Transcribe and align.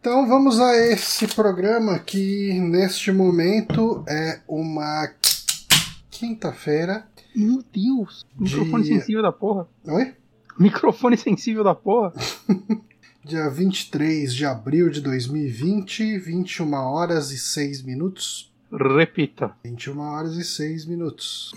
Então 0.00 0.26
vamos 0.28 0.60
a 0.60 0.76
esse 0.76 1.26
programa 1.28 1.98
que 1.98 2.52
neste 2.60 3.10
momento 3.12 4.04
é 4.08 4.40
uma 4.48 5.08
quinta-feira. 6.10 7.06
Meu 7.34 7.62
Deus! 7.72 8.24
Microfone 8.38 8.82
Dia- 8.84 8.98
sensível 8.98 9.22
da 9.22 9.32
porra. 9.32 9.68
Oi? 9.86 10.14
Microfone 10.58 11.16
sensível 11.16 11.62
da 11.62 11.74
porra. 11.74 12.12
Dia 13.24 13.48
23 13.50 14.32
de 14.34 14.46
abril 14.46 14.88
de 14.88 15.00
2020, 15.02 16.18
21 16.18 16.72
horas 16.72 17.30
e 17.30 17.38
6 17.38 17.82
minutos. 17.82 18.52
Repita. 18.72 19.52
21 19.64 19.98
horas 20.00 20.36
e 20.36 20.44
6 20.44 20.86
minutos. 20.86 21.52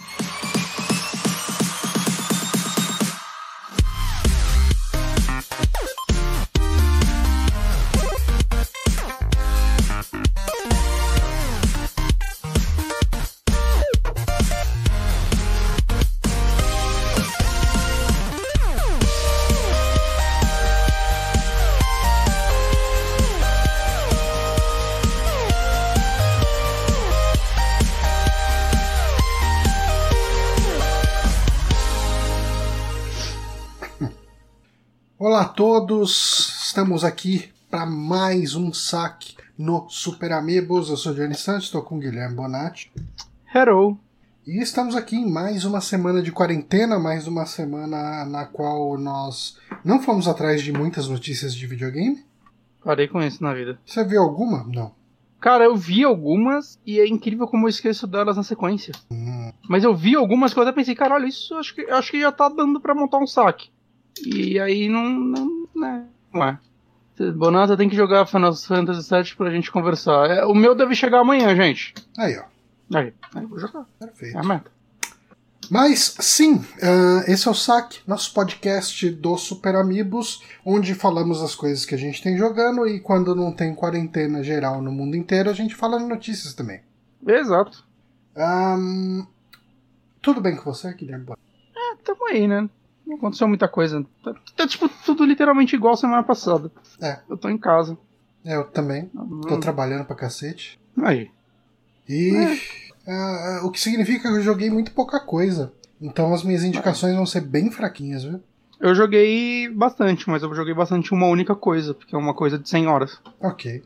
Todos, 35.72 36.66
estamos 36.66 37.02
aqui 37.06 37.50
para 37.70 37.86
mais 37.86 38.56
um 38.56 38.74
saque 38.74 39.38
no 39.58 39.88
Super 39.88 40.34
Amigos. 40.34 40.90
Eu 40.90 40.98
sou 40.98 41.14
o 41.14 41.16
Johnny 41.16 41.34
Santos, 41.34 41.64
estou 41.68 41.82
com 41.82 41.96
o 41.96 41.98
Guilherme 41.98 42.36
Bonatti. 42.36 42.92
Hello. 43.56 43.98
E 44.46 44.62
estamos 44.62 44.98
aqui 44.98 45.16
em 45.16 45.32
mais 45.32 45.64
uma 45.64 45.80
semana 45.80 46.22
de 46.22 46.30
quarentena, 46.30 47.00
mais 47.00 47.26
uma 47.26 47.46
semana 47.46 48.26
na 48.26 48.44
qual 48.44 48.98
nós 48.98 49.58
não 49.82 50.02
fomos 50.02 50.28
atrás 50.28 50.62
de 50.62 50.74
muitas 50.74 51.08
notícias 51.08 51.56
de 51.56 51.66
videogame. 51.66 52.22
Parei 52.84 53.08
com 53.08 53.22
isso 53.22 53.42
na 53.42 53.54
vida. 53.54 53.80
Você 53.86 54.04
viu 54.04 54.22
alguma? 54.22 54.66
Não. 54.66 54.92
Cara, 55.40 55.64
eu 55.64 55.78
vi 55.78 56.04
algumas 56.04 56.78
e 56.86 57.00
é 57.00 57.08
incrível 57.08 57.48
como 57.48 57.66
eu 57.66 57.70
esqueço 57.70 58.06
delas 58.06 58.36
na 58.36 58.44
sequência. 58.44 58.94
Hum, 59.10 59.54
Mas 59.70 59.86
eu 59.86 59.96
vi 59.96 60.18
algumas 60.18 60.54
que 60.54 60.60
eu 60.60 60.64
até 60.64 60.74
pensei, 60.74 60.96
caralho, 60.96 61.26
isso 61.26 61.56
acho 61.56 61.74
que, 61.74 61.90
acho 61.90 62.12
que 62.12 62.20
já 62.20 62.30
tá 62.30 62.50
dando 62.50 62.82
pra 62.82 62.94
montar 62.94 63.20
um 63.20 63.26
saque. 63.26 63.70
E 64.26 64.60
aí 64.60 64.90
não. 64.90 65.10
não 65.10 65.68
né, 65.76 66.06
não 66.34 66.44
é. 66.44 66.60
Bonata 67.36 67.78
tem 67.78 67.88
que 67.88 67.96
jogar 67.96 68.26
Final 68.26 68.56
Fantasy 68.56 69.08
VII 69.08 69.36
pra 69.36 69.52
gente 69.52 69.72
conversar. 69.72 70.30
É, 70.30 70.46
o 70.46 70.56
meu 70.56 70.74
deve 70.74 70.96
chegar 70.96 71.20
amanhã, 71.20 71.56
gente. 71.56 71.94
Aí, 72.18 72.36
ó. 72.38 72.98
Aí, 72.98 73.14
aí 73.36 73.46
vou 73.46 73.60
jogar. 73.60 73.86
Perfeito. 74.00 74.36
É 74.36 74.40
a 74.40 74.44
meta. 74.44 74.72
Mas 75.70 76.18
sim, 76.20 76.66
ah, 76.82 77.24
esse 77.28 77.48
é 77.48 77.52
o 77.52 77.54
Saque, 77.54 78.02
nosso 78.06 78.34
podcast 78.34 79.10
do 79.10 79.38
Super 79.38 79.76
Amigos, 79.76 80.44
onde 80.66 80.94
falamos 80.94 81.42
as 81.42 81.56
coisas 81.56 81.86
que 81.86 81.96
a 81.96 81.98
gente 81.98 82.22
tem 82.22 82.38
jogando 82.38 82.86
e 82.86 83.00
quando 83.00 83.34
não 83.34 83.54
tem 83.54 83.74
quarentena 83.74 84.44
geral 84.44 84.82
no 84.82 84.92
mundo 84.92 85.16
inteiro, 85.16 85.50
a 85.50 85.54
gente 85.54 85.74
fala 85.74 85.98
de 85.98 86.06
notícias 86.06 86.54
também. 86.54 86.82
Exato. 87.26 87.86
Ahn, 88.36 89.26
tudo 90.22 90.42
bem 90.42 90.58
com 90.58 90.74
você, 90.74 90.94
Guilherme? 90.94 91.28
É, 91.30 91.96
tamo 92.04 92.28
aí, 92.28 92.48
né? 92.48 92.70
Não 93.12 93.18
aconteceu 93.18 93.46
muita 93.46 93.68
coisa. 93.68 94.06
Tá, 94.24 94.34
tá, 94.56 94.66
tipo 94.66 94.88
tudo 95.06 95.26
literalmente 95.26 95.76
igual 95.76 95.98
semana 95.98 96.24
passada. 96.24 96.72
É. 97.02 97.20
Eu 97.30 97.36
tô 97.36 97.50
em 97.50 97.58
casa. 97.58 97.98
Eu 98.46 98.64
também, 98.64 99.08
tô 99.48 99.56
Hum, 99.56 99.60
trabalhando 99.60 100.06
pra 100.06 100.16
cacete. 100.16 100.80
Aí. 101.04 101.30
E 102.08 102.34
É. 102.34 103.12
ah, 103.12 103.60
o 103.66 103.70
que 103.70 103.82
significa 103.82 104.30
que 104.30 104.38
eu 104.38 104.42
joguei 104.42 104.70
muito 104.70 104.94
pouca 104.94 105.20
coisa. 105.20 105.74
Então 106.02 106.34
as 106.34 106.42
minhas 106.42 106.64
indicações 106.64 107.14
vão 107.14 107.26
ser 107.26 107.42
bem 107.42 107.70
fraquinhas, 107.70 108.24
viu? 108.24 108.42
Eu 108.80 108.96
joguei 108.96 109.68
bastante, 109.70 110.30
mas 110.30 110.42
eu 110.42 110.56
joguei 110.56 110.74
bastante 110.74 111.14
uma 111.14 111.28
única 111.28 111.54
coisa, 111.54 111.94
porque 111.94 112.16
é 112.16 112.18
uma 112.18 112.34
coisa 112.34 112.58
de 112.58 112.68
100 112.70 112.88
horas. 112.88 113.20
Ok. 113.42 113.84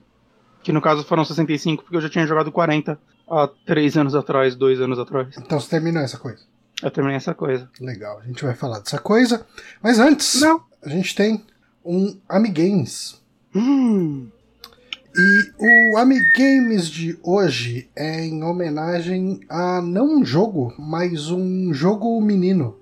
Que 0.61 0.71
no 0.71 0.81
caso 0.81 1.03
foram 1.03 1.25
65, 1.25 1.81
porque 1.83 1.97
eu 1.97 2.01
já 2.01 2.09
tinha 2.11 2.27
jogado 2.27 2.51
40 2.51 2.97
há 3.27 3.49
3 3.65 3.97
anos 3.97 4.13
atrás, 4.13 4.55
2 4.55 4.79
anos 4.79 4.99
atrás. 4.99 5.35
Então 5.37 5.59
você 5.59 5.67
terminou 5.71 6.03
essa 6.03 6.19
coisa. 6.19 6.43
Eu 6.83 6.91
terminei 6.91 7.17
essa 7.17 7.33
coisa. 7.33 7.69
Legal, 7.79 8.19
a 8.19 8.23
gente 8.27 8.43
vai 8.43 8.53
falar 8.53 8.79
dessa 8.79 8.99
coisa. 8.99 9.45
Mas 9.81 9.99
antes, 9.99 10.41
Não. 10.41 10.61
a 10.83 10.89
gente 10.89 11.15
tem 11.15 11.43
um 11.83 12.17
Amigames. 12.27 13.21
Hum. 13.55 14.27
E 15.17 15.91
o 15.93 15.97
Amigames 15.97 16.89
de 16.89 17.17
hoje 17.23 17.89
é 17.95 18.25
em 18.25 18.43
homenagem 18.43 19.39
a 19.47 19.81
não 19.81 20.17
um 20.17 20.25
jogo, 20.25 20.73
mas 20.77 21.29
um 21.31 21.73
jogo 21.73 22.19
menino. 22.21 22.75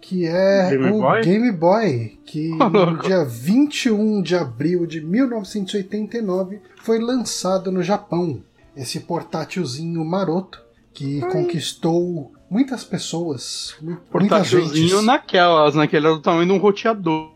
Que 0.00 0.26
é 0.26 0.70
Game 0.70 0.90
o 0.90 1.00
Boy? 1.00 1.20
Game 1.22 1.52
Boy, 1.52 2.18
que 2.24 2.52
Ô, 2.54 2.56
no 2.70 2.84
louco. 2.84 3.02
dia 3.06 3.24
21 3.24 4.22
de 4.22 4.34
abril 4.34 4.86
de 4.86 5.00
1989 5.00 6.60
foi 6.82 6.98
lançado 6.98 7.70
no 7.70 7.82
Japão. 7.82 8.42
Esse 8.76 9.00
portátilzinho 9.00 10.04
maroto 10.04 10.60
que 10.94 11.20
conquistou 11.20 12.32
muitas 12.50 12.84
pessoas, 12.84 13.74
mu- 13.80 13.90
muitas 13.90 14.08
Portátilzinho 14.08 14.88
gentes. 14.88 15.04
naquelas, 15.04 15.74
naquele 15.74 16.06
era 16.06 16.14
do 16.16 16.22
tamanho 16.22 16.46
de 16.46 16.52
um 16.52 16.58
roteador. 16.58 17.32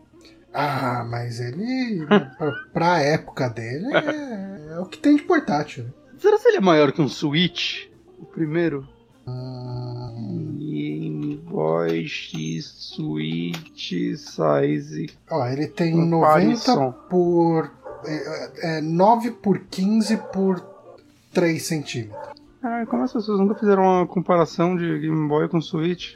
Ah, 0.53 1.05
mas 1.09 1.39
ele, 1.39 2.05
pra, 2.05 2.51
pra 2.73 2.99
época 2.99 3.49
dele, 3.49 3.87
é, 3.95 4.73
é 4.75 4.79
o 4.79 4.85
que 4.85 4.97
tem 4.99 5.15
de 5.15 5.23
portátil. 5.23 5.85
Será 6.19 6.37
que 6.37 6.47
ele 6.47 6.57
é 6.57 6.61
maior 6.61 6.91
que 6.91 7.01
um 7.01 7.09
Switch? 7.09 7.87
O 8.19 8.25
primeiro? 8.25 8.87
Hum, 9.27 10.55
Game 10.59 11.37
Boy 11.37 12.07
X 12.07 12.65
Switch 12.95 13.89
Size. 14.17 15.09
ó, 15.29 15.45
ele 15.47 15.67
tem 15.67 15.91
Comparação. 15.93 16.75
90 16.75 16.91
por. 17.09 17.71
É, 18.05 18.77
é, 18.77 18.81
9 18.81 19.31
por 19.31 19.59
15 19.59 20.17
por 20.31 20.59
3 21.33 21.63
centímetros. 21.65 22.21
Ah, 22.63 22.85
como 22.85 23.03
as 23.03 23.11
pessoas 23.11 23.39
nunca 23.39 23.55
fizeram 23.55 23.83
uma 23.83 24.07
comparação 24.07 24.77
de 24.77 24.99
Game 24.99 25.27
Boy 25.27 25.49
com 25.49 25.61
Switch? 25.61 26.15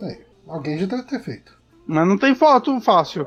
Aí, 0.00 0.24
alguém 0.48 0.78
já 0.78 0.86
deve 0.86 1.02
ter 1.02 1.20
feito. 1.20 1.56
Mas 1.86 2.08
não 2.08 2.16
tem 2.16 2.34
foto 2.34 2.80
fácil. 2.80 3.26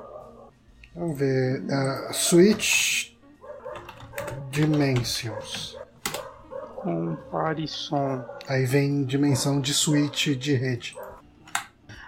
Vamos 0.95 1.19
ver. 1.19 1.63
ah, 1.71 2.09
Switch 2.11 3.11
Dimensions. 4.49 5.77
Comparison. 6.77 8.25
Aí 8.47 8.65
vem 8.65 9.03
dimensão 9.05 9.61
de 9.61 9.73
Switch 9.73 10.29
de 10.29 10.53
rede. 10.55 10.95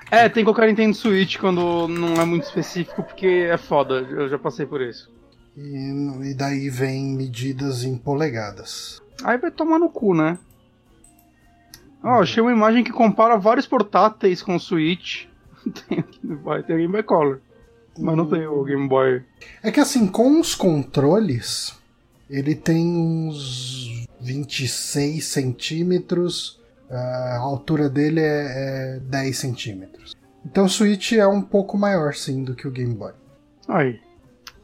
É, 0.10 0.28
tem 0.28 0.42
que 0.42 0.46
colocar 0.46 0.66
Nintendo 0.66 0.96
Switch 0.96 1.38
quando 1.38 1.88
não 1.88 2.20
é 2.20 2.26
muito 2.26 2.46
específico, 2.46 3.04
porque 3.04 3.28
é 3.28 3.58
foda. 3.58 3.96
Eu 4.00 4.28
já 4.28 4.40
passei 4.40 4.66
por 4.66 4.82
isso. 4.82 5.12
E, 5.56 6.32
e 6.32 6.34
daí 6.34 6.70
vem 6.70 7.16
medidas 7.16 7.84
em 7.84 7.96
polegadas. 7.96 9.00
Aí 9.24 9.38
vai 9.38 9.52
tomar 9.52 9.80
no 9.80 9.90
cu, 9.90 10.14
né? 10.14 10.38
Ó, 12.04 12.22
achei 12.22 12.42
uma 12.42 12.52
imagem 12.52 12.84
que 12.84 12.92
compara 12.92 13.38
vários 13.38 13.68
portáteis 13.68 14.42
com 14.42 14.56
o 14.56 14.60
Switch. 14.60 15.26
Tem 15.88 16.00
o 16.00 16.04
Game 16.04 16.36
Boy, 16.38 16.64
tem 16.64 16.76
o 16.76 16.80
Game 16.80 16.92
Boy 16.92 17.04
Color. 17.04 17.42
Mas 17.98 18.16
não 18.16 18.26
tem 18.26 18.48
o 18.48 18.64
Game 18.64 18.88
Boy. 18.88 19.24
É 19.62 19.72
que 19.72 19.80
assim, 19.80 20.08
com 20.08 20.40
os 20.40 20.56
controles, 20.56 21.78
ele 22.30 22.56
tem 22.56 22.88
uns 22.88 24.08
26 24.22 25.26
centímetros, 25.26 26.62
a 26.90 27.38
altura 27.40 27.90
dele 27.90 28.22
é, 28.22 28.96
é 28.96 29.00
10 29.02 29.38
centímetros. 29.38 30.16
Então 30.46 30.66
o 30.66 30.70
Switch 30.70 31.12
é 31.12 31.28
um 31.28 31.42
pouco 31.42 31.78
maior, 31.78 32.14
sim, 32.14 32.44
do 32.44 32.56
que 32.56 32.68
o 32.68 32.72
Game 32.72 32.94
Boy. 32.96 33.12
Aí. 33.68 34.00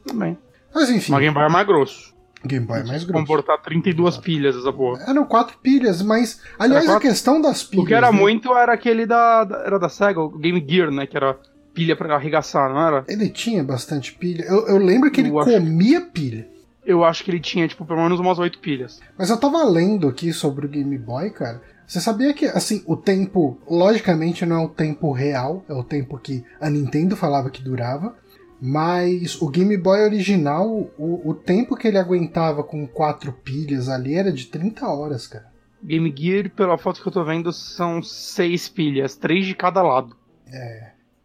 Também. 0.06 0.38
Mas 0.74 0.88
enfim, 0.88 1.12
Mas 1.12 1.18
o 1.18 1.22
Game 1.22 1.34
Boy 1.34 1.44
é 1.44 1.48
mais 1.50 1.66
grosso. 1.66 2.15
Game 2.46 2.64
Boy 2.66 2.80
é 2.80 2.84
mais 2.84 3.04
grosso. 3.04 3.24
Comportar 3.24 3.60
32 3.62 4.16
pilhas 4.18 4.56
essa 4.56 4.72
porra. 4.72 5.02
Eram 5.08 5.24
quatro 5.24 5.58
pilhas, 5.58 6.00
mas 6.02 6.40
aliás 6.58 6.84
quatro? 6.86 7.06
a 7.06 7.10
questão 7.10 7.40
das 7.40 7.62
pilhas. 7.64 7.84
O 7.84 7.88
que 7.88 7.94
era 7.94 8.10
né? 8.12 8.18
muito 8.18 8.56
era 8.56 8.72
aquele 8.72 9.04
da, 9.06 9.44
da- 9.44 9.58
Era 9.64 9.78
da 9.78 9.88
Sega, 9.88 10.20
o 10.20 10.28
Game 10.38 10.64
Gear, 10.66 10.90
né? 10.90 11.06
Que 11.06 11.16
era 11.16 11.36
pilha 11.74 11.94
pra 11.96 12.14
arregaçar, 12.14 12.70
não 12.72 12.80
era? 12.80 13.04
Ele 13.08 13.28
tinha 13.28 13.62
bastante 13.62 14.12
pilha. 14.14 14.44
Eu, 14.44 14.66
eu 14.68 14.78
lembro 14.78 15.10
que 15.10 15.20
ele 15.20 15.28
Eu 15.30 15.38
acho- 15.40 15.50
comia 15.50 16.00
pilha. 16.00 16.48
Eu 16.84 17.02
acho 17.04 17.24
que 17.24 17.30
ele 17.32 17.40
tinha, 17.40 17.66
tipo, 17.66 17.84
pelo 17.84 18.00
menos 18.00 18.20
umas 18.20 18.38
8 18.38 18.60
pilhas. 18.60 19.00
Mas 19.18 19.28
eu 19.28 19.36
tava 19.36 19.62
lendo 19.64 20.06
aqui 20.06 20.32
sobre 20.32 20.66
o 20.66 20.68
Game 20.68 20.96
Boy, 20.96 21.30
cara. 21.30 21.60
Você 21.84 22.00
sabia 22.00 22.32
que, 22.32 22.46
assim, 22.46 22.82
o 22.86 22.96
tempo, 22.96 23.58
logicamente 23.68 24.46
não 24.46 24.56
é 24.62 24.64
o 24.64 24.68
tempo 24.68 25.10
real, 25.12 25.64
é 25.68 25.72
o 25.74 25.82
tempo 25.84 26.16
que 26.18 26.44
a 26.60 26.70
Nintendo 26.70 27.16
falava 27.16 27.50
que 27.50 27.62
durava, 27.62 28.14
mas 28.60 29.40
o 29.40 29.48
Game 29.48 29.76
Boy 29.76 30.00
original, 30.02 30.68
o, 30.98 31.30
o 31.30 31.34
tempo 31.34 31.76
que 31.76 31.86
ele 31.88 31.98
aguentava 31.98 32.62
com 32.62 32.86
quatro 32.86 33.32
pilhas 33.32 33.88
ali 33.88 34.14
era 34.14 34.32
de 34.32 34.46
30 34.46 34.86
horas, 34.88 35.26
cara. 35.26 35.46
Game 35.82 36.12
Gear, 36.16 36.50
pela 36.50 36.78
foto 36.78 37.00
que 37.02 37.06
eu 37.08 37.12
tô 37.12 37.22
vendo, 37.24 37.52
são 37.52 38.02
6 38.02 38.68
pilhas, 38.70 39.14
3 39.16 39.46
de 39.46 39.54
cada 39.54 39.82
lado. 39.82 40.16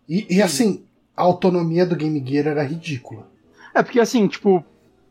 E, 0.08 0.28
e, 0.38 0.42
assim, 0.42 0.84
a 1.16 1.22
autonomia 1.24 1.86
do 1.86 1.96
Game 1.96 2.22
Gear 2.26 2.48
era 2.48 2.64
ridícula. 2.64 3.28
É, 3.74 3.82
porque 3.82 4.00
assim, 4.00 4.28
tipo, 4.28 4.64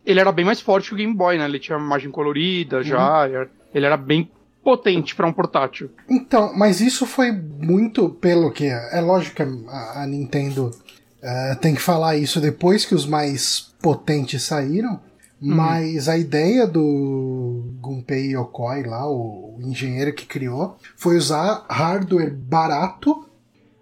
ele 0.05 0.21
era 0.21 0.31
bem 0.31 0.45
mais 0.45 0.61
forte 0.61 0.89
que 0.91 0.95
o 0.95 0.99
Game 0.99 1.15
Boy, 1.15 1.39
né? 1.39 1.47
Ele 1.47 1.59
tinha 1.59 1.79
imagem 1.79 2.11
colorida 2.11 2.83
já, 2.83 3.27
Uhum. 3.27 3.47
ele 3.75 3.87
era 3.87 3.97
bem 3.97 4.31
potente 4.63 5.17
pra 5.17 5.27
um 5.27 5.33
portátil. 5.33 5.91
Então, 6.09 6.53
mas 6.55 6.83
isso 6.83 7.07
foi 7.07 7.33
muito 7.33 8.11
pelo 8.11 8.53
que. 8.53 8.67
É 8.67 9.01
lógico 9.01 9.37
que 9.37 9.43
a, 9.43 10.03
a 10.03 10.07
Nintendo 10.07 10.71
eh, 11.23 11.55
tem 11.61 11.75
que 11.75 11.81
falar 11.81 12.17
isso 12.17 12.41
depois 12.41 12.85
que 12.85 12.95
os 12.95 13.07
mais 13.07 13.73
potentes 13.81 14.43
saíram. 14.43 15.01
Mas 15.43 16.07
a 16.07 16.19
ideia 16.19 16.67
do 16.67 17.73
Gunpei 17.81 18.35
Yokoi 18.35 18.83
lá, 18.83 19.11
o, 19.11 19.59
engenheiro 19.63 20.13
que 20.13 20.27
criou, 20.27 20.77
foi 20.97 21.17
usar 21.17 21.65
hardware 21.67 22.35
barato 22.35 23.27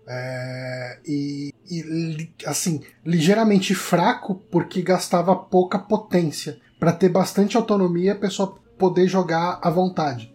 é, 0.06 0.98
e, 1.04 1.52
e, 1.68 2.30
assim 2.46 2.80
ligeiramente 3.04 3.74
fraco 3.74 4.36
porque 4.50 4.80
gastava 4.80 5.34
pouca 5.36 5.78
potência 5.78 6.58
para 6.78 6.92
ter 6.92 7.08
bastante 7.08 7.56
autonomia 7.56 8.12
a 8.12 8.16
pessoa 8.16 8.56
poder 8.78 9.08
jogar 9.08 9.58
à 9.60 9.68
vontade. 9.68 10.32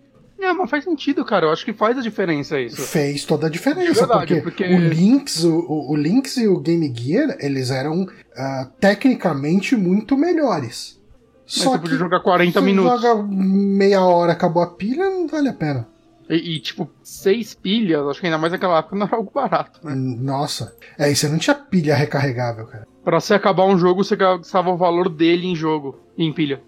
É, 0.53 0.57
mas 0.57 0.69
faz 0.69 0.83
sentido, 0.83 1.23
cara. 1.25 1.45
Eu 1.47 1.51
acho 1.51 1.65
que 1.65 1.73
faz 1.73 1.97
a 1.97 2.01
diferença 2.01 2.59
isso. 2.59 2.81
Fez 2.81 3.25
toda 3.25 3.47
a 3.47 3.49
diferença, 3.49 3.93
De 3.93 3.99
verdade, 3.99 4.41
porque, 4.41 4.63
porque- 4.63 4.75
o 4.75 4.79
Lynx, 4.79 5.43
o, 5.43 5.89
o- 5.91 5.95
Lynx 5.95 6.37
e 6.37 6.47
o 6.47 6.59
Game 6.59 6.93
Gear, 6.95 7.35
eles 7.39 7.69
eram 7.71 8.05
ah, 8.37 8.67
tecnicamente 8.79 9.75
muito 9.75 10.17
melhores. 10.17 10.99
Mas 11.45 11.63
você 11.65 11.77
podia 11.77 11.97
jogar 11.97 12.19
40 12.21 12.59
você 12.59 12.65
minutos. 12.65 13.01
joga 13.01 13.23
meia 13.23 14.01
hora, 14.01 14.31
acabou 14.31 14.63
a 14.63 14.67
pilha, 14.67 15.09
não 15.09 15.27
vale 15.27 15.49
a 15.49 15.53
pena. 15.53 15.87
E, 16.29 16.55
e, 16.55 16.59
tipo, 16.61 16.89
seis 17.03 17.53
pilhas, 17.53 18.07
acho 18.07 18.19
que 18.21 18.25
ainda 18.25 18.37
mais 18.37 18.53
naquela 18.53 18.79
época 18.79 18.95
não 18.95 19.05
era 19.05 19.15
algo 19.17 19.29
barato, 19.35 19.81
né? 19.85 19.93
Nossa. 19.93 20.73
É, 20.97 21.11
e 21.11 21.15
você 21.15 21.27
não 21.27 21.37
tinha 21.37 21.53
pilha 21.53 21.93
recarregável, 21.95 22.65
cara. 22.65 22.87
Pra 23.03 23.19
você 23.19 23.33
acabar 23.33 23.65
um 23.65 23.77
jogo, 23.77 24.03
você 24.03 24.15
gastava 24.15 24.69
o 24.71 24.77
valor 24.77 25.09
dele 25.09 25.45
em 25.47 25.55
jogo, 25.55 25.99
em 26.17 26.31
pilha. 26.31 26.61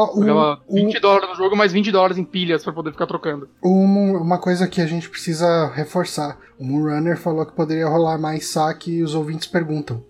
Ó, 0.00 0.12
o, 0.14 0.20
Pagava 0.20 0.62
o- 0.68 0.74
20 0.74 1.00
dólares 1.00 1.28
no 1.30 1.34
jogo, 1.34 1.56
mais 1.56 1.72
20 1.72 1.90
dólares 1.90 2.18
em 2.18 2.24
pilhas 2.24 2.62
pra 2.62 2.72
poder 2.72 2.92
ficar 2.92 3.06
trocando. 3.06 3.48
uma, 3.60 4.20
uma 4.20 4.38
coisa 4.38 4.68
que 4.68 4.80
a 4.80 4.86
gente 4.86 5.10
precisa 5.10 5.66
reforçar. 5.74 6.38
O 6.56 6.64
Moonrunner 6.64 7.18
falou 7.18 7.44
que 7.44 7.52
poderia 7.52 7.88
rolar 7.88 8.16
mais 8.18 8.46
saque 8.46 8.92
e 8.98 9.02
os 9.02 9.14
ouvintes 9.16 9.48
perguntam. 9.48 10.04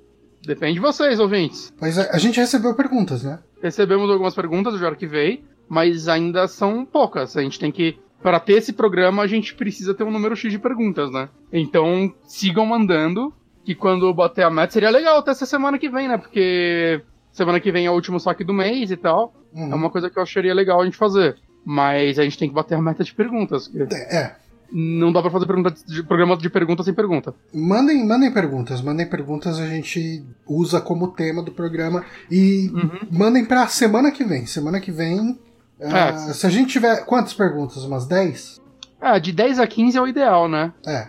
Depende 0.45 0.75
de 0.75 0.81
vocês, 0.81 1.19
ouvintes. 1.19 1.73
Mas 1.81 1.99
a, 1.99 2.11
a 2.15 2.19
gente 2.19 2.39
recebeu 2.39 2.75
perguntas, 2.75 3.23
né? 3.23 3.39
Recebemos 3.63 4.11
algumas 4.11 4.35
perguntas, 4.35 4.75
eu 4.75 4.81
já 4.81 4.89
arquivei, 4.89 5.43
mas 5.69 6.07
ainda 6.07 6.47
são 6.47 6.85
poucas. 6.85 7.35
A 7.37 7.43
gente 7.43 7.59
tem 7.59 7.73
que. 7.73 7.99
Para 8.23 8.41
ter 8.41 8.55
esse 8.55 8.73
programa, 8.73 9.23
a 9.23 9.27
gente 9.27 9.55
precisa 9.55 9.95
ter 9.95 10.05
um 10.05 10.11
número 10.11 10.35
X 10.37 10.51
de 10.53 10.59
perguntas, 10.59 11.11
né? 11.11 11.29
Então, 11.53 12.13
sigam 12.27 12.67
mandando, 12.67 13.33
que 13.65 13.75
quando 13.75 14.13
bater 14.13 14.43
a 14.45 14.51
meta 14.51 14.73
seria 14.73 14.91
legal 14.91 15.19
até 15.19 15.31
essa 15.31 15.47
semana 15.47 15.79
que 15.79 15.89
vem, 15.89 16.09
né? 16.09 16.19
Porque 16.19 17.01
semana 17.39 17.59
que 17.61 17.73
vem 17.73 17.87
é 17.87 17.91
o 17.91 17.95
último 17.95 18.21
saque 18.21 18.45
do 18.45 18.53
mês 18.53 18.91
e 18.91 18.97
tal. 18.97 19.33
Uhum. 19.55 19.73
É 19.73 19.75
uma 19.75 19.89
coisa 19.91 20.11
que 20.11 20.19
eu 20.19 20.23
acharia 20.23 20.53
legal 20.55 20.81
a 20.81 20.85
gente 20.85 20.97
fazer. 20.99 21.37
Mas 21.65 22.19
a 22.19 22.25
gente 22.25 22.39
tem 22.39 22.49
que 22.49 22.55
bater 22.55 22.75
a 22.77 22.83
meta 22.83 23.03
de 23.03 23.15
perguntas. 23.15 23.69
porque 23.69 23.95
É, 23.95 24.35
Não 24.71 25.11
dá 25.13 25.23
pra 25.23 25.31
fazer 25.31 25.47
pergunta 25.47 25.75
de, 25.87 26.03
programa 26.03 26.37
de 26.37 26.51
perguntas 26.51 26.85
sem 26.85 26.95
pergunta. 26.95 27.35
Mandem, 27.55 28.07
mandem 28.07 28.31
perguntas, 28.31 28.83
mandem 28.83 29.07
perguntas, 29.09 29.59
a 29.59 29.67
gente 29.67 30.23
usa 30.47 30.79
como 30.81 31.09
tema 31.09 31.43
do 31.43 31.51
programa 31.53 32.05
e 32.31 32.71
Uhum. 32.75 32.91
mandem 33.11 33.45
pra 33.47 33.67
semana 33.67 34.11
que 34.11 34.25
vem. 34.25 34.45
Semana 34.47 34.79
que 34.81 34.91
vem, 34.93 35.39
ah, 35.83 36.09
É. 36.09 36.33
se 36.35 36.47
a 36.47 36.51
gente 36.51 36.71
tiver 36.73 37.05
quantas 37.07 37.33
perguntas? 37.33 37.83
Umas 37.85 38.07
10? 38.07 38.61
Ah, 39.01 39.19
de 39.19 39.33
10 39.33 39.59
a 39.59 39.67
15 39.67 39.97
é 39.97 40.03
o 40.03 40.09
ideal, 40.09 40.49
né? 40.49 40.73
É. 40.87 41.09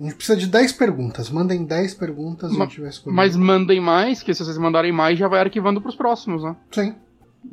A 0.00 0.02
gente 0.04 0.14
precisa 0.14 0.36
de 0.38 0.46
10 0.46 0.72
perguntas. 0.72 1.28
Mandem 1.30 1.64
10 1.64 1.94
perguntas 1.94 2.50
Ma- 2.52 2.64
escolher. 2.64 3.14
Mas 3.14 3.36
mandem 3.36 3.80
mais, 3.80 4.22
que 4.22 4.32
se 4.32 4.42
vocês 4.42 4.56
mandarem 4.56 4.92
mais, 4.92 5.18
já 5.18 5.28
vai 5.28 5.40
arquivando 5.40 5.80
pros 5.80 5.94
próximos, 5.94 6.42
né? 6.42 6.56
Sim. 6.72 6.94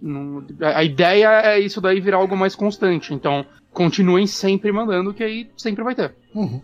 Não- 0.01 0.45
a 0.61 0.83
ideia 0.83 1.29
é 1.41 1.59
isso 1.59 1.81
daí 1.81 1.99
virar 1.99 2.17
algo 2.17 2.37
mais 2.37 2.55
constante. 2.55 3.13
Então, 3.13 3.45
continuem 3.73 4.25
sempre 4.27 4.71
mandando, 4.71 5.13
que 5.13 5.23
aí 5.23 5.49
sempre 5.57 5.83
vai 5.83 5.93
ter. 5.93 6.15
Uhum. 6.33 6.61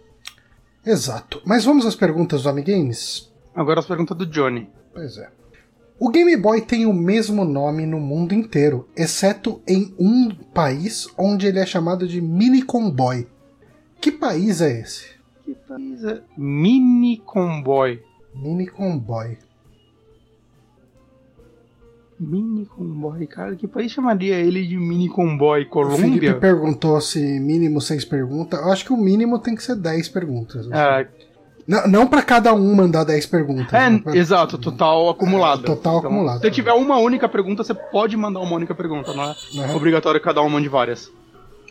Exato. 0.85 1.41
Mas 1.45 1.63
vamos 1.65 1.85
às 1.85 1.95
perguntas 1.95 2.43
do 2.43 2.49
Amigames? 2.49 3.31
Agora 3.55 3.79
as 3.79 3.85
perguntas 3.85 4.17
do 4.17 4.25
Johnny. 4.25 4.69
Pois 4.93 5.17
é. 5.17 5.29
O 5.99 6.09
Game 6.09 6.35
Boy 6.35 6.61
tem 6.61 6.85
o 6.85 6.93
mesmo 6.93 7.45
nome 7.45 7.85
no 7.85 7.99
mundo 7.99 8.33
inteiro, 8.33 8.89
exceto 8.95 9.61
em 9.67 9.93
um 9.99 10.29
país 10.53 11.07
onde 11.17 11.45
ele 11.47 11.59
é 11.59 11.65
chamado 11.65 12.07
de 12.07 12.19
Minicom 12.19 12.89
Boy. 12.89 13.27
Que 14.01 14.11
país 14.11 14.59
é 14.59 14.81
esse? 14.81 15.13
Que 15.43 15.53
país 15.55 16.03
é? 16.03 16.21
Mini 16.37 17.17
Comboy. 17.17 18.01
Minicom 18.35 18.97
Boy. 18.97 19.37
Mini 22.19 22.65
Comboy, 22.65 23.27
cara, 23.27 23.55
que 23.55 23.67
país 23.67 23.91
chamaria 23.91 24.35
ele 24.39 24.65
de 24.65 24.77
Mini 24.77 25.09
Comboy? 25.09 25.61
O 25.63 25.65
Felipe 25.65 25.97
Colômbia? 25.97 26.33
perguntou 26.39 27.01
se 27.01 27.19
mínimo 27.39 27.81
seis 27.81 28.05
perguntas. 28.05 28.59
Eu 28.61 28.71
acho 28.71 28.85
que 28.85 28.93
o 28.93 28.97
mínimo 28.97 29.39
tem 29.39 29.55
que 29.55 29.63
ser 29.63 29.75
10 29.75 30.07
perguntas. 30.09 30.69
É, 30.71 31.07
Não, 31.67 31.87
não 31.87 32.07
para 32.07 32.21
cada 32.21 32.53
um 32.53 32.73
mandar 32.75 33.03
10 33.03 33.25
perguntas. 33.25 33.73
é, 33.73 33.89
né? 33.89 33.99
Pra- 33.99 34.15
exato, 34.15 34.57
total 34.57 35.09
acumulado. 35.09 35.63
total 35.63 35.97
acumulado. 35.97 36.41
Se 36.41 36.51
tiver 36.51 36.73
uma 36.73 36.97
única 36.97 37.27
pergunta, 37.27 37.63
você 37.63 37.73
pode 37.73 38.15
mandar 38.15 38.39
uma 38.39 38.55
única 38.55 38.73
pergunta, 38.75 39.13
não 39.13 39.23
é 39.23 39.35
Uhum. 39.67 39.75
obrigatório 39.75 40.19
que 40.19 40.25
cada 40.25 40.41
um 40.41 40.49
mande 40.49 40.69
várias. 40.69 41.11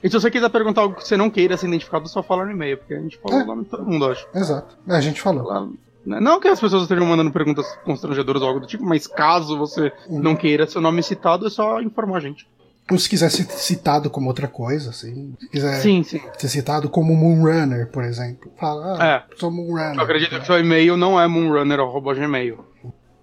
E 0.02 0.08
se 0.10 0.14
você 0.18 0.30
quiser 0.30 0.48
perguntar 0.50 0.80
algo 0.82 0.96
que 0.96 1.06
você 1.06 1.16
não 1.16 1.30
queira 1.30 1.56
ser 1.56 1.68
identificado, 1.68 2.08
só 2.08 2.22
fala 2.22 2.44
no 2.44 2.50
e-mail, 2.50 2.76
porque 2.78 2.94
a 2.94 3.00
gente 3.00 3.18
fala 3.18 3.40
É. 3.40 3.42
o 3.44 3.46
nome 3.46 3.64
de 3.64 3.70
todo 3.70 3.84
mundo, 3.86 4.06
acho. 4.06 4.26
Exato. 4.34 4.76
A 4.88 5.00
gente 5.00 5.20
falou. 5.20 5.44
Lá- 5.44 5.68
Não 6.04 6.40
que 6.40 6.48
as 6.48 6.58
pessoas 6.60 6.82
estejam 6.82 7.06
mandando 7.06 7.30
perguntas 7.30 7.64
constrangedoras 7.84 8.42
ou 8.42 8.48
algo 8.48 8.58
do 8.60 8.66
tipo, 8.66 8.84
mas 8.84 9.06
caso 9.06 9.56
você 9.56 9.92
Uhum. 10.08 10.18
não 10.20 10.34
queira 10.34 10.66
seu 10.66 10.80
nome 10.80 11.00
citado, 11.02 11.46
é 11.46 11.50
só 11.50 11.80
informar 11.80 12.16
a 12.16 12.20
gente. 12.20 12.48
Ou 12.90 12.98
se 12.98 13.08
quiser 13.08 13.30
ser 13.30 13.44
citado 13.44 14.10
como 14.10 14.26
outra 14.26 14.48
coisa, 14.48 14.90
assim. 14.90 15.36
Se 15.38 15.48
quiser 15.48 15.74
Sim, 15.80 16.02
sim. 16.02 16.20
ser 16.36 16.48
citado 16.48 16.88
como 16.90 17.14
Moonrunner, 17.14 17.86
por 17.92 18.02
exemplo. 18.02 18.50
Fala, 18.58 18.96
ah, 19.00 19.06
É. 19.06 19.24
sou 19.36 19.52
Moonrunner. 19.52 19.94
Eu 19.94 20.02
acredito 20.02 20.40
que 20.40 20.44
seu 20.44 20.58
e-mail 20.58 20.96
não 20.96 21.18
é 21.20 21.28
moonrunner.gmail. 21.28 22.58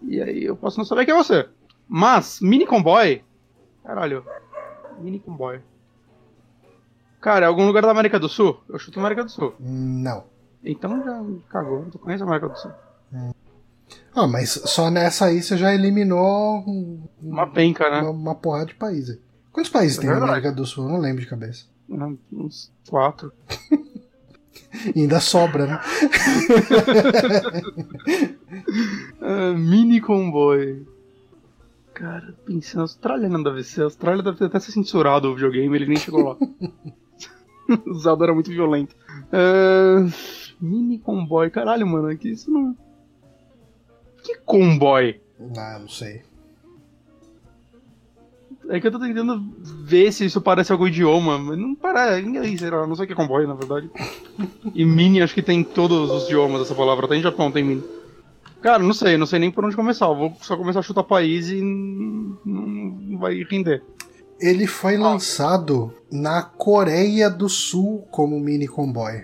E 0.08 0.22
aí 0.22 0.46
eu 0.46 0.56
posso 0.56 0.78
não 0.78 0.86
saber 0.86 1.04
que 1.04 1.12
é 1.12 1.16
você. 1.16 1.46
Mas, 1.86 2.40
Mini 2.42 2.66
Comboy. 2.66 3.22
Caralho. 3.84 4.24
Mini 5.02 5.20
Comboy. 5.20 5.60
Cara, 7.22 7.46
é 7.46 7.48
algum 7.48 7.66
lugar 7.66 7.82
da 7.84 7.92
América 7.92 8.20
do 8.20 8.30
Sul? 8.30 8.60
Eu 8.70 8.80
chuto 8.80 9.00
América 9.00 9.24
do 9.24 9.30
Sul. 9.32 9.54
Não. 9.60 10.24
Então 10.64 11.04
já 11.04 11.24
cagou. 11.50 11.86
Tu 11.92 12.00
conhece 12.00 12.24
a 12.24 12.26
América 12.26 12.50
do 12.50 12.58
Sul? 12.58 12.72
Ah, 14.16 14.28
mas 14.28 14.50
só 14.52 14.90
nessa 14.90 15.26
aí 15.26 15.42
você 15.42 15.58
já 15.58 15.74
eliminou 15.74 16.60
um- 16.68 17.04
Uma 17.22 17.48
penca, 17.48 17.90
né? 17.90 18.02
uma, 18.02 18.10
uma 18.12 18.36
porrada 18.36 18.68
de 18.68 18.76
países. 18.76 19.20
Quantos 19.52 19.72
países 19.72 19.98
É 19.98 20.02
tem 20.02 20.10
na 20.10 20.16
verdade. 20.16 20.32
América 20.40 20.52
do 20.56 20.66
Sul? 20.66 20.86
Eu 20.86 20.92
não 20.92 21.00
lembro 21.00 21.22
de 21.22 21.28
cabeça. 21.28 21.66
Uns 22.32 22.72
quatro. 22.90 23.32
E 24.96 25.02
ainda 25.02 25.20
sobra, 25.20 25.66
né? 25.66 25.80
Ah, 29.22 29.54
mini 29.58 30.00
Comboy. 30.00 30.86
Cara, 31.94 32.34
pensando, 32.46 32.82
a 32.82 32.84
Austrália 32.84 33.28
não 33.28 33.42
deve 33.42 33.64
ser. 33.64 33.82
A 33.82 33.86
Austrália 33.86 34.22
deve 34.24 34.38
ter 34.38 34.46
até 34.46 34.60
ser 34.60 34.72
censurado 34.72 35.28
o 35.30 35.34
videogame, 35.36 35.76
ele 35.76 35.88
nem 35.88 35.98
chegou 35.98 36.24
lá. 36.30 36.38
o 37.86 37.94
Zelda 37.96 38.26
era 38.26 38.34
muito 38.34 38.50
violento. 38.50 38.96
Ah, 39.32 40.06
mini 40.60 41.00
Comboy, 41.00 41.50
caralho, 41.50 41.86
mano, 41.88 42.16
que 42.18 42.30
isso 42.30 42.52
não. 42.52 42.76
Que 44.24 44.36
comboy? 44.46 45.20
Ah, 45.58 45.78
não 45.80 45.88
sei. 45.88 46.22
É 48.68 48.80
que 48.80 48.86
eu 48.86 48.92
tô 48.92 49.00
tentando 49.00 49.42
ver 49.84 50.12
se 50.12 50.26
isso 50.26 50.40
parece 50.42 50.72
algum 50.72 50.88
idioma, 50.88 51.40
mas 51.40 51.58
não 51.58 51.74
parece. 51.74 52.22
é 52.22 52.24
Inglês, 52.24 52.60
sei 52.60 52.70
lá, 52.70 52.86
não 52.86 52.96
sei 52.96 53.06
o 53.06 53.08
que 53.08 53.14
é 53.14 53.16
comboy, 53.16 53.48
na 53.48 53.56
verdade. 53.56 53.90
E 54.76 54.86
mini 54.86 55.22
acho 55.22 55.34
que 55.34 55.42
tem 55.42 55.64
todos 55.64 56.12
os 56.12 56.26
idiomas 56.26 56.62
essa 56.62 56.76
palavra, 56.76 57.06
até 57.06 57.16
em 57.16 57.22
Japão 57.22 57.52
tem 57.52 57.64
mini. 57.64 57.84
Cara, 58.62 58.84
não 58.84 58.94
sei, 58.94 59.18
não 59.18 59.26
sei 59.26 59.40
nem 59.40 59.50
por 59.50 59.66
onde 59.66 59.76
começar. 59.76 60.06
Eu 60.06 60.16
vou 60.16 60.38
só 60.42 60.56
começar 60.56 60.80
a 60.80 60.84
chutar 60.84 61.04
país 61.04 61.50
e 61.50 61.62
não 61.62 63.18
vai 63.18 63.42
render. 63.44 63.82
Ele 64.40 64.66
foi 64.66 64.98
lançado 64.98 65.94
na 66.12 66.42
Coreia 66.42 67.30
do 67.30 67.50
Sul 67.50 68.08
como 68.10 68.40
mini 68.40 68.68
comboy. 68.68 69.24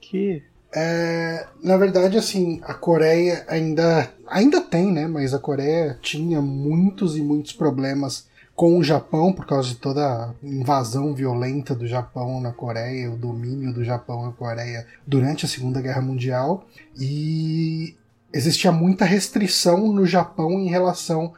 Que? 0.00 0.42
É, 0.72 1.46
na 1.62 1.76
verdade, 1.76 2.16
assim, 2.16 2.60
a 2.62 2.74
Coreia 2.74 3.44
ainda, 3.48 4.08
ainda 4.26 4.60
tem, 4.60 4.92
né? 4.92 5.06
Mas 5.06 5.34
a 5.34 5.38
Coreia 5.38 5.98
tinha 6.00 6.40
muitos 6.40 7.16
e 7.16 7.22
muitos 7.22 7.52
problemas 7.52 8.28
com 8.54 8.76
o 8.76 8.84
Japão 8.84 9.32
por 9.32 9.46
causa 9.46 9.68
de 9.68 9.76
toda 9.76 10.06
a 10.06 10.34
invasão 10.42 11.14
violenta 11.14 11.74
do 11.74 11.86
Japão 11.86 12.40
na 12.42 12.52
Coreia, 12.52 13.10
o 13.10 13.16
domínio 13.16 13.72
do 13.72 13.82
Japão 13.82 14.26
na 14.26 14.32
Coreia 14.32 14.86
durante 15.06 15.46
a 15.46 15.48
Segunda 15.48 15.80
Guerra 15.80 16.02
Mundial. 16.02 16.66
E 16.98 17.96
existia 18.32 18.70
muita 18.70 19.04
restrição 19.04 19.90
no 19.90 20.06
Japão 20.06 20.52
em 20.52 20.68
relação 20.68 21.32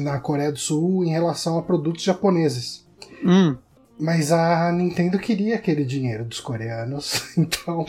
na 0.00 0.18
Coreia 0.20 0.52
do 0.52 0.58
Sul 0.58 1.04
em 1.04 1.10
relação 1.10 1.58
a 1.58 1.62
produtos 1.62 2.02
japoneses. 2.02 2.86
Hum. 3.24 3.56
Mas 3.98 4.32
a 4.32 4.72
Nintendo 4.72 5.18
queria 5.18 5.56
aquele 5.56 5.84
dinheiro 5.84 6.24
dos 6.24 6.40
coreanos, 6.40 7.32
então 7.36 7.84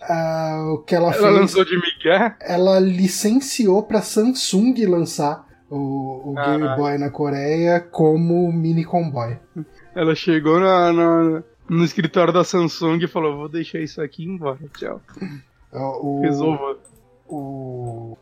ah, 0.00 0.70
o 0.72 0.78
que 0.78 0.94
ela, 0.94 1.12
Ela 1.12 1.14
fez, 1.14 1.34
lançou 1.34 1.64
de 1.64 1.76
Miguel? 1.76 2.32
ela 2.40 2.78
licenciou 2.78 3.82
para 3.82 4.00
Samsung 4.00 4.74
lançar 4.86 5.44
o, 5.68 6.30
o 6.30 6.34
Game 6.34 6.76
Boy 6.76 6.96
na 6.96 7.10
Coreia 7.10 7.80
como 7.80 8.50
mini 8.52 8.84
comboy. 8.84 9.36
Ela 9.94 10.14
chegou 10.14 10.60
na, 10.60 10.92
na, 10.92 11.42
no 11.68 11.84
escritório 11.84 12.32
da 12.32 12.44
Samsung 12.44 12.98
e 13.02 13.08
falou: 13.08 13.36
Vou 13.36 13.48
deixar 13.48 13.80
isso 13.80 14.00
aqui 14.00 14.24
embora, 14.24 14.58
tchau. 14.78 15.02
O, 15.72 16.22
Resolva. 16.22 16.78
O. 17.28 18.16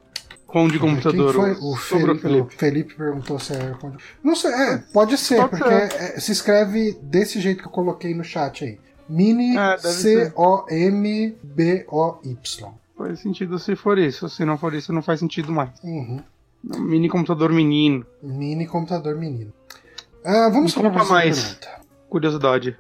Com 0.57 0.69
de 0.69 0.79
computador. 0.79 1.35
Quem 1.35 1.55
foi? 1.55 1.71
O 1.71 1.77
Felipe, 1.77 2.27
o 2.29 2.47
Felipe 2.47 2.95
perguntou 2.95 3.39
se 3.39 3.53
era. 3.53 3.75
com- 3.75 3.93
Não 4.25 4.35
sei, 4.35 4.51
é, 4.53 4.79
pode 4.91 5.19
ser, 5.19 5.37
Pode 5.37 5.51
porque 5.51 5.69
é, 5.75 6.19
se 6.19 6.33
escreve 6.33 6.97
desse 7.03 7.39
jeito 7.43 7.61
que 7.61 7.69
eu 7.69 7.73
coloquei 7.73 8.15
no 8.15 8.25
chat 8.25 8.65
aí. 8.65 8.79
Mini 9.07 9.55
É, 9.55 9.77
ser. 9.77 10.33
C-O-M-B-O-Y. 11.45 12.73
Faz 12.97 13.21
sentido 13.21 13.59
se 13.59 13.77
for 13.77 13.99
isso. 13.99 14.31
Se 14.31 14.47
não 14.47 14.57
for 14.57 14.73
isso, 14.73 14.95
não 14.95 15.03
faz 15.03 15.21
sentido 15.21 15.53
mais. 15.53 15.69
Uhum. 15.85 16.23
Mini 16.65 17.11
computador 17.11 17.53
menino. 17.53 18.07
Mini 18.23 18.67
computador 18.67 19.15
menino. 19.15 19.53
Ah, 20.25 20.49
vamos 20.51 20.73
para 20.75 20.91
mais. 21.05 21.39
pergunta. 21.45 21.69
Curiosidade. 22.09 22.79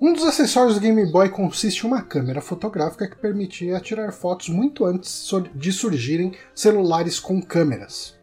Um 0.00 0.12
dos 0.12 0.22
acessórios 0.22 0.76
do 0.76 0.80
Game 0.80 1.04
Boy 1.10 1.28
consiste 1.28 1.84
em 1.84 1.88
uma 1.88 2.02
câmera 2.02 2.40
fotográfica 2.40 3.08
que 3.08 3.16
permitia 3.16 3.80
tirar 3.80 4.12
fotos 4.12 4.48
muito 4.48 4.84
antes 4.84 5.28
de 5.52 5.72
surgirem 5.72 6.34
celulares 6.54 7.18
com 7.18 7.42
câmeras. 7.42 8.16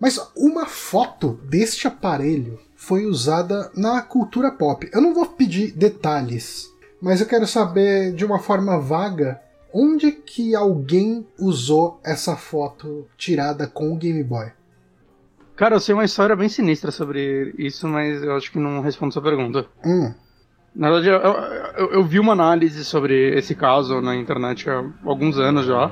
Mas 0.00 0.18
uma 0.34 0.64
foto 0.64 1.38
deste 1.44 1.86
aparelho 1.86 2.58
foi 2.74 3.04
usada 3.04 3.70
na 3.76 4.00
cultura 4.00 4.50
pop. 4.50 4.88
Eu 4.94 5.02
não 5.02 5.12
vou 5.12 5.26
pedir 5.26 5.72
detalhes, 5.72 6.70
mas 7.02 7.20
eu 7.20 7.26
quero 7.26 7.46
saber 7.46 8.14
de 8.14 8.24
uma 8.24 8.38
forma 8.38 8.80
vaga 8.80 9.42
onde 9.74 10.12
que 10.12 10.54
alguém 10.54 11.26
usou 11.38 12.00
essa 12.02 12.34
foto 12.34 13.06
tirada 13.18 13.66
com 13.66 13.92
o 13.92 13.96
Game 13.96 14.24
Boy. 14.24 14.52
Cara, 15.54 15.76
eu 15.76 15.80
sei 15.80 15.94
uma 15.94 16.06
história 16.06 16.34
bem 16.34 16.48
sinistra 16.48 16.90
sobre 16.90 17.54
isso, 17.58 17.86
mas 17.86 18.22
eu 18.22 18.34
acho 18.34 18.50
que 18.50 18.58
não 18.58 18.80
respondo 18.80 19.12
sua 19.12 19.22
pergunta. 19.22 19.66
Hum, 19.84 20.14
Na 20.74 20.90
verdade, 20.90 21.08
eu, 21.08 21.84
eu- 21.86 21.92
eu 21.94 22.04
vi 22.04 22.18
uma 22.20 22.32
análise 22.32 22.84
sobre 22.84 23.36
esse 23.36 23.54
caso 23.54 24.00
na 24.00 24.14
internet 24.16 24.68
há 24.70 24.84
alguns 25.04 25.38
anos 25.38 25.66
já. 25.66 25.90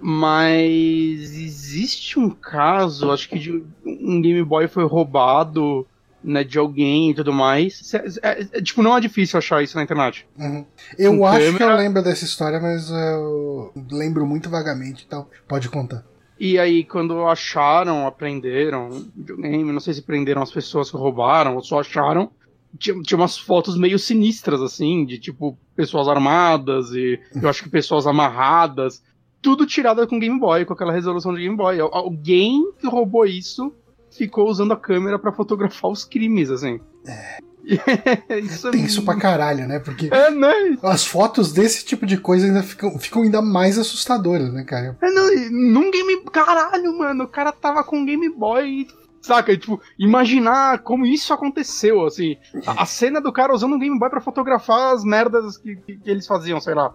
Mas 0.00 1.36
existe 1.36 2.18
um 2.18 2.30
caso, 2.30 3.10
acho 3.10 3.28
que 3.28 3.38
de 3.38 3.64
um 3.84 4.20
Game 4.20 4.42
Boy 4.44 4.68
foi 4.68 4.84
roubado, 4.84 5.86
né, 6.22 6.44
de 6.44 6.58
alguém 6.58 7.10
e 7.10 7.14
tudo 7.14 7.32
mais. 7.32 7.92
É- 8.22 8.40
é- 8.52 8.62
tipo, 8.62 8.82
não 8.82 8.96
é 8.96 9.00
difícil 9.00 9.38
achar 9.38 9.62
isso 9.62 9.76
na 9.76 9.82
internet. 9.82 10.26
uhum. 10.38 10.64
Eu 10.98 11.18
Com 11.18 11.26
acho 11.26 11.38
que 11.40 11.52
eu 11.54 11.58
câmera. 11.58 11.76
lembro 11.78 12.02
dessa 12.02 12.24
história, 12.24 12.60
mas 12.60 12.90
eu 12.90 13.72
lembro 13.90 14.26
muito 14.26 14.48
vagamente, 14.50 15.04
então 15.06 15.26
pode 15.48 15.68
contar. 15.68 16.04
E 16.38 16.58
aí, 16.58 16.82
quando 16.84 17.26
acharam, 17.26 18.06
aprenderam 18.06 18.90
videogame, 19.16 19.72
não 19.72 19.80
sei 19.80 19.94
se 19.94 20.02
prenderam 20.02 20.42
as 20.42 20.50
pessoas 20.50 20.90
que 20.90 20.96
roubaram 20.96 21.54
ou 21.54 21.62
só 21.62 21.80
acharam, 21.80 22.30
tinha, 22.78 23.00
tinha 23.02 23.18
umas 23.18 23.38
fotos 23.38 23.76
meio 23.76 23.98
sinistras, 23.98 24.60
assim, 24.60 25.04
de 25.04 25.18
tipo, 25.18 25.58
pessoas 25.76 26.08
armadas 26.08 26.90
e 26.92 27.18
eu 27.40 27.48
acho 27.48 27.62
que 27.62 27.68
pessoas 27.68 28.06
amarradas, 28.06 29.02
tudo 29.42 29.66
tirado 29.66 30.06
com 30.06 30.18
Game 30.18 30.38
Boy, 30.38 30.64
com 30.64 30.72
aquela 30.72 30.92
resolução 30.92 31.34
de 31.34 31.40
Game 31.42 31.56
Boy. 31.56 31.78
Al- 31.80 31.94
Alguém 31.94 32.72
que 32.78 32.86
roubou 32.86 33.26
isso 33.26 33.72
ficou 34.10 34.48
usando 34.48 34.72
a 34.72 34.76
câmera 34.76 35.18
pra 35.18 35.32
fotografar 35.32 35.90
os 35.90 36.04
crimes, 36.04 36.50
assim. 36.50 36.80
É. 37.06 37.38
isso 38.40 38.68
é 38.68 38.70
Tenso 38.72 39.02
pra 39.04 39.16
caralho, 39.16 39.66
né? 39.66 39.78
Porque 39.78 40.08
É, 40.12 40.30
né? 40.30 40.52
as 40.82 41.06
fotos 41.06 41.50
desse 41.52 41.84
tipo 41.84 42.04
de 42.04 42.18
coisa 42.18 42.46
ainda 42.46 42.62
ficam, 42.62 42.98
ficam 42.98 43.22
ainda 43.22 43.40
mais 43.40 43.78
assustadoras, 43.78 44.52
né, 44.52 44.64
cara? 44.64 44.96
É, 45.02 45.10
não, 45.10 45.30
num 45.50 45.90
Game. 45.90 46.22
Caralho, 46.30 46.96
mano, 46.98 47.24
o 47.24 47.28
cara 47.28 47.52
tava 47.52 47.82
com 47.82 47.98
um 47.98 48.04
Game 48.04 48.28
Boy. 48.28 48.68
e, 48.82 48.86
Saca? 49.24 49.50
E, 49.52 49.56
tipo, 49.56 49.80
imaginar 49.98 50.80
como 50.80 51.06
isso 51.06 51.32
aconteceu, 51.32 52.04
assim. 52.04 52.36
A, 52.66 52.82
a 52.82 52.86
cena 52.86 53.22
do 53.22 53.32
cara 53.32 53.54
usando 53.54 53.74
um 53.74 53.78
Game 53.78 53.98
Boy 53.98 54.10
pra 54.10 54.20
fotografar 54.20 54.92
as 54.94 55.02
merdas 55.02 55.56
que, 55.56 55.76
que- 55.76 55.96
que 55.96 56.10
eles 56.10 56.26
faziam, 56.26 56.60
sei 56.60 56.74
lá. 56.74 56.92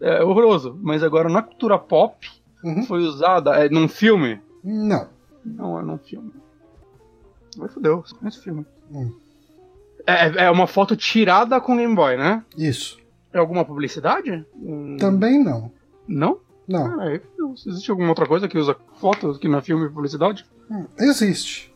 É 0.00 0.24
horroroso. 0.24 0.76
Mas 0.82 1.04
agora 1.04 1.28
na 1.28 1.40
cultura 1.40 1.78
pop 1.78 2.28
Uhum. 2.64 2.84
foi 2.84 3.02
usada. 3.04 3.52
É, 3.64 3.68
num 3.68 3.86
filme? 3.86 4.40
Não. 4.64 5.08
Não, 5.44 5.78
é 5.78 5.82
num 5.82 5.98
filme. 5.98 6.32
Vai 7.56 7.68
fodeu, 7.68 8.02
você 8.04 8.14
conhece 8.16 8.40
o 8.40 8.42
filme. 8.42 8.66
Hum. 8.90 9.12
É, 10.04 10.46
é 10.46 10.50
uma 10.50 10.66
foto 10.66 10.96
tirada 10.96 11.60
com 11.60 11.76
Game 11.76 11.94
Boy, 11.94 12.16
né? 12.16 12.44
Isso. 12.58 12.98
É 13.32 13.38
alguma 13.38 13.64
publicidade? 13.64 14.44
Hum, 14.56 14.96
Também 14.98 15.38
não. 15.42 15.70
Não? 16.08 16.38
Não. 16.66 17.00
Ah, 17.00 17.20
existe 17.54 17.90
alguma 17.90 18.08
outra 18.10 18.26
coisa 18.26 18.48
que 18.48 18.58
usa 18.58 18.76
foto 19.00 19.38
que 19.38 19.48
não 19.48 19.58
é 19.58 19.62
filme 19.62 19.86
e 19.86 19.90
publicidade? 19.90 20.44
Hum, 20.70 20.86
Existe. 20.98 21.72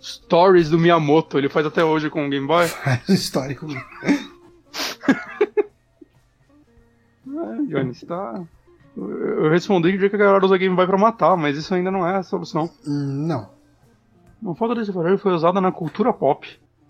Stories 0.00 0.70
do 0.70 0.78
Miyamoto, 0.78 1.36
ele 1.38 1.48
faz 1.48 1.66
até 1.66 1.82
hoje 1.84 2.08
com 2.10 2.26
o 2.26 2.30
Game 2.30 2.46
Boy. 2.46 2.66
Faz 2.68 3.08
histórico. 3.08 3.66
É, 7.28 7.62
Johnny, 7.68 7.94
tá. 8.06 8.42
Eu 8.96 9.50
respondi 9.50 9.90
que 9.90 9.96
o 9.96 9.98
dia 9.98 10.08
que 10.08 10.16
a 10.16 10.18
galera 10.18 10.44
usa 10.44 10.56
Game 10.56 10.74
Boy 10.74 10.86
pra 10.86 10.96
matar, 10.96 11.36
mas 11.36 11.56
isso 11.56 11.74
ainda 11.74 11.90
não 11.90 12.06
é 12.06 12.16
a 12.16 12.22
solução. 12.22 12.70
Hum, 12.86 13.26
Não. 13.26 13.50
Uma 14.40 14.54
foto 14.54 14.74
desse 14.74 14.90
aparelho 14.90 15.18
foi 15.18 15.32
usada 15.32 15.60
na 15.60 15.72
cultura 15.72 16.12
pop. 16.12 16.46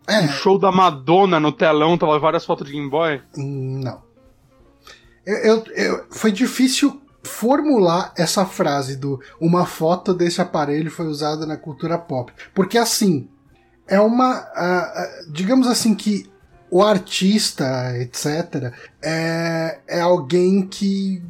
É, 0.06 0.26
show 0.28 0.58
da 0.58 0.70
Madonna 0.70 1.40
no 1.40 1.50
telão, 1.52 1.96
tava 1.96 2.18
várias 2.18 2.44
fotos 2.44 2.66
de 2.66 2.72
Game 2.72 2.88
Boy. 2.90 3.20
hum, 3.36 3.80
não. 3.82 4.02
Eu, 5.24 5.36
eu- 5.38 5.64
eu- 5.74 6.06
foi 6.10 6.30
difícil 6.30 7.00
formular 7.26 8.12
essa 8.16 8.46
frase 8.46 8.96
do 8.96 9.20
uma 9.40 9.66
foto 9.66 10.14
desse 10.14 10.40
aparelho 10.40 10.90
foi 10.90 11.06
usada 11.06 11.44
na 11.44 11.56
cultura 11.56 11.98
pop. 11.98 12.32
Porque 12.54 12.78
assim, 12.78 13.28
é 13.86 14.00
uma. 14.00 14.34
ah, 14.54 15.08
digamos 15.30 15.66
assim 15.66 15.94
que 15.94 16.28
o 16.70 16.82
artista, 16.82 17.96
etc., 17.98 18.72
é, 19.00 19.78
é 19.86 20.00
alguém 20.00 20.66
que, 20.66 21.22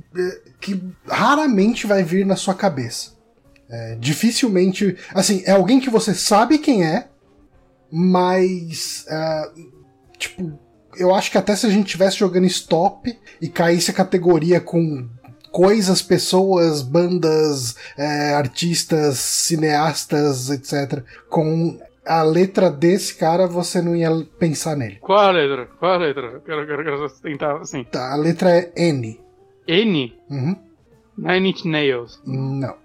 que 0.61 0.83
raramente 1.07 1.87
vai 1.87 2.03
vir 2.03 2.25
na 2.25 2.37
sua 2.37 2.55
cabeça. 2.55 3.15
É, 3.69 3.97
dificilmente. 3.97 4.97
Assim, 5.15 5.43
é 5.45 5.53
alguém 5.53 5.81
que 5.81 5.91
você 5.91 6.15
sabe 6.15 6.59
quem 6.59 6.85
é, 6.85 7.09
mas. 7.91 9.05
ah, 9.11 9.53
tipo, 10.19 10.59
eu 10.97 11.15
acho 11.15 11.31
que 11.31 11.39
até 11.39 11.55
se 11.55 11.67
a 11.67 11.71
gente 11.71 11.87
estivesse 11.87 12.17
jogando 12.17 12.47
stop 12.47 13.17
e 13.41 13.49
caísse 13.49 13.91
a 13.91 13.95
categoria 13.95 14.61
com 14.61 15.09
coisas, 15.57 16.03
pessoas, 16.03 16.83
bandas, 16.83 17.77
é, 17.97 18.35
artistas, 18.35 19.17
cineastas, 19.17 20.51
etc., 20.51 21.03
com 21.31 21.81
a 22.05 22.23
letra 22.23 22.71
desse 22.71 23.15
cara, 23.15 23.47
você 23.47 23.81
não 23.81 23.97
ia 23.97 24.11
pensar 24.39 24.77
nele. 24.77 24.99
Qual 25.01 25.19
a 25.19 25.31
letra? 25.31 25.65
Qual 25.79 25.93
a 25.95 25.97
letra? 25.97 26.27
Eu 26.27 26.41
Quero, 26.43 26.67
quero, 26.67 26.85
quero 26.85 27.11
tentar 27.23 27.57
assim. 27.57 27.85
Tá, 27.85 28.13
a 28.13 28.17
letra 28.17 28.51
é 28.51 28.71
N. 28.77 29.19
N? 29.67 30.15
Uhum. 30.29 30.57
Nine 31.17 31.49
Inch 31.49 31.65
Nails. 31.65 32.21
Não, 32.27 32.77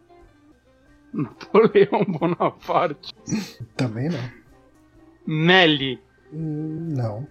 Napoleão 1.13 2.05
Bonaparte. 2.07 3.13
também 3.75 4.07
não. 4.07 4.29
Nelly. 5.27 5.99
Não. 6.31 7.27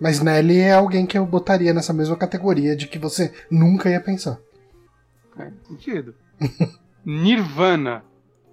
Mas 0.00 0.20
Nelly 0.20 0.60
é 0.60 0.74
alguém 0.74 1.06
que 1.06 1.18
eu 1.18 1.26
botaria 1.26 1.74
nessa 1.74 1.92
mesma 1.92 2.16
categoria 2.16 2.76
de 2.76 2.86
que 2.86 3.00
você 3.00 3.32
nunca 3.50 3.90
ia 3.90 4.00
pensar. 4.00 4.38
É, 5.40 5.52
sentido. 5.66 6.14
Nirvana. 7.04 8.04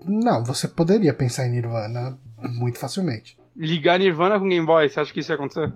Não, 0.05 0.43
você 0.43 0.67
poderia 0.67 1.13
pensar 1.13 1.47
em 1.47 1.51
Nirvana 1.51 2.17
muito 2.37 2.77
facilmente. 2.77 3.37
Ligar 3.55 3.99
Nirvana 3.99 4.39
com 4.39 4.47
Game 4.47 4.65
Boy, 4.65 4.87
você 4.87 4.99
acha 4.99 5.11
que 5.11 5.19
isso 5.19 5.31
ia 5.31 5.35
acontecer? 5.35 5.73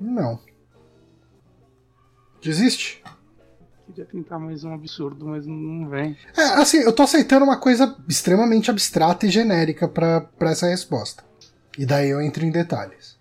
Não. 0.00 0.38
Desiste? 2.40 3.02
Queria 3.86 4.04
tentar 4.04 4.38
mais 4.38 4.62
um 4.64 4.74
absurdo, 4.74 5.26
mas 5.26 5.46
não 5.46 5.88
vem. 5.88 6.16
É, 6.36 6.42
assim, 6.60 6.78
eu 6.78 6.92
tô 6.92 7.02
aceitando 7.02 7.44
uma 7.44 7.58
coisa 7.58 7.96
extremamente 8.08 8.70
abstrata 8.70 9.26
e 9.26 9.30
genérica 9.30 9.88
pra 9.88 10.20
pra 10.20 10.50
essa 10.50 10.66
resposta. 10.66 11.24
E 11.78 11.86
daí 11.86 12.10
eu 12.10 12.20
entro 12.20 12.44
em 12.44 12.50
detalhes. 12.50 13.18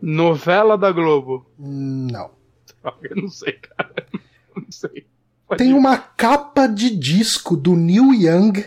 Novela 0.00 0.78
da 0.78 0.92
Globo. 0.92 1.46
Não. 1.58 2.30
Eu 3.02 3.16
não 3.16 3.28
sei, 3.28 3.54
cara. 3.54 4.06
Não 4.54 4.70
sei. 4.70 5.06
Tem 5.56 5.72
uma 5.72 5.96
capa 5.96 6.66
de 6.66 6.90
disco 6.94 7.56
do 7.56 7.74
Neil 7.74 8.12
Young 8.12 8.64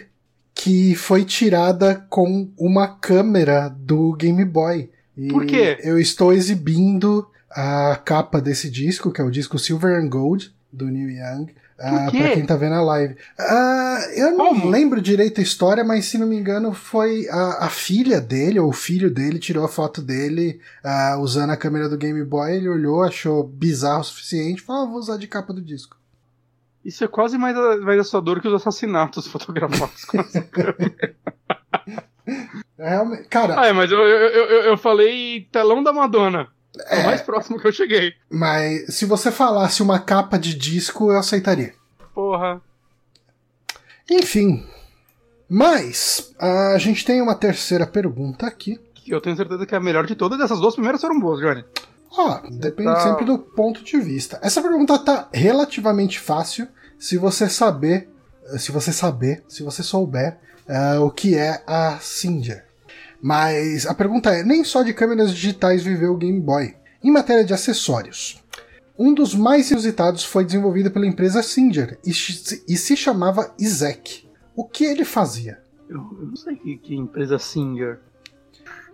que 0.53 0.95
foi 0.95 1.23
tirada 1.23 2.05
com 2.09 2.49
uma 2.57 2.87
câmera 2.87 3.69
do 3.69 4.13
Game 4.13 4.43
Boy. 4.45 4.89
E 5.17 5.27
Por 5.27 5.45
quê? 5.45 5.77
Eu 5.81 5.99
estou 5.99 6.33
exibindo 6.33 7.27
a 7.49 7.99
capa 8.03 8.39
desse 8.41 8.69
disco, 8.69 9.11
que 9.11 9.21
é 9.21 9.23
o 9.23 9.31
disco 9.31 9.59
Silver 9.59 9.99
and 9.99 10.07
Gold, 10.07 10.53
do 10.71 10.85
Neil 10.85 11.09
Young. 11.09 11.47
ah, 11.79 12.07
quê? 12.11 12.17
pra 12.17 12.31
quem 12.33 12.45
tá 12.45 12.55
vendo 12.55 12.75
a 12.75 12.81
live. 12.81 13.15
Ah, 13.39 13.99
eu 14.15 14.31
não 14.31 14.49
Como? 14.49 14.69
lembro 14.69 15.01
direito 15.01 15.39
a 15.41 15.43
história, 15.43 15.83
mas 15.83 16.05
se 16.05 16.17
não 16.17 16.27
me 16.27 16.37
engano, 16.37 16.73
foi 16.73 17.27
a, 17.29 17.65
a 17.65 17.69
filha 17.69 18.21
dele, 18.21 18.59
ou 18.59 18.69
o 18.69 18.73
filho 18.73 19.09
dele, 19.09 19.39
tirou 19.39 19.65
a 19.65 19.69
foto 19.69 20.01
dele 20.01 20.59
ah, 20.83 21.17
usando 21.19 21.49
a 21.49 21.57
câmera 21.57 21.89
do 21.89 21.97
Game 21.97 22.23
Boy. 22.23 22.55
Ele 22.55 22.69
olhou, 22.69 23.03
achou 23.03 23.43
bizarro 23.43 24.01
o 24.01 24.05
suficiente, 24.05 24.61
falou: 24.61 24.83
ah, 24.83 24.89
vou 24.89 24.99
usar 24.99 25.17
de 25.17 25.27
capa 25.27 25.51
do 25.53 25.61
disco. 25.61 25.97
Isso 26.83 27.03
é 27.03 27.07
quase 27.07 27.37
mais, 27.37 27.55
mais 27.81 27.99
assustador 27.99 28.41
que 28.41 28.47
os 28.47 28.53
assassinatos 28.53 29.27
fotografados 29.31 30.03
com 30.05 30.19
essa 30.19 30.41
câmera. 30.41 31.15
Realmente, 32.77 33.27
cara. 33.27 33.59
Ah, 33.59 33.67
é, 33.67 33.73
mas 33.73 33.91
eu, 33.91 33.99
eu, 33.99 34.27
eu, 34.27 34.61
eu 34.63 34.77
falei 34.77 35.47
telão 35.51 35.83
da 35.83 35.93
Madonna. 35.93 36.47
É, 36.87 36.99
o 36.99 37.05
mais 37.05 37.21
próximo 37.21 37.59
que 37.59 37.67
eu 37.67 37.71
cheguei. 37.71 38.13
Mas 38.29 38.95
se 38.95 39.05
você 39.05 39.31
falasse 39.31 39.83
uma 39.83 39.99
capa 39.99 40.37
de 40.39 40.55
disco, 40.55 41.11
eu 41.11 41.17
aceitaria. 41.17 41.73
Porra. 42.13 42.61
Enfim. 44.09 44.65
Mas 45.49 46.33
a 46.39 46.77
gente 46.77 47.03
tem 47.03 47.21
uma 47.21 47.35
terceira 47.35 47.85
pergunta 47.85 48.47
aqui. 48.47 48.79
Que 48.95 49.13
eu 49.13 49.19
tenho 49.19 49.35
certeza 49.35 49.65
que 49.65 49.75
é 49.75 49.77
a 49.77 49.81
melhor 49.81 50.05
de 50.05 50.15
todas. 50.15 50.39
Essas 50.39 50.59
duas 50.59 50.73
primeiras 50.73 51.01
foram 51.01 51.19
boas, 51.19 51.39
Johnny. 51.39 51.63
Ó, 52.11 52.41
depende 52.49 52.93
tá... 52.93 52.99
sempre 52.99 53.25
do 53.25 53.39
ponto 53.39 53.83
de 53.83 53.99
vista. 53.99 54.39
Essa 54.41 54.61
pergunta 54.61 54.99
tá 54.99 55.29
relativamente 55.33 56.19
fácil 56.19 56.67
se 56.99 57.17
você 57.17 57.47
saber, 57.47 58.09
se 58.57 58.71
você 58.71 58.91
saber, 58.91 59.43
se 59.47 59.63
você 59.63 59.81
souber 59.81 60.37
uh, 60.67 61.01
o 61.01 61.09
que 61.09 61.35
é 61.35 61.63
a 61.65 61.97
Singer. 61.99 62.65
Mas 63.21 63.85
a 63.85 63.93
pergunta 63.93 64.31
é: 64.31 64.43
nem 64.43 64.63
só 64.63 64.83
de 64.83 64.93
câmeras 64.93 65.31
digitais 65.31 65.83
viveu 65.83 66.13
o 66.13 66.17
Game 66.17 66.39
Boy. 66.39 66.75
Em 67.03 67.11
matéria 67.11 67.43
de 67.43 67.53
acessórios, 67.53 68.43
um 68.97 69.13
dos 69.13 69.33
mais 69.33 69.71
inusitados 69.71 70.23
foi 70.23 70.45
desenvolvido 70.45 70.91
pela 70.91 71.07
empresa 71.07 71.41
Singer 71.41 71.97
e, 72.05 72.11
e 72.11 72.77
se 72.77 72.95
chamava 72.95 73.53
Izek. 73.57 74.29
O 74.55 74.65
que 74.65 74.83
ele 74.83 75.03
fazia? 75.03 75.59
Eu, 75.89 75.97
eu 75.97 76.27
não 76.27 76.35
sei 76.35 76.55
que, 76.55 76.77
que 76.77 76.95
empresa 76.95 77.39
Singer. 77.39 77.99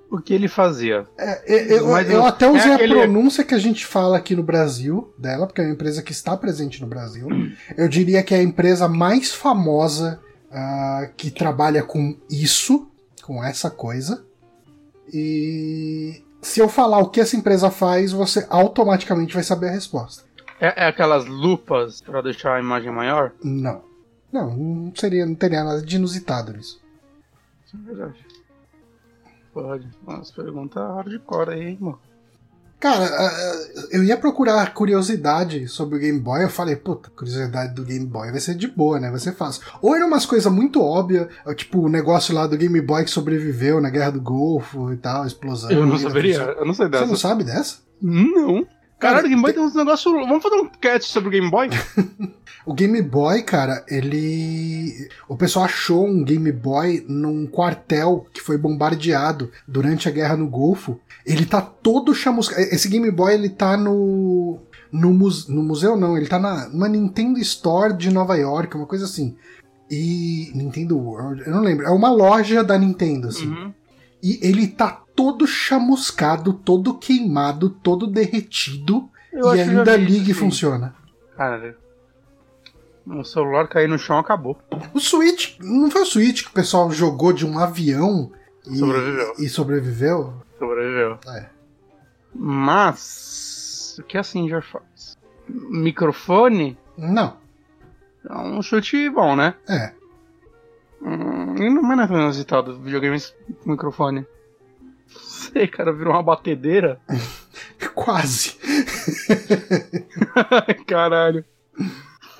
O 0.10 0.20
que 0.22 0.34
ele 0.34 0.48
fazia? 0.48 1.06
É, 1.18 1.74
eu, 1.74 1.88
eu, 1.90 2.02
eu, 2.02 2.26
até 2.26 2.50
usei 2.50 2.72
é 2.72 2.76
aquele... 2.76 2.94
a 2.94 2.98
pronúncia 2.98 3.44
que 3.44 3.54
a 3.54 3.58
gente 3.58 3.86
fala 3.86 4.18
aqui 4.18 4.36
no 4.36 4.44
Brasil 4.44 5.14
dela, 5.18 5.46
porque 5.46 5.62
é 5.62 5.66
uma 5.66 5.74
empresa 5.74 6.02
que 6.02 6.14
está 6.14 6.36
presente 6.38 6.82
no 6.82 6.88
Brasil. 6.88 7.28
Eu 7.76 7.90
diria 7.90 8.24
que 8.24 8.34
é 8.34 8.38
a 8.38 8.44
empresa 8.44 8.88
mais 8.88 9.34
famosa 9.34 10.20
uh, 10.50 11.14
que 11.18 11.30
trabalha 11.30 11.84
com 11.84 12.16
isso, 12.30 12.90
com 13.22 13.44
essa 13.44 13.70
coisa. 13.70 14.26
E 15.14 16.24
se 16.42 16.60
eu 16.62 16.70
falar 16.70 17.00
o 17.00 17.10
que 17.10 17.20
essa 17.20 17.36
empresa 17.36 17.70
faz, 17.70 18.12
você 18.14 18.46
automaticamente 18.50 19.34
vai 19.34 19.44
saber 19.44 19.68
a 19.68 19.72
resposta. 19.72 20.24
É, 20.60 20.86
é 20.86 20.88
aquelas 20.88 21.26
lupas 21.26 22.02
para 22.02 22.22
deixar 22.22 22.56
a 22.56 22.60
imagem 22.60 22.92
maior? 22.92 23.34
Não. 23.44 23.84
Não, 24.32 24.56
não 24.56 24.96
seria, 24.96 25.26
não 25.26 25.36
teria 25.36 25.64
nada 25.64 25.82
de 25.82 25.96
inusitado 25.96 26.54
nisso. 26.54 26.82
É 27.74 27.78
verdade. 27.78 28.27
Pode. 29.62 29.88
Umas 30.06 30.30
perguntas 30.30 30.84
hardcore 30.84 31.50
aí, 31.50 31.72
irmão. 31.72 31.98
Cara, 32.80 33.10
eu 33.90 34.04
ia 34.04 34.16
procurar 34.16 34.72
curiosidade 34.72 35.68
sobre 35.68 35.96
o 35.96 36.00
Game 36.00 36.20
Boy. 36.20 36.44
Eu 36.44 36.50
falei, 36.50 36.76
puta, 36.76 37.10
curiosidade 37.10 37.74
do 37.74 37.84
Game 37.84 38.06
Boy 38.06 38.30
vai 38.30 38.40
ser 38.40 38.54
de 38.54 38.68
boa, 38.68 39.00
né? 39.00 39.10
Vai 39.10 39.20
ser 39.20 39.34
fácil. 39.34 39.64
Ou 39.82 39.96
era 39.96 40.06
umas 40.06 40.28
coisas 40.28 40.52
muito 40.52 40.80
óbvias, 40.80 41.28
tipo 41.56 41.80
o 41.80 41.90
negócio 41.90 42.36
lá 42.36 42.46
do 42.46 42.56
Game 42.56 42.80
Boy 42.80 43.04
que 43.04 43.10
sobreviveu 43.10 43.82
na 43.82 43.90
Guerra 43.90 44.12
do 44.12 44.22
Golfo 44.22 44.94
e 44.94 44.98
tal, 44.98 45.26
explosão. 45.26 45.72
Eu 45.72 45.88
não 45.88 45.98
saberia, 45.98 46.38
eu 46.38 46.66
não 46.66 46.74
sei 46.76 46.88
dessa. 46.88 47.06
Você 47.06 47.10
não 47.10 47.18
sabe 47.18 47.44
dessa? 47.44 47.78
Não. 48.00 48.64
Caralho, 49.00 49.28
o 49.28 49.30
Game 49.30 49.42
Boy 49.42 49.54
tem 49.54 49.62
uns 49.62 49.76
negócios. 49.76 50.12
Vamos 50.12 50.42
fazer 50.42 50.56
um 50.56 50.68
cast 50.68 51.12
sobre 51.12 51.30
o 51.30 51.32
Game 51.32 51.52
Boy? 51.52 51.70
o 52.66 52.74
Game 52.74 53.00
Boy, 53.02 53.44
cara, 53.44 53.86
ele. 53.88 55.08
O 55.28 55.38
pessoal 55.38 55.66
achou 55.66 56.08
um 56.08 56.24
Game 56.24 56.52
Boy 56.52 57.06
num 57.08 57.46
quartel 57.46 58.26
que 58.34 58.42
foi 58.42 58.58
bombardeado 58.58 59.52
durante 59.68 60.08
a 60.08 60.12
guerra 60.12 60.36
no 60.36 60.48
Golfo. 60.48 61.00
Ele 61.26 61.46
tá 61.46 61.62
todo 61.62 62.16
chamuscado. 62.16 62.62
Esse 62.62 62.90
Game 62.90 63.10
Boy, 63.12 63.34
ele 63.34 63.50
tá 63.50 63.78
no. 63.78 64.60
No, 64.92 65.14
muse... 65.14 65.52
no 65.52 65.62
museu, 65.62 65.98
não, 65.98 66.18
ele 66.18 66.28
tá 66.28 66.40
na 66.40 66.70
numa 66.70 66.88
Nintendo 66.88 67.38
Store 67.40 67.94
de 67.94 68.10
Nova 68.10 68.36
York, 68.36 68.76
uma 68.76 68.88
coisa 68.88 69.06
assim. 69.06 69.36
E. 69.92 70.52
Nintendo 70.56 70.98
World, 70.98 71.44
eu 71.46 71.52
não 71.52 71.62
lembro. 71.62 71.86
É 71.86 71.92
uma 71.92 72.10
loja 72.10 72.64
da 72.64 72.78
Nintendo, 72.78 73.28
assim. 73.28 73.48
Uhum. 73.48 73.74
E 74.24 74.40
ele 74.42 74.68
tá 74.68 75.04
todo 75.18 75.48
chamuscado, 75.48 76.54
todo 76.54 76.94
queimado, 76.94 77.72
todo 77.72 78.06
derretido 78.06 79.10
Eu 79.34 79.56
e 79.56 79.62
ainda 79.62 79.98
liga 79.98 80.30
e 80.30 80.34
funciona. 80.34 80.96
Cara, 81.36 81.76
o 83.08 83.24
celular 83.24 83.68
cair 83.68 83.90
no 83.90 83.98
chão 83.98 84.20
acabou. 84.20 84.56
O 84.94 85.00
Switch, 85.00 85.58
não 85.60 85.90
foi 85.90 86.04
o 86.04 86.06
Switch 86.06 86.44
que 86.44 86.50
o 86.50 86.54
pessoal 86.54 86.92
jogou 86.92 87.34
de 87.34 87.48
um 87.48 87.58
avião 87.58 88.32
e 88.68 88.78
sobreviveu. 88.78 89.34
E 89.40 89.50
sobreviveu? 89.50 90.34
Sobreviveu. 90.60 91.20
É. 91.30 91.50
Mas 92.36 93.98
o 94.00 94.04
que 94.04 94.20
a 94.20 94.24
Singer 94.24 94.62
faz? 94.62 95.18
Microfone? 95.50 96.78
Não. 96.96 97.38
É 98.30 98.38
um 98.38 98.62
chute 98.62 99.10
bom, 99.10 99.36
né? 99.36 99.56
É. 99.68 99.94
Hum, 101.02 101.56
não 101.82 102.02
é 102.04 102.06
inusitado 102.06 102.80
videogames 102.80 103.34
com 103.64 103.72
microfone 103.72 104.28
sei, 105.08 105.68
cara, 105.68 105.94
virou 105.94 106.14
uma 106.14 106.24
batedeira. 106.24 107.00
Quase. 107.94 108.58
Caralho. 110.88 111.44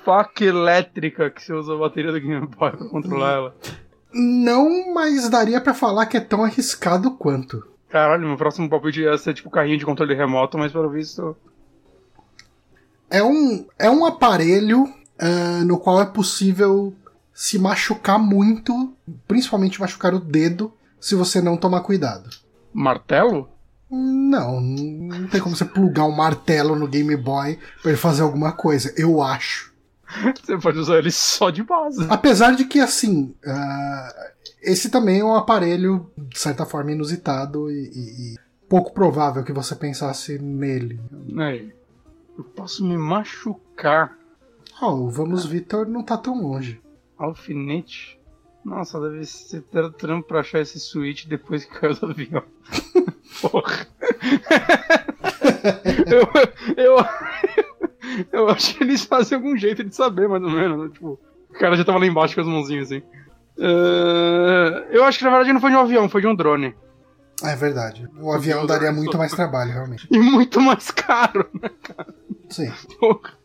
Faca 0.04 0.44
elétrica 0.44 1.30
que 1.30 1.42
você 1.42 1.52
usa 1.52 1.74
a 1.74 1.78
bateria 1.78 2.12
do 2.12 2.20
Game 2.20 2.46
Boy 2.46 2.70
pra 2.70 2.88
controlar 2.88 3.32
ela. 3.32 3.56
Não, 4.12 4.94
mas 4.94 5.28
daria 5.28 5.60
para 5.60 5.74
falar 5.74 6.06
que 6.06 6.16
é 6.16 6.20
tão 6.20 6.44
arriscado 6.44 7.12
quanto. 7.12 7.62
Caralho, 7.88 8.26
meu 8.26 8.36
próximo 8.36 8.68
palpite 8.68 9.00
ia 9.00 9.16
ser 9.18 9.34
tipo 9.34 9.50
carrinho 9.50 9.78
de 9.78 9.84
controle 9.84 10.14
remoto, 10.14 10.58
mas 10.58 10.72
pelo 10.72 10.90
visto. 10.90 11.36
É 13.10 13.22
um, 13.22 13.66
é 13.78 13.90
um 13.90 14.04
aparelho 14.04 14.84
uh, 14.84 15.64
no 15.64 15.78
qual 15.78 16.00
é 16.00 16.06
possível 16.06 16.94
se 17.32 17.58
machucar 17.58 18.18
muito, 18.18 18.92
principalmente 19.26 19.80
machucar 19.80 20.14
o 20.14 20.20
dedo, 20.20 20.72
se 21.00 21.14
você 21.14 21.40
não 21.40 21.56
tomar 21.56 21.80
cuidado. 21.82 22.28
Martelo? 22.78 23.48
Não, 23.90 24.60
não 24.60 25.26
tem 25.26 25.40
como 25.40 25.56
você 25.56 25.64
plugar 25.64 26.04
um 26.04 26.14
martelo 26.14 26.76
no 26.76 26.86
Game 26.86 27.16
Boy 27.16 27.58
para 27.82 27.90
ele 27.90 27.98
fazer 27.98 28.22
alguma 28.22 28.52
coisa, 28.52 28.94
eu 28.96 29.20
acho. 29.22 29.74
Você 30.42 30.56
pode 30.56 30.78
usar 30.78 30.98
ele 30.98 31.10
só 31.10 31.50
de 31.50 31.62
base. 31.62 32.06
Apesar 32.08 32.54
de 32.54 32.64
que, 32.64 32.80
assim, 32.80 33.34
uh, 33.44 34.32
esse 34.62 34.90
também 34.90 35.20
é 35.20 35.24
um 35.24 35.34
aparelho, 35.34 36.10
de 36.16 36.38
certa 36.38 36.64
forma, 36.64 36.92
inusitado 36.92 37.70
e, 37.70 37.74
e, 37.74 38.34
e 38.34 38.38
pouco 38.68 38.92
provável 38.92 39.44
que 39.44 39.52
você 39.52 39.74
pensasse 39.74 40.38
nele. 40.38 40.98
É, 41.38 41.66
eu 42.38 42.44
posso 42.44 42.86
me 42.86 42.96
machucar. 42.96 44.16
Oh, 44.80 44.92
o 44.92 45.10
Vamos 45.10 45.44
Vitor 45.44 45.86
não 45.86 46.02
tá 46.02 46.16
tão 46.16 46.40
longe. 46.40 46.80
Alfinete? 47.18 48.17
Nossa, 48.68 49.00
deve 49.00 49.24
ser 49.24 49.62
trampo 49.96 50.28
pra 50.28 50.40
achar 50.40 50.60
esse 50.60 50.78
switch 50.78 51.26
depois 51.26 51.64
que 51.64 51.80
caiu 51.80 51.94
do 51.94 52.06
avião. 52.06 52.42
Porra. 53.40 53.86
eu, 56.06 56.28
eu, 56.76 56.96
eu 58.30 58.48
acho 58.50 58.76
que 58.76 58.84
eles 58.84 59.04
fazem 59.04 59.36
algum 59.36 59.56
jeito 59.56 59.82
de 59.82 59.94
saber, 59.94 60.28
mais 60.28 60.42
ou 60.42 60.50
menos. 60.50 60.84
Né? 60.84 60.90
Tipo, 60.92 61.18
o 61.48 61.52
cara 61.54 61.76
já 61.76 61.84
tava 61.84 61.98
lá 61.98 62.06
embaixo 62.06 62.34
com 62.34 62.42
as 62.42 62.46
mãozinhas 62.46 62.92
assim. 62.92 63.02
Uh, 63.56 64.84
eu 64.90 65.02
acho 65.04 65.18
que 65.18 65.24
na 65.24 65.30
verdade 65.30 65.52
não 65.52 65.60
foi 65.60 65.70
de 65.70 65.76
um 65.76 65.80
avião, 65.80 66.08
foi 66.08 66.20
de 66.20 66.26
um 66.26 66.34
drone. 66.34 66.74
É 67.42 67.56
verdade. 67.56 68.06
O 68.20 68.32
avião 68.32 68.66
daria 68.66 68.92
muito 68.92 69.16
mais 69.16 69.32
trabalho, 69.32 69.72
realmente. 69.72 70.06
E 70.10 70.18
muito 70.18 70.60
mais 70.60 70.90
caro, 70.90 71.48
né, 71.54 71.70
cara? 71.82 72.14
Sim. 72.50 72.70
Porra. 73.00 73.37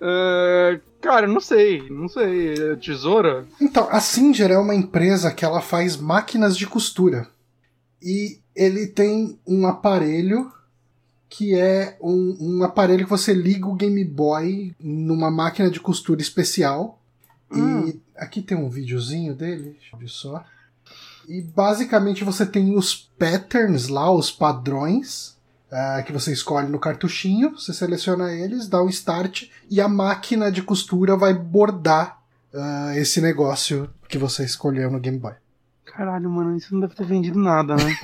Uh, 0.00 0.80
cara, 1.00 1.26
não 1.26 1.40
sei, 1.40 1.88
não 1.90 2.08
sei. 2.08 2.54
É 2.54 2.76
tesoura? 2.76 3.46
Então, 3.60 3.88
a 3.90 4.00
Singer 4.00 4.50
é 4.50 4.58
uma 4.58 4.74
empresa 4.74 5.32
que 5.32 5.44
ela 5.44 5.60
faz 5.60 5.96
máquinas 5.96 6.56
de 6.56 6.66
costura. 6.66 7.28
E 8.02 8.38
ele 8.54 8.86
tem 8.86 9.38
um 9.46 9.66
aparelho 9.66 10.52
que 11.28 11.54
é 11.54 11.98
um, 12.00 12.36
um 12.40 12.62
aparelho 12.62 13.04
que 13.04 13.10
você 13.10 13.34
liga 13.34 13.66
o 13.66 13.74
Game 13.74 14.04
Boy 14.04 14.74
numa 14.80 15.30
máquina 15.30 15.70
de 15.70 15.80
costura 15.80 16.20
especial. 16.20 17.00
Hum. 17.50 17.88
E 17.88 18.00
aqui 18.16 18.40
tem 18.40 18.56
um 18.56 18.70
videozinho 18.70 19.34
dele, 19.34 19.76
deixa 19.78 19.94
eu 19.94 19.98
ver 19.98 20.08
só. 20.08 20.44
E 21.28 21.40
basicamente 21.40 22.22
você 22.22 22.46
tem 22.46 22.76
os 22.76 22.94
patterns 23.18 23.88
lá, 23.88 24.10
os 24.10 24.30
padrões 24.30 25.35
uh, 25.70 26.04
que 26.04 26.12
você 26.12 26.32
escolhe 26.32 26.68
no 26.68 26.78
cartuchinho, 26.78 27.50
você 27.50 27.72
seleciona 27.72 28.32
eles, 28.32 28.68
dá 28.68 28.82
um 28.82 28.88
start 28.88 29.50
e 29.70 29.80
a 29.80 29.88
máquina 29.88 30.50
de 30.50 30.62
costura 30.62 31.16
vai 31.16 31.34
bordar 31.34 32.20
uh, 32.52 32.92
esse 32.96 33.20
negócio 33.20 33.90
que 34.08 34.18
você 34.18 34.44
escolheu 34.44 34.90
no 34.90 35.00
Game 35.00 35.18
Boy. 35.18 35.34
Caralho, 35.84 36.30
mano, 36.30 36.56
isso 36.56 36.74
não 36.74 36.80
deve 36.80 36.94
ter 36.94 37.06
vendido 37.06 37.38
nada, 37.38 37.74
né? 37.76 37.96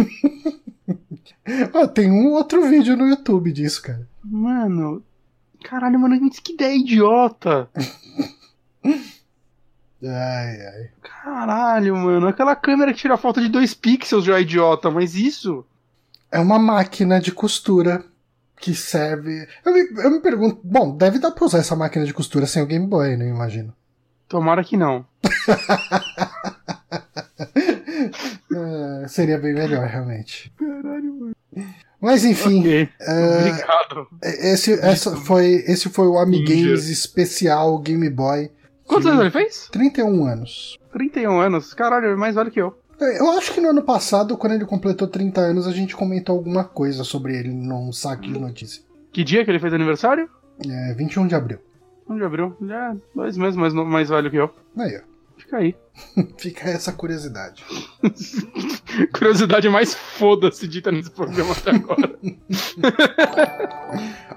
ah, 1.75 1.87
tem 1.87 2.11
um 2.11 2.31
outro 2.33 2.69
vídeo 2.69 2.97
no 2.97 3.09
YouTube 3.09 3.53
disso, 3.53 3.83
cara. 3.83 4.09
Mano, 4.25 5.03
caralho, 5.63 5.99
mano, 5.99 6.19
que 6.31 6.53
ideia 6.53 6.77
idiota! 6.77 7.69
Ai, 10.05 10.61
ai. 10.61 10.91
Caralho, 11.01 11.97
mano. 11.97 12.27
Aquela 12.27 12.57
câmera 12.57 12.93
que 12.93 12.99
tira 12.99 13.17
foto 13.17 13.41
de 13.41 13.49
dois 13.49 13.73
pixels 13.73 14.25
já 14.25 14.37
é 14.37 14.43
idiota, 14.43 14.91
mas 14.91 15.15
isso. 15.15 15.65
É 16.33 16.39
uma 16.41 16.59
máquina 16.59 17.21
de 17.21 17.31
costura 17.31 18.03
que 18.59 18.75
serve. 18.75 19.47
Eu 19.65 19.73
me, 19.73 20.03
eu 20.03 20.11
me 20.11 20.21
pergunto, 20.21 20.61
bom, 20.65 20.97
deve 20.97 21.19
dar 21.19 21.31
pra 21.31 21.45
usar 21.45 21.59
essa 21.59 21.77
máquina 21.77 22.05
de 22.07 22.15
costura 22.15 22.47
sem 22.47 22.63
o 22.63 22.67
Game 22.67 22.87
Boy, 22.87 23.17
né? 23.17 23.29
Imagino. 23.29 23.73
Tomara 24.29 24.65
que 24.65 24.77
não. 24.77 25.05
É, 28.55 29.09
seria 29.09 29.39
bem 29.39 29.55
melhor, 29.55 29.87
realmente. 29.87 30.53
Caralho, 30.59 31.15
mano. 31.15 31.35
Mas 32.01 32.25
enfim, 32.25 32.61
Ok. 32.61 32.89
é, 33.01 33.39
Obrigado. 33.39 34.09
esse, 34.23 34.73
essa 34.75 35.17
foi, 35.17 35.65
esse 35.67 35.89
foi 35.89 36.07
o 36.09 36.19
Amigues 36.19 36.89
especial 36.89 37.79
Game 37.79 38.09
Boy. 38.11 38.51
Quantos 38.87 39.07
anos 39.07 39.21
ele 39.21 39.31
fez? 39.31 39.69
31 39.73 40.27
anos. 40.27 40.79
31 40.93 41.41
anos. 41.41 41.73
Caralho, 41.75 42.09
é 42.09 42.17
mais 42.17 42.35
velho 42.35 42.51
que 42.51 42.61
eu. 42.61 42.77
Eu 43.03 43.31
acho 43.33 43.53
que 43.53 43.61
no 43.61 43.71
ano 43.71 43.83
passado, 43.83 44.37
quando 44.37 44.53
ele 44.53 44.65
completou 44.65 45.09
30 45.09 45.41
anos, 45.41 45.67
a 45.67 45.73
gente 45.73 45.97
comentou 45.97 46.37
alguma 46.37 46.65
coisa 46.65 47.05
sobre 47.05 47.37
ele 47.37 47.53
num 47.53 47.93
saque 47.93 48.31
de 48.31 48.39
notícia. 48.39 48.83
Que 49.13 49.25
dia 49.25 49.45
que 49.45 49.51
ele 49.51 49.59
fez 49.59 49.73
aniversário? 49.73 50.29
É 50.67 50.95
21 50.95 51.27
de 51.27 51.35
abril. 51.35 51.59
1 52.09 52.17
de 52.17 52.25
abril. 52.25 52.57
Já 52.61 52.93
é 52.93 52.97
dois 53.15 53.37
meses 53.37 53.57
mais, 53.57 53.75
mais 53.75 54.09
velho 54.09 54.31
que 54.31 54.37
eu. 54.37 54.51
Aí, 54.77 54.97
ó. 54.97 55.12
Fica 55.53 55.59
aí. 55.59 55.75
Fica 56.39 56.71
essa 56.71 56.93
curiosidade. 56.93 57.63
Curiosidade 59.13 59.69
mais 59.69 59.95
foda-se 59.95 60.67
dita 60.67 60.91
nesse 60.91 61.11
programa 61.11 61.53
até 61.53 61.73
agora. 61.73 62.19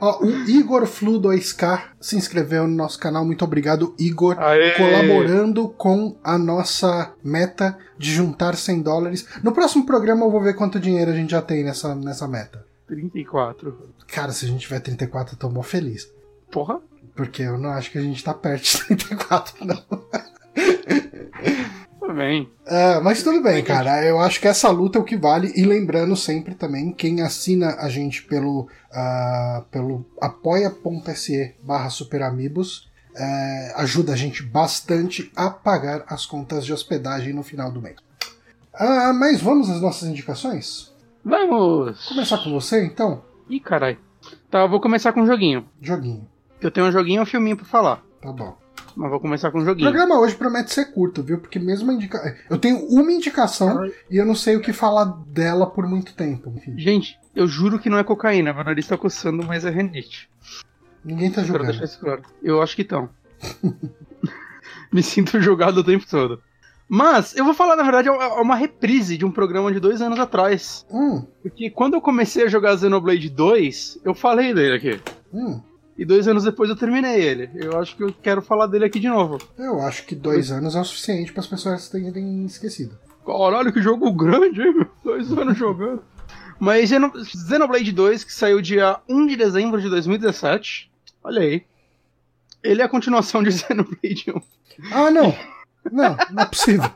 Ó, 0.01 0.25
o 0.25 0.29
Igor 0.49 0.85
Flu 0.85 1.21
2K 1.21 1.83
se 2.01 2.17
inscreveu 2.17 2.67
no 2.67 2.75
nosso 2.75 2.99
canal. 2.99 3.23
Muito 3.23 3.45
obrigado, 3.45 3.95
Igor. 3.97 4.37
Aê! 4.39 4.71
Colaborando 4.71 5.69
com 5.69 6.17
a 6.21 6.37
nossa 6.37 7.13
meta 7.23 7.77
de 7.97 8.13
juntar 8.13 8.55
100 8.55 8.81
dólares. 8.81 9.25
No 9.41 9.53
próximo 9.53 9.85
programa 9.85 10.25
eu 10.25 10.31
vou 10.31 10.41
ver 10.41 10.55
quanto 10.55 10.79
dinheiro 10.79 11.11
a 11.11 11.15
gente 11.15 11.31
já 11.31 11.41
tem 11.41 11.63
nessa, 11.63 11.95
nessa 11.95 12.27
meta. 12.27 12.65
34. 12.87 13.93
Cara, 14.07 14.33
se 14.33 14.45
a 14.45 14.49
gente 14.49 14.61
tiver 14.61 14.81
34, 14.81 15.35
eu 15.35 15.39
tô 15.39 15.49
mó 15.49 15.63
feliz. 15.63 16.11
Porra. 16.51 16.81
Porque 17.15 17.43
eu 17.43 17.57
não 17.57 17.69
acho 17.69 17.89
que 17.89 17.97
a 17.97 18.01
gente 18.01 18.21
tá 18.21 18.33
perto 18.33 18.63
de 18.63 18.97
34, 18.97 19.65
não. 19.65 19.81
Tudo 21.99 22.13
bem. 22.13 22.49
Ah, 22.67 23.01
mas 23.03 23.23
tudo 23.23 23.41
bem, 23.41 23.63
cara. 23.63 24.03
Eu 24.05 24.19
acho 24.19 24.39
que 24.39 24.47
essa 24.47 24.69
luta 24.69 24.97
é 24.97 25.01
o 25.01 25.05
que 25.05 25.17
vale. 25.17 25.51
E 25.55 25.63
lembrando 25.63 26.15
sempre 26.15 26.53
também, 26.55 26.91
quem 26.91 27.21
assina 27.21 27.75
a 27.79 27.89
gente 27.89 28.23
pelo, 28.23 28.69
ah, 28.91 29.63
pelo 29.71 30.05
apoia.se 30.21 31.55
barra 31.63 31.89
superamigos 31.89 32.89
eh, 33.17 33.73
ajuda 33.77 34.13
a 34.13 34.15
gente 34.15 34.43
bastante 34.43 35.31
a 35.35 35.49
pagar 35.49 36.03
as 36.07 36.25
contas 36.25 36.65
de 36.65 36.73
hospedagem 36.73 37.33
no 37.33 37.43
final 37.43 37.71
do 37.71 37.81
mês. 37.81 37.95
Ah, 38.73 39.13
mas 39.13 39.41
vamos 39.41 39.69
às 39.69 39.81
nossas 39.81 40.09
indicações? 40.09 40.93
Vamos. 41.23 42.05
Começar 42.07 42.43
com 42.43 42.51
você, 42.51 42.85
então? 42.85 43.23
Ih, 43.49 43.59
caralho. 43.59 43.97
Tá, 44.49 44.59
eu 44.59 44.69
vou 44.69 44.81
começar 44.81 45.13
com 45.13 45.21
um 45.21 45.25
joguinho. 45.25 45.65
Joguinho. 45.81 46.27
Eu 46.59 46.69
tenho 46.69 46.87
um 46.87 46.91
joguinho 46.91 47.19
e 47.19 47.23
um 47.23 47.25
filminho 47.25 47.55
pra 47.55 47.65
falar. 47.65 48.03
Tá 48.21 48.31
bom. 48.31 48.57
Mas 48.95 49.09
vou 49.09 49.19
começar 49.19 49.51
com 49.51 49.59
um 49.59 49.61
O 49.61 49.65
joguinho. 49.65 49.89
programa 49.91 50.19
hoje 50.19 50.35
promete 50.35 50.73
ser 50.73 50.85
curto, 50.93 51.21
viu? 51.21 51.37
Porque 51.37 51.59
mesmo 51.59 51.91
a 51.91 51.93
indica... 51.93 52.37
Eu 52.49 52.57
tenho 52.57 52.77
uma 52.87 53.11
indicação 53.11 53.79
Ai. 53.79 53.91
e 54.09 54.15
eu 54.17 54.25
não 54.25 54.35
sei 54.35 54.55
o 54.55 54.61
que 54.61 54.71
falar 54.71 55.05
dela 55.27 55.65
por 55.69 55.85
muito 55.87 56.13
tempo. 56.15 56.53
Enfim, 56.55 56.77
Gente, 56.77 57.19
eu 57.35 57.45
juro 57.47 57.77
que 57.77 57.89
não 57.89 57.97
é 57.97 58.03
cocaína. 58.03 58.53
Meu 58.53 58.63
nariz 58.63 58.87
tá 58.87 58.97
coçando, 58.97 59.43
mas 59.43 59.65
é 59.65 59.69
renite. 59.69 60.29
ninguém 61.03 61.29
tá 61.29 61.43
jogando. 61.43 61.65
deixar 61.67 61.83
isso 61.83 61.99
claro. 61.99 62.21
Eu 62.41 62.61
acho 62.61 62.75
que 62.75 62.83
estão. 62.83 63.09
Me 64.91 65.03
sinto 65.03 65.41
jogado 65.41 65.79
o 65.79 65.83
tempo 65.83 66.05
todo. 66.09 66.41
Mas, 66.87 67.35
eu 67.35 67.43
vou 67.43 67.53
falar, 67.53 67.75
na 67.75 67.83
verdade, 67.83 68.07
é 68.07 68.11
uma 68.11 68.55
reprise 68.55 69.17
de 69.17 69.25
um 69.25 69.31
programa 69.31 69.73
de 69.73 69.79
dois 69.79 70.01
anos 70.01 70.19
atrás. 70.19 70.85
Hum, 70.89 71.25
Porque 71.41 71.69
quando 71.69 71.95
eu 71.95 72.01
comecei 72.01 72.43
a 72.45 72.47
jogar 72.47 72.77
Xenoblade 72.77 73.27
2, 73.29 73.99
eu 74.05 74.13
falei 74.13 74.53
dele 74.53 74.75
aqui. 74.75 75.01
hum. 75.33 75.59
E 75.97 76.03
dois 76.03 76.27
anos 76.27 76.43
depois 76.43 76.69
eu 76.69 76.75
terminei 76.75 77.21
ele. 77.21 77.49
Eu 77.55 77.79
acho 77.79 77.95
que 77.95 78.03
eu 78.03 78.13
quero 78.21 78.41
falar 78.41 78.67
dele 78.67 78.85
aqui 78.85 78.99
de 78.99 79.07
novo. 79.07 79.37
Eu 79.57 79.79
acho 79.81 80.05
que 80.05 80.13
dois 80.13 80.51
anos 80.51 80.75
é 80.75 80.81
o 80.81 80.83
suficiente 80.83 81.31
para 81.31 81.39
as 81.41 81.47
pessoas 81.47 81.87
terem 81.89 82.45
esquecido. 82.45 82.97
Caralho, 83.25 83.71
que 83.71 83.81
jogo 83.81 84.11
grande, 84.11 84.61
hein, 84.61 84.73
meu? 84.73 84.87
Dois 85.03 85.31
anos 85.31 85.57
jogando. 85.57 86.03
Mas 86.59 86.89
Xeno- 86.89 87.13
Xenoblade 87.25 87.91
2, 87.91 88.23
que 88.23 88.33
saiu 88.33 88.61
dia 88.61 88.97
1 89.09 89.25
de 89.27 89.35
dezembro 89.37 89.81
de 89.81 89.89
2017. 89.89 90.91
Olha 91.23 91.41
aí. 91.41 91.63
Ele 92.63 92.81
é 92.81 92.85
a 92.85 92.89
continuação 92.89 93.41
de 93.41 93.51
Xenoblade 93.57 94.25
1. 94.27 94.41
Ah, 94.91 95.09
não! 95.11 95.35
Não, 95.91 96.17
não 96.31 96.43
é 96.43 96.45
possível. 96.45 96.89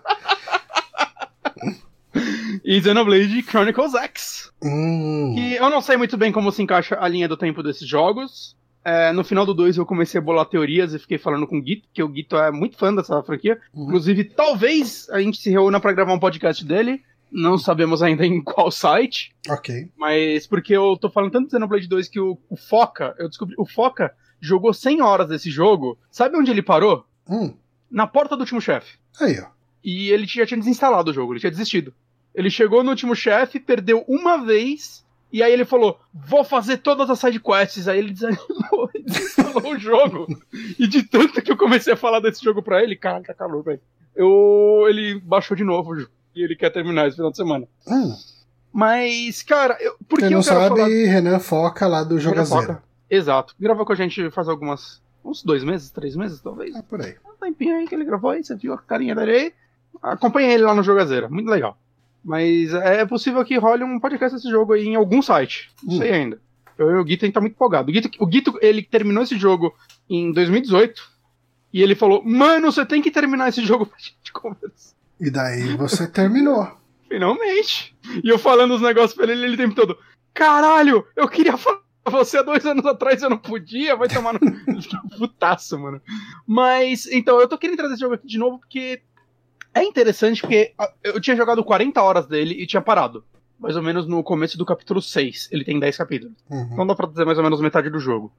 E 2.64 2.82
Xenoblade 2.82 3.42
Chronicles 3.44 3.94
X. 3.94 4.52
Hum. 4.62 5.34
Que 5.36 5.56
eu 5.56 5.70
não 5.70 5.80
sei 5.82 5.96
muito 5.98 6.18
bem 6.18 6.32
como 6.32 6.52
se 6.52 6.62
encaixa 6.62 6.98
a 7.00 7.08
linha 7.08 7.28
do 7.28 7.38
tempo 7.38 7.64
desses 7.64 7.88
jogos. 7.88 8.56
É, 8.84 9.12
no 9.12 9.24
final 9.24 9.46
do 9.46 9.54
2 9.54 9.78
eu 9.78 9.86
comecei 9.86 10.20
a 10.20 10.24
bolar 10.24 10.46
teorias 10.46 10.94
e 10.94 11.00
fiquei 11.00 11.18
falando 11.18 11.46
com 11.46 11.58
o 11.58 11.62
Guito, 11.62 11.88
que 11.94 12.02
o 12.02 12.08
Guito 12.08 12.38
é 12.38 12.52
muito 12.52 12.78
fã 12.78 12.94
dessa 12.94 13.22
franquia. 13.24 13.60
Uhum. 13.74 13.86
Inclusive, 13.86 14.24
talvez 14.24 15.08
a 15.10 15.20
gente 15.22 15.38
se 15.38 15.50
reúna 15.50 15.80
pra 15.80 15.92
gravar 15.92 16.14
um 16.14 16.20
podcast 16.20 16.64
dele. 16.66 17.02
Não 17.32 17.58
sabemos 17.58 18.02
ainda 18.02 18.26
em 18.28 18.42
qual 18.42 18.72
site. 18.72 19.36
Ok. 19.48 19.90
Mas 19.98 20.48
porque 20.48 20.76
eu 20.76 20.98
tô 20.98 21.10
falando 21.10 21.32
tanto 21.32 21.46
de 21.46 21.52
Xenoblade 21.52 21.88
2 21.88 22.08
que 22.08 22.20
o, 22.20 22.38
o 22.50 22.56
Foca, 22.56 23.16
eu 23.20 23.28
descobri, 23.28 23.56
o 23.58 23.66
Foca 23.66 24.14
jogou 24.42 24.74
100 24.74 25.02
horas 25.02 25.28
desse 25.28 25.50
jogo. 25.50 25.98
Sabe 26.10 26.38
onde 26.38 26.50
ele 26.50 26.62
parou? 26.64 27.06
Hum. 27.30 27.54
Na 27.92 28.08
porta 28.08 28.36
do 28.36 28.42
último 28.42 28.62
chefe. 28.62 28.98
Aí, 29.20 29.40
ó. 29.40 29.48
E 29.84 30.10
ele 30.12 30.26
já 30.26 30.46
tinha 30.46 30.58
desinstalado 30.58 31.12
o 31.12 31.14
jogo, 31.14 31.34
ele 31.34 31.40
tinha 31.40 31.52
desistido. 31.52 31.94
Ele 32.34 32.50
chegou 32.50 32.84
no 32.84 32.92
último 32.92 33.16
chefe, 33.16 33.60
perdeu 33.60 34.04
uma 34.08 34.38
vez, 34.38 35.06
e 35.32 35.44
aí 35.44 35.52
ele 35.52 35.66
falou: 35.66 36.00
Vou 36.14 36.44
fazer 36.44 36.78
todas 36.78 37.10
as 37.10 37.20
sidequests. 37.20 37.88
Aí 37.88 38.00
ele 38.00 38.12
desanimou 38.12 38.90
e 38.96 39.04
desinstalou 39.04 39.74
o 39.74 39.80
jogo. 39.80 40.28
E 40.78 40.88
de 40.88 41.04
tanto 41.04 41.42
que 41.42 41.52
eu 41.52 41.58
comecei 41.58 41.94
a 41.94 41.98
falar 41.98 42.20
desse 42.20 42.44
jogo 42.44 42.62
pra 42.62 42.82
ele, 42.84 42.96
cara, 42.96 43.22
tá 43.22 43.34
calor, 43.34 43.64
velho. 43.64 43.82
Eu... 44.16 44.86
Ele 44.90 45.20
baixou 45.20 45.56
de 45.56 45.64
novo 45.64 45.96
e 46.36 46.44
ele 46.44 46.56
quer 46.56 46.72
terminar 46.72 47.08
esse 47.08 47.18
final 47.18 47.32
de 47.32 47.38
semana. 47.38 47.68
Hum. 47.88 48.16
Mas, 48.72 49.42
cara, 49.44 49.78
eu... 49.80 49.96
por 50.08 50.22
eu 50.22 50.30
não 50.30 50.42
sabe, 50.42 50.76
falar 50.76 50.88
Renan 50.88 51.40
Foca 51.40 51.88
lá 51.88 52.04
do 52.04 52.20
Jogazeira. 52.20 52.84
Exato. 53.10 53.56
Gravou 53.60 53.86
com 53.86 53.94
a 53.94 53.96
gente 53.96 54.30
faz 54.32 54.48
algumas. 54.48 55.02
uns 55.24 55.44
dois 55.44 55.64
meses, 55.64 55.90
três 55.92 56.16
meses, 56.16 56.42
talvez. 56.42 56.76
É 56.76 56.82
por 56.82 57.02
aí. 57.02 57.16
Um 57.26 57.40
tempinho 57.40 57.76
aí 57.76 57.88
que 57.88 57.96
ele 57.96 58.06
gravou 58.06 58.32
aí, 58.32 58.44
você 58.44 58.56
viu 58.56 58.74
a 58.74 58.78
carinha 58.78 59.16
dele 59.16 59.32
aí. 59.32 59.54
Acompanhei 60.02 60.54
ele 60.54 60.64
lá 60.64 60.74
no 60.74 60.84
Jogazeira, 60.84 61.28
muito 61.30 61.50
legal. 61.50 61.78
Mas 62.24 62.74
é 62.74 63.06
possível 63.06 63.44
que 63.46 63.58
role 63.58 63.84
um 63.84 64.00
podcast 64.00 64.36
desse 64.36 64.50
jogo 64.50 64.74
aí 64.74 64.86
em 64.88 64.96
algum 64.96 65.22
site. 65.22 65.72
Não 65.84 65.96
Hum. 65.96 65.98
sei 65.98 66.12
ainda. 66.12 66.42
Eu 66.78 67.02
o 67.02 67.08
gente 67.08 67.32
tá 67.32 67.42
muito 67.42 67.54
empolgado. 67.54 67.90
O 67.90 68.26
Guito, 68.26 68.52
o 68.58 68.60
ele 68.66 68.82
terminou 68.82 69.24
esse 69.24 69.38
jogo 69.38 69.74
em 70.10 70.32
2018. 70.32 71.02
E 71.74 71.82
ele 71.84 71.94
falou: 71.96 72.24
Mano, 72.24 72.72
você 72.72 72.86
tem 72.86 73.02
que 73.02 73.12
terminar 73.12 73.50
esse 73.50 73.64
jogo 73.66 73.86
pra 73.86 73.98
gente 74.00 74.32
conversar. 74.32 74.96
E 75.20 75.30
daí 75.30 75.76
você 75.76 76.08
terminou. 76.08 76.72
Finalmente. 77.10 77.96
E 78.24 78.30
eu 78.30 78.40
falando 78.40 78.76
os 78.76 78.82
negócios 78.82 79.14
pra 79.14 79.26
ele, 79.32 79.44
ele 79.44 79.56
o 79.56 79.58
tempo 79.58 79.76
todo. 79.76 79.98
Caralho, 80.34 81.06
eu 81.16 81.28
queria 81.28 81.58
falar 81.58 81.80
você 82.06 82.38
há 82.38 82.42
dois 82.42 82.66
anos 82.66 82.86
atrás, 82.88 83.22
eu 83.22 83.30
não 83.30 83.38
podia, 83.38 83.96
vai 83.96 84.08
tomar 84.08 84.34
no. 84.34 84.40
Putaço, 85.18 85.78
mano. 85.78 86.02
Mas, 86.48 87.06
então, 87.08 87.40
eu 87.40 87.48
tô 87.48 87.58
querendo 87.58 87.78
trazer 87.78 87.94
esse 87.96 88.02
jogo 88.02 88.16
aqui 88.16 88.26
de 88.26 88.38
novo 88.40 88.58
porque 88.58 89.02
é 89.74 89.84
interessante, 89.84 90.42
porque 90.42 90.74
ah, 90.78 90.92
eu 91.04 91.20
tinha 91.20 91.36
jogado 91.36 91.64
40 91.64 92.02
horas 92.02 92.28
dele 92.28 92.56
e 92.56 92.66
tinha 92.66 92.82
parado. 92.82 93.24
Mais 93.60 93.76
ou 93.76 93.84
menos 93.84 94.08
no 94.08 94.24
começo 94.24 94.58
do 94.58 94.66
capítulo 94.66 95.02
6. 95.02 95.50
Ele 95.52 95.66
tem 95.66 95.80
10 95.80 95.98
capítulos. 95.98 96.36
Uhum. 96.50 96.70
Então 96.72 96.88
dá 96.88 96.96
pra 96.96 97.08
dizer 97.08 97.26
mais 97.26 97.38
ou 97.38 97.44
menos 97.44 97.60
metade 97.60 97.90
do 97.90 98.00
jogo. 98.00 98.32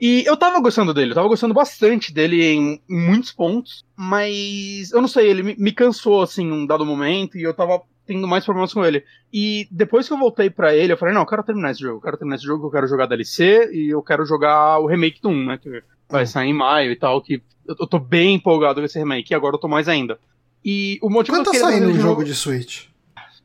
E 0.00 0.24
eu 0.26 0.36
tava 0.36 0.60
gostando 0.60 0.92
dele, 0.92 1.12
eu 1.12 1.14
tava 1.14 1.28
gostando 1.28 1.54
bastante 1.54 2.12
dele 2.12 2.42
em 2.44 2.82
muitos 2.88 3.30
pontos, 3.30 3.84
mas 3.96 4.90
eu 4.90 5.00
não 5.00 5.06
sei, 5.06 5.30
ele 5.30 5.44
me, 5.44 5.56
me 5.56 5.70
cansou 5.70 6.22
assim 6.22 6.44
num 6.44 6.66
dado 6.66 6.84
momento 6.84 7.38
e 7.38 7.42
eu 7.42 7.54
tava 7.54 7.80
tendo 8.04 8.26
mais 8.26 8.44
problemas 8.44 8.74
com 8.74 8.84
ele. 8.84 9.04
E 9.32 9.68
depois 9.70 10.08
que 10.08 10.12
eu 10.12 10.18
voltei 10.18 10.50
pra 10.50 10.74
ele, 10.74 10.92
eu 10.92 10.96
falei, 10.96 11.14
não, 11.14 11.22
eu 11.22 11.26
quero 11.26 11.44
terminar 11.44 11.70
esse 11.70 11.80
jogo, 11.80 11.98
eu 11.98 12.00
quero 12.00 12.16
terminar 12.16 12.34
esse 12.34 12.44
jogo, 12.44 12.66
eu 12.66 12.70
quero 12.72 12.88
jogar 12.88 13.06
DLC 13.06 13.70
e 13.72 13.94
eu 13.94 14.02
quero 14.02 14.26
jogar 14.26 14.80
o 14.80 14.86
remake 14.86 15.22
do 15.22 15.28
1, 15.28 15.46
né, 15.46 15.58
que 15.58 15.82
vai 16.12 16.26
sair 16.26 16.48
em 16.48 16.54
maio 16.54 16.92
e 16.92 16.96
tal, 16.96 17.20
que 17.20 17.42
eu, 17.66 17.76
eu 17.80 17.86
tô 17.86 17.98
bem 17.98 18.34
empolgado 18.34 18.80
com 18.80 18.84
esse 18.84 18.98
remake 18.98 19.32
e 19.32 19.34
agora 19.34 19.56
eu 19.56 19.60
tô 19.60 19.68
mais 19.68 19.88
ainda. 19.88 20.18
E 20.64 20.98
o 21.02 21.10
motivo 21.10 21.36
Quanto 21.38 21.50
tá 21.52 21.58
saindo 21.58 21.88
um 21.88 21.94
jogo 21.94 22.24
de 22.24 22.34
Switch? 22.34 22.86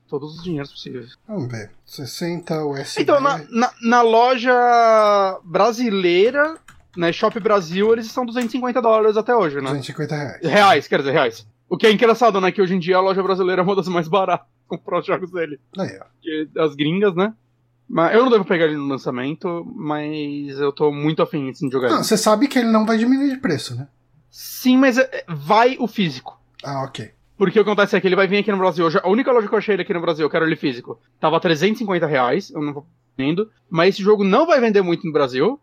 Todos 0.08 0.38
os 0.38 0.44
dinheiros 0.44 0.72
possíveis. 0.72 1.18
Vamos 1.28 1.52
ver. 1.52 1.72
60 1.86 2.66
USB. 2.66 3.02
Então, 3.02 3.20
na, 3.20 3.40
na, 3.50 3.72
na 3.82 4.02
loja 4.02 5.40
brasileira, 5.44 6.58
né, 6.96 7.12
Shop 7.12 7.38
Brasil, 7.40 7.92
eles 7.92 8.06
estão 8.06 8.26
250 8.26 8.82
dólares 8.82 9.18
até 9.18 9.36
hoje, 9.36 9.56
né? 9.58 9.64
250 9.64 10.16
reais. 10.16 10.42
Reais, 10.42 10.88
quer 10.88 11.00
dizer, 11.00 11.12
reais. 11.12 11.48
O 11.70 11.76
que 11.76 11.86
é 11.86 11.92
engraçado, 11.92 12.40
né? 12.40 12.52
Que 12.52 12.62
hoje 12.62 12.76
em 12.76 12.80
dia 12.80 12.98
a 12.98 13.02
loja 13.02 13.22
brasileira 13.22 13.62
é 13.62 13.66
uma 13.66 13.76
das 13.76 13.88
mais 13.90 14.08
baratas 14.08 14.48
pra 14.68 14.78
comprar 14.78 15.00
os 15.00 15.06
jogos 15.06 15.32
dele. 15.32 15.60
Aí, 15.78 16.00
ó. 16.00 16.06
Que 16.22 16.50
as 16.58 16.76
gringas, 16.76 17.14
né? 17.14 17.34
Mas 17.90 18.14
eu 18.14 18.24
não 18.24 18.32
devo 18.32 18.44
pegar 18.46 18.66
ele 18.66 18.76
no 18.76 18.88
lançamento, 18.88 19.66
mas 19.76 20.60
eu 20.60 20.72
tô 20.74 20.92
muito 20.92 21.22
afim 21.22 21.50
assim, 21.50 21.68
de 21.68 21.74
jogar 21.74 21.88
Não, 21.90 21.98
ele. 21.98 22.04
você 22.04 22.18
sabe 22.18 22.48
que 22.48 22.60
ele 22.60 22.70
não 22.72 22.86
vai 22.86 22.98
diminuir 22.98 23.30
de 23.30 23.38
preço, 23.38 23.76
né? 23.76 23.88
Sim, 24.30 24.78
mas 24.78 24.98
é- 24.98 25.24
vai 25.28 25.78
o 25.80 25.88
físico. 25.88 26.38
Ah, 26.64 26.84
ok. 26.84 27.12
Porque 27.38 27.60
o 27.60 27.64
que 27.64 27.70
acontece 27.70 27.96
é 27.96 28.02
que 28.02 28.08
ele 28.08 28.16
vai 28.16 28.28
vir 28.28 28.38
aqui 28.40 28.52
no 28.52 28.58
Brasil. 28.58 28.88
A 29.04 29.08
única 29.10 29.32
loja 29.32 29.48
que 29.48 29.54
eu 29.54 29.58
achei 29.58 29.76
ele 29.76 29.84
aqui 29.84 29.94
no 29.94 30.02
Brasil, 30.02 30.26
eu 30.26 30.30
quero 30.30 30.46
ele 30.46 30.56
físico, 30.56 31.00
tava 31.20 31.40
350 31.40 32.06
reais. 32.08 32.50
Eu 32.50 32.62
não 32.62 32.74
vou 32.74 32.86
vendendo, 33.18 33.50
mas 33.70 33.96
esse 33.96 34.04
jogo 34.04 34.24
não 34.24 34.46
vai 34.46 34.60
vender 34.60 34.82
muito 34.82 35.06
no 35.06 35.14
Brasil. 35.14 35.60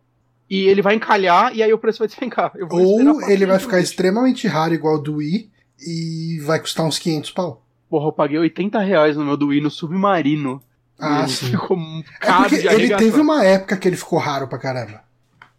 E 0.48 0.66
ele 0.66 0.82
vai 0.82 0.94
encalhar 0.94 1.54
e 1.54 1.62
aí 1.62 1.72
o 1.72 1.78
preço 1.78 1.98
vai 1.98 2.06
despencar. 2.08 2.52
Ou 2.70 3.20
ele 3.28 3.44
vai 3.44 3.58
ficar 3.58 3.80
extremamente 3.80 4.46
raro, 4.46 4.72
igual 4.74 4.96
o 4.96 4.98
do 4.98 5.16
Wii, 5.16 5.50
e 5.86 6.38
vai 6.44 6.60
custar 6.60 6.86
uns 6.86 6.98
500 6.98 7.32
pau. 7.32 7.62
Porra, 7.90 8.08
eu 8.08 8.12
paguei 8.12 8.38
80 8.38 8.78
reais 8.78 9.16
no 9.16 9.24
meu 9.24 9.36
do 9.36 9.48
Wii 9.48 9.60
no 9.60 9.70
Submarino. 9.70 10.62
Ah, 10.98 11.20
Ele 11.22 11.28
sim. 11.28 11.46
Ficou 11.46 11.76
É 11.78 12.26
caro 12.26 12.42
porque 12.48 12.58
de 12.62 12.68
ele 12.68 12.96
teve 12.96 13.20
uma 13.20 13.44
época 13.44 13.76
que 13.76 13.88
ele 13.88 13.96
ficou 13.96 14.18
raro 14.18 14.46
pra 14.48 14.58
caramba. 14.58 15.02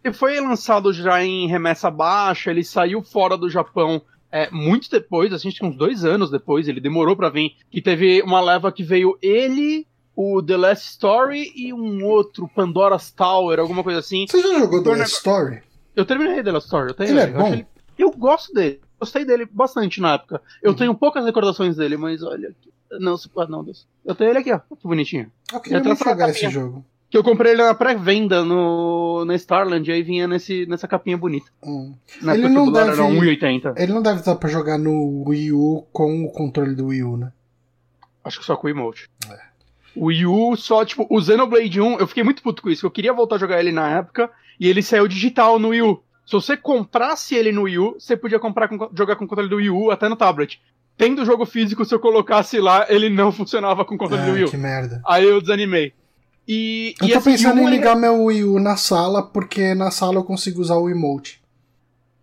Ele 0.02 0.14
foi 0.14 0.38
lançado 0.40 0.92
já 0.92 1.22
em 1.22 1.48
remessa 1.48 1.90
baixa, 1.90 2.50
ele 2.50 2.62
saiu 2.64 3.02
fora 3.02 3.36
do 3.36 3.50
Japão 3.50 4.00
é, 4.30 4.50
muito 4.50 4.90
depois, 4.90 5.32
assim, 5.32 5.48
acho 5.48 5.58
que 5.58 5.64
uns 5.66 5.76
dois 5.76 6.04
anos 6.04 6.30
depois, 6.30 6.68
ele 6.68 6.80
demorou 6.80 7.16
pra 7.16 7.28
vir. 7.30 7.56
Que 7.70 7.80
teve 7.80 8.22
uma 8.22 8.40
leva 8.40 8.70
que 8.72 8.82
veio 8.82 9.16
ele, 9.22 9.86
o 10.14 10.42
The 10.42 10.56
Last 10.56 10.90
Story 10.90 11.52
e 11.56 11.72
um 11.72 12.04
outro, 12.04 12.48
Pandora's 12.54 13.10
Tower, 13.10 13.58
alguma 13.58 13.82
coisa 13.82 14.00
assim. 14.00 14.26
Você 14.28 14.40
já 14.42 14.58
jogou 14.58 14.82
The 14.82 14.96
Last 14.96 15.16
Story? 15.16 15.62
Eu 15.94 16.04
terminei 16.04 16.42
The 16.42 16.52
Last 16.52 16.66
Story, 16.66 16.88
eu 16.90 16.94
tenho 16.94 17.10
Ele 17.10 17.20
é 17.20 17.24
eu 17.28 17.32
bom? 17.32 17.52
acho 17.52 17.66
Eu 17.98 18.10
gosto 18.10 18.52
dele, 18.52 18.80
gostei 19.00 19.24
dele 19.24 19.46
bastante 19.50 20.00
na 20.00 20.14
época. 20.14 20.40
Eu 20.62 20.72
Uhum. 20.72 20.76
tenho 20.76 20.94
poucas 20.94 21.24
recordações 21.24 21.76
dele, 21.76 21.96
mas 21.96 22.22
olha 22.22 22.48
aqui. 22.50 22.70
Não, 22.92 23.16
ah, 23.38 23.46
não, 23.48 23.64
Deus. 23.64 23.86
Eu 24.04 24.14
tenho 24.14 24.30
ele 24.30 24.38
aqui, 24.38 24.52
ó, 24.52 24.58
que 24.58 24.86
bonitinho. 24.86 25.30
Eu 25.52 25.60
queria 25.60 25.78
Eu 25.78 25.84
muito 25.84 26.02
jogar 26.04 26.28
esse 26.30 26.48
jogo. 26.48 26.84
Que 27.08 27.16
eu 27.16 27.22
comprei 27.22 27.52
ele 27.52 27.62
na 27.62 27.72
pré-venda 27.74 28.44
no, 28.44 29.24
na 29.24 29.34
Starland, 29.36 29.88
e 29.88 29.94
aí 29.94 30.02
vinha 30.02 30.26
nesse, 30.26 30.66
nessa 30.66 30.88
capinha 30.88 31.16
bonita. 31.16 31.46
Hum. 31.62 31.94
Na 32.20 32.34
Ele 32.34 32.48
não 32.48 32.70
deve- 32.70 32.90
era 32.90 33.02
1,80. 33.02 33.74
Ele 33.76 33.92
não 33.92 34.02
deve 34.02 34.22
dar 34.22 34.34
pra 34.34 34.48
jogar 34.48 34.76
no 34.76 35.22
Wii 35.28 35.52
U 35.52 35.86
com 35.92 36.24
o 36.24 36.32
controle 36.32 36.74
do 36.74 36.86
Wii 36.86 37.04
U, 37.04 37.16
né? 37.16 37.32
Acho 38.24 38.40
que 38.40 38.44
só 38.44 38.56
com 38.56 38.66
o 38.66 38.70
emote. 38.70 39.08
É. 39.30 39.38
O 39.94 40.06
Wii 40.06 40.26
U, 40.26 40.56
só, 40.56 40.84
tipo, 40.84 41.06
o 41.08 41.20
Xenoblade 41.22 41.80
1, 41.80 41.98
eu 42.00 42.06
fiquei 42.08 42.24
muito 42.24 42.42
puto 42.42 42.60
com 42.60 42.68
isso. 42.70 42.84
Eu 42.84 42.90
queria 42.90 43.12
voltar 43.12 43.36
a 43.36 43.38
jogar 43.38 43.60
ele 43.60 43.70
na 43.72 43.88
época, 43.88 44.28
e 44.58 44.68
ele 44.68 44.82
saiu 44.82 45.06
digital 45.06 45.58
no 45.60 45.68
Wii 45.68 45.82
U. 45.82 46.02
Se 46.26 46.32
você 46.32 46.56
comprasse 46.56 47.36
ele 47.36 47.52
no 47.52 47.62
Wii 47.62 47.78
U, 47.78 47.94
você 47.98 48.16
podia 48.16 48.40
comprar 48.40 48.66
com- 48.68 48.90
jogar 48.92 49.14
com 49.14 49.24
o 49.24 49.28
controle 49.28 49.48
do 49.48 49.56
Wii 49.56 49.70
U 49.70 49.90
até 49.92 50.08
no 50.08 50.16
tablet. 50.16 50.60
Tendo 50.96 51.22
o 51.22 51.24
jogo 51.26 51.44
físico, 51.44 51.84
se 51.84 51.94
eu 51.94 52.00
colocasse 52.00 52.58
lá, 52.58 52.86
ele 52.88 53.08
não 53.10 53.30
funcionava 53.32 53.84
com 53.84 53.94
o 53.94 53.98
controle 53.98 54.24
do 54.24 54.32
Wii 54.32 54.42
Ah, 54.42 54.46
U. 54.46 54.50
que 54.50 54.56
merda. 54.56 55.02
Aí 55.06 55.24
eu 55.24 55.40
desanimei. 55.40 55.92
E, 56.48 56.94
Eu 57.00 57.08
e 57.08 57.12
tô 57.12 57.18
assim, 57.18 57.30
pensando 57.32 57.60
em 57.60 57.66
ele- 57.66 57.76
ligar 57.76 57.96
meu 57.96 58.24
Wii 58.24 58.44
U 58.44 58.58
na 58.60 58.76
sala, 58.76 59.22
porque 59.22 59.74
na 59.74 59.90
sala 59.90 60.14
eu 60.16 60.24
consigo 60.24 60.60
usar 60.60 60.76
o 60.76 60.88
emote. 60.88 61.42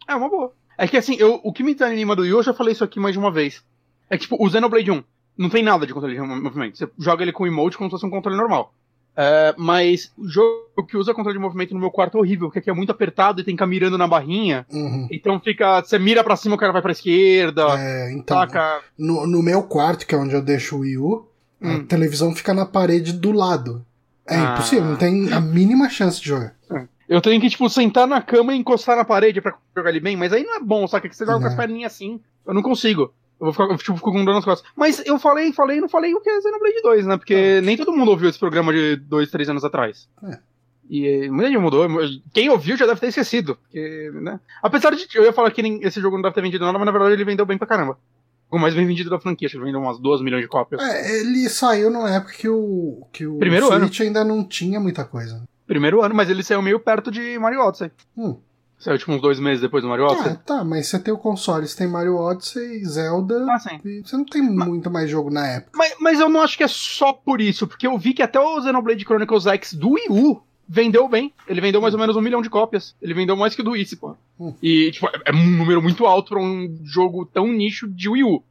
É 0.08 0.16
uma 0.16 0.30
boa. 0.30 0.52
É 0.78 0.88
que 0.88 0.98
assim, 0.98 1.16
eu, 1.20 1.40
o 1.44 1.52
que 1.54 1.62
me 1.64 1.74
desanima 1.74 2.16
do 2.16 2.22
Wii 2.24 2.34
U, 2.34 2.38
eu 2.40 2.44
já 2.44 2.54
falei 2.54 2.74
isso 2.74 2.84
aqui 2.84 3.00
mais 3.00 3.14
de 3.14 3.20
uma 3.20 3.32
vez. 3.32 3.62
É 4.10 4.18
que, 4.18 4.24
tipo, 4.24 4.38
o 4.44 4.50
Xenoblade 4.50 4.90
1 4.92 5.04
não 5.38 5.50
tem 5.50 5.62
nada 5.64 5.86
de 5.86 5.94
controle 5.94 6.16
de 6.16 6.22
movimento. 6.22 6.78
Você 6.78 6.88
joga 6.98 7.24
ele 7.24 7.32
com 7.32 7.46
emote 7.46 7.78
como 7.78 7.90
se 7.90 7.92
fosse 7.92 8.06
um 8.06 8.10
controle 8.10 8.38
normal. 8.38 8.74
É, 9.16 9.54
mas 9.58 10.12
o 10.18 10.28
jogo 10.28 10.64
que 10.88 10.98
usa 10.98 11.14
controle 11.14 11.38
de 11.38 11.42
movimento 11.44 11.74
no 11.74 11.80
meu 11.80 11.92
quarto 11.92 12.18
é 12.18 12.20
horrível, 12.20 12.48
porque 12.48 12.60
aqui 12.60 12.70
é 12.70 12.74
muito 12.74 12.92
apertado 12.92 13.40
e 13.40 13.44
tem 13.44 13.54
que 13.54 13.58
ficar 13.58 13.68
mirando 13.68 13.98
na 13.98 14.08
barrinha. 14.08 14.66
Uhum. 14.72 15.08
Então 15.12 15.40
fica. 15.40 15.82
Você 15.82 16.00
mira 16.00 16.24
pra 16.24 16.36
cima, 16.36 16.56
o 16.56 16.58
cara 16.58 16.74
vai 16.74 16.82
pra 16.82 16.92
esquerda. 16.92 17.64
É, 17.80 18.12
então, 18.12 18.38
saca? 18.38 18.82
no, 18.98 19.28
no 19.28 19.44
meu 19.44 19.62
quarto, 19.64 20.08
que 20.08 20.16
é 20.16 20.18
onde 20.18 20.34
eu 20.34 20.42
deixo 20.42 20.78
o 20.78 20.80
Wii 20.80 20.98
U, 20.98 21.28
a 21.62 21.68
Hum. 21.68 21.86
televisão 21.86 22.34
fica 22.36 22.54
na 22.54 22.66
parede 22.66 23.14
do 23.14 23.32
lado. 23.32 23.86
É 24.28 24.36
Ah. 24.36 24.54
impossível, 24.54 24.86
não 24.86 24.96
tem 24.96 25.32
a 25.32 25.40
mínima 25.40 25.90
chance 25.90 26.20
de 26.20 26.28
jogar. 26.30 26.56
Eu 27.08 27.22
tenho 27.22 27.40
que, 27.40 27.50
tipo, 27.50 27.70
sentar 27.70 28.08
na 28.08 28.22
cama 28.22 28.54
e 28.56 28.58
encostar 28.58 28.96
na 28.96 29.04
parede 29.06 29.42
pra 29.42 29.54
jogar 29.76 29.90
ele 29.90 30.00
bem, 30.00 30.16
mas 30.18 30.34
aí 30.34 30.44
não 30.44 30.56
é 30.56 30.60
bom, 30.60 30.88
saca? 30.88 31.08
Que 31.08 31.16
você 31.16 31.26
joga 31.26 31.40
com 31.42 31.46
as 31.46 31.52
Não. 31.52 31.58
perninhas 31.58 31.94
assim. 31.94 32.20
Eu 32.48 32.54
não 32.54 32.62
consigo. 32.64 33.14
Eu 33.44 33.52
vou 33.52 33.52
ficar, 33.52 33.66
eu, 33.66 33.78
tipo, 33.78 33.98
fico 33.98 34.12
com 34.12 34.24
dor 34.24 34.34
nas 34.34 34.46
costas. 34.46 34.66
Mas 34.74 35.06
eu 35.06 35.20
falei, 35.20 35.52
falei, 35.52 35.82
não 35.82 35.90
falei 35.90 36.14
o 36.14 36.22
que 36.22 36.30
é 36.30 36.42
Xenoblade 36.42 36.82
2, 36.82 37.06
né? 37.06 37.18
Porque 37.18 37.60
nem 37.62 37.76
todo 37.76 37.92
mundo 37.92 38.12
ouviu 38.12 38.30
esse 38.30 38.40
programa 38.40 38.72
de 38.72 38.96
dois, 38.96 39.30
três 39.30 39.50
anos 39.50 39.66
atrás. 39.66 40.08
É. 40.24 40.40
E 40.90 41.08
eh, 41.08 41.30
muita 41.30 41.50
gente 41.50 41.60
mudou. 41.60 41.86
Quem 42.34 42.50
ouviu 42.50 42.78
já 42.78 42.86
deve 42.86 43.02
ter 43.02 43.08
esquecido. 43.08 43.58
Porque, 43.58 44.12
né? 44.22 44.40
Apesar 44.62 44.96
de. 44.96 45.06
Eu 45.14 45.26
ia 45.26 45.34
falar 45.34 45.52
que 45.52 45.62
esse 45.82 46.00
jogo 46.00 46.16
não 46.16 46.24
deve 46.24 46.36
ter 46.36 46.42
vendido 46.42 46.64
nada, 46.64 46.78
mas 46.78 46.86
na 46.86 46.92
verdade 46.92 47.14
ele 47.16 47.26
vendeu 47.26 47.46
bem 47.46 47.58
pra 47.58 47.68
caramba. 47.68 47.98
O 48.50 48.58
mais 48.58 48.74
bem 48.74 48.86
vendido 48.86 49.10
da 49.10 49.20
franquia, 49.20 49.48
acho 49.48 49.54
que 49.54 49.58
ele 49.58 49.66
vendeu 49.66 49.82
umas 49.82 50.00
2 50.00 50.22
milhões 50.22 50.44
de 50.44 50.48
cópias. 50.48 50.82
É, 50.82 51.20
ele 51.20 51.50
saiu 51.50 51.90
numa 51.90 52.10
época 52.10 52.34
que 52.34 52.48
o, 52.48 53.06
que 53.12 53.26
o 53.26 53.40
Primeiro 53.40 53.66
Switch 53.66 54.02
ainda 54.02 54.24
não 54.24 54.44
tinha 54.44 54.80
muita 54.80 55.04
coisa. 55.04 55.44
Primeiro 55.66 56.02
ano, 56.02 56.14
mas 56.14 56.30
ele 56.30 56.44
saiu 56.44 56.62
meio 56.62 56.80
perto 56.80 57.10
de 57.10 57.38
Mario 57.40 57.62
Odyssey. 57.62 57.92
Hum. 58.16 58.38
Saiu 58.84 58.98
tipo 58.98 59.14
uns 59.14 59.22
dois 59.22 59.40
meses 59.40 59.62
depois 59.62 59.82
do 59.82 59.88
Mario 59.90 60.06
Odyssey. 60.06 60.32
Ah, 60.34 60.36
tá, 60.36 60.64
mas 60.64 60.88
você 60.88 61.00
tem 61.00 61.14
o 61.14 61.18
console, 61.18 61.66
você 61.66 61.78
tem 61.78 61.88
Mario 61.88 62.18
Odyssey, 62.18 62.84
Zelda, 62.84 63.46
Ah, 63.50 63.58
sim. 63.58 63.80
e 63.86 64.02
você 64.02 64.18
não 64.18 64.26
tem 64.26 64.42
muito 64.42 64.92
mais 64.92 65.10
jogo 65.10 65.30
na 65.30 65.48
época. 65.48 65.72
Mas, 65.78 65.96
mas 66.02 66.20
eu 66.20 66.28
não 66.28 66.42
acho 66.42 66.58
que 66.58 66.64
é 66.64 66.68
só 66.68 67.14
por 67.14 67.40
isso, 67.40 67.66
porque 67.66 67.88
eu 67.88 67.98
vi 67.98 68.14
que 68.14 68.22
até 68.22 68.38
o 68.38 68.62
Xenoblade 68.62 69.06
Chronicles 69.06 69.46
X 69.48 69.74
do 69.74 69.92
Wii 69.92 70.08
U 70.10 70.42
vendeu 70.68 71.08
bem. 71.08 71.34
Ele 71.48 71.62
vendeu 71.62 71.80
mais 71.82 71.94
ou 71.94 72.00
menos 72.00 72.16
um 72.18 72.22
milhão 72.22 72.42
de 72.42 72.50
cópias. 72.50 72.94
Ele 73.02 73.14
vendeu 73.14 73.38
mais 73.38 73.56
que 73.56 73.62
o 73.62 73.64
do 73.64 73.72
Wii, 73.72 73.96
pô. 73.96 74.18
Hum. 74.38 74.54
E, 74.62 74.92
tipo, 74.92 75.08
é 75.08 75.12
é 75.28 75.34
um 75.34 75.46
número 75.58 75.82
muito 75.82 76.06
alto 76.06 76.30
pra 76.32 76.42
um 76.42 76.78
jogo 76.84 77.26
tão 77.26 77.48
nicho 77.48 77.88
de 77.88 78.10
Wii 78.10 78.24
U. 78.26 78.44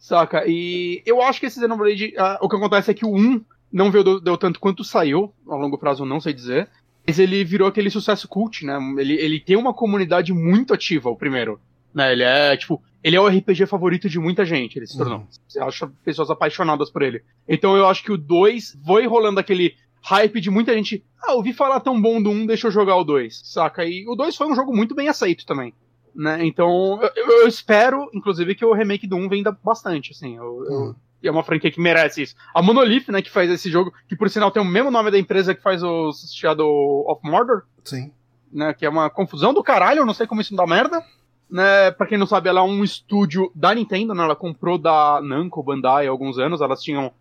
Saca? 0.00 0.44
E 0.46 1.00
eu 1.06 1.22
acho 1.22 1.38
que 1.38 1.46
esse 1.46 1.60
Xenoblade, 1.60 2.12
ah, 2.18 2.38
o 2.42 2.48
que 2.48 2.56
acontece 2.56 2.90
é 2.90 2.94
que 2.94 3.04
o 3.06 3.14
1 3.14 3.40
não 3.72 3.90
deu, 3.90 4.20
deu 4.20 4.36
tanto 4.36 4.58
quanto 4.60 4.82
saiu, 4.82 5.32
a 5.48 5.54
longo 5.54 5.78
prazo 5.78 6.04
não 6.04 6.20
sei 6.20 6.32
dizer, 6.32 6.68
mas 7.06 7.18
ele 7.18 7.44
virou 7.44 7.68
aquele 7.68 7.90
sucesso 7.90 8.26
cult, 8.28 8.64
né? 8.64 8.78
Ele, 8.98 9.14
ele 9.14 9.40
tem 9.40 9.56
uma 9.56 9.72
comunidade 9.74 10.32
muito 10.32 10.74
ativa, 10.74 11.08
o 11.10 11.16
primeiro. 11.16 11.60
Né? 11.94 12.12
Ele 12.12 12.22
é, 12.24 12.56
tipo, 12.56 12.82
ele 13.02 13.16
é 13.16 13.20
o 13.20 13.26
RPG 13.28 13.66
favorito 13.66 14.08
de 14.08 14.18
muita 14.18 14.44
gente, 14.44 14.76
ele 14.78 14.86
se 14.86 14.98
tornou. 14.98 15.18
Uhum. 15.18 15.26
Você 15.48 15.60
acha 15.60 15.90
pessoas 16.04 16.30
apaixonadas 16.30 16.90
por 16.90 17.02
ele. 17.02 17.22
Então 17.48 17.76
eu 17.76 17.86
acho 17.86 18.02
que 18.02 18.12
o 18.12 18.18
2 18.18 18.76
foi 18.84 19.06
rolando 19.06 19.40
aquele 19.40 19.74
hype 20.02 20.40
de 20.40 20.50
muita 20.50 20.74
gente. 20.74 21.02
Ah, 21.22 21.34
ouvi 21.34 21.52
falar 21.52 21.80
tão 21.80 22.00
bom 22.00 22.20
do 22.22 22.30
1, 22.30 22.46
deixa 22.46 22.66
eu 22.66 22.70
jogar 22.70 22.96
o 22.96 23.04
2. 23.04 23.40
Saca? 23.44 23.84
E 23.84 24.06
o 24.06 24.14
2 24.14 24.36
foi 24.36 24.46
um 24.46 24.54
jogo 24.54 24.74
muito 24.76 24.94
bem 24.94 25.08
aceito 25.08 25.46
também. 25.46 25.72
Né? 26.14 26.44
Então 26.46 26.98
eu, 27.14 27.26
eu- 27.42 27.48
espero, 27.48 28.08
inclusive, 28.14 28.54
que 28.54 28.64
o 28.64 28.72
remake 28.74 29.06
do 29.06 29.16
1 29.16 29.28
venda 29.28 29.56
bastante. 29.64 30.12
Assim, 30.12 30.36
eu, 30.36 30.64
eu- 30.64 30.80
Hum. 30.90 30.94
e 30.94 31.05
é 31.22 31.30
uma 31.30 31.42
franquia 31.42 31.70
que 31.70 31.80
merece 31.80 32.22
isso. 32.22 32.34
A 32.54 32.62
Monolith, 32.62 33.10
né, 33.10 33.22
que 33.22 33.30
faz 33.30 33.50
esse 33.50 33.70
jogo, 33.70 33.92
que 34.08 34.16
por 34.16 34.28
sinal 34.30 34.50
tem 34.50 34.62
o 34.62 34.64
mesmo 34.64 34.90
nome 34.90 35.10
da 35.10 35.18
empresa 35.18 35.54
que 35.54 35.62
faz 35.62 35.82
o 35.82 36.12
Shadow 36.12 37.04
of 37.10 37.20
Mordor, 37.24 37.62
Sim. 37.84 38.12
né, 38.52 38.74
que 38.74 38.84
é 38.84 38.88
uma 38.88 39.08
confusão 39.10 39.52
do 39.52 39.62
caralho, 39.62 40.00
eu 40.00 40.06
não 40.06 40.14
sei 40.14 40.26
como 40.26 40.40
isso 40.40 40.54
não 40.54 40.64
dá 40.64 40.74
merda. 40.74 41.02
Né, 41.48 41.92
pra 41.92 42.06
quem 42.06 42.18
não 42.18 42.26
sabe, 42.26 42.48
ela 42.48 42.60
é 42.60 42.64
um 42.64 42.82
estúdio 42.82 43.52
da 43.54 43.72
Nintendo, 43.72 44.12
né, 44.12 44.24
ela 44.24 44.34
comprou 44.34 44.76
da 44.76 45.20
Namco 45.22 45.62
Bandai 45.62 46.06
há 46.06 46.10
alguns 46.10 46.38
anos, 46.38 46.60
elas 46.60 46.82
tinham 46.82 47.12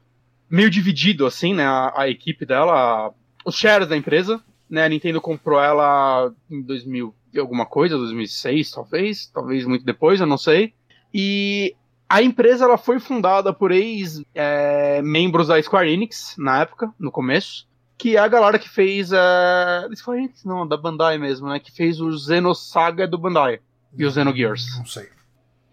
meio 0.49 0.69
dividido, 0.69 1.25
assim, 1.27 1.53
né, 1.53 1.65
a, 1.65 1.93
a 1.95 2.09
equipe 2.09 2.43
dela, 2.45 3.13
os 3.45 3.55
shares 3.55 3.87
da 3.87 3.95
empresa, 3.95 4.41
né, 4.67 4.83
a 4.83 4.89
Nintendo 4.89 5.21
comprou 5.21 5.61
ela 5.61 6.33
em 6.49 6.61
2000 6.61 7.13
e 7.33 7.39
alguma 7.39 7.65
coisa, 7.65 7.97
2006 7.97 8.71
talvez, 8.71 9.27
talvez 9.27 9.65
muito 9.65 9.85
depois, 9.85 10.19
eu 10.19 10.25
não 10.25 10.37
sei, 10.37 10.73
e 11.13 11.75
a 12.09 12.21
empresa 12.21 12.65
ela 12.65 12.77
foi 12.77 12.99
fundada 12.99 13.53
por 13.53 13.71
ex-membros 13.71 15.47
da 15.47 15.61
Square 15.61 15.91
Enix, 15.91 16.35
na 16.37 16.61
época, 16.61 16.91
no 16.99 17.11
começo, 17.11 17.67
que 17.97 18.15
é 18.15 18.19
a 18.19 18.27
galera 18.27 18.59
que 18.59 18.69
fez. 18.69 19.11
É... 19.11 19.87
Square 19.95 20.19
Enix, 20.19 20.43
não, 20.43 20.67
da 20.67 20.77
Bandai 20.77 21.17
mesmo, 21.17 21.47
né? 21.49 21.59
Que 21.59 21.71
fez 21.71 21.99
o 22.01 22.11
Xenosaga 22.17 23.07
do 23.07 23.17
Bandai 23.17 23.59
e 23.97 24.05
o 24.05 24.11
Xenogears. 24.11 24.77
Não 24.77 24.85
sei. 24.85 25.07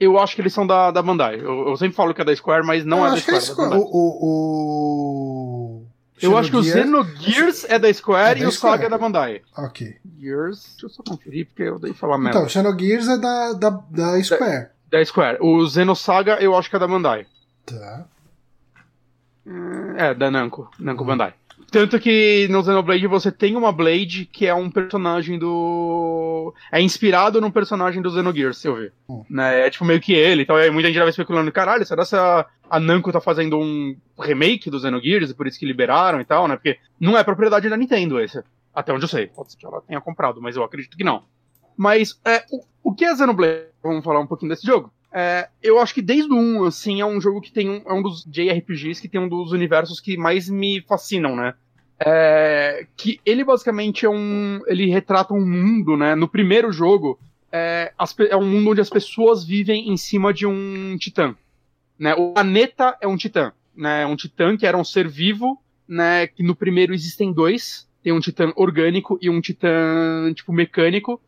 Eu 0.00 0.18
acho 0.18 0.34
que 0.34 0.42
eles 0.42 0.52
são 0.52 0.66
da, 0.66 0.90
da 0.90 1.00
Bandai. 1.02 1.36
Eu, 1.40 1.68
eu 1.68 1.76
sempre 1.76 1.94
falo 1.94 2.12
que 2.12 2.20
é 2.20 2.24
da 2.24 2.34
Square, 2.34 2.66
mas 2.66 2.84
não 2.84 2.98
eu 2.98 3.06
é 3.06 3.10
da 3.10 3.16
é 3.16 3.20
Square. 3.20 3.44
é 3.44 3.48
da. 3.48 3.54
Bandai. 3.54 3.78
O, 3.78 3.82
o, 3.82 3.88
o... 5.78 5.82
Eu 6.20 6.36
acho 6.38 6.50
que 6.50 6.56
o 6.56 6.62
Xenogears- 6.62 7.24
Xenogears 7.26 7.64
é 7.68 7.78
da 7.78 7.92
Square 7.92 8.30
É 8.30 8.34
da 8.34 8.40
e 8.40 8.46
o 8.48 8.52
Square. 8.52 8.72
Saga 8.74 8.86
é 8.86 8.90
da 8.90 8.98
Bandai. 8.98 9.42
Ok. 9.56 9.96
Gears, 10.18 10.70
deixa 10.72 10.86
eu 10.86 10.90
só 10.90 11.02
conferir, 11.02 11.46
porque 11.46 11.62
eu 11.64 11.78
dei 11.80 11.92
falar 11.92 12.16
merda. 12.18 12.38
Então, 12.38 12.48
Xenogears 12.48 13.08
é 13.08 13.18
da, 13.18 13.52
da, 13.54 13.70
da 13.90 14.22
Square. 14.22 14.68
Da 14.92 15.02
Square. 15.02 15.38
O 15.40 15.66
Xenosaga 15.66 16.36
eu 16.38 16.54
acho 16.54 16.68
que 16.68 16.76
é 16.76 16.78
da 16.78 16.86
Bandai. 16.86 17.26
Tá. 17.64 18.04
É, 19.96 20.12
da 20.12 20.30
Namco. 20.30 20.70
Namco 20.78 21.02
Bandai. 21.02 21.32
Tanto 21.70 21.98
que 21.98 22.46
no 22.50 22.62
Xenoblade 22.62 23.06
você 23.06 23.32
tem 23.32 23.56
uma 23.56 23.72
Blade 23.72 24.28
que 24.30 24.46
é 24.46 24.54
um 24.54 24.70
personagem 24.70 25.38
do. 25.38 26.52
É 26.70 26.82
inspirado 26.82 27.40
num 27.40 27.50
personagem 27.50 28.02
do 28.02 28.10
Xenogears, 28.10 28.58
se 28.58 28.68
eu 28.68 28.74
ver. 28.74 28.92
Hum. 29.08 29.24
Né? 29.30 29.66
É 29.66 29.70
tipo 29.70 29.86
meio 29.86 29.98
que 29.98 30.12
ele. 30.12 30.42
Então 30.42 30.56
aí 30.56 30.70
muita 30.70 30.88
gente 30.88 30.96
já 30.96 31.04
vai 31.04 31.08
especulando: 31.08 31.50
caralho, 31.50 31.86
será 31.86 32.04
que 32.04 32.14
a, 32.14 32.44
a 32.68 32.78
Namco 32.78 33.10
tá 33.10 33.20
fazendo 33.22 33.58
um 33.58 33.96
remake 34.20 34.68
do 34.68 34.78
Xenogears 34.78 35.30
e 35.30 35.34
por 35.34 35.46
isso 35.46 35.58
que 35.58 35.64
liberaram 35.64 36.20
e 36.20 36.24
tal, 36.26 36.46
né? 36.46 36.56
Porque 36.56 36.78
não 37.00 37.16
é 37.16 37.24
propriedade 37.24 37.70
da 37.70 37.78
Nintendo 37.78 38.20
esse. 38.20 38.44
Até 38.74 38.92
onde 38.92 39.04
eu 39.04 39.08
sei. 39.08 39.28
Pode 39.28 39.52
ser 39.52 39.58
que 39.58 39.64
ela 39.64 39.80
tenha 39.80 40.02
comprado, 40.02 40.42
mas 40.42 40.54
eu 40.54 40.62
acredito 40.62 40.98
que 40.98 41.04
não. 41.04 41.22
Mas 41.76 42.20
é, 42.24 42.44
o, 42.50 42.62
o 42.82 42.94
que 42.94 43.04
é 43.04 43.16
Xenoblade? 43.16 43.66
Vamos 43.82 44.04
falar 44.04 44.20
um 44.20 44.26
pouquinho 44.26 44.50
desse 44.50 44.66
jogo. 44.66 44.92
É, 45.12 45.48
eu 45.62 45.78
acho 45.78 45.92
que 45.92 46.00
desde 46.00 46.32
o 46.32 46.36
1, 46.36 46.64
assim, 46.64 47.00
é 47.00 47.06
um 47.06 47.20
jogo 47.20 47.40
que 47.40 47.52
tem 47.52 47.68
um, 47.68 47.82
é 47.84 47.92
um 47.92 48.02
dos 48.02 48.24
JRPGs 48.24 49.00
que 49.00 49.08
tem 49.08 49.20
um 49.20 49.28
dos 49.28 49.52
universos 49.52 50.00
que 50.00 50.16
mais 50.16 50.48
me 50.48 50.80
fascinam, 50.82 51.36
né? 51.36 51.54
É, 51.98 52.86
que 52.96 53.20
ele 53.24 53.44
basicamente 53.44 54.06
é 54.06 54.10
um. 54.10 54.60
Ele 54.66 54.86
retrata 54.86 55.34
um 55.34 55.46
mundo, 55.46 55.96
né? 55.96 56.14
No 56.14 56.26
primeiro 56.26 56.72
jogo, 56.72 57.18
é, 57.50 57.92
as 57.98 58.14
é 58.18 58.36
um 58.36 58.48
mundo 58.48 58.70
onde 58.70 58.80
as 58.80 58.90
pessoas 58.90 59.44
vivem 59.44 59.90
em 59.90 59.96
cima 59.96 60.32
de 60.32 60.46
um 60.46 60.96
titã. 60.98 61.36
Né? 61.98 62.14
O 62.14 62.32
planeta 62.32 62.96
é 63.00 63.06
um 63.06 63.16
titã. 63.16 63.52
Né? 63.76 64.04
Um 64.06 64.16
titã 64.16 64.56
que 64.56 64.66
era 64.66 64.76
um 64.76 64.84
ser 64.84 65.06
vivo 65.06 65.62
né? 65.92 66.26
Que 66.26 66.42
no 66.42 66.56
primeiro 66.56 66.94
existem 66.94 67.32
dois. 67.32 67.88
Tem 68.02 68.12
um 68.12 68.20
titã 68.20 68.52
orgânico 68.56 69.18
e 69.20 69.30
um 69.30 69.40
titã, 69.40 70.32
tipo, 70.34 70.52
mecânico. 70.52 71.20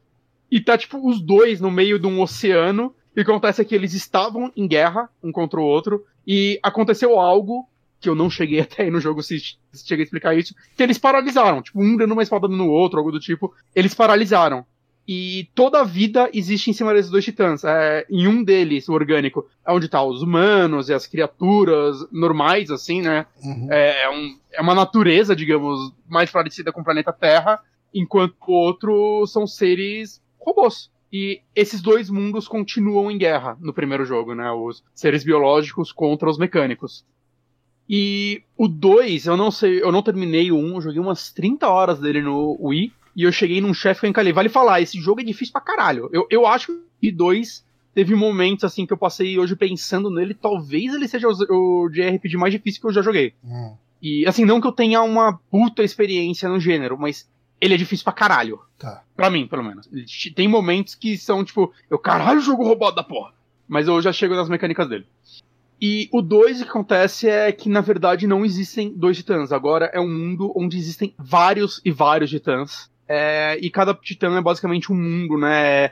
E 0.50 0.61
tá, 0.61 0.76
tipo, 0.76 1.09
os 1.09 1.20
dois 1.20 1.61
no 1.61 1.70
meio 1.70 1.98
de 1.98 2.07
um 2.07 2.20
oceano. 2.20 2.94
E 3.16 3.20
o 3.20 3.24
que 3.24 3.30
acontece 3.30 3.62
é 3.62 3.64
que 3.64 3.74
eles 3.74 3.94
estavam 3.94 4.52
em 4.57 4.66
guerra, 4.66 5.09
um 5.22 5.33
contra 5.33 5.61
o 5.61 5.64
outro. 5.64 6.04
E 6.26 6.59
aconteceu 6.62 7.18
algo 7.18 7.68
que 8.00 8.09
eu 8.09 8.14
não 8.14 8.28
cheguei 8.28 8.61
até 8.61 8.85
aí 8.85 8.90
no 8.90 9.00
jogo 9.00 9.22
se, 9.22 9.38
se 9.38 9.87
cheguei 9.87 10.02
a 10.02 10.04
explicar 10.04 10.35
isso, 10.35 10.54
que 10.76 10.83
eles 10.83 10.98
paralisaram. 10.98 11.62
Tipo, 11.62 11.83
um 11.83 11.96
dando 11.96 12.12
uma 12.12 12.22
espada 12.22 12.46
no 12.48 12.68
outro, 12.68 12.98
algo 12.98 13.12
do 13.12 13.20
tipo. 13.20 13.54
Eles 13.74 13.94
paralisaram. 13.94 14.64
E 15.07 15.50
toda 15.54 15.80
a 15.80 15.85
vida 15.85 16.30
existe 16.33 16.70
em 16.70 16.72
cima 16.72 16.94
desses 16.94 17.11
dois 17.11 17.24
titãs. 17.24 17.62
É, 17.62 18.07
em 18.09 18.26
um 18.26 18.42
deles, 18.42 18.88
o 18.88 18.94
orgânico, 18.94 19.46
é 19.66 19.70
onde 19.70 19.88
tá 19.88 20.02
os 20.02 20.22
humanos 20.22 20.88
e 20.88 20.94
as 20.94 21.07
criaturas 21.07 21.96
normais, 22.11 22.70
assim, 22.70 23.02
né? 23.02 23.26
Uhum. 23.42 23.68
É, 23.70 24.04
é, 24.04 24.11
um, 24.11 24.38
é 24.52 24.62
uma 24.62 24.74
natureza, 24.74 25.37
digamos, 25.37 25.92
mais 26.09 26.30
parecida 26.30 26.72
com 26.72 26.80
o 26.80 26.85
planeta 26.85 27.12
Terra, 27.12 27.61
enquanto 27.92 28.35
o 28.48 28.52
outro 28.52 29.26
são 29.26 29.46
seres 29.46 30.22
robôs. 30.44 30.90
E 31.12 31.40
esses 31.54 31.80
dois 31.80 32.11
mundos 32.11 32.48
continuam 32.48 33.11
em 33.11 33.16
guerra 33.16 33.57
no 33.61 33.72
primeiro 33.72 34.04
jogo, 34.04 34.35
né? 34.35 34.50
Os 34.50 34.83
seres 34.92 35.22
biológicos 35.22 35.92
contra 35.92 36.28
os 36.28 36.38
mecânicos. 36.38 37.04
E 37.88 38.42
o 38.57 38.66
2, 38.66 39.26
eu 39.26 39.37
não 39.37 39.50
sei, 39.50 39.80
eu 39.83 39.92
não 39.92 40.02
terminei 40.02 40.50
o 40.50 40.57
1, 40.57 40.59
um, 40.59 40.74
eu 40.74 40.80
joguei 40.80 41.00
umas 41.00 41.33
30 41.33 41.68
horas 41.68 42.00
dele 42.00 42.20
no 42.20 42.57
Wii. 42.61 42.92
E 43.16 43.22
eu 43.22 43.30
cheguei 43.30 43.61
num 43.61 43.72
chefe 43.72 44.00
que 44.00 44.07
eu 44.07 44.11
encalhei. 44.11 44.33
Vale 44.33 44.48
falar, 44.48 44.80
esse 44.80 44.98
jogo 44.98 45.20
é 45.20 45.24
difícil 45.24 45.52
pra 45.52 45.61
caralho. 45.61 46.11
Eu, 46.12 46.26
eu 46.30 46.46
acho 46.46 46.76
que 47.00 47.12
2 47.12 47.64
teve 47.94 48.14
momentos 48.16 48.64
assim 48.64 48.85
que 48.85 48.92
eu 48.92 48.98
passei 48.98 49.38
hoje 49.38 49.54
pensando 49.54 50.11
nele. 50.11 50.35
Talvez 50.35 50.92
ele 50.92 51.07
seja 51.07 51.28
o, 51.28 51.85
o 51.85 51.88
JRPG 51.90 52.37
mais 52.37 52.52
difícil 52.52 52.80
que 52.80 52.88
eu 52.88 52.92
já 52.92 53.02
joguei. 53.02 53.35
Hum. 53.44 53.76
E 54.02 54.26
assim, 54.26 54.44
não 54.44 54.61
que 54.61 54.66
eu 54.66 54.72
tenha 54.72 55.00
uma 55.02 55.38
puta 55.50 55.83
experiência 55.83 56.48
no 56.48 56.59
gênero, 56.59 56.98
mas 56.98 57.30
ele 57.64 57.74
é 57.74 57.79
difícil 57.79 58.05
pra 58.05 58.12
caralho. 58.12 58.61
Tá. 58.79 59.03
Pra 59.16 59.31
mim, 59.31 59.46
pelo 59.46 59.64
menos. 59.64 59.88
Tem 60.37 60.46
momentos 60.46 60.94
que 60.94 61.16
são 61.16 61.42
tipo, 61.42 61.72
eu 61.90 61.98
caralho, 61.98 62.40
jogo 62.40 62.62
roubado 62.62 62.96
da 62.96 63.03
porra. 63.03 63.33
Mas 63.66 63.88
eu 63.88 64.03
já 64.03 64.12
chego 64.12 64.35
nas 64.35 64.50
mecânicas 64.50 64.87
dele. 64.87 65.07
E 65.81 66.09
o 66.12 66.20
2 66.20 66.62
que 66.62 66.68
acontece 66.68 67.29
é 67.29 67.50
que, 67.50 67.70
na 67.70 67.81
verdade, 67.81 68.27
não 68.27 68.44
existem 68.44 68.92
dois 68.94 69.16
titãs. 69.16 69.50
Agora 69.50 69.87
é 69.94 69.98
um 69.98 70.09
mundo 70.09 70.53
onde 70.55 70.77
existem 70.77 71.14
vários 71.18 71.81
e 71.85 71.90
vários 71.90 72.29
titãs. 72.29 72.90
É, 73.09 73.59
e 73.61 73.70
cada 73.70 73.94
titã 73.94 74.37
é 74.37 74.42
basicamente 74.42 74.92
um 74.92 74.96
mundo, 74.96 75.38
né? 75.38 75.90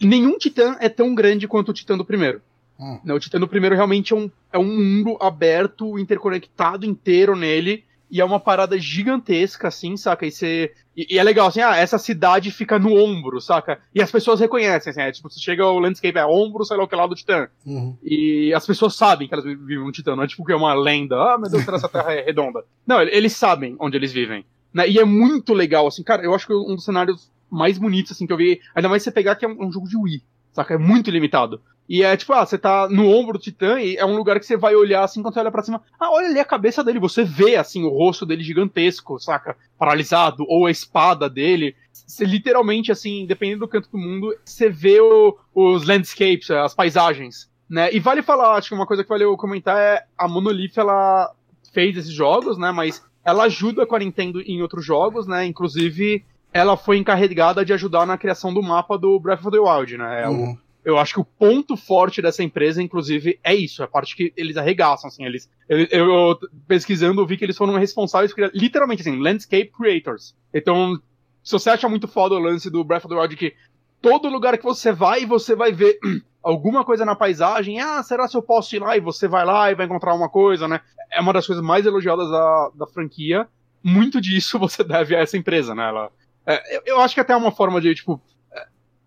Nenhum 0.00 0.38
titã 0.38 0.76
é 0.80 0.88
tão 0.88 1.14
grande 1.14 1.46
quanto 1.46 1.70
o 1.70 1.74
titã 1.74 1.96
do 1.96 2.04
primeiro. 2.04 2.40
Hum. 2.78 2.98
O 3.04 3.18
titã 3.18 3.38
do 3.38 3.48
primeiro 3.48 3.76
realmente 3.76 4.14
é 4.14 4.16
um, 4.16 4.30
é 4.50 4.58
um 4.58 4.64
mundo 4.64 5.18
aberto, 5.20 5.98
interconectado 5.98 6.86
inteiro 6.86 7.36
nele. 7.36 7.84
E 8.10 8.20
é 8.20 8.24
uma 8.24 8.40
parada 8.40 8.78
gigantesca, 8.78 9.68
assim, 9.68 9.96
saca? 9.96 10.26
E, 10.26 10.32
você, 10.32 10.72
e, 10.96 11.14
e, 11.14 11.18
é 11.18 11.22
legal, 11.22 11.46
assim, 11.46 11.60
ah, 11.60 11.76
essa 11.76 11.98
cidade 11.98 12.50
fica 12.50 12.78
no 12.78 12.94
ombro, 12.94 13.40
saca? 13.40 13.80
E 13.94 14.02
as 14.02 14.10
pessoas 14.10 14.40
reconhecem, 14.40 14.90
assim, 14.90 15.00
é, 15.00 15.12
tipo, 15.12 15.30
você 15.30 15.38
chega 15.38 15.62
ao 15.62 15.78
landscape, 15.78 16.18
é 16.18 16.26
ombro, 16.26 16.64
sei 16.64 16.76
lá 16.76 16.84
o 16.84 16.88
que 16.88 16.96
lá 16.96 17.06
do 17.06 17.14
Titã. 17.14 17.48
Uhum. 17.64 17.96
E 18.02 18.52
as 18.52 18.66
pessoas 18.66 18.96
sabem 18.96 19.28
que 19.28 19.34
elas 19.34 19.44
vivem 19.44 19.84
no 19.84 19.92
Titã, 19.92 20.16
não 20.16 20.24
é 20.24 20.26
tipo 20.26 20.44
que 20.44 20.52
é 20.52 20.56
uma 20.56 20.74
lenda, 20.74 21.14
ah, 21.16 21.38
meu 21.38 21.48
Deus, 21.48 21.66
essa 21.68 21.88
terra 21.88 22.12
é 22.12 22.24
redonda. 22.24 22.64
Não, 22.86 23.00
eles 23.00 23.34
sabem 23.34 23.76
onde 23.78 23.96
eles 23.96 24.12
vivem. 24.12 24.44
Né? 24.74 24.88
E 24.88 24.98
é 24.98 25.04
muito 25.04 25.54
legal, 25.54 25.86
assim, 25.86 26.02
cara, 26.02 26.22
eu 26.22 26.34
acho 26.34 26.46
que 26.46 26.52
é 26.52 26.56
um 26.56 26.74
dos 26.74 26.84
cenários 26.84 27.30
mais 27.48 27.78
bonitos, 27.78 28.12
assim, 28.12 28.26
que 28.26 28.32
eu 28.32 28.36
vi, 28.36 28.60
ainda 28.74 28.88
mais 28.88 29.02
você 29.02 29.12
pegar 29.12 29.36
que 29.36 29.44
é 29.44 29.48
um, 29.48 29.66
um 29.66 29.72
jogo 29.72 29.88
de 29.88 29.96
Wii, 29.96 30.22
saca? 30.52 30.74
É 30.74 30.78
muito 30.78 31.10
limitado. 31.10 31.60
E 31.90 32.04
é 32.04 32.16
tipo, 32.16 32.32
ah, 32.32 32.46
você 32.46 32.56
tá 32.56 32.88
no 32.88 33.08
ombro 33.08 33.36
do 33.36 33.42
Titã 33.42 33.80
e 33.80 33.96
é 33.96 34.06
um 34.06 34.14
lugar 34.14 34.38
que 34.38 34.46
você 34.46 34.56
vai 34.56 34.76
olhar 34.76 35.02
assim 35.02 35.20
quando 35.22 35.34
você 35.34 35.40
olha 35.40 35.50
pra 35.50 35.64
cima. 35.64 35.82
Ah, 35.98 36.12
olha 36.12 36.28
ali 36.28 36.38
a 36.38 36.44
cabeça 36.44 36.84
dele. 36.84 37.00
Você 37.00 37.24
vê 37.24 37.56
assim 37.56 37.82
o 37.82 37.88
rosto 37.88 38.24
dele 38.24 38.44
gigantesco, 38.44 39.18
saca? 39.18 39.56
Paralisado, 39.76 40.44
ou 40.46 40.66
a 40.66 40.70
espada 40.70 41.28
dele. 41.28 41.74
Você 41.92 42.24
literalmente, 42.24 42.92
assim, 42.92 43.26
dependendo 43.26 43.66
do 43.66 43.68
canto 43.68 43.90
do 43.90 43.98
mundo, 43.98 44.32
você 44.44 44.70
vê 44.70 45.00
o, 45.00 45.36
os 45.52 45.84
landscapes, 45.84 46.48
as 46.52 46.74
paisagens. 46.74 47.50
Né? 47.68 47.92
E 47.92 47.98
vale 47.98 48.22
falar, 48.22 48.54
acho 48.54 48.68
que 48.68 48.74
uma 48.76 48.86
coisa 48.86 49.02
que 49.02 49.08
valeu 49.08 49.36
comentar 49.36 49.76
é 49.76 50.04
a 50.16 50.28
Monolith, 50.28 50.74
ela 50.76 51.34
fez 51.72 51.96
esses 51.96 52.12
jogos, 52.12 52.56
né? 52.56 52.70
Mas 52.70 53.04
ela 53.24 53.44
ajuda 53.44 53.84
com 53.84 53.96
a 53.96 53.98
Nintendo 53.98 54.40
em 54.42 54.62
outros 54.62 54.84
jogos, 54.84 55.26
né? 55.26 55.44
Inclusive, 55.44 56.24
ela 56.52 56.76
foi 56.76 56.98
encarregada 56.98 57.64
de 57.64 57.72
ajudar 57.72 58.06
na 58.06 58.16
criação 58.16 58.54
do 58.54 58.62
mapa 58.62 58.96
do 58.96 59.18
Breath 59.18 59.44
of 59.44 59.50
the 59.50 59.58
Wild, 59.58 59.98
né? 59.98 60.22
É 60.22 60.28
uhum. 60.28 60.52
o, 60.52 60.58
eu 60.84 60.98
acho 60.98 61.14
que 61.14 61.20
o 61.20 61.24
ponto 61.24 61.76
forte 61.76 62.22
dessa 62.22 62.42
empresa, 62.42 62.82
inclusive, 62.82 63.38
é 63.44 63.54
isso, 63.54 63.82
é 63.82 63.84
a 63.84 63.88
parte 63.88 64.16
que 64.16 64.32
eles 64.36 64.56
arregaçam, 64.56 65.08
assim, 65.08 65.24
eles, 65.24 65.50
eu, 65.68 65.86
eu 65.90 66.38
pesquisando, 66.66 67.26
vi 67.26 67.36
que 67.36 67.44
eles 67.44 67.56
foram 67.56 67.74
responsáveis 67.74 68.32
por, 68.32 68.50
literalmente, 68.54 69.02
assim, 69.02 69.18
landscape 69.18 69.70
creators. 69.76 70.34
Então, 70.54 71.00
se 71.42 71.52
você 71.52 71.70
acha 71.70 71.88
muito 71.88 72.08
foda 72.08 72.34
o 72.34 72.38
lance 72.38 72.70
do 72.70 72.84
Breath 72.84 73.04
of 73.04 73.14
the 73.14 73.20
Wild 73.20 73.36
que 73.36 73.54
todo 74.00 74.28
lugar 74.28 74.56
que 74.56 74.64
você 74.64 74.92
vai, 74.92 75.26
você 75.26 75.54
vai 75.54 75.72
ver 75.72 75.98
alguma 76.42 76.84
coisa 76.84 77.04
na 77.04 77.14
paisagem, 77.14 77.80
ah, 77.80 78.02
será 78.02 78.26
se 78.26 78.36
eu 78.36 78.42
posso 78.42 78.74
ir 78.74 78.78
lá? 78.78 78.96
E 78.96 79.00
você 79.00 79.28
vai 79.28 79.44
lá 79.44 79.70
e 79.70 79.74
vai 79.74 79.86
encontrar 79.86 80.14
uma 80.14 80.28
coisa, 80.28 80.66
né? 80.66 80.80
É 81.10 81.20
uma 81.20 81.32
das 81.32 81.46
coisas 81.46 81.64
mais 81.64 81.84
elogiadas 81.86 82.30
da, 82.30 82.70
da 82.74 82.86
franquia. 82.86 83.46
Muito 83.82 84.20
disso 84.20 84.58
você 84.60 84.82
deve 84.82 85.14
a 85.14 85.20
essa 85.20 85.36
empresa, 85.36 85.74
né? 85.74 85.88
Ela, 85.88 86.10
é, 86.46 86.76
eu, 86.76 86.82
eu 86.86 87.00
acho 87.00 87.14
que 87.14 87.20
até 87.20 87.32
é 87.32 87.36
uma 87.36 87.52
forma 87.52 87.80
de, 87.80 87.94
tipo, 87.94 88.20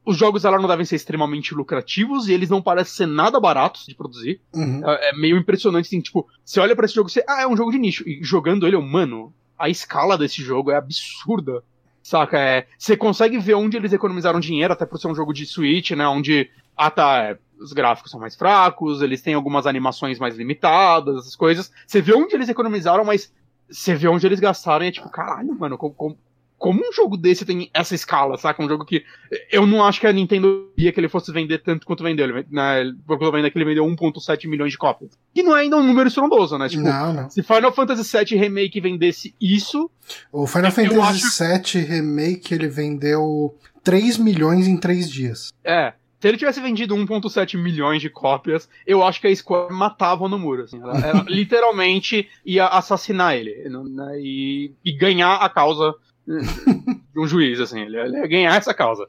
os 0.06 0.18
jogos 0.18 0.44
ela 0.44 0.60
não 0.60 0.68
devem 0.68 0.86
ser 0.86 0.96
extremamente 0.96 1.54
lucrativos 1.54 2.28
e 2.28 2.34
eles 2.34 2.50
não 2.50 2.62
parecem 2.62 2.94
ser 2.94 3.06
nada 3.06 3.40
baratos 3.40 3.86
de 3.86 3.96
produzir. 3.96 4.42
Uhum. 4.54 4.82
É, 4.86 5.10
é, 5.10 5.14
meio 5.18 5.38
impressionante, 5.38 5.88
assim, 5.88 6.02
tipo, 6.02 6.28
você 6.44 6.60
olha 6.60 6.76
para 6.76 6.86
esse 6.86 6.96
jogo 6.96 7.10
e 7.10 7.12
você, 7.12 7.24
ah, 7.28 7.42
é 7.42 7.48
um 7.48 7.56
jogo 7.56 7.72
de 7.72 7.80
nicho. 7.80 8.08
E 8.08 8.20
jogando 8.22 8.68
ele, 8.68 8.78
mano, 8.78 9.34
a 9.58 9.70
escala 9.70 10.18
desse 10.18 10.42
jogo 10.42 10.72
é 10.72 10.76
absurda. 10.76 11.64
Saca? 12.02 12.38
É, 12.38 12.68
você 12.78 12.98
consegue 12.98 13.40
ver 13.40 13.54
onde 13.54 13.78
eles 13.78 13.94
economizaram 13.94 14.40
dinheiro, 14.40 14.74
até 14.74 14.86
por 14.86 15.00
ser 15.00 15.08
um 15.08 15.16
jogo 15.16 15.34
de 15.34 15.46
Switch, 15.46 15.92
né? 15.92 16.06
Onde, 16.06 16.50
ah 16.76 16.92
tá, 16.92 17.24
é, 17.24 17.38
os 17.58 17.72
gráficos 17.72 18.12
são 18.12 18.20
mais 18.20 18.36
fracos, 18.36 19.02
eles 19.02 19.22
têm 19.22 19.34
algumas 19.34 19.66
animações 19.66 20.20
mais 20.20 20.36
limitadas, 20.36 21.20
essas 21.20 21.36
coisas. 21.36 21.72
Você 21.88 22.02
vê 22.02 22.14
onde 22.14 22.36
eles 22.36 22.50
economizaram, 22.50 23.06
mas 23.06 23.32
você 23.70 23.96
vê 23.96 24.10
onde 24.10 24.26
eles 24.26 24.42
gastaram 24.42 24.84
e 24.84 24.90
é 24.90 24.92
tipo, 24.92 25.10
caralho, 25.10 25.58
mano, 25.58 25.78
como, 25.78 25.94
como, 25.94 26.18
como 26.64 26.80
um 26.80 26.94
jogo 26.94 27.18
desse 27.18 27.44
tem 27.44 27.70
essa 27.74 27.94
escala, 27.94 28.38
saca? 28.38 28.64
Um 28.64 28.70
jogo 28.70 28.86
que 28.86 29.04
eu 29.52 29.68
não 29.68 29.84
acho 29.84 30.00
que 30.00 30.08
a 30.08 30.14
Nintendo 30.14 30.72
via 30.78 30.94
que 30.94 31.00
ele 31.02 31.10
fosse 31.10 31.30
vender 31.30 31.58
tanto 31.58 31.86
quanto 31.86 32.02
vendeu. 32.06 32.24
Ele, 32.24 32.48
né, 32.50 32.90
por 33.06 33.20
vendo 33.20 33.52
que 33.52 33.58
ele 33.58 33.66
vendeu 33.66 33.86
1.7 33.86 34.48
milhões 34.48 34.72
de 34.72 34.78
cópias. 34.78 35.12
Que 35.36 35.44
não 35.44 35.54
é 35.58 35.64
ainda 35.64 35.76
um 35.76 35.86
número 35.86 36.08
estrondoso, 36.08 36.58
né? 36.58 36.70
Tipo, 36.70 36.84
não, 36.84 37.12
não. 37.12 37.30
se 37.30 37.44
Final 37.44 37.74
Fantasy 37.74 38.18
VII 38.18 38.40
Remake 38.40 38.80
vendesse 38.80 39.36
isso... 39.42 39.92
O 40.32 40.48
Final 40.48 40.72
Fantasy 40.72 41.02
acho... 41.02 41.78
VII 41.78 41.84
Remake, 41.84 42.54
ele 42.54 42.70
vendeu 42.70 43.54
3 43.84 44.18
milhões 44.18 44.66
em 44.66 44.78
3 44.78 45.12
dias. 45.12 45.52
É. 45.66 45.92
Se 46.22 46.30
ele 46.30 46.38
tivesse 46.38 46.62
vendido 46.62 46.96
1.7 46.96 47.62
milhões 47.62 48.02
de 48.02 48.10
cópias, 48.10 48.70
eu 48.88 49.04
acho 49.04 49.20
que 49.20 49.28
a 49.28 49.36
Square 49.36 49.74
matava 49.74 50.30
no 50.30 50.40
muro. 50.40 50.64
Assim. 50.64 50.82
Ela, 50.82 50.98
ela 50.98 51.26
literalmente 51.28 52.30
ia 52.46 52.68
assassinar 52.68 53.36
ele 53.36 53.68
né, 53.68 54.18
e, 54.22 54.72
e 54.86 54.94
ganhar 54.94 55.36
a 55.36 55.50
causa 55.50 55.94
de 56.26 57.20
um 57.20 57.28
juiz, 57.28 57.60
assim. 57.60 57.82
Ele, 57.82 57.98
ia 57.98 58.28
ganhar 58.28 58.56
essa 58.56 58.74
causa. 58.74 59.08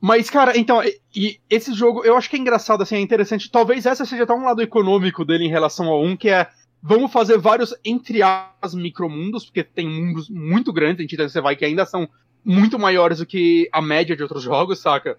Mas, 0.00 0.28
cara, 0.28 0.58
então, 0.58 0.82
e, 1.14 1.38
esse 1.48 1.72
jogo, 1.72 2.04
eu 2.04 2.16
acho 2.16 2.28
que 2.28 2.36
é 2.36 2.38
engraçado, 2.38 2.82
assim, 2.82 2.96
é 2.96 3.00
interessante. 3.00 3.50
Talvez 3.50 3.86
essa 3.86 4.04
seja 4.04 4.24
até 4.24 4.34
um 4.34 4.44
lado 4.44 4.60
econômico 4.60 5.24
dele 5.24 5.44
em 5.44 5.50
relação 5.50 5.86
ao 5.88 6.02
1, 6.02 6.16
que 6.16 6.28
é. 6.28 6.48
Vamos 6.84 7.12
fazer 7.12 7.38
vários, 7.38 7.72
entre 7.84 8.20
as 8.22 8.74
micromundos, 8.74 9.44
porque 9.44 9.62
tem 9.62 9.88
mundos 9.88 10.28
muito 10.28 10.72
grandes, 10.72 11.06
em 11.06 11.16
você 11.16 11.40
vai 11.40 11.54
que 11.54 11.64
ainda 11.64 11.86
são 11.86 12.08
muito 12.44 12.76
maiores 12.76 13.18
do 13.18 13.26
que 13.26 13.68
a 13.72 13.80
média 13.80 14.16
de 14.16 14.22
outros 14.24 14.42
jogos, 14.42 14.80
saca? 14.80 15.16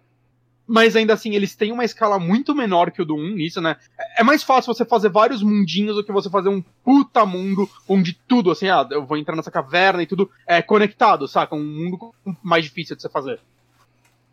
Mas 0.68 0.96
ainda 0.96 1.14
assim 1.14 1.36
eles 1.36 1.56
têm 1.56 1.72
uma 1.72 1.86
escala 1.86 2.18
muito 2.20 2.56
menor 2.56 2.92
que 2.92 3.02
o 3.02 3.06
do 3.06 3.16
1 3.16 3.36
nisso, 3.36 3.62
né? 3.62 3.76
É 4.18 4.24
mais 4.24 4.44
fácil 4.44 4.74
você 4.74 4.86
fazer 4.86 5.10
vários 5.10 5.44
mundinhos 5.44 5.96
do 5.96 6.04
que 6.04 6.12
você 6.12 6.30
fazer 6.30 6.50
um 6.50 6.64
puta 6.84 7.26
mundo 7.26 7.70
onde 7.88 8.14
tudo, 8.28 8.52
assim, 8.52 8.70
ah, 8.70 8.88
eu 8.92 9.06
vou 9.06 9.18
entrar 9.18 9.36
nessa 9.36 9.52
caverna 9.52 10.02
e 10.04 10.08
tudo 10.08 10.30
é 10.48 10.62
conectado, 10.62 11.28
saca? 11.28 11.56
Um 11.56 11.64
mundo 11.64 12.14
mais 12.42 12.64
difícil 12.64 12.96
de 12.96 13.02
você 13.02 13.10
fazer. 13.10 13.40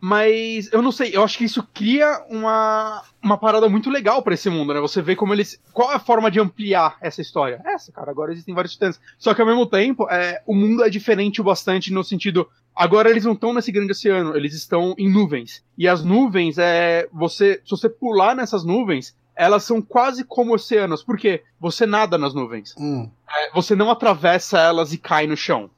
Mas 0.00 0.72
eu 0.72 0.80
não 0.80 0.90
sei, 0.90 1.14
eu 1.14 1.22
acho 1.22 1.36
que 1.36 1.44
isso 1.44 1.62
cria 1.74 2.24
uma, 2.30 3.02
uma 3.22 3.36
parada 3.36 3.68
muito 3.68 3.90
legal 3.90 4.22
para 4.22 4.32
esse 4.32 4.48
mundo, 4.48 4.72
né? 4.72 4.80
Você 4.80 5.02
vê 5.02 5.14
como 5.14 5.34
eles. 5.34 5.60
Qual 5.74 5.92
é 5.92 5.96
a 5.96 6.00
forma 6.00 6.30
de 6.30 6.40
ampliar 6.40 6.96
essa 7.02 7.20
história? 7.20 7.60
Essa, 7.66 7.92
cara, 7.92 8.10
agora 8.10 8.32
existem 8.32 8.54
vários 8.54 8.72
titãs. 8.72 8.98
Só 9.18 9.34
que 9.34 9.42
ao 9.42 9.46
mesmo 9.46 9.66
tempo, 9.66 10.08
é, 10.10 10.42
o 10.46 10.54
mundo 10.54 10.82
é 10.82 10.88
diferente 10.88 11.40
o 11.42 11.44
bastante 11.44 11.92
no 11.92 12.02
sentido. 12.02 12.48
Agora 12.74 13.10
eles 13.10 13.26
não 13.26 13.32
estão 13.32 13.52
nesse 13.52 13.70
grande 13.70 13.92
oceano, 13.92 14.34
eles 14.34 14.54
estão 14.54 14.94
em 14.96 15.10
nuvens. 15.10 15.62
E 15.76 15.86
as 15.86 16.02
nuvens, 16.02 16.56
é. 16.56 17.06
Você. 17.12 17.60
Se 17.62 17.70
você 17.70 17.90
pular 17.90 18.34
nessas 18.34 18.64
nuvens, 18.64 19.14
elas 19.36 19.64
são 19.64 19.82
quase 19.82 20.24
como 20.24 20.54
oceanos. 20.54 21.02
Por 21.02 21.18
quê? 21.18 21.42
Você 21.60 21.84
nada 21.84 22.16
nas 22.16 22.32
nuvens. 22.32 22.74
Hum. 22.78 23.10
É, 23.28 23.50
você 23.52 23.76
não 23.76 23.90
atravessa 23.90 24.58
elas 24.58 24.94
e 24.94 24.98
cai 24.98 25.26
no 25.26 25.36
chão 25.36 25.70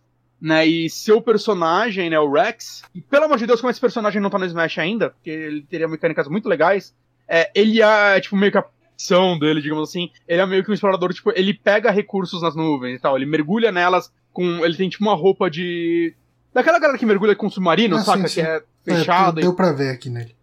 né? 0.42 0.66
E 0.66 0.90
seu 0.90 1.22
personagem, 1.22 2.10
né, 2.10 2.18
o 2.18 2.30
Rex, 2.30 2.82
e 2.92 3.00
pelo 3.00 3.26
amor 3.26 3.38
de 3.38 3.46
Deus, 3.46 3.60
como 3.60 3.70
esse 3.70 3.80
personagem 3.80 4.20
não 4.20 4.28
tá 4.28 4.38
no 4.40 4.44
Smash 4.44 4.76
ainda, 4.78 5.10
porque 5.10 5.30
ele 5.30 5.62
teria 5.62 5.86
mecânicas 5.86 6.26
muito 6.26 6.48
legais, 6.48 6.92
é, 7.28 7.48
ele 7.54 7.80
é, 7.80 8.20
tipo, 8.20 8.36
meio 8.36 8.50
que 8.50 8.58
a 8.58 8.62
profissão 8.62 9.38
dele, 9.38 9.62
digamos 9.62 9.88
assim. 9.88 10.10
Ele 10.26 10.40
é 10.40 10.46
meio 10.46 10.64
que 10.64 10.70
um 10.70 10.74
explorador, 10.74 11.14
tipo, 11.14 11.32
ele 11.34 11.54
pega 11.54 11.90
recursos 11.92 12.42
nas 12.42 12.56
nuvens 12.56 12.98
e 12.98 13.00
tal, 13.00 13.16
ele 13.16 13.24
mergulha 13.24 13.70
nelas 13.70 14.12
com. 14.32 14.64
Ele 14.64 14.76
tem 14.76 14.88
tipo 14.88 15.04
uma 15.04 15.14
roupa 15.14 15.48
de. 15.48 16.12
Daquela 16.52 16.78
galera 16.78 16.98
que 16.98 17.06
mergulha 17.06 17.34
com 17.36 17.48
submarino, 17.48 17.96
Ah, 17.96 18.00
saca? 18.00 18.28
sim, 18.28 18.34
sim. 18.34 18.42
Que 18.42 18.46
é 18.46 18.62
fechado. 18.84 19.38
É, 19.38 19.42
deu 19.42 19.54
pra 19.54 19.72
ver 19.72 19.90
aqui 19.90 20.10
nele. 20.10 20.34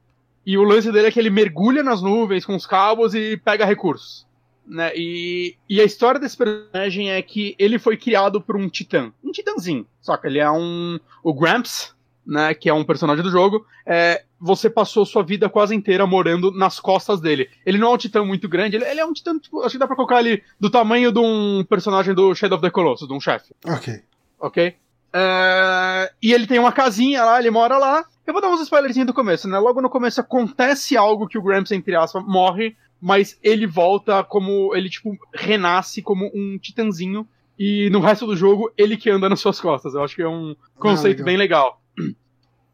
E 0.45 0.57
o 0.57 0.63
lance 0.63 0.91
dele 0.91 1.07
é 1.07 1.11
que 1.11 1.19
ele 1.19 1.29
mergulha 1.29 1.83
nas 1.83 2.01
nuvens 2.01 2.45
com 2.45 2.55
os 2.55 2.65
cabos 2.65 3.13
e 3.13 3.37
pega 3.37 3.65
recursos. 3.65 4.25
Né? 4.69 4.91
E, 4.95 5.55
e 5.67 5.81
a 5.81 5.83
história 5.83 6.19
desse 6.19 6.37
personagem 6.37 7.09
é 7.11 7.19
que 7.23 7.55
ele 7.57 7.79
foi 7.79 7.97
criado 7.97 8.39
por 8.39 8.55
um 8.55 8.69
titã. 8.69 9.11
Um 9.23 9.31
titãzinho. 9.31 9.87
Saca? 9.99 10.27
Ele 10.27 10.37
é 10.37 10.51
um. 10.51 10.99
O 11.23 11.33
Gramps, 11.33 11.95
né? 12.25 12.53
Que 12.53 12.69
é 12.69 12.73
um 12.73 12.83
personagem 12.83 13.23
do 13.23 13.31
jogo. 13.31 13.65
É, 13.83 14.23
você 14.39 14.69
passou 14.69 15.07
sua 15.07 15.23
vida 15.23 15.49
quase 15.49 15.73
inteira 15.73 16.05
morando 16.05 16.51
nas 16.51 16.79
costas 16.79 17.19
dele. 17.19 17.49
Ele 17.65 17.79
não 17.79 17.87
é 17.89 17.93
um 17.95 17.97
titã 17.97 18.23
muito 18.23 18.47
grande, 18.47 18.75
ele, 18.75 18.85
ele 18.85 18.99
é 18.99 19.05
um 19.05 19.11
titã, 19.11 19.37
tipo, 19.39 19.61
acho 19.61 19.71
que 19.71 19.79
dá 19.79 19.87
pra 19.87 19.95
colocar 19.95 20.19
ele 20.19 20.43
do 20.59 20.69
tamanho 20.69 21.11
de 21.11 21.17
um 21.19 21.65
personagem 21.67 22.13
do 22.13 22.35
Shadow 22.35 22.57
of 22.59 22.61
the 22.61 22.69
Colossus, 22.69 23.07
de 23.07 23.13
um 23.13 23.19
chefe 23.19 23.53
Ok. 23.65 24.01
ok? 24.39 24.75
É, 25.11 26.11
E 26.21 26.31
ele 26.33 26.45
tem 26.47 26.59
uma 26.59 26.71
casinha 26.71 27.25
lá, 27.25 27.39
ele 27.39 27.49
mora 27.49 27.77
lá. 27.77 28.05
Eu 28.25 28.33
vou 28.33 28.41
dar 28.41 28.49
uns 28.49 28.61
spoilerzinhos 28.61 29.07
do 29.07 29.13
começo, 29.13 29.47
né? 29.47 29.57
Logo 29.57 29.81
no 29.81 29.89
começo 29.89 30.21
acontece 30.21 30.95
algo 30.95 31.27
que 31.27 31.37
o 31.37 31.41
Gramps, 31.41 31.71
entre 31.71 31.95
aspas, 31.95 32.23
morre, 32.23 32.75
mas 33.01 33.37
ele 33.41 33.65
volta 33.65 34.23
como. 34.23 34.75
Ele, 34.75 34.89
tipo, 34.89 35.17
renasce 35.33 36.01
como 36.01 36.29
um 36.33 36.57
titãzinho. 36.57 37.27
E 37.57 37.89
no 37.89 37.99
resto 37.99 38.25
do 38.25 38.35
jogo, 38.35 38.71
ele 38.77 38.95
que 38.95 39.09
anda 39.09 39.27
nas 39.27 39.39
suas 39.39 39.59
costas. 39.59 39.93
Eu 39.93 40.03
acho 40.03 40.15
que 40.15 40.21
é 40.21 40.29
um 40.29 40.55
conceito 40.77 41.19
legal. 41.19 41.25
bem 41.25 41.37
legal. 41.37 41.81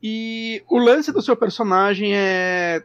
E 0.01 0.63
o 0.69 0.77
lance 0.77 1.11
do 1.11 1.21
seu 1.21 1.35
personagem 1.35 2.15
é. 2.15 2.83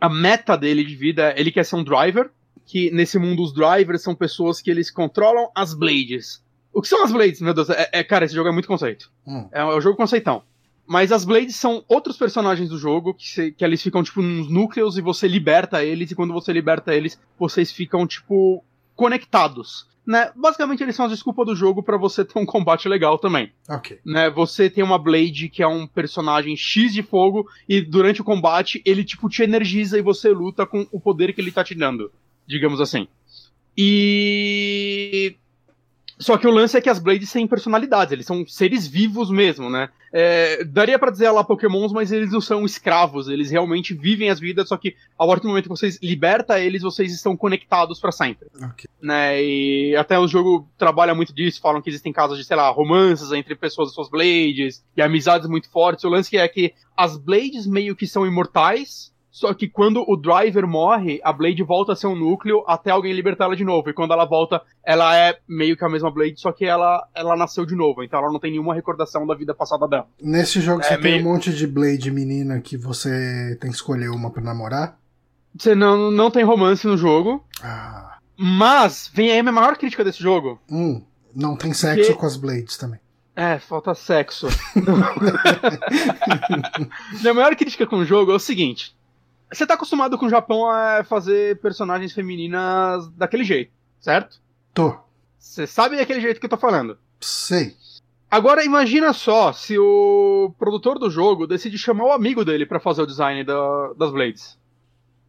A 0.00 0.08
meta 0.08 0.56
dele 0.56 0.82
de 0.84 0.96
vida, 0.96 1.32
ele 1.36 1.52
quer 1.52 1.64
ser 1.64 1.76
um 1.76 1.84
driver. 1.84 2.30
Que 2.64 2.90
nesse 2.90 3.18
mundo 3.18 3.42
os 3.42 3.52
drivers 3.52 4.02
são 4.02 4.14
pessoas 4.14 4.60
que 4.60 4.70
eles 4.70 4.90
controlam 4.90 5.50
as 5.54 5.74
blades. 5.74 6.42
O 6.72 6.80
que 6.80 6.88
são 6.88 7.04
as 7.04 7.12
Blades, 7.12 7.40
meu 7.40 7.52
Deus? 7.52 7.68
É, 7.68 7.90
é- 7.92 8.04
cara, 8.04 8.24
esse 8.24 8.34
jogo 8.34 8.48
é 8.48 8.52
muito 8.52 8.66
conceito. 8.66 9.12
Hum. 9.26 9.46
É, 9.52 9.62
um 9.64 9.80
jogo 9.80 9.96
conceitão. 9.96 10.42
Mas 10.86 11.12
as 11.12 11.24
Blades 11.24 11.56
são 11.56 11.84
outros 11.88 12.16
personagens 12.16 12.68
do 12.68 12.76
jogo 12.78 13.14
que, 13.14 13.28
se- 13.28 13.52
que 13.52 13.64
eles 13.64 13.80
ficam, 13.82 14.02
tipo, 14.02 14.20
nos 14.20 14.50
núcleos 14.50 14.98
e 14.98 15.00
você 15.00 15.26
liberta 15.28 15.82
eles, 15.84 16.10
e 16.10 16.14
quando 16.14 16.32
você 16.32 16.52
liberta 16.52 16.94
eles, 16.94 17.18
vocês 17.38 17.70
ficam, 17.72 18.06
tipo, 18.06 18.64
conectados. 18.94 19.86
Né? 20.04 20.32
Basicamente, 20.34 20.82
eles 20.82 20.96
são 20.96 21.06
a 21.06 21.08
desculpa 21.08 21.44
do 21.44 21.54
jogo 21.54 21.80
pra 21.82 21.96
você 21.96 22.24
ter 22.24 22.36
um 22.36 22.44
combate 22.44 22.88
legal 22.88 23.16
também. 23.18 23.52
Ok. 23.68 24.00
Né? 24.04 24.28
Você 24.30 24.68
tem 24.68 24.82
uma 24.82 24.98
Blade 24.98 25.48
que 25.48 25.62
é 25.62 25.66
um 25.68 25.86
personagem 25.86 26.56
X 26.56 26.92
de 26.92 27.02
fogo, 27.02 27.48
e 27.68 27.80
durante 27.80 28.20
o 28.20 28.24
combate 28.24 28.82
ele, 28.84 29.04
tipo, 29.04 29.28
te 29.28 29.44
energiza 29.44 29.96
e 29.96 30.02
você 30.02 30.30
luta 30.30 30.66
com 30.66 30.86
o 30.90 30.98
poder 31.00 31.32
que 31.32 31.40
ele 31.40 31.52
tá 31.52 31.62
te 31.62 31.74
dando. 31.76 32.10
Digamos 32.46 32.80
assim. 32.80 33.06
E. 33.78 35.36
Só 36.22 36.38
que 36.38 36.46
o 36.46 36.50
lance 36.50 36.76
é 36.76 36.80
que 36.80 36.88
as 36.88 37.00
Blades 37.00 37.32
têm 37.32 37.46
personalidades, 37.46 38.12
eles 38.12 38.26
são 38.26 38.46
seres 38.46 38.86
vivos 38.86 39.30
mesmo, 39.30 39.68
né? 39.68 39.88
É, 40.14 40.62
daria 40.62 40.98
pra 40.98 41.10
dizer 41.10 41.30
lá 41.30 41.42
Pokémons, 41.42 41.90
mas 41.90 42.12
eles 42.12 42.30
não 42.30 42.40
são 42.40 42.64
escravos, 42.64 43.28
eles 43.28 43.50
realmente 43.50 43.94
vivem 43.94 44.28
as 44.28 44.38
vidas, 44.38 44.68
só 44.68 44.76
que 44.76 44.94
a 45.18 45.26
partir 45.26 45.42
do 45.42 45.48
momento 45.48 45.64
que 45.64 45.70
vocês 45.70 45.98
liberta 46.02 46.60
eles, 46.60 46.82
vocês 46.82 47.12
estão 47.12 47.34
conectados 47.34 47.98
pra 47.98 48.12
sempre 48.12 48.48
Ok. 48.62 48.88
né? 49.02 49.42
E 49.42 49.96
até 49.96 50.18
o 50.18 50.28
jogo 50.28 50.68
trabalha 50.76 51.14
muito 51.14 51.34
disso, 51.34 51.60
falam 51.60 51.80
que 51.80 51.88
existem 51.88 52.12
casos 52.12 52.38
de, 52.38 52.44
sei 52.44 52.56
lá, 52.56 52.68
romances 52.70 53.32
entre 53.32 53.56
pessoas 53.56 53.90
e 53.90 53.94
suas 53.94 54.10
blades, 54.10 54.84
e 54.96 55.02
amizades 55.02 55.48
muito 55.48 55.70
fortes. 55.70 56.04
O 56.04 56.08
lance 56.10 56.36
é 56.36 56.46
que 56.46 56.74
as 56.96 57.16
blades 57.16 57.66
meio 57.66 57.96
que 57.96 58.06
são 58.06 58.26
imortais, 58.26 59.11
só 59.34 59.54
que 59.54 59.66
quando 59.66 60.04
o 60.06 60.14
driver 60.14 60.66
morre, 60.66 61.18
a 61.24 61.32
blade 61.32 61.62
volta 61.62 61.92
a 61.92 61.96
ser 61.96 62.06
um 62.06 62.14
núcleo 62.14 62.62
até 62.66 62.90
alguém 62.90 63.14
libertar 63.14 63.46
ela 63.46 63.56
de 63.56 63.64
novo. 63.64 63.88
E 63.88 63.94
quando 63.94 64.12
ela 64.12 64.26
volta, 64.26 64.60
ela 64.84 65.16
é 65.16 65.38
meio 65.48 65.74
que 65.76 65.84
a 65.84 65.88
mesma 65.88 66.10
blade, 66.10 66.38
só 66.38 66.52
que 66.52 66.66
ela, 66.66 67.02
ela 67.14 67.34
nasceu 67.34 67.64
de 67.64 67.74
novo, 67.74 68.02
então 68.04 68.20
ela 68.20 68.30
não 68.30 68.38
tem 68.38 68.50
nenhuma 68.50 68.74
recordação 68.74 69.26
da 69.26 69.34
vida 69.34 69.54
passada 69.54 69.88
dela. 69.88 70.06
Nesse 70.22 70.60
jogo 70.60 70.82
É, 70.82 70.84
você 70.88 70.98
tem 70.98 71.12
meio- 71.12 71.26
um 71.26 71.32
monte 71.32 71.50
de 71.50 71.66
Blade 71.66 72.10
menina 72.10 72.60
que 72.60 72.76
você 72.76 73.56
tem 73.58 73.70
que 73.70 73.76
escolher 73.76 74.10
uma 74.10 74.30
pra 74.30 74.42
namorar. 74.42 74.98
Você 75.58 75.74
não, 75.74 76.10
não 76.10 76.30
tem 76.30 76.44
romance 76.44 76.86
no 76.86 76.96
jogo, 76.98 77.42
Ah. 77.62 78.18
mas 78.38 79.10
vem 79.14 79.30
aí 79.32 79.38
a 79.38 79.42
minha 79.42 79.52
maior 79.52 79.76
crítica 79.78 80.04
desse 80.04 80.22
jogo. 80.22 80.60
Hum. 80.70 81.02
Não 81.34 81.56
tem 81.56 81.72
sexo 81.72 82.02
Porque- 82.08 82.20
com 82.20 82.26
as 82.26 82.36
Blades 82.36 82.76
também. 82.76 83.00
É, 83.34 83.58
falta 83.58 83.94
sexo. 83.94 84.46
Minha 87.20 87.34
maior 87.34 87.54
crítica 87.56 87.86
com 87.86 87.96
o 87.96 88.04
jogo 88.04 88.32
é 88.32 88.34
o 88.34 88.38
seguinte: 88.38 88.94
você 89.52 89.66
tá 89.66 89.74
acostumado 89.74 90.18
com 90.18 90.26
o 90.26 90.30
Japão 90.30 90.68
a 90.68 91.04
fazer 91.04 91.60
personagens 91.60 92.12
femininas 92.12 93.08
daquele 93.10 93.44
jeito, 93.44 93.72
certo? 94.00 94.40
Tô. 94.74 94.96
Você 95.38 95.66
sabe 95.66 95.96
daquele 95.96 96.20
jeito 96.20 96.40
que 96.40 96.46
eu 96.46 96.50
tô 96.50 96.56
falando. 96.56 96.98
Sei. 97.20 97.76
Agora 98.30 98.64
imagina 98.64 99.12
só 99.12 99.52
se 99.52 99.78
o 99.78 100.54
produtor 100.58 100.98
do 100.98 101.10
jogo 101.10 101.46
decide 101.46 101.76
chamar 101.76 102.04
o 102.06 102.12
amigo 102.12 102.44
dele 102.44 102.64
pra 102.64 102.80
fazer 102.80 103.02
o 103.02 103.06
design 103.06 103.44
da- 103.44 103.92
das 103.98 104.10
Blades. 104.10 104.58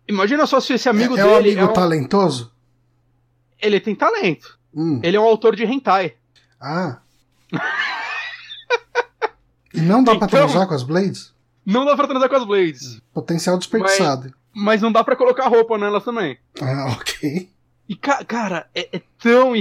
Imagina 0.08 0.46
só 0.46 0.60
se 0.60 0.74
esse 0.74 0.88
amigo 0.88 1.18
é, 1.18 1.20
é 1.20 1.24
dele 1.24 1.34
um 1.34 1.38
amigo 1.40 1.62
é 1.62 1.66
um- 1.66 1.74
talentoso? 1.74 2.54
ele 3.60 3.80
tem 3.80 3.96
talento. 3.96 4.58
Hum. 4.76 5.00
Ele 5.04 5.18
é 5.18 5.20
um 5.20 5.24
autor 5.26 5.56
de 5.56 5.64
hentai. 5.66 6.16
Ah. 6.60 7.00
e 9.74 9.82
não 9.82 10.04
dá 10.04 10.16
pra 10.16 10.28
Então- 10.28 10.40
transar 10.48 10.68
com 10.68 10.74
as 10.74 10.84
Blades? 10.84 11.34
Não 11.66 11.86
dá 11.86 11.96
pra 11.96 12.08
transar 12.08 12.30
com 12.30 12.36
as 12.36 12.46
Blades, 12.46 13.02
Potencial 13.14 13.58
desperdiçado. 13.58 14.34
mas 14.54 14.82
não 14.82 14.92
dá 14.92 15.04
pra 15.04 15.16
colocar 15.16 15.48
roupa 15.48 15.78
nelas 15.78 16.04
também. 16.04 16.38
Ah, 16.62 16.96
ok. 17.00 17.50
E, 17.88 17.96
ca- 17.96 18.24
cara, 18.26 18.68
é, 18.74 18.98
é 18.98 19.02
tão. 19.22 19.54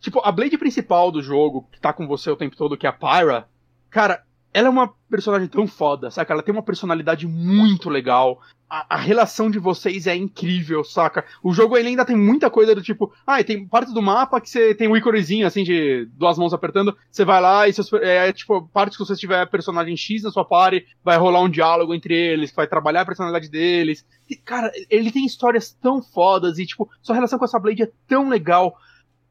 Tipo, 0.00 0.20
a 0.24 0.32
Blade 0.32 0.56
principal 0.58 1.10
do 1.12 1.22
jogo, 1.22 1.68
que 1.72 1.80
tá 1.80 1.92
com 1.92 2.06
você 2.06 2.30
o 2.30 2.36
tempo 2.36 2.56
todo, 2.56 2.76
que 2.76 2.86
é 2.86 2.90
a 2.90 2.92
Pyra, 2.92 3.46
cara, 3.90 4.24
ela 4.52 4.66
é 4.66 4.70
uma 4.70 4.92
personagem 5.08 5.48
tão 5.48 5.66
foda, 5.66 6.10
saca? 6.10 6.32
Ela 6.32 6.42
tem 6.42 6.52
uma 6.52 6.62
personalidade 6.62 7.26
muito 7.26 7.88
legal. 7.88 8.40
A, 8.68 8.96
a 8.96 8.98
relação 8.98 9.50
de 9.50 9.58
vocês 9.58 10.06
é 10.06 10.14
incrível, 10.14 10.84
saca? 10.84 11.24
O 11.42 11.52
jogo 11.52 11.76
ele 11.76 11.88
ainda 11.88 12.04
tem 12.04 12.16
muita 12.16 12.50
coisa 12.50 12.74
do 12.74 12.82
tipo, 12.82 13.12
ah, 13.26 13.42
tem 13.42 13.66
parte 13.66 13.92
do 13.92 14.02
mapa 14.02 14.40
que 14.40 14.48
você 14.48 14.74
tem 14.74 14.88
um 14.88 14.96
íconezinho, 14.96 15.46
assim, 15.46 15.62
de 15.62 16.08
duas 16.12 16.38
mãos 16.38 16.52
apertando, 16.52 16.96
você 17.10 17.24
vai 17.24 17.40
lá 17.40 17.68
e 17.68 17.72
seus, 17.72 17.92
é, 17.94 18.32
tipo, 18.32 18.68
partes 18.72 18.96
que 18.96 19.04
você 19.04 19.16
tiver 19.16 19.46
personagem 19.46 19.96
X 19.96 20.22
na 20.22 20.30
sua 20.30 20.44
party, 20.44 20.86
vai 21.04 21.16
rolar 21.16 21.40
um 21.40 21.50
diálogo 21.50 21.94
entre 21.94 22.14
eles, 22.14 22.52
vai 22.52 22.66
trabalhar 22.66 23.02
a 23.02 23.06
personalidade 23.06 23.48
deles. 23.48 24.04
E, 24.28 24.36
cara, 24.36 24.70
ele 24.88 25.10
tem 25.10 25.26
histórias 25.26 25.72
tão 25.72 26.00
fodas 26.02 26.58
e, 26.58 26.66
tipo, 26.66 26.88
sua 27.02 27.14
relação 27.14 27.38
com 27.38 27.44
essa 27.44 27.58
Blade 27.58 27.82
é 27.82 27.90
tão 28.06 28.28
legal. 28.28 28.76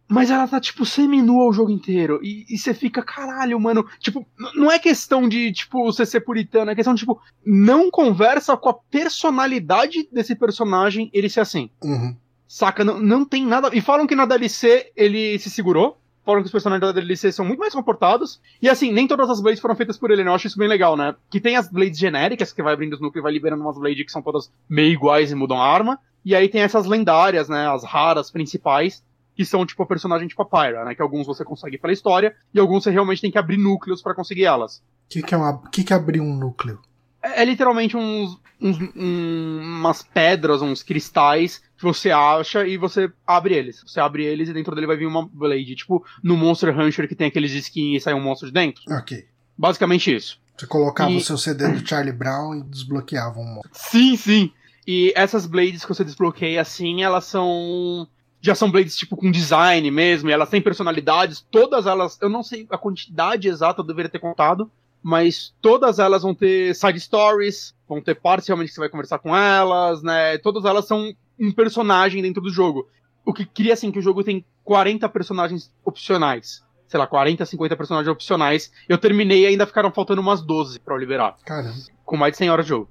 Mas 0.10 0.32
ela 0.32 0.48
tá, 0.48 0.60
tipo, 0.60 0.84
seminua 0.88 1.46
o 1.46 1.54
jogo 1.54 1.70
inteiro. 1.70 2.20
E, 2.24 2.44
e 2.50 2.58
você 2.58 2.74
fica, 2.74 3.04
caralho, 3.04 3.60
mano. 3.60 3.86
Tipo, 4.00 4.26
não 4.56 4.72
é 4.72 4.80
questão 4.80 5.30
de, 5.30 5.52
tipo, 5.52 5.84
você 5.86 6.04
ser 6.04 6.22
puritano. 6.22 6.72
É 6.72 6.76
questão 6.76 6.96
de, 6.96 7.02
tipo, 7.02 7.22
não 7.46 7.92
conversa 7.92 8.58
com 8.58 8.70
a 8.70 8.74
personalidade 8.74 10.10
desse 10.12 10.36
personagem 10.36 11.12
ele 11.14 11.30
ser 11.30 11.42
assim. 11.42 11.70
Uhum. 11.84 12.16
Saca? 12.48 12.84
Não, 12.84 13.00
não 13.00 13.24
tem 13.24 13.46
nada. 13.46 13.70
E 13.72 13.82
falam 13.82 14.08
que 14.08 14.16
na 14.16 14.26
DLC 14.26 14.92
ele 14.96 15.38
se 15.38 15.52
segurou. 15.52 16.02
Falam 16.26 16.42
que 16.42 16.48
os 16.48 16.52
personagens 16.52 16.82
da 16.82 16.92
DLC 16.92 17.32
são 17.32 17.46
muito 17.46 17.60
mais 17.60 17.74
comportados. 17.74 18.42
E 18.60 18.68
assim, 18.68 18.92
nem 18.92 19.08
todas 19.08 19.30
as 19.30 19.40
Blades 19.40 19.62
foram 19.62 19.76
feitas 19.76 19.98
por 19.98 20.10
ele, 20.10 20.24
né? 20.24 20.32
Eu 20.32 20.36
acho 20.36 20.48
isso 20.48 20.58
bem 20.58 20.68
legal, 20.68 20.98
né? 20.98 21.16
Que 21.30 21.40
tem 21.40 21.56
as 21.56 21.70
Blades 21.70 22.00
genéricas, 22.00 22.52
que 22.52 22.64
vai 22.64 22.74
abrindo 22.74 22.94
os 22.94 23.02
núcleos 23.02 23.22
e 23.22 23.24
vai 23.24 23.32
liberando 23.32 23.62
umas 23.62 23.78
Blades 23.78 24.06
que 24.06 24.12
são 24.12 24.24
todas 24.24 24.52
meio 24.68 24.92
iguais 24.92 25.32
e 25.32 25.36
mudam 25.36 25.62
a 25.62 25.68
arma. 25.68 26.00
E 26.26 26.36
aí 26.36 26.50
tem 26.50 26.62
essas 26.62 26.86
lendárias, 26.86 27.48
né? 27.48 27.68
As 27.68 27.84
raras 27.84 28.30
principais, 28.32 29.04
que 29.40 29.46
são 29.46 29.66
tipo 29.66 29.82
a 29.82 29.86
personagem 29.86 30.28
tipo 30.28 30.42
a 30.42 30.46
Pyra, 30.46 30.84
né? 30.84 30.94
Que 30.94 31.02
alguns 31.02 31.26
você 31.26 31.46
consegue 31.46 31.78
pela 31.78 31.94
história, 31.94 32.36
e 32.54 32.60
alguns 32.60 32.84
você 32.84 32.92
realmente 32.92 33.22
tem 33.22 33.32
que 33.32 33.38
abrir 33.38 33.56
núcleos 33.56 34.02
pra 34.02 34.14
conseguir 34.14 34.44
elas. 34.44 34.80
O 34.80 34.82
que, 35.08 35.24
que 35.24 35.34
é 35.34 35.38
uma... 35.38 35.62
que, 35.72 35.82
que 35.82 35.94
é 35.94 35.96
abrir 35.96 36.20
um 36.20 36.36
núcleo? 36.36 36.78
É, 37.24 37.42
é 37.42 37.46
literalmente 37.46 37.96
uns, 37.96 38.38
uns- 38.60 38.78
um- 38.94 39.60
umas 39.80 40.04
pedras, 40.04 40.62
uns 40.62 40.84
cristais 40.84 41.64
que 41.78 41.84
você 41.84 42.12
acha 42.12 42.68
e 42.68 42.76
você 42.76 43.10
abre 43.26 43.54
eles. 43.56 43.82
Você 43.88 44.02
abre 44.02 44.26
eles 44.26 44.50
e 44.50 44.54
dentro 44.54 44.76
dele 44.76 44.88
vai 44.88 44.98
vir 44.98 45.06
uma 45.06 45.26
Blade. 45.26 45.74
Tipo 45.74 46.04
no 46.22 46.36
Monster 46.36 46.78
Hunter 46.78 47.08
que 47.08 47.16
tem 47.16 47.28
aqueles 47.28 47.54
skins 47.54 48.02
e 48.02 48.04
sai 48.04 48.14
um 48.14 48.20
monstro 48.22 48.50
de 48.50 48.54
dentro. 48.54 48.82
Ok. 48.92 49.26
Basicamente 49.58 50.14
isso. 50.14 50.38
Você 50.58 50.68
colocava 50.68 51.12
E- 51.12 51.16
o 51.16 51.22
seu 51.22 51.38
CD 51.38 51.66
do 51.70 51.88
Charlie 51.88 52.12
Brown 52.12 52.56
e 52.56 52.64
desbloqueava 52.64 53.40
um 53.40 53.46
monte. 53.56 53.70
Sim, 53.72 54.18
sim. 54.18 54.52
E 54.86 55.14
essas 55.16 55.46
Blades 55.46 55.84
que 55.86 55.88
você 55.96 56.04
desbloqueia 56.04 56.60
assim, 56.60 57.04
elas 57.04 57.24
são. 57.24 58.06
Já 58.42 58.56
são 58.56 58.72
Blades 58.72 58.96
tipo 58.96 59.18
com 59.18 59.30
design 59.30 59.90
mesmo, 59.92 60.30
e 60.30 60.32
elas 60.34 60.50
têm 60.50 60.62
personalidades. 60.62 61.46
Todas 61.52 61.86
elas. 61.86 62.18
Eu 62.22 62.30
não 62.30 62.42
sei 62.42 62.66
a 62.70 62.78
quantidade 62.78 63.48
exata, 63.48 63.82
eu 63.82 63.86
deveria 63.86 64.10
ter 64.10 64.20
contado. 64.20 64.72
Mas 65.02 65.54
todas 65.62 65.98
elas 65.98 66.24
vão 66.24 66.36
ter 66.36 66.76
side 66.76 67.00
stories, 67.00 67.74
vão 67.88 68.02
ter 68.02 68.16
partes 68.16 68.48
realmente 68.48 68.68
que 68.68 68.74
você 68.74 68.82
vai 68.82 68.90
conversar 68.90 69.20
com 69.20 69.36
elas, 69.36 70.04
né? 70.04 70.38
Todas 70.40 70.66
elas 70.66 70.86
são 70.86 71.14
um 71.40 71.52
personagem 71.52 72.22
dentro 72.22 72.42
do 72.42 72.50
jogo. 72.50 72.88
O 73.26 73.34
que 73.34 73.46
cria 73.46 73.74
assim 73.74 73.92
que 73.92 74.00
o 74.00 74.02
jogo 74.02 74.24
tem 74.24 74.44
40 74.66 75.08
personagens 75.10 75.72
opcionais. 75.86 76.64
Sei 76.88 77.00
lá, 77.00 77.08
40, 77.08 77.46
50 77.46 77.78
personagens 77.78 78.12
opcionais. 78.12 78.72
Eu 78.90 78.98
terminei 78.98 79.44
e 79.44 79.46
ainda 79.46 79.66
ficaram 79.66 79.92
faltando 79.92 80.22
umas 80.22 80.42
12 80.42 80.80
pra 80.80 80.96
eu 80.96 80.98
liberar 81.00 81.38
Caramba. 81.46 81.74
com 82.04 82.18
mais 82.18 82.34
de 82.34 82.38
100 82.38 82.50
horas 82.50 82.66
de 82.66 82.70
jogo. 82.70 82.90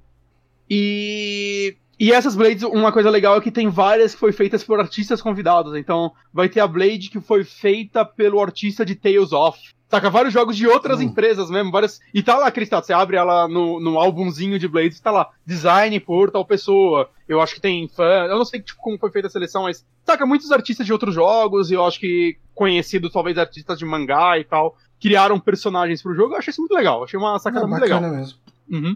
E 0.69 1.75
E 1.99 2.13
essas 2.13 2.33
Blades, 2.33 2.63
uma 2.63 2.93
coisa 2.93 3.09
legal 3.09 3.35
é 3.35 3.41
que 3.41 3.51
tem 3.51 3.67
várias 3.67 4.13
que 4.13 4.19
foi 4.19 4.31
feitas 4.31 4.63
por 4.63 4.79
artistas 4.79 5.21
convidados. 5.21 5.75
Então, 5.75 6.13
vai 6.33 6.47
ter 6.47 6.61
a 6.61 6.67
Blade 6.67 7.09
que 7.09 7.19
foi 7.19 7.43
feita 7.43 8.05
pelo 8.05 8.39
artista 8.39 8.85
de 8.85 8.95
Tales 8.95 9.33
of. 9.33 9.59
Saca? 9.89 10.09
Vários 10.09 10.33
jogos 10.33 10.55
de 10.55 10.65
outras 10.65 10.99
hum. 10.99 11.03
empresas 11.03 11.49
mesmo. 11.49 11.71
Várias... 11.71 11.99
E 12.13 12.23
tá 12.23 12.37
lá, 12.37 12.49
Cristal, 12.51 12.81
você 12.81 12.93
abre 12.93 13.17
ela 13.17 13.49
no, 13.49 13.81
no 13.81 13.99
álbumzinho 13.99 14.57
de 14.57 14.67
Blades, 14.67 14.99
tá 15.01 15.11
lá. 15.11 15.29
Design 15.45 15.99
por 15.99 16.31
tal 16.31 16.45
pessoa. 16.45 17.09
Eu 17.27 17.41
acho 17.41 17.55
que 17.55 17.61
tem 17.61 17.87
fã. 17.89 18.27
Eu 18.29 18.37
não 18.37 18.45
sei 18.45 18.61
tipo, 18.61 18.79
como 18.79 18.97
foi 18.97 19.11
feita 19.11 19.27
a 19.27 19.31
seleção, 19.31 19.63
mas. 19.63 19.85
Saca, 20.05 20.25
muitos 20.25 20.51
artistas 20.51 20.85
de 20.85 20.93
outros 20.93 21.13
jogos, 21.13 21.69
e 21.69 21.73
eu 21.73 21.85
acho 21.85 21.99
que 21.99 22.37
conhecidos, 22.55 23.11
talvez 23.11 23.37
artistas 23.37 23.77
de 23.77 23.85
mangá 23.85 24.39
e 24.39 24.43
tal, 24.45 24.77
criaram 25.01 25.39
personagens 25.39 26.01
pro 26.01 26.15
jogo. 26.15 26.33
Eu 26.33 26.37
achei 26.37 26.51
isso 26.51 26.61
muito 26.61 26.75
legal. 26.75 27.03
Achei 27.03 27.19
uma 27.19 27.37
sacada 27.39 27.65
é, 27.65 27.67
muito 27.67 27.81
legal. 27.81 28.01
mesmo. 28.01 28.37
Uhum. 28.69 28.95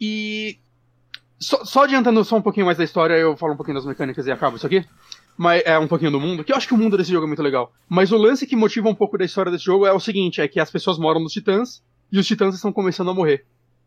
E 0.00 0.58
só, 1.38 1.64
só, 1.64 1.84
adiantando 1.84 2.24
só 2.24 2.36
um 2.36 2.42
pouquinho 2.42 2.66
mais 2.66 2.78
da 2.78 2.84
história, 2.84 3.14
eu 3.14 3.36
falo 3.36 3.52
um 3.52 3.56
pouquinho 3.56 3.76
das 3.76 3.86
mecânicas 3.86 4.26
e 4.26 4.32
acabo 4.32 4.56
isso 4.56 4.66
aqui. 4.66 4.84
Mas 5.36 5.62
é 5.64 5.78
um 5.78 5.86
pouquinho 5.86 6.10
do 6.10 6.18
mundo, 6.18 6.42
que 6.42 6.50
eu 6.50 6.56
acho 6.56 6.66
que 6.66 6.74
o 6.74 6.76
mundo 6.76 6.96
desse 6.96 7.12
jogo 7.12 7.24
é 7.24 7.28
muito 7.28 7.42
legal. 7.42 7.72
Mas 7.88 8.10
o 8.10 8.16
lance 8.16 8.44
que 8.44 8.56
motiva 8.56 8.88
um 8.88 8.94
pouco 8.94 9.16
da 9.16 9.24
história 9.24 9.52
desse 9.52 9.64
jogo 9.64 9.86
é 9.86 9.92
o 9.92 10.00
seguinte: 10.00 10.40
é 10.40 10.48
que 10.48 10.58
as 10.58 10.70
pessoas 10.70 10.98
moram 10.98 11.20
nos 11.20 11.32
titãs 11.32 11.80
e 12.10 12.18
os 12.18 12.26
titãs 12.26 12.56
estão 12.56 12.72
começando 12.72 13.10
a 13.10 13.14
morrer. 13.14 13.44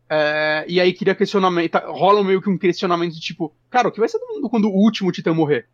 É, 0.08 0.64
e 0.66 0.80
aí 0.80 0.94
cria 0.94 1.14
questionamento. 1.14 1.72
Tá, 1.72 1.84
rola 1.86 2.24
meio 2.24 2.40
que 2.40 2.48
um 2.48 2.56
questionamento 2.56 3.12
de 3.12 3.20
tipo, 3.20 3.54
cara, 3.68 3.88
o 3.88 3.92
que 3.92 4.00
vai 4.00 4.08
ser 4.08 4.18
do 4.18 4.28
mundo 4.28 4.48
quando 4.48 4.68
o 4.68 4.74
último 4.74 5.12
titã 5.12 5.34
morrer? 5.34 5.66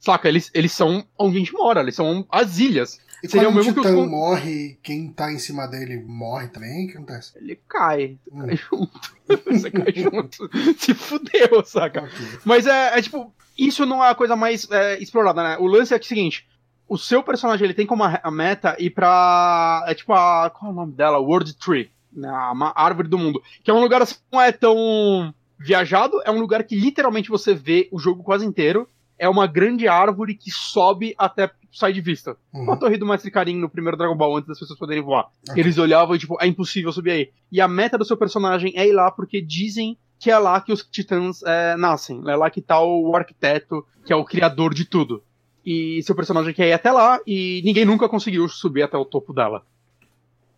Saca? 0.00 0.28
Eles, 0.28 0.50
eles 0.52 0.72
são 0.72 1.04
onde 1.16 1.36
a 1.36 1.38
gente 1.38 1.52
mora, 1.52 1.80
eles 1.80 1.94
são 1.94 2.26
as 2.28 2.58
ilhas. 2.58 3.00
E 3.22 3.28
Seria 3.28 3.48
quando 3.48 3.54
o 3.54 3.56
mesmo 3.58 3.74
Titã 3.74 3.94
que 3.94 4.00
os... 4.00 4.10
morre, 4.10 4.78
quem 4.82 5.12
tá 5.12 5.32
em 5.32 5.38
cima 5.38 5.66
dele 5.66 6.02
morre 6.06 6.48
também? 6.48 6.86
O 6.86 6.88
que 6.88 6.96
acontece? 6.96 7.32
Ele 7.36 7.58
cai. 7.68 8.18
Hum. 8.32 8.46
Cai 8.46 8.56
junto. 8.56 9.00
Você 9.50 9.70
cai 9.70 9.92
junto. 9.92 10.50
Se 10.78 10.94
fudeu, 10.94 11.64
saca? 11.64 12.04
Okay. 12.04 12.26
Mas 12.44 12.66
é, 12.66 12.98
é, 12.98 13.02
tipo, 13.02 13.32
isso 13.58 13.84
não 13.84 14.02
é 14.02 14.10
a 14.10 14.14
coisa 14.14 14.34
mais 14.36 14.70
é, 14.70 14.98
explorada, 15.02 15.42
né? 15.42 15.56
O 15.58 15.66
lance 15.66 15.92
é, 15.92 15.96
é 15.96 16.00
o 16.00 16.04
seguinte. 16.04 16.46
O 16.88 16.98
seu 16.98 17.22
personagem 17.22 17.64
ele 17.64 17.74
tem 17.74 17.86
como 17.86 18.02
a 18.02 18.30
meta 18.30 18.74
ir 18.78 18.90
pra. 18.90 19.84
É 19.86 19.94
tipo 19.94 20.12
a. 20.12 20.50
Qual 20.50 20.70
é 20.70 20.74
o 20.74 20.76
nome 20.76 20.92
dela? 20.92 21.18
World 21.18 21.54
Tree. 21.54 21.90
Né? 22.12 22.28
A 22.28 22.72
árvore 22.74 23.08
do 23.08 23.18
mundo. 23.18 23.40
Que 23.62 23.70
é 23.70 23.74
um 23.74 23.80
lugar 23.80 24.02
assim, 24.02 24.16
não 24.32 24.40
é 24.40 24.50
tão 24.50 25.32
viajado, 25.58 26.20
é 26.24 26.30
um 26.30 26.40
lugar 26.40 26.64
que 26.64 26.74
literalmente 26.74 27.28
você 27.28 27.54
vê 27.54 27.88
o 27.92 27.98
jogo 27.98 28.22
quase 28.22 28.46
inteiro. 28.46 28.88
É 29.20 29.28
uma 29.28 29.46
grande 29.46 29.86
árvore 29.86 30.34
que 30.34 30.50
sobe 30.50 31.14
até 31.18 31.50
sai 31.72 31.92
de 31.92 32.00
vista. 32.00 32.36
Uhum. 32.52 32.72
a 32.72 32.76
torre 32.76 32.96
do 32.96 33.06
Mestre 33.06 33.30
Karim 33.30 33.56
no 33.56 33.68
primeiro 33.68 33.96
Dragon 33.96 34.16
Ball, 34.16 34.36
antes 34.36 34.48
das 34.48 34.58
pessoas 34.58 34.78
poderem 34.78 35.02
voar. 35.02 35.28
Okay. 35.48 35.62
Eles 35.62 35.78
olhavam 35.78 36.16
e, 36.16 36.18
tipo, 36.18 36.36
é 36.40 36.46
impossível 36.46 36.90
subir 36.90 37.10
aí. 37.10 37.30
E 37.52 37.60
a 37.60 37.68
meta 37.68 37.96
do 37.96 38.04
seu 38.04 38.16
personagem 38.16 38.72
é 38.74 38.88
ir 38.88 38.92
lá 38.92 39.10
porque 39.10 39.40
dizem 39.40 39.96
que 40.18 40.30
é 40.30 40.38
lá 40.38 40.60
que 40.60 40.72
os 40.72 40.82
titãs 40.82 41.42
é, 41.42 41.76
nascem. 41.76 42.22
É 42.26 42.36
lá 42.36 42.50
que 42.50 42.60
tá 42.60 42.80
o 42.82 43.14
arquiteto, 43.14 43.86
que 44.04 44.12
é 44.12 44.16
o 44.16 44.24
criador 44.24 44.74
de 44.74 44.84
tudo. 44.84 45.22
E 45.64 46.02
seu 46.02 46.14
personagem 46.14 46.54
quer 46.54 46.68
ir 46.68 46.72
até 46.72 46.90
lá 46.90 47.20
e 47.26 47.62
ninguém 47.64 47.84
nunca 47.84 48.08
conseguiu 48.08 48.48
subir 48.48 48.82
até 48.82 48.96
o 48.96 49.04
topo 49.04 49.32
dela. 49.32 49.64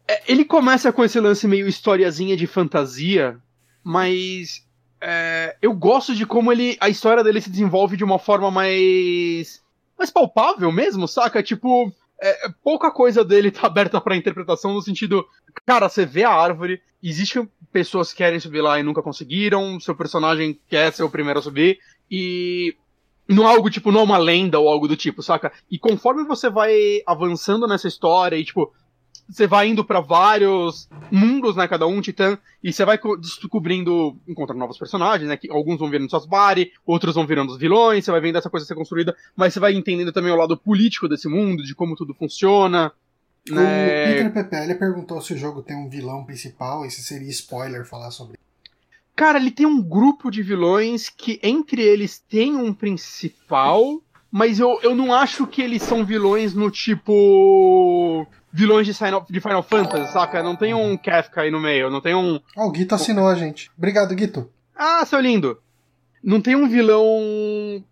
É, 0.08 0.32
ele 0.32 0.44
começa 0.44 0.92
com 0.92 1.04
esse 1.04 1.18
lance 1.20 1.46
meio 1.46 1.68
historiazinha 1.68 2.36
de 2.36 2.46
fantasia, 2.46 3.38
mas 3.84 4.66
é, 5.04 5.56
eu 5.60 5.74
gosto 5.74 6.14
de 6.14 6.24
como 6.24 6.52
ele 6.52 6.76
a 6.80 6.88
história 6.88 7.24
dele 7.24 7.40
se 7.40 7.50
desenvolve 7.50 7.96
de 7.96 8.04
uma 8.04 8.20
forma 8.20 8.52
mais 8.52 9.60
mais 9.98 10.10
palpável 10.10 10.70
mesmo, 10.70 11.08
saca? 11.08 11.42
Tipo, 11.42 11.92
é, 12.20 12.48
pouca 12.62 12.88
coisa 12.90 13.24
dele 13.24 13.50
tá 13.50 13.66
aberta 13.66 14.00
para 14.00 14.16
interpretação 14.16 14.72
no 14.72 14.80
sentido, 14.80 15.26
cara, 15.66 15.88
você 15.88 16.06
vê 16.06 16.22
a 16.22 16.30
árvore, 16.30 16.80
existem 17.02 17.48
pessoas 17.72 18.12
que 18.12 18.18
querem 18.18 18.38
subir 18.38 18.60
lá 18.60 18.78
e 18.78 18.82
nunca 18.84 19.02
conseguiram, 19.02 19.80
seu 19.80 19.94
personagem 19.94 20.58
quer 20.68 20.92
ser 20.92 21.02
o 21.02 21.10
primeiro 21.10 21.40
a 21.40 21.42
subir 21.42 21.80
e 22.08 22.76
não 23.28 23.48
é 23.48 23.52
algo 23.52 23.70
tipo, 23.70 23.90
não 23.90 24.00
é 24.00 24.04
uma 24.04 24.18
lenda 24.18 24.60
ou 24.60 24.68
algo 24.68 24.86
do 24.86 24.96
tipo, 24.96 25.20
saca? 25.20 25.52
E 25.68 25.78
conforme 25.78 26.22
você 26.22 26.48
vai 26.48 27.02
avançando 27.04 27.66
nessa 27.66 27.88
história 27.88 28.36
e 28.36 28.44
tipo, 28.44 28.72
você 29.32 29.46
vai 29.46 29.68
indo 29.68 29.82
para 29.82 30.00
vários 30.00 30.88
mundos, 31.10 31.56
né, 31.56 31.66
cada 31.66 31.86
um 31.86 32.00
titã, 32.02 32.38
e 32.62 32.70
você 32.72 32.84
vai 32.84 32.98
descobrindo, 33.18 34.16
encontrando 34.28 34.60
novos 34.60 34.78
personagens, 34.78 35.28
né, 35.28 35.36
que 35.36 35.50
alguns 35.50 35.78
vão 35.78 35.88
virando 35.88 36.10
suas 36.10 36.26
body, 36.26 36.70
outros 36.84 37.14
vão 37.14 37.26
virando 37.26 37.52
os 37.52 37.58
vilões, 37.58 38.04
você 38.04 38.10
vai 38.10 38.20
vendo 38.20 38.36
essa 38.36 38.50
coisa 38.50 38.66
ser 38.66 38.74
construída, 38.74 39.16
mas 39.34 39.54
você 39.54 39.60
vai 39.60 39.72
entendendo 39.72 40.12
também 40.12 40.30
o 40.30 40.36
lado 40.36 40.56
político 40.56 41.08
desse 41.08 41.28
mundo, 41.28 41.62
de 41.62 41.74
como 41.74 41.96
tudo 41.96 42.14
funciona. 42.14 42.92
O 43.50 43.54
né... 43.54 44.06
Peter 44.06 44.32
Pepe 44.32 44.74
perguntou 44.78 45.20
se 45.22 45.32
o 45.32 45.38
jogo 45.38 45.62
tem 45.62 45.76
um 45.76 45.88
vilão 45.88 46.24
principal, 46.24 46.84
e 46.84 46.90
se 46.90 47.02
seria 47.02 47.30
spoiler 47.30 47.86
falar 47.86 48.10
sobre 48.10 48.38
Cara, 49.16 49.38
ele 49.38 49.50
tem 49.50 49.66
um 49.66 49.82
grupo 49.82 50.30
de 50.30 50.42
vilões 50.42 51.08
que 51.08 51.38
entre 51.42 51.82
eles 51.82 52.18
tem 52.18 52.56
um 52.56 52.72
principal, 52.72 54.02
mas 54.30 54.58
eu, 54.58 54.78
eu 54.82 54.94
não 54.94 55.12
acho 55.12 55.46
que 55.46 55.60
eles 55.60 55.82
são 55.82 56.04
vilões 56.04 56.54
no 56.54 56.70
tipo 56.70 58.26
vilões 58.52 58.86
de 58.86 58.94
Final, 58.94 59.26
de 59.28 59.40
Final 59.40 59.62
Fantasy, 59.62 60.12
saca? 60.12 60.42
Não 60.42 60.54
tem 60.54 60.74
um 60.74 60.96
Kafka 60.96 61.42
aí 61.42 61.50
no 61.50 61.60
meio, 61.60 61.90
não 61.90 62.00
tem 62.00 62.14
um. 62.14 62.40
Ó, 62.56 62.64
oh, 62.64 62.68
o 62.68 62.70
Guito 62.70 62.94
assinou 62.94 63.26
a 63.26 63.34
gente. 63.34 63.70
Obrigado, 63.76 64.14
Guito. 64.14 64.48
Ah, 64.76 65.04
seu 65.06 65.20
lindo. 65.20 65.58
Não 66.22 66.40
tem 66.40 66.54
um 66.54 66.68
vilão. 66.68 67.84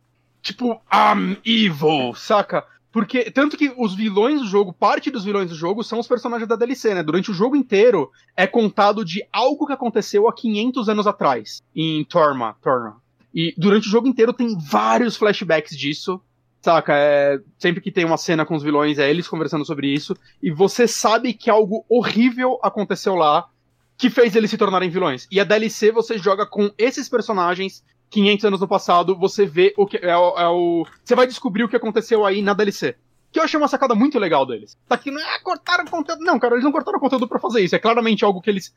Tipo, 0.42 0.80
I'm 0.92 1.36
evil, 1.44 2.14
saca? 2.14 2.64
Porque, 2.92 3.30
tanto 3.30 3.56
que 3.56 3.72
os 3.76 3.94
vilões 3.94 4.40
do 4.40 4.46
jogo, 4.46 4.72
parte 4.72 5.10
dos 5.10 5.24
vilões 5.24 5.48
do 5.48 5.54
jogo 5.54 5.84
são 5.84 6.00
os 6.00 6.08
personagens 6.08 6.48
da 6.48 6.56
DLC, 6.56 6.94
né? 6.94 7.02
Durante 7.02 7.30
o 7.30 7.34
jogo 7.34 7.54
inteiro 7.54 8.10
é 8.36 8.46
contado 8.46 9.04
de 9.04 9.24
algo 9.32 9.66
que 9.66 9.72
aconteceu 9.72 10.28
há 10.28 10.34
500 10.34 10.88
anos 10.88 11.06
atrás, 11.06 11.62
em 11.74 12.04
Torma. 12.04 12.56
Torma. 12.60 13.00
E 13.32 13.54
durante 13.56 13.86
o 13.86 13.90
jogo 13.90 14.08
inteiro 14.08 14.32
tem 14.32 14.58
vários 14.58 15.16
flashbacks 15.16 15.76
disso. 15.76 16.20
Saca? 16.60 16.92
É, 16.94 17.40
sempre 17.58 17.80
que 17.80 17.90
tem 17.90 18.04
uma 18.04 18.18
cena 18.18 18.44
com 18.44 18.54
os 18.54 18.62
vilões, 18.62 18.98
é 18.98 19.08
eles 19.08 19.26
conversando 19.26 19.64
sobre 19.64 19.88
isso. 19.88 20.14
E 20.42 20.50
você 20.50 20.86
sabe 20.86 21.32
que 21.32 21.48
algo 21.48 21.84
horrível 21.88 22.58
aconteceu 22.62 23.14
lá 23.14 23.48
que 23.96 24.10
fez 24.10 24.34
eles 24.34 24.50
se 24.50 24.56
tornarem 24.56 24.88
vilões. 24.88 25.26
E 25.30 25.38
a 25.38 25.44
DLC 25.44 25.92
você 25.92 26.16
joga 26.16 26.46
com 26.46 26.70
esses 26.78 27.08
personagens 27.08 27.84
500 28.10 28.44
anos 28.44 28.60
no 28.60 28.68
passado, 28.68 29.16
você 29.16 29.46
vê 29.46 29.72
o 29.76 29.86
que 29.86 29.98
é, 29.98 30.16
o, 30.16 30.38
é 30.38 30.48
o. 30.48 30.86
Você 31.04 31.14
vai 31.14 31.26
descobrir 31.26 31.64
o 31.64 31.68
que 31.68 31.76
aconteceu 31.76 32.26
aí 32.26 32.42
na 32.42 32.52
DLC. 32.52 32.96
Que 33.30 33.38
eu 33.38 33.44
achei 33.44 33.58
uma 33.58 33.68
sacada 33.68 33.94
muito 33.94 34.18
legal 34.18 34.44
deles. 34.44 34.76
Tá 34.88 34.96
aqui, 34.96 35.10
não 35.10 35.20
é 35.20 35.38
cortaram 35.38 35.84
conteúdo. 35.84 36.24
Não, 36.24 36.38
cara, 36.38 36.54
eles 36.54 36.64
não 36.64 36.72
cortaram 36.72 36.98
conteúdo 36.98 37.28
para 37.28 37.38
fazer 37.38 37.60
isso. 37.60 37.76
É 37.76 37.78
claramente 37.78 38.24
algo 38.24 38.40
que 38.40 38.50
eles 38.50 38.74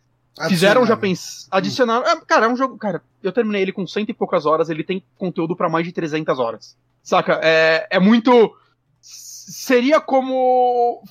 fizeram 0.47 0.85
já 0.85 0.95
pensar. 0.95 1.47
Adicionaram. 1.49 2.05
É, 2.05 2.21
cara, 2.21 2.45
é 2.45 2.49
um 2.49 2.55
jogo. 2.55 2.77
Cara, 2.77 3.01
eu 3.23 3.31
terminei 3.31 3.63
ele 3.63 3.71
com 3.71 3.87
cento 3.87 4.09
e 4.09 4.13
poucas 4.13 4.45
horas, 4.45 4.69
ele 4.69 4.83
tem 4.83 5.03
conteúdo 5.17 5.55
para 5.55 5.69
mais 5.69 5.85
de 5.85 5.91
300 5.91 6.37
horas. 6.37 6.77
Saca? 7.03 7.39
É, 7.43 7.85
é 7.91 7.99
muito. 7.99 8.55
Seria 9.01 9.99
como. 9.99 11.03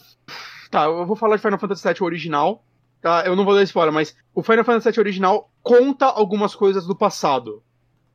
Tá, 0.71 0.85
eu 0.85 1.07
vou 1.07 1.15
falar 1.15 1.37
de 1.37 1.43
Final 1.43 1.59
Fantasy 1.59 1.87
VII 1.87 1.97
original. 2.01 2.65
Tá? 3.03 3.25
Eu 3.27 3.37
não 3.37 3.45
vou 3.45 3.55
dar 3.55 3.63
spoiler, 3.65 3.93
mas 3.93 4.17
o 4.35 4.43
Final 4.43 4.65
Fantasy 4.65 4.91
VII 4.91 5.01
original 5.01 5.51
conta 5.63 6.07
algumas 6.07 6.55
coisas 6.55 6.87
do 6.87 6.97
passado. 6.97 7.63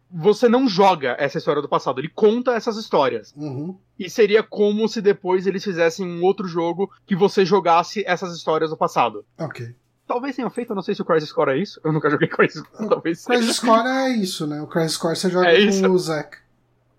Você 0.10 0.48
não 0.48 0.68
joga 0.68 1.16
essa 1.20 1.38
história 1.38 1.62
do 1.62 1.68
passado, 1.68 2.00
ele 2.00 2.08
conta 2.08 2.54
essas 2.54 2.78
histórias. 2.78 3.34
Uhum. 3.36 3.78
E 4.00 4.10
seria 4.10 4.42
como 4.42 4.88
se 4.88 5.02
depois 5.02 5.46
eles 5.46 5.64
fizessem 5.64 6.08
um 6.08 6.24
outro 6.24 6.48
jogo 6.48 6.90
que 7.06 7.14
você 7.16 7.44
jogasse 7.44 8.04
essas 8.08 8.34
histórias 8.36 8.70
do 8.70 8.78
passado. 8.78 9.26
Ok. 9.38 9.76
Talvez 10.08 10.38
tenha 10.38 10.50
feito, 10.50 10.72
eu 10.72 10.76
não 10.76 10.82
sei 10.82 10.96
se 10.96 11.02
o 11.02 11.06
Crisis 11.06 11.34
Core 11.34 11.52
é 11.52 11.58
isso. 11.58 11.82
Eu 11.84 11.92
nunca 11.92 12.10
joguei 12.10 12.30
Crisis 12.30 12.62
Core, 12.62 12.90
talvez 12.90 13.20
seja. 13.20 13.38
Crisis 13.38 13.60
Core 13.60 13.88
é 13.88 14.10
isso, 14.12 14.48
né? 14.48 14.62
O 14.62 14.68
Crisis 14.68 14.96
Core 14.96 15.16
você 15.18 15.30
joga 15.30 15.52
é 15.52 15.56
com 15.58 15.62
isso? 15.64 15.92
o 15.92 16.00
Zack. 16.00 16.38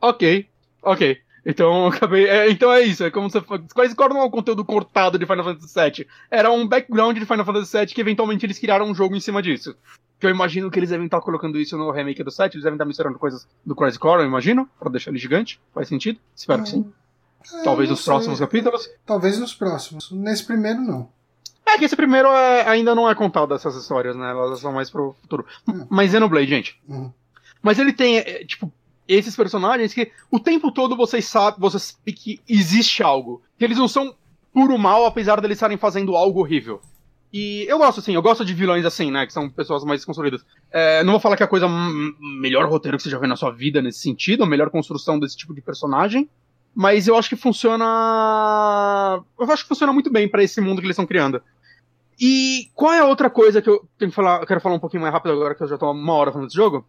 Ok. 0.02 0.46
Ok. 0.88 1.18
Então 1.44 1.86
acabei. 1.86 2.26
É, 2.26 2.50
então 2.50 2.72
é 2.72 2.82
isso. 2.82 3.04
É 3.04 3.10
como 3.10 3.30
você. 3.30 3.40
Quase 3.40 3.94
não 3.96 4.20
é 4.20 4.24
um 4.24 4.30
conteúdo 4.30 4.64
cortado 4.64 5.18
de 5.18 5.26
Final 5.26 5.44
Fantasy 5.44 5.74
VII. 5.74 6.06
Era 6.30 6.50
um 6.50 6.66
background 6.66 7.16
de 7.18 7.26
Final 7.26 7.44
Fantasy 7.44 7.78
VII 7.78 7.86
que 7.86 8.00
eventualmente 8.00 8.44
eles 8.44 8.58
criaram 8.58 8.86
um 8.86 8.94
jogo 8.94 9.14
em 9.14 9.20
cima 9.20 9.42
disso. 9.42 9.74
Que 10.18 10.26
eu 10.26 10.30
imagino 10.30 10.70
que 10.70 10.78
eles 10.78 10.90
devem 10.90 11.06
estar 11.06 11.20
colocando 11.20 11.60
isso 11.60 11.76
no 11.78 11.92
remake 11.92 12.24
do 12.24 12.30
7, 12.30 12.54
eles 12.54 12.64
devem 12.64 12.74
estar 12.74 12.84
misturando 12.84 13.18
coisas 13.18 13.46
do 13.64 13.76
Crisis 13.76 13.96
Core, 13.96 14.22
eu 14.22 14.26
imagino, 14.26 14.68
pra 14.78 14.90
deixar 14.90 15.10
ele 15.10 15.18
gigante. 15.18 15.60
Faz 15.72 15.86
sentido? 15.86 16.18
Espero 16.34 16.64
que 16.64 16.70
sim. 16.70 16.92
É, 17.54 17.62
Talvez 17.62 17.88
nos 17.88 18.00
sei. 18.00 18.12
próximos 18.12 18.40
capítulos. 18.40 18.90
Talvez 19.06 19.38
nos 19.38 19.54
próximos. 19.54 20.10
Nesse 20.10 20.44
primeiro, 20.44 20.80
não. 20.80 21.08
É 21.64 21.78
que 21.78 21.84
esse 21.84 21.94
primeiro 21.94 22.28
é, 22.28 22.66
ainda 22.68 22.94
não 22.94 23.08
é 23.08 23.14
contado 23.14 23.54
essas 23.54 23.76
histórias, 23.76 24.16
né? 24.16 24.30
Elas 24.30 24.58
são 24.58 24.72
mais 24.72 24.90
pro 24.90 25.14
futuro. 25.20 25.46
Hum. 25.68 25.86
Mas 25.88 26.10
Xenoblade, 26.10 26.48
gente. 26.48 26.80
Uhum. 26.88 27.12
Mas 27.62 27.78
ele 27.78 27.92
tem, 27.92 28.18
é, 28.18 28.44
tipo, 28.44 28.72
esses 29.08 29.34
personagens 29.34 29.94
que 29.94 30.12
o 30.30 30.38
tempo 30.38 30.70
todo 30.70 30.94
vocês 30.94 31.24
sabem, 31.24 31.58
vocês 31.58 31.98
que 32.04 32.40
existe 32.46 33.02
algo. 33.02 33.42
Que 33.58 33.64
eles 33.64 33.78
não 33.78 33.88
são 33.88 34.14
puro 34.52 34.76
mal, 34.76 35.06
apesar 35.06 35.40
deles 35.40 35.56
estarem 35.56 35.78
fazendo 35.78 36.14
algo 36.14 36.40
horrível. 36.40 36.80
E 37.32 37.64
eu 37.68 37.78
gosto, 37.78 38.00
assim, 38.00 38.14
eu 38.14 38.22
gosto 38.22 38.44
de 38.44 38.54
vilões 38.54 38.84
assim, 38.84 39.10
né? 39.10 39.26
Que 39.26 39.32
são 39.32 39.48
pessoas 39.48 39.82
mais 39.84 40.04
construídas. 40.04 40.44
É, 40.70 41.02
não 41.04 41.12
vou 41.12 41.20
falar 41.20 41.36
que 41.36 41.42
é 41.42 41.46
a 41.46 41.48
coisa 41.48 41.66
melhor 42.40 42.68
roteiro 42.68 42.96
que 42.96 43.02
você 43.02 43.10
já 43.10 43.18
viu 43.18 43.28
na 43.28 43.36
sua 43.36 43.50
vida 43.50 43.80
nesse 43.80 44.00
sentido, 44.00 44.44
a 44.44 44.46
melhor 44.46 44.70
construção 44.70 45.18
desse 45.18 45.36
tipo 45.36 45.54
de 45.54 45.60
personagem. 45.60 46.28
Mas 46.74 47.08
eu 47.08 47.16
acho 47.16 47.28
que 47.28 47.36
funciona. 47.36 47.84
Eu 49.38 49.50
acho 49.50 49.62
que 49.62 49.68
funciona 49.68 49.92
muito 49.92 50.10
bem 50.10 50.28
para 50.28 50.42
esse 50.42 50.60
mundo 50.60 50.80
que 50.80 50.86
eles 50.86 50.94
estão 50.94 51.06
criando. 51.06 51.42
E 52.20 52.70
qual 52.74 52.92
é 52.92 53.00
a 53.00 53.06
outra 53.06 53.30
coisa 53.30 53.62
que 53.62 53.68
eu 53.68 53.86
tenho 53.98 54.10
que 54.10 54.14
falar? 54.14 54.40
Eu 54.40 54.46
quero 54.46 54.60
falar 54.60 54.74
um 54.74 54.80
pouquinho 54.80 55.02
mais 55.02 55.12
rápido 55.12 55.32
agora 55.32 55.54
que 55.54 55.62
eu 55.62 55.68
já 55.68 55.78
tô 55.78 55.90
uma 55.90 56.14
hora 56.14 56.30
falando 56.30 56.46
desse 56.46 56.56
jogo 56.56 56.84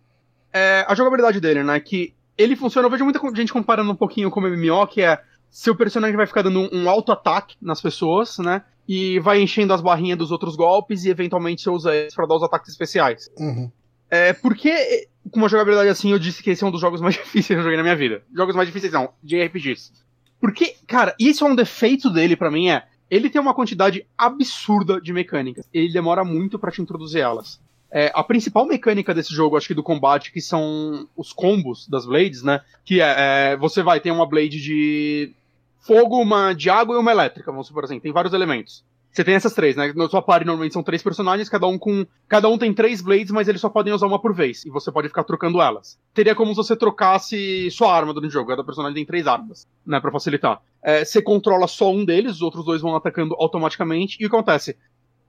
é, 0.53 0.85
a 0.87 0.95
jogabilidade 0.95 1.39
dele, 1.39 1.63
né? 1.63 1.79
Que 1.79 2.13
ele 2.37 2.55
funciona, 2.55 2.87
eu 2.87 2.91
vejo 2.91 3.03
muita 3.03 3.19
gente 3.35 3.51
comparando 3.51 3.91
um 3.91 3.95
pouquinho 3.95 4.31
com 4.31 4.39
o 4.39 4.43
MMO, 4.43 4.87
que 4.87 5.01
é 5.01 5.21
seu 5.49 5.75
personagem 5.75 6.15
vai 6.15 6.27
ficar 6.27 6.41
dando 6.41 6.69
um, 6.73 6.89
auto-ataque 6.89 7.55
nas 7.61 7.81
pessoas, 7.81 8.37
né? 8.37 8.63
E 8.87 9.19
vai 9.19 9.41
enchendo 9.41 9.73
as 9.73 9.81
barrinhas 9.81 10.17
dos 10.17 10.31
outros 10.31 10.55
golpes 10.55 11.03
e 11.05 11.09
eventualmente 11.09 11.63
você 11.63 11.69
usa 11.69 11.95
eles 11.95 12.15
pra 12.15 12.25
dar 12.25 12.35
os 12.35 12.43
ataques 12.43 12.69
especiais. 12.69 13.29
Uhum. 13.37 13.71
É, 14.09 14.33
porque, 14.33 15.07
com 15.29 15.39
uma 15.39 15.49
jogabilidade 15.49 15.89
assim, 15.89 16.11
eu 16.11 16.19
disse 16.19 16.41
que 16.41 16.49
esse 16.49 16.63
é 16.63 16.67
um 16.67 16.71
dos 16.71 16.81
jogos 16.81 17.01
mais 17.01 17.15
difíceis 17.15 17.47
que 17.47 17.53
eu 17.53 17.61
joguei 17.61 17.77
na 17.77 17.83
minha 17.83 17.95
vida. 17.95 18.23
Jogos 18.33 18.55
mais 18.55 18.67
difíceis 18.67 18.93
não, 18.93 19.09
de 19.23 19.43
RPGs. 19.43 19.91
Porque, 20.39 20.75
cara, 20.87 21.15
isso 21.19 21.45
é 21.45 21.47
um 21.47 21.55
defeito 21.55 22.09
dele 22.09 22.35
para 22.35 22.49
mim, 22.49 22.69
é. 22.69 22.83
Ele 23.11 23.29
tem 23.29 23.41
uma 23.41 23.55
quantidade 23.55 24.05
absurda 24.17 25.01
de 25.01 25.11
mecânicas. 25.11 25.67
Ele 25.73 25.91
demora 25.91 26.23
muito 26.23 26.59
para 26.59 26.71
te 26.71 26.81
introduzir 26.81 27.21
elas. 27.21 27.59
É, 27.91 28.11
a 28.13 28.23
principal 28.23 28.65
mecânica 28.65 29.13
desse 29.13 29.33
jogo, 29.33 29.57
acho 29.57 29.67
que 29.67 29.73
do 29.73 29.83
combate, 29.83 30.31
que 30.31 30.41
são 30.41 31.07
os 31.17 31.33
combos 31.33 31.87
das 31.87 32.05
blades, 32.05 32.43
né? 32.43 32.61
Que 32.85 33.01
é, 33.01 33.15
é 33.53 33.57
você 33.57 33.81
vai 33.81 33.99
ter 33.99 34.11
uma 34.11 34.27
blade 34.27 34.61
de 34.61 35.33
fogo, 35.79 36.21
uma 36.21 36.53
de 36.53 36.69
água 36.69 36.95
e 36.95 36.99
uma 36.99 37.11
elétrica, 37.11 37.51
vamos 37.51 37.67
supor 37.67 37.85
assim. 37.85 37.99
Tem 37.99 38.11
vários 38.11 38.33
elementos. 38.33 38.83
Você 39.11 39.23
tem 39.23 39.33
essas 39.33 39.53
três, 39.53 39.75
né? 39.75 39.91
Na 39.95 40.07
sua 40.07 40.21
party 40.21 40.45
normalmente 40.45 40.73
são 40.73 40.83
três 40.83 41.01
personagens, 41.01 41.49
cada 41.49 41.65
um 41.65 41.79
com. 41.79 42.05
Cada 42.27 42.47
um 42.47 42.59
tem 42.59 42.71
três 42.71 43.01
blades, 43.01 43.31
mas 43.31 43.47
eles 43.47 43.59
só 43.59 43.67
podem 43.67 43.91
usar 43.91 44.05
uma 44.05 44.21
por 44.21 44.35
vez. 44.35 44.63
E 44.65 44.69
você 44.69 44.91
pode 44.91 45.07
ficar 45.07 45.23
trocando 45.23 45.59
elas. 45.59 45.99
Teria 46.13 46.35
como 46.35 46.51
se 46.51 46.57
você 46.57 46.75
trocasse 46.75 47.71
sua 47.71 47.91
arma 47.91 48.13
durante 48.13 48.29
o 48.29 48.33
jogo. 48.33 48.49
Cada 48.49 48.63
personagem 48.63 48.93
tem 48.93 49.05
três 49.05 49.25
armas, 49.25 49.67
né? 49.83 49.99
Pra 49.99 50.11
facilitar. 50.11 50.61
É, 50.83 51.03
você 51.03 51.23
controla 51.23 51.67
só 51.67 51.91
um 51.91 52.05
deles, 52.05 52.33
os 52.33 52.41
outros 52.43 52.63
dois 52.63 52.81
vão 52.81 52.95
atacando 52.95 53.35
automaticamente. 53.39 54.17
E 54.19 54.27
o 54.27 54.29
que 54.29 54.35
acontece? 54.35 54.77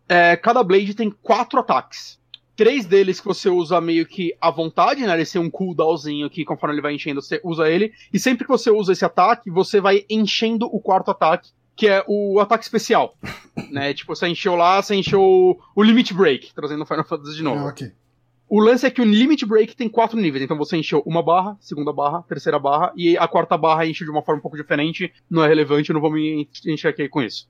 É, 0.07 0.37
cada 0.37 0.63
blade 0.63 0.93
tem 0.93 1.11
quatro 1.11 1.59
ataques 1.59 2.20
três 2.61 2.85
deles 2.85 3.19
que 3.19 3.27
você 3.27 3.49
usa 3.49 3.81
meio 3.81 4.05
que 4.05 4.37
à 4.39 4.51
vontade, 4.51 5.01
né? 5.01 5.15
Ele 5.15 5.25
tem 5.25 5.41
um 5.41 5.49
cooldownzinho 5.49 6.29
que 6.29 6.45
conforme 6.45 6.75
ele 6.75 6.83
vai 6.83 6.93
enchendo, 6.93 7.23
você 7.23 7.41
usa 7.43 7.71
ele. 7.71 7.91
E 8.13 8.19
sempre 8.19 8.45
que 8.45 8.51
você 8.51 8.71
usa 8.71 8.93
esse 8.93 9.03
ataque, 9.03 9.51
você 9.51 9.81
vai 9.81 10.05
enchendo 10.11 10.67
o 10.67 10.79
quarto 10.79 11.11
ataque, 11.11 11.53
que 11.75 11.89
é 11.89 12.05
o 12.07 12.39
ataque 12.39 12.63
especial. 12.63 13.17
né? 13.73 13.95
Tipo, 13.95 14.15
você 14.15 14.29
encheu 14.29 14.57
lá, 14.57 14.83
você 14.83 14.95
encheu 14.95 15.59
o 15.75 15.83
Limit 15.83 16.13
Break, 16.13 16.53
trazendo 16.55 16.83
o 16.83 16.87
Final 16.87 17.07
Fantasy 17.07 17.35
de 17.35 17.43
novo. 17.43 17.65
Ah, 17.65 17.69
ok. 17.69 17.93
O 18.47 18.61
lance 18.61 18.85
é 18.85 18.91
que 18.91 19.01
o 19.01 19.07
Limit 19.07 19.47
Break 19.47 19.75
tem 19.75 19.89
quatro 19.89 20.21
níveis, 20.21 20.45
então 20.45 20.59
você 20.59 20.77
encheu 20.77 21.03
uma 21.07 21.23
barra, 21.23 21.57
segunda 21.61 21.95
barra, 21.95 22.23
terceira 22.25 22.59
barra, 22.59 22.93
e 22.95 23.17
a 23.17 23.27
quarta 23.27 23.57
barra 23.57 23.87
enche 23.87 24.05
de 24.05 24.11
uma 24.11 24.21
forma 24.21 24.41
um 24.41 24.43
pouco 24.43 24.59
diferente, 24.59 25.11
não 25.31 25.43
é 25.43 25.49
relevante, 25.49 25.95
não 25.95 26.01
vou 26.01 26.13
me 26.13 26.47
encher 26.67 26.89
aqui 26.89 27.09
com 27.09 27.23
isso. 27.23 27.49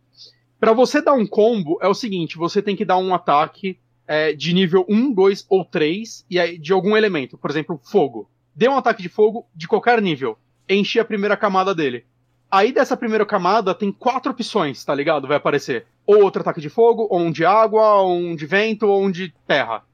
Para 0.61 0.72
você 0.72 1.02
dar 1.02 1.14
um 1.14 1.26
combo, 1.26 1.80
é 1.82 1.88
o 1.88 1.94
seguinte, 1.94 2.36
você 2.36 2.62
tem 2.62 2.76
que 2.76 2.84
dar 2.84 2.98
um 2.98 3.12
ataque 3.12 3.76
é, 4.11 4.32
de 4.32 4.52
nível 4.52 4.84
1, 4.88 5.12
2 5.12 5.46
ou 5.48 5.64
3 5.64 6.26
e 6.28 6.40
aí, 6.40 6.58
de 6.58 6.72
algum 6.72 6.96
elemento. 6.96 7.38
Por 7.38 7.48
exemplo, 7.48 7.80
fogo. 7.80 8.28
Dê 8.52 8.68
um 8.68 8.76
ataque 8.76 9.00
de 9.00 9.08
fogo 9.08 9.46
de 9.54 9.68
qualquer 9.68 10.02
nível. 10.02 10.36
Enche 10.68 10.98
a 10.98 11.04
primeira 11.04 11.36
camada 11.36 11.72
dele. 11.72 12.04
Aí 12.50 12.72
dessa 12.72 12.96
primeira 12.96 13.24
camada 13.24 13.72
tem 13.72 13.92
quatro 13.92 14.32
opções, 14.32 14.84
tá 14.84 14.92
ligado? 14.92 15.28
Vai 15.28 15.36
aparecer. 15.36 15.86
Ou 16.04 16.24
outro 16.24 16.40
ataque 16.42 16.61
de 16.61 16.68
fogo, 16.68 17.06
ou 17.08 17.20
um 17.20 17.30
de 17.30 17.44
água, 17.44 18.00
ou 18.00 18.16
um 18.16 18.34
de 18.34 18.46
vento, 18.46 18.88
ou 18.88 19.00
um 19.00 19.12
de 19.12 19.32
terra. 19.46 19.84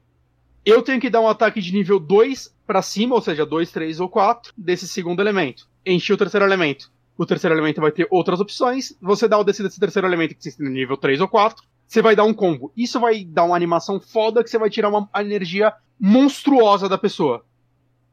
Eu 0.65 0.81
tenho 0.81 0.99
que 0.99 1.11
dar 1.11 1.21
um 1.21 1.27
ataque 1.27 1.61
de 1.61 1.71
nível 1.71 1.99
2 1.99 2.55
para 2.65 2.81
cima, 2.81 3.13
ou 3.13 3.21
seja, 3.21 3.45
2, 3.45 3.71
3 3.71 3.99
ou 3.99 4.09
4, 4.09 4.51
desse 4.57 4.87
segundo 4.87 5.19
elemento. 5.19 5.69
Enchi 5.85 6.11
o 6.11 6.17
terceiro 6.17 6.43
elemento. 6.43 6.91
O 7.15 7.23
terceiro 7.23 7.55
elemento 7.55 7.81
vai 7.81 7.91
ter 7.91 8.07
outras 8.09 8.39
opções. 8.39 8.97
Você 8.99 9.27
dá 9.27 9.37
o 9.37 9.43
desse, 9.43 9.61
desse 9.61 9.79
terceiro 9.79 10.07
elemento 10.07 10.33
que 10.33 10.57
tem 10.57 10.69
nível 10.69 10.97
3 10.97 11.21
ou 11.21 11.27
4 11.27 11.63
você 11.87 12.01
vai 12.01 12.15
dar 12.15 12.25
um 12.25 12.33
combo. 12.33 12.71
Isso 12.75 12.99
vai 12.99 13.23
dar 13.23 13.43
uma 13.45 13.55
animação 13.55 13.99
foda 13.99 14.43
que 14.43 14.49
você 14.49 14.57
vai 14.57 14.69
tirar 14.69 14.89
uma 14.89 15.09
energia 15.15 15.73
monstruosa 15.99 16.87
da 16.89 16.97
pessoa. 16.97 17.43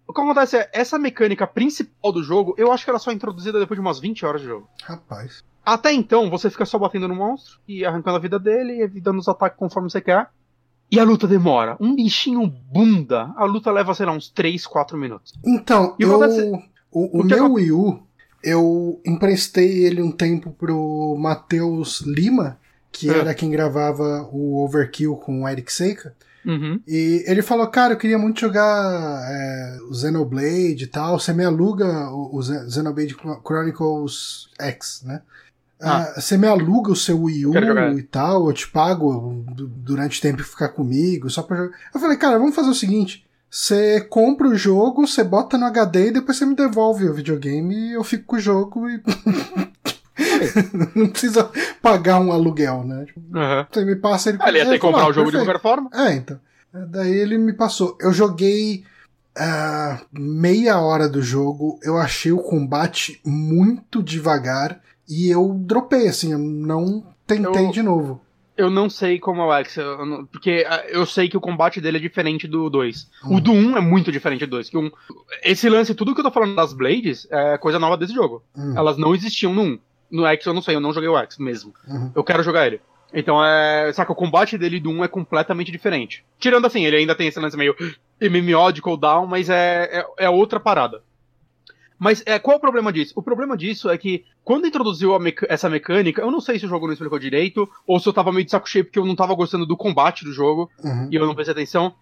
O 0.06 0.12
que 0.12 0.20
acontece 0.20 0.56
é, 0.58 0.68
essa 0.72 0.98
mecânica 0.98 1.46
principal 1.46 2.12
do 2.12 2.22
jogo, 2.22 2.54
eu 2.58 2.70
acho 2.70 2.84
que 2.84 2.90
ela 2.90 2.98
só 2.98 3.10
é 3.10 3.14
introduzida 3.14 3.58
depois 3.58 3.76
de 3.76 3.80
umas 3.80 3.98
20 3.98 4.24
horas 4.26 4.40
de 4.42 4.46
jogo. 4.46 4.68
Rapaz. 4.82 5.42
Até 5.64 5.92
então, 5.92 6.28
você 6.28 6.50
fica 6.50 6.66
só 6.66 6.78
batendo 6.78 7.08
no 7.08 7.14
monstro 7.14 7.58
e 7.66 7.84
arrancando 7.86 8.16
a 8.16 8.20
vida 8.20 8.38
dele 8.38 8.82
e 8.94 9.00
dando 9.00 9.18
os 9.18 9.28
ataques 9.28 9.58
conforme 9.58 9.90
você 9.90 10.00
quer. 10.00 10.28
E 10.90 11.00
a 11.00 11.04
luta 11.04 11.26
demora. 11.26 11.76
Um 11.80 11.96
bichinho 11.96 12.46
bunda, 12.46 13.32
a 13.36 13.44
luta 13.46 13.70
leva, 13.72 13.94
sei 13.94 14.04
lá, 14.04 14.12
uns 14.12 14.28
3, 14.28 14.66
4 14.66 14.98
minutos. 14.98 15.32
Então, 15.44 15.96
eu, 15.98 16.14
acontece- 16.14 16.50
o, 16.92 17.18
o 17.18 17.22
o 17.22 17.24
meu 17.24 17.52
Wii 17.54 17.72
U, 17.72 18.02
eu 18.42 19.00
emprestei 19.06 19.84
ele 19.86 20.02
um 20.02 20.12
tempo 20.12 20.50
pro 20.52 21.16
Matheus 21.18 22.02
Lima, 22.02 22.58
que 22.94 23.10
É. 23.10 23.18
era 23.18 23.34
quem 23.34 23.50
gravava 23.50 24.28
o 24.32 24.64
Overkill 24.64 25.16
com 25.16 25.42
o 25.42 25.48
Eric 25.48 25.72
Seika. 25.72 26.14
Uhum. 26.46 26.78
E 26.86 27.24
ele 27.26 27.42
falou, 27.42 27.66
cara, 27.66 27.94
eu 27.94 27.98
queria 27.98 28.18
muito 28.18 28.38
jogar 28.40 29.20
é, 29.30 29.78
o 29.90 29.94
Xenoblade 29.94 30.84
e 30.84 30.86
tal. 30.86 31.18
Você 31.18 31.32
me 31.32 31.42
aluga 31.44 32.08
o, 32.10 32.36
o 32.38 32.42
Xenoblade 32.42 33.16
Chronicles 33.46 34.48
X, 34.60 35.02
né? 35.04 35.22
Ah. 35.82 36.02
Ah, 36.16 36.20
você 36.20 36.36
me 36.38 36.46
aluga 36.46 36.92
o 36.92 36.96
seu 36.96 37.20
Wii 37.22 37.46
U 37.46 37.52
e 37.98 38.02
tal, 38.04 38.46
eu 38.46 38.52
te 38.52 38.68
pago 38.68 39.44
du- 39.54 39.66
durante 39.66 40.18
o 40.18 40.22
tempo 40.22 40.36
que 40.38 40.44
ficar 40.44 40.68
comigo, 40.68 41.28
só 41.28 41.42
pra 41.42 41.56
jogar. 41.56 41.76
Eu 41.94 42.00
falei, 42.00 42.16
cara, 42.16 42.38
vamos 42.38 42.54
fazer 42.54 42.70
o 42.70 42.74
seguinte: 42.74 43.24
você 43.50 44.00
compra 44.00 44.46
o 44.48 44.54
jogo, 44.56 45.06
você 45.06 45.24
bota 45.24 45.58
no 45.58 45.64
HD 45.66 46.08
e 46.08 46.12
depois 46.12 46.38
você 46.38 46.46
me 46.46 46.54
devolve 46.54 47.06
o 47.08 47.12
videogame 47.14 47.74
e 47.74 47.92
eu 47.92 48.04
fico 48.04 48.24
com 48.24 48.36
o 48.36 48.40
jogo 48.40 48.88
e. 48.88 49.02
Não 50.94 51.08
precisa 51.08 51.50
pagar 51.82 52.20
um 52.20 52.32
aluguel, 52.32 52.84
né? 52.84 53.04
Tipo, 53.06 53.20
Uhum. 53.20 53.66
Você 53.70 53.84
me 53.84 53.96
passa 53.96 54.28
ele. 54.30 54.38
Ah, 54.40 54.48
ele 54.48 54.58
ia 54.58 54.64
ter 54.66 54.72
que 54.72 54.78
comprar 54.78 55.02
"Ah, 55.02 55.08
o 55.08 55.12
jogo 55.12 55.30
de 55.30 55.36
perfeito." 55.36 55.60
qualquer 55.60 55.62
forma. 55.62 55.90
É, 55.92 56.14
então. 56.14 56.38
Daí 56.90 57.12
ele 57.12 57.38
me 57.38 57.52
passou. 57.52 57.96
Eu 58.00 58.12
joguei 58.12 58.84
ah, 59.36 60.00
meia 60.12 60.78
hora 60.80 61.08
do 61.08 61.20
jogo, 61.22 61.78
eu 61.82 61.96
achei 61.96 62.32
o 62.32 62.38
combate 62.38 63.20
muito 63.24 64.02
devagar 64.02 64.80
e 65.08 65.28
eu 65.28 65.54
dropei, 65.58 66.08
assim, 66.08 66.32
eu 66.32 66.38
não 66.38 67.04
tentei 67.26 67.66
Eu- 67.66 67.70
de 67.70 67.82
novo. 67.82 68.20
Eu 68.56 68.70
não 68.70 68.88
sei 68.88 69.18
como 69.18 69.42
é 69.42 69.44
o 69.46 69.52
X, 69.64 69.76
eu 69.78 70.06
não- 70.06 70.24
porque 70.26 70.64
ah, 70.68 70.84
eu 70.88 71.04
sei 71.04 71.28
que 71.28 71.36
o 71.36 71.40
combate 71.40 71.80
dele 71.80 71.96
é 71.96 72.00
diferente 72.00 72.46
do 72.46 72.70
2. 72.70 73.08
Hum. 73.24 73.34
O 73.36 73.40
do 73.40 73.50
1 73.50 73.76
é 73.76 73.80
muito 73.80 74.12
diferente 74.12 74.46
do 74.46 74.50
2. 74.50 74.70
Que 74.70 74.78
um, 74.78 74.92
esse 75.42 75.68
lance, 75.68 75.92
tudo 75.92 76.14
que 76.14 76.20
eu 76.20 76.24
tô 76.24 76.30
falando 76.30 76.54
das 76.54 76.72
Blades, 76.72 77.26
é 77.32 77.58
coisa 77.58 77.80
nova 77.80 77.96
desse 77.96 78.14
jogo. 78.14 78.44
Hum, 78.56 78.74
Elas 78.76 78.96
não 78.96 79.12
existiam 79.12 79.52
no 79.52 79.62
1. 79.62 79.78
No 80.14 80.26
X 80.26 80.46
eu 80.46 80.54
não 80.54 80.62
sei, 80.62 80.76
eu 80.76 80.80
não 80.80 80.92
joguei 80.92 81.08
o 81.08 81.18
X 81.18 81.38
mesmo. 81.38 81.74
uhum. 81.88 82.12
Eu 82.14 82.22
quero 82.24 82.42
jogar 82.42 82.66
ele. 82.66 82.80
Então 83.12 83.44
é. 83.44 83.92
Saca, 83.92 84.12
o 84.12 84.16
combate 84.16 84.56
dele 84.58 84.80
do 84.80 84.90
1 84.90 85.04
é 85.04 85.08
completamente 85.08 85.70
diferente. 85.72 86.24
Tirando 86.38 86.66
assim, 86.66 86.84
ele 86.84 86.96
ainda 86.96 87.14
tem 87.14 87.28
esse 87.28 87.38
lance 87.40 87.56
meio 87.56 87.74
MMO 88.20 88.72
de 88.72 88.82
cooldown, 88.82 89.26
mas 89.26 89.48
é, 89.50 90.04
é, 90.18 90.24
é 90.26 90.30
outra 90.30 90.58
parada. 90.60 91.02
Mas 91.98 92.22
é, 92.26 92.38
qual 92.38 92.54
é 92.54 92.58
o 92.58 92.60
problema 92.60 92.92
disso? 92.92 93.12
O 93.16 93.22
problema 93.22 93.56
disso 93.56 93.88
é 93.88 93.96
que 93.96 94.24
quando 94.42 94.66
introduziu 94.66 95.16
meca- 95.18 95.46
essa 95.48 95.70
mecânica, 95.70 96.20
eu 96.22 96.30
não 96.30 96.40
sei 96.40 96.58
se 96.58 96.66
o 96.66 96.68
jogo 96.68 96.86
não 96.86 96.92
explicou 96.92 97.18
direito, 97.18 97.68
ou 97.86 98.00
se 98.00 98.08
eu 98.08 98.12
tava 98.12 98.32
meio 98.32 98.44
de 98.44 98.50
saco 98.50 98.68
cheio 98.68 98.84
porque 98.84 98.98
eu 98.98 99.06
não 99.06 99.14
tava 99.14 99.34
gostando 99.34 99.64
do 99.64 99.76
combate 99.76 100.24
do 100.24 100.32
jogo 100.32 100.70
Uhum. 100.82 101.08
e 101.10 101.14
eu 101.14 101.24
não 101.26 101.34
prestei 101.34 101.52
atenção. 101.52 101.94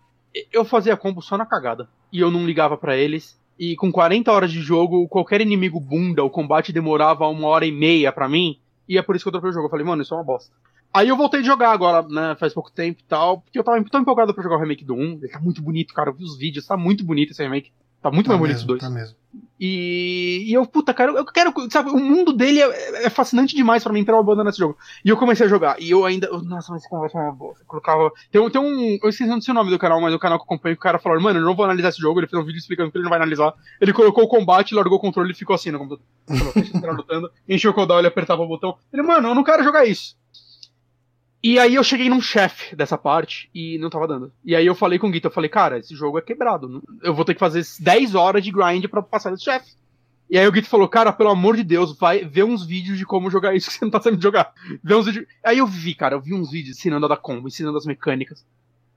Eu 0.51 0.65
fazia 0.65 0.97
combo 0.97 1.21
só 1.21 1.37
na 1.37 1.45
cagada. 1.45 1.89
E 2.11 2.19
eu 2.21 2.31
não 2.31 2.47
ligava 2.47 2.77
pra 2.77 2.97
eles. 2.97 3.39
E 3.65 3.77
com 3.77 3.93
40 3.93 4.33
horas 4.33 4.51
de 4.51 4.61
jogo, 4.61 5.07
qualquer 5.07 5.41
inimigo 5.41 5.79
bunda, 5.79 6.25
o 6.25 6.29
combate 6.29 6.73
demorava 6.73 7.29
uma 7.29 7.47
hora 7.47 7.65
e 7.65 7.71
meia 7.71 8.11
pra 8.11 8.29
mim. 8.29 8.59
E 8.89 8.99
é 8.99 9.03
por 9.03 9.15
isso 9.15 9.25
que 9.25 9.29
eu 9.29 9.33
dropei 9.33 9.51
o 9.51 9.53
jogo. 9.53 9.67
Eu 9.67 9.71
falei, 9.71 9.87
mano, 9.87 10.03
isso 10.03 10.13
é 10.13 10.17
uma 10.17 10.25
bosta. 10.25 10.53
Aí 10.93 11.07
eu 11.09 11.17
voltei 11.17 11.39
a 11.39 11.43
jogar 11.45 11.71
agora, 11.71 12.03
né, 12.09 12.35
faz 12.41 12.53
pouco 12.53 12.73
tempo 12.73 12.99
e 13.01 13.05
tal, 13.05 13.41
porque 13.41 13.57
eu 13.57 13.63
tava 13.63 13.81
tão 13.85 14.01
empolgado 14.01 14.35
pra 14.35 14.43
jogar 14.43 14.57
o 14.57 14.59
remake 14.59 14.85
do 14.85 14.95
1. 14.95 14.99
Ele 15.23 15.29
tá 15.29 15.39
muito 15.39 15.63
bonito, 15.63 15.95
cara. 15.95 16.11
Eu 16.11 16.15
vi 16.15 16.25
os 16.25 16.37
vídeos, 16.37 16.67
tá 16.67 16.77
muito 16.77 17.05
bonito 17.05 17.31
esse 17.31 17.41
remake. 17.41 17.71
Tá 18.03 18.11
muito 18.11 18.27
Tá 18.27 18.31
mais 18.37 18.41
bonito 18.41 18.57
mesmo, 18.57 18.61
os 18.63 18.67
dois. 18.67 18.81
tá 18.83 18.91
mesmo. 18.91 19.17
E, 19.65 20.43
e 20.49 20.55
eu, 20.55 20.67
puta, 20.67 20.93
cara, 20.93 21.13
eu 21.13 21.25
quero, 21.25 21.55
sabe, 21.71 21.89
o 21.91 21.97
mundo 21.97 22.33
dele 22.33 22.61
é, 22.61 23.07
é 23.07 23.09
fascinante 23.09 23.55
demais 23.55 23.81
pra 23.81 23.93
mim 23.93 24.05
pra 24.05 24.17
eu 24.17 24.19
abandonar 24.19 24.51
esse 24.51 24.59
jogo. 24.59 24.77
E 25.05 25.09
eu 25.09 25.17
comecei 25.17 25.47
a 25.47 25.49
jogar, 25.49 25.81
e 25.81 25.89
eu 25.89 26.05
ainda, 26.05 26.29
nossa, 26.43 26.73
mas 26.73 26.83
esse 26.83 26.91
conversa 26.91 27.17
é 27.17 27.31
boa. 27.31 27.55
Eu 27.61 27.65
colocava, 27.65 28.11
tem, 28.33 28.51
tem 28.51 28.61
um, 28.61 28.99
eu 29.01 29.09
esqueci 29.09 29.51
o 29.53 29.55
nome 29.55 29.71
do 29.71 29.79
canal, 29.79 30.01
mas 30.01 30.13
o 30.13 30.19
canal 30.19 30.37
que 30.37 30.43
eu 30.43 30.47
acompanho, 30.47 30.75
o 30.75 30.79
cara 30.79 30.99
falou, 30.99 31.21
mano, 31.21 31.39
eu 31.39 31.45
não 31.45 31.55
vou 31.55 31.65
analisar 31.65 31.91
esse 31.91 32.01
jogo, 32.01 32.19
ele 32.19 32.27
fez 32.27 32.43
um 32.43 32.45
vídeo 32.45 32.59
explicando 32.59 32.91
que 32.91 32.99
ele 32.99 33.05
não 33.05 33.11
vai 33.11 33.21
analisar. 33.21 33.55
Ele 33.81 33.93
colocou 33.93 34.25
o 34.25 34.29
combate, 34.29 34.75
largou 34.75 34.99
o 34.99 35.01
controle 35.01 35.31
e 35.31 35.37
ficou 35.37 35.55
assim 35.55 35.71
no 35.71 35.79
computador. 35.79 36.05
Falou, 36.81 36.97
lutando, 36.97 37.31
encheu 37.49 37.71
o 37.71 37.75
cooldown, 37.75 38.01
ele 38.01 38.09
apertava 38.09 38.43
o 38.43 38.49
botão. 38.49 38.77
Ele, 38.93 39.03
mano, 39.03 39.29
eu 39.29 39.35
não 39.37 39.45
quero 39.45 39.63
jogar 39.63 39.87
isso. 39.87 40.17
E 41.43 41.59
aí 41.59 41.75
eu 41.75 41.83
cheguei 41.83 42.09
num 42.09 42.21
chefe 42.21 42.77
dessa 42.77 42.97
parte 42.97 43.51
e 43.53 43.77
não 43.79 43.91
tava 43.91 44.07
dando. 44.07 44.33
E 44.45 44.55
aí 44.55 44.65
eu 44.65 44.75
falei 44.75 44.99
com 44.99 45.09
o 45.09 45.11
Guito, 45.11 45.27
eu 45.27 45.33
falei, 45.33 45.51
cara, 45.51 45.79
esse 45.79 45.95
jogo 45.95 46.19
é 46.19 46.23
quebrado. 46.23 46.83
Eu 47.03 47.15
vou 47.15 47.25
ter 47.25 47.35
que 47.35 47.41
fazer 47.41 47.65
10 47.81 48.15
horas 48.15 48.45
de 48.45 48.53
grind 48.53 48.87
pra 48.87 49.03
passar 49.03 49.31
desse 49.31 49.45
chefe. 49.45 49.73
E 50.31 50.39
aí 50.39 50.47
o 50.47 50.53
Guito 50.53 50.69
falou, 50.69 50.89
cara, 50.89 51.13
pelo 51.13 51.31
amor 51.31 51.57
de 51.57 51.65
Deus, 51.65 51.99
vai 51.99 52.25
ver 52.25 52.45
uns 52.45 52.65
vídeos 52.65 52.97
de 52.97 53.05
como 53.05 53.29
jogar 53.29 53.55
isso 53.55 53.69
que 53.69 53.75
você 53.75 53.85
não 53.85 53.91
tá 53.91 54.01
sabendo 54.01 54.23
jogar. 54.23 54.53
Vê 54.83 54.95
uns 54.95 55.07
vídeos. 55.07 55.27
Aí 55.45 55.59
eu 55.59 55.67
vi, 55.67 55.95
cara, 55.95 56.15
eu 56.15 56.21
vi 56.21 56.33
uns 56.33 56.51
vídeos 56.51 56.79
ensinando 56.79 57.05
a 57.07 57.09
dar 57.09 57.17
combo, 57.17 57.49
ensinando 57.49 57.77
as 57.77 57.85
mecânicas. 57.85 58.45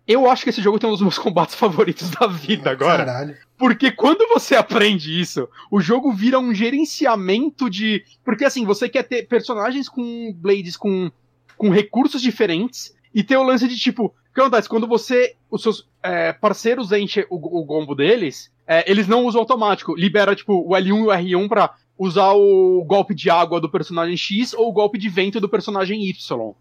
Eu 0.07 0.29
acho 0.29 0.43
que 0.43 0.51
esse 0.51 0.61
jogo 0.61 0.77
tem 0.77 0.87
um 0.87 0.93
dos 0.93 1.01
meus 1.01 1.17
combates 1.19 1.55
favoritos 1.55 2.09
da 2.11 2.27
vida 2.27 2.69
agora. 2.69 3.05
Caralho. 3.05 3.37
Porque 3.57 3.91
quando 3.91 4.27
você 4.27 4.55
aprende 4.55 5.19
isso, 5.19 5.49
o 5.71 5.81
jogo 5.81 6.13
vira 6.13 6.39
um 6.39 6.53
gerenciamento 6.53 7.69
de. 7.69 8.03
Porque 8.23 8.45
assim, 8.45 8.65
você 8.65 8.87
quer 8.87 9.03
ter 9.03 9.27
personagens 9.27 9.89
com 9.89 10.31
blades 10.33 10.77
com, 10.77 11.11
com 11.57 11.69
recursos 11.69 12.21
diferentes 12.21 12.95
e 13.13 13.23
ter 13.23 13.37
o 13.37 13.43
lance 13.43 13.67
de 13.67 13.77
tipo, 13.77 14.13
que 14.35 14.41
acontece? 14.41 14.67
Quando 14.67 14.85
você. 14.85 15.35
Os 15.49 15.61
seus 15.61 15.87
é, 16.03 16.33
parceiros 16.33 16.91
enchem 16.91 17.25
o, 17.29 17.61
o 17.61 17.65
combo 17.65 17.95
deles, 17.95 18.51
é, 18.67 18.89
eles 18.91 19.07
não 19.07 19.23
usam 19.25 19.39
automático. 19.39 19.95
Libera, 19.95 20.35
tipo, 20.35 20.53
o 20.53 20.71
L1 20.71 21.23
e 21.23 21.35
o 21.35 21.39
R1 21.39 21.47
pra 21.47 21.73
usar 21.97 22.33
o 22.33 22.83
golpe 22.83 23.15
de 23.15 23.29
água 23.29 23.61
do 23.61 23.71
personagem 23.71 24.17
X 24.17 24.53
ou 24.53 24.67
o 24.67 24.73
golpe 24.73 24.97
de 24.97 25.07
vento 25.07 25.39
do 25.39 25.47
personagem 25.47 26.03
Y. 26.09 26.53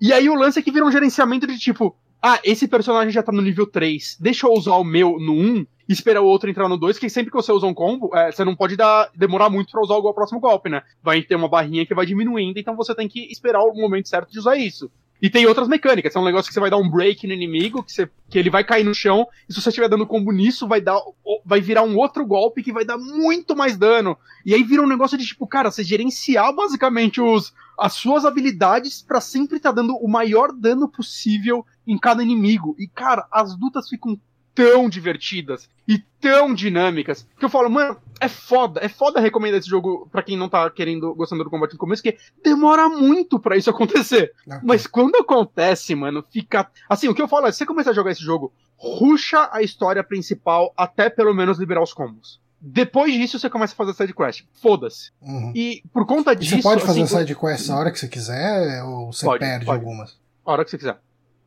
E 0.00 0.10
aí 0.14 0.30
o 0.30 0.34
lance 0.34 0.58
é 0.58 0.62
que 0.62 0.72
vira 0.72 0.86
um 0.86 0.90
gerenciamento 0.90 1.46
de 1.46 1.58
tipo, 1.58 1.94
ah, 2.22 2.40
esse 2.42 2.66
personagem 2.66 3.12
já 3.12 3.22
tá 3.22 3.30
no 3.30 3.42
nível 3.42 3.66
3, 3.66 4.16
deixa 4.18 4.46
eu 4.46 4.52
usar 4.54 4.76
o 4.76 4.84
meu 4.84 5.20
no 5.20 5.34
1 5.34 5.66
e 5.90 5.92
esperar 5.92 6.20
o 6.20 6.26
outro 6.26 6.48
entrar 6.48 6.68
no 6.68 6.78
2, 6.78 7.00
que 7.00 7.10
sempre 7.10 7.32
que 7.32 7.36
você 7.36 7.50
usa 7.50 7.66
um 7.66 7.74
combo, 7.74 8.16
é, 8.16 8.30
você 8.30 8.44
não 8.44 8.54
pode 8.54 8.76
dar, 8.76 9.10
demorar 9.12 9.50
muito 9.50 9.72
para 9.72 9.82
usar 9.82 9.96
o 9.96 10.14
próximo 10.14 10.38
golpe, 10.38 10.70
né? 10.70 10.82
Vai 11.02 11.20
ter 11.20 11.34
uma 11.34 11.48
barrinha 11.48 11.84
que 11.84 11.92
vai 11.92 12.06
diminuindo, 12.06 12.60
então 12.60 12.76
você 12.76 12.94
tem 12.94 13.08
que 13.08 13.26
esperar 13.32 13.64
o 13.64 13.74
momento 13.74 14.08
certo 14.08 14.30
de 14.30 14.38
usar 14.38 14.54
isso. 14.54 14.88
E 15.20 15.28
tem 15.28 15.46
outras 15.46 15.66
mecânicas, 15.66 16.14
é 16.14 16.18
um 16.20 16.24
negócio 16.24 16.48
que 16.48 16.54
você 16.54 16.60
vai 16.60 16.70
dar 16.70 16.76
um 16.76 16.88
break 16.88 17.26
no 17.26 17.32
inimigo, 17.32 17.82
que, 17.82 17.92
você, 17.92 18.08
que 18.28 18.38
ele 18.38 18.48
vai 18.48 18.62
cair 18.62 18.84
no 18.84 18.94
chão, 18.94 19.26
e 19.48 19.52
se 19.52 19.60
você 19.60 19.68
estiver 19.68 19.88
dando 19.88 20.06
combo 20.06 20.30
nisso, 20.30 20.68
vai 20.68 20.80
dar. 20.80 20.96
Vai 21.44 21.60
virar 21.60 21.82
um 21.82 21.96
outro 21.96 22.24
golpe 22.24 22.62
que 22.62 22.72
vai 22.72 22.84
dar 22.84 22.96
muito 22.96 23.56
mais 23.56 23.76
dano. 23.76 24.16
E 24.46 24.54
aí 24.54 24.62
vira 24.62 24.82
um 24.82 24.88
negócio 24.88 25.18
de 25.18 25.26
tipo, 25.26 25.44
cara, 25.44 25.72
você 25.72 25.82
gerenciar 25.82 26.54
basicamente 26.54 27.20
os, 27.20 27.52
as 27.76 27.94
suas 27.94 28.24
habilidades 28.24 29.02
para 29.02 29.20
sempre 29.20 29.56
estar 29.56 29.70
tá 29.70 29.76
dando 29.76 29.96
o 29.96 30.08
maior 30.08 30.52
dano 30.52 30.88
possível 30.88 31.66
em 31.84 31.98
cada 31.98 32.22
inimigo. 32.22 32.76
E, 32.78 32.86
cara, 32.86 33.26
as 33.32 33.58
lutas 33.58 33.88
ficam 33.88 34.16
tão 34.54 34.88
divertidas 34.88 35.68
e 35.86 35.98
tão 36.20 36.54
dinâmicas 36.54 37.26
que 37.38 37.44
eu 37.44 37.48
falo, 37.48 37.70
mano, 37.70 37.96
é 38.20 38.28
foda, 38.28 38.80
é 38.82 38.88
foda 38.88 39.20
recomendar 39.20 39.58
esse 39.58 39.68
jogo 39.68 40.08
para 40.10 40.22
quem 40.22 40.36
não 40.36 40.48
tá 40.48 40.68
querendo, 40.70 41.14
gostando 41.14 41.42
do 41.42 41.50
combate 41.50 41.72
no 41.72 41.78
começo, 41.78 42.02
que 42.02 42.16
demora 42.42 42.88
muito 42.88 43.38
para 43.38 43.56
isso 43.56 43.70
acontecer. 43.70 44.32
Mas 44.62 44.86
quando 44.86 45.16
acontece, 45.16 45.94
mano, 45.94 46.24
fica. 46.30 46.70
Assim, 46.88 47.08
o 47.08 47.14
que 47.14 47.22
eu 47.22 47.28
falo 47.28 47.46
é, 47.46 47.52
se 47.52 47.58
você 47.58 47.66
começar 47.66 47.90
a 47.90 47.94
jogar 47.94 48.10
esse 48.10 48.22
jogo, 48.22 48.52
ruxa 48.76 49.48
a 49.52 49.62
história 49.62 50.04
principal 50.04 50.72
até 50.76 51.08
pelo 51.08 51.34
menos 51.34 51.58
liberar 51.58 51.82
os 51.82 51.92
combos. 51.92 52.40
Depois 52.60 53.14
disso, 53.14 53.38
você 53.38 53.48
começa 53.48 53.72
a 53.72 53.76
fazer 53.76 53.94
side 53.94 54.14
quest. 54.14 54.44
Foda-se. 54.52 55.10
Uhum. 55.22 55.52
E 55.54 55.82
por 55.92 56.06
conta 56.06 56.36
disso. 56.36 56.56
você 56.56 56.62
pode 56.62 56.82
fazer 56.82 57.02
assim, 57.02 57.18
side 57.18 57.34
quest 57.34 57.70
a 57.70 57.76
hora 57.76 57.90
que 57.90 57.98
você 57.98 58.06
quiser, 58.06 58.84
ou 58.84 59.12
você 59.12 59.24
pode, 59.24 59.40
perde 59.40 59.64
pode. 59.64 59.78
algumas? 59.78 60.18
A 60.44 60.52
hora 60.52 60.64
que 60.64 60.70
você 60.70 60.76
quiser. 60.76 60.98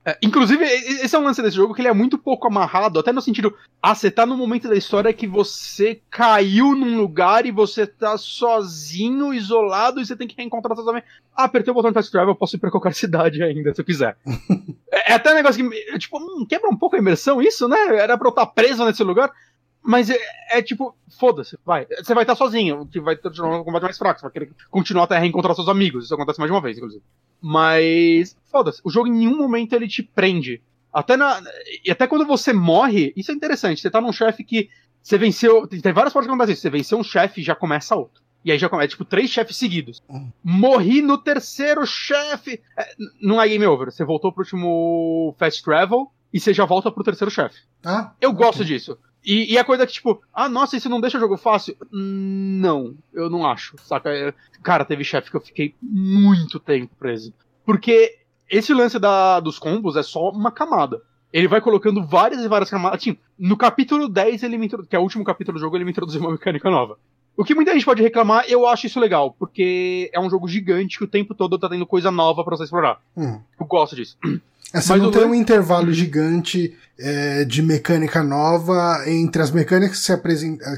É, 0.05 0.17
inclusive, 0.21 0.65
esse 0.65 1.15
é 1.15 1.19
um 1.19 1.23
lance 1.23 1.41
desse 1.41 1.55
jogo 1.55 1.73
que 1.73 1.79
ele 1.79 1.87
é 1.87 1.93
muito 1.93 2.17
pouco 2.17 2.47
amarrado, 2.47 2.99
até 2.99 3.13
no 3.13 3.21
sentido, 3.21 3.55
ah, 3.81 3.95
você 3.95 4.11
tá 4.11 4.25
no 4.25 4.35
momento 4.35 4.67
da 4.67 4.75
história 4.75 5.13
que 5.13 5.25
você 5.25 6.01
caiu 6.09 6.75
num 6.75 6.97
lugar 6.97 7.45
e 7.45 7.51
você 7.51 7.87
tá 7.87 8.17
sozinho, 8.17 9.33
isolado, 9.33 10.01
e 10.01 10.05
você 10.05 10.15
tem 10.15 10.27
que 10.27 10.35
reencontrar 10.35 10.75
seus 10.75 10.87
amigos. 10.87 11.09
Ah, 11.33 11.45
apertei 11.45 11.71
o 11.71 11.73
botão 11.73 11.89
de 11.89 11.95
fast 11.95 12.11
travel, 12.11 12.31
eu 12.31 12.35
posso 12.35 12.57
ir 12.57 12.59
pra 12.59 12.69
qualquer 12.69 12.93
cidade 12.95 13.41
ainda, 13.41 13.73
se 13.73 13.79
eu 13.79 13.85
quiser. 13.85 14.17
é, 14.91 15.13
é, 15.13 15.15
até 15.15 15.31
um 15.31 15.35
negócio 15.35 15.69
que, 15.69 15.97
tipo, 15.99 16.17
hum, 16.17 16.45
quebra 16.47 16.69
um 16.69 16.77
pouco 16.77 16.97
a 16.97 16.99
imersão 16.99 17.41
isso, 17.41 17.67
né? 17.69 17.97
Era 17.97 18.17
pra 18.17 18.27
eu 18.27 18.31
estar 18.31 18.45
preso 18.47 18.83
nesse 18.83 19.03
lugar. 19.03 19.31
Mas 19.85 20.09
é, 20.09 20.17
é 20.51 20.61
tipo, 20.61 20.95
foda-se, 21.19 21.57
vai. 21.65 21.85
Você 22.01 22.13
vai 22.13 22.23
estar 22.23 22.35
sozinho, 22.35 22.87
que 22.87 23.01
vai 23.01 23.17
tornar 23.17 23.59
um 23.59 23.63
combate 23.65 23.83
mais 23.83 23.97
fraco, 23.97 24.19
você 24.19 24.25
vai 24.25 24.31
querer 24.31 24.51
continuar 24.69 25.03
até 25.03 25.17
reencontrar 25.17 25.53
seus 25.55 25.67
amigos. 25.67 26.05
Isso 26.05 26.13
acontece 26.13 26.39
mais 26.39 26.49
de 26.49 26.55
uma 26.55 26.61
vez, 26.61 26.77
inclusive. 26.77 27.03
Mas, 27.45 28.37
foda-se, 28.45 28.79
o 28.85 28.89
jogo 28.89 29.09
em 29.09 29.11
nenhum 29.11 29.37
momento 29.37 29.73
ele 29.73 29.85
te 29.85 30.01
prende. 30.01 30.61
Até 30.93 31.17
na. 31.17 31.41
E 31.83 31.91
até 31.91 32.07
quando 32.07 32.25
você 32.25 32.53
morre, 32.53 33.11
isso 33.17 33.31
é 33.31 33.35
interessante. 33.35 33.81
Você 33.81 33.91
tá 33.91 33.99
num 33.99 34.13
chefe 34.13 34.45
que. 34.45 34.69
Você 35.01 35.17
venceu. 35.17 35.67
Tem 35.67 35.91
várias 35.91 36.13
formas 36.13 36.27
que 36.27 36.31
acontecem 36.31 36.53
isso. 36.53 36.61
Você 36.61 36.69
venceu 36.69 36.97
um 36.97 37.03
chefe 37.03 37.41
e 37.41 37.43
já 37.43 37.53
começa 37.53 37.97
outro. 37.97 38.23
E 38.45 38.51
aí 38.51 38.57
já 38.57 38.69
começa, 38.69 38.89
tipo, 38.89 39.03
três 39.03 39.29
chefes 39.29 39.57
seguidos. 39.57 40.01
Hum. 40.09 40.29
Morri 40.41 41.01
no 41.01 41.17
terceiro 41.17 41.85
chefe. 41.85 42.61
É, 42.77 42.93
não 43.21 43.41
é 43.41 43.47
game 43.49 43.65
over. 43.65 43.91
Você 43.91 44.05
voltou 44.05 44.31
pro 44.31 44.43
último 44.43 45.35
fast 45.37 45.61
travel 45.63 46.09
e 46.31 46.39
você 46.39 46.53
já 46.53 46.63
volta 46.63 46.89
pro 46.89 47.03
terceiro 47.03 47.31
chefe. 47.31 47.59
Ah, 47.83 48.13
eu 48.21 48.29
okay. 48.29 48.45
gosto 48.45 48.63
disso. 48.63 48.97
E, 49.25 49.53
e, 49.53 49.57
a 49.57 49.63
coisa 49.63 49.87
que, 49.87 49.93
tipo, 49.93 50.21
ah, 50.33 50.49
nossa, 50.49 50.75
isso 50.75 50.89
não 50.89 50.99
deixa 50.99 51.17
o 51.17 51.21
jogo 51.21 51.37
fácil? 51.37 51.77
Não, 51.91 52.93
eu 53.13 53.29
não 53.29 53.45
acho, 53.45 53.77
saca? 53.83 54.09
É, 54.09 54.33
cara, 54.61 54.83
teve 54.83 55.03
chefe 55.03 55.31
que 55.31 55.37
eu 55.37 55.41
fiquei 55.41 55.73
muito 55.81 56.59
tempo 56.59 56.93
preso. 56.99 57.33
Porque 57.65 58.17
esse 58.49 58.73
lance 58.73 58.99
da, 58.99 59.39
dos 59.39 59.57
combos 59.57 59.95
é 59.95 60.03
só 60.03 60.29
uma 60.29 60.51
camada. 60.51 61.01
Ele 61.31 61.47
vai 61.47 61.61
colocando 61.61 62.05
várias 62.05 62.43
e 62.43 62.47
várias 62.47 62.69
camadas. 62.69 62.99
Assim, 62.99 63.17
no 63.39 63.57
capítulo 63.57 64.07
10, 64.07 64.43
ele 64.43 64.57
me 64.57 64.69
que 64.69 64.95
é 64.95 64.99
o 64.99 65.03
último 65.03 65.23
capítulo 65.23 65.57
do 65.57 65.61
jogo, 65.61 65.75
ele 65.75 65.85
me 65.85 65.91
introduziu 65.91 66.21
uma 66.21 66.31
mecânica 66.31 66.69
nova. 66.69 66.97
O 67.35 67.43
que 67.43 67.55
muita 67.55 67.73
gente 67.73 67.85
pode 67.85 68.03
reclamar, 68.03 68.45
eu 68.47 68.67
acho 68.67 68.85
isso 68.85 68.99
legal, 68.99 69.35
porque 69.39 70.11
é 70.13 70.19
um 70.19 70.29
jogo 70.29 70.47
gigante 70.47 70.99
que 70.99 71.03
o 71.03 71.07
tempo 71.07 71.33
todo 71.33 71.57
tá 71.57 71.67
tendo 71.67 71.87
coisa 71.87 72.11
nova 72.11 72.43
para 72.43 72.55
você 72.55 72.65
explorar. 72.65 73.01
Hum. 73.17 73.41
Eu 73.59 73.65
gosto 73.65 73.95
disso. 73.95 74.17
É, 74.73 74.81
você 74.81 74.95
não 74.95 75.11
tem 75.11 75.23
um 75.23 75.35
intervalo 75.35 75.93
gigante 75.93 76.75
é, 76.97 77.45
de 77.45 77.61
mecânica 77.61 78.23
nova 78.23 79.03
entre 79.07 79.41
as 79.41 79.51
mecânicas 79.51 79.99
que 79.99 80.05
você, 80.05 80.17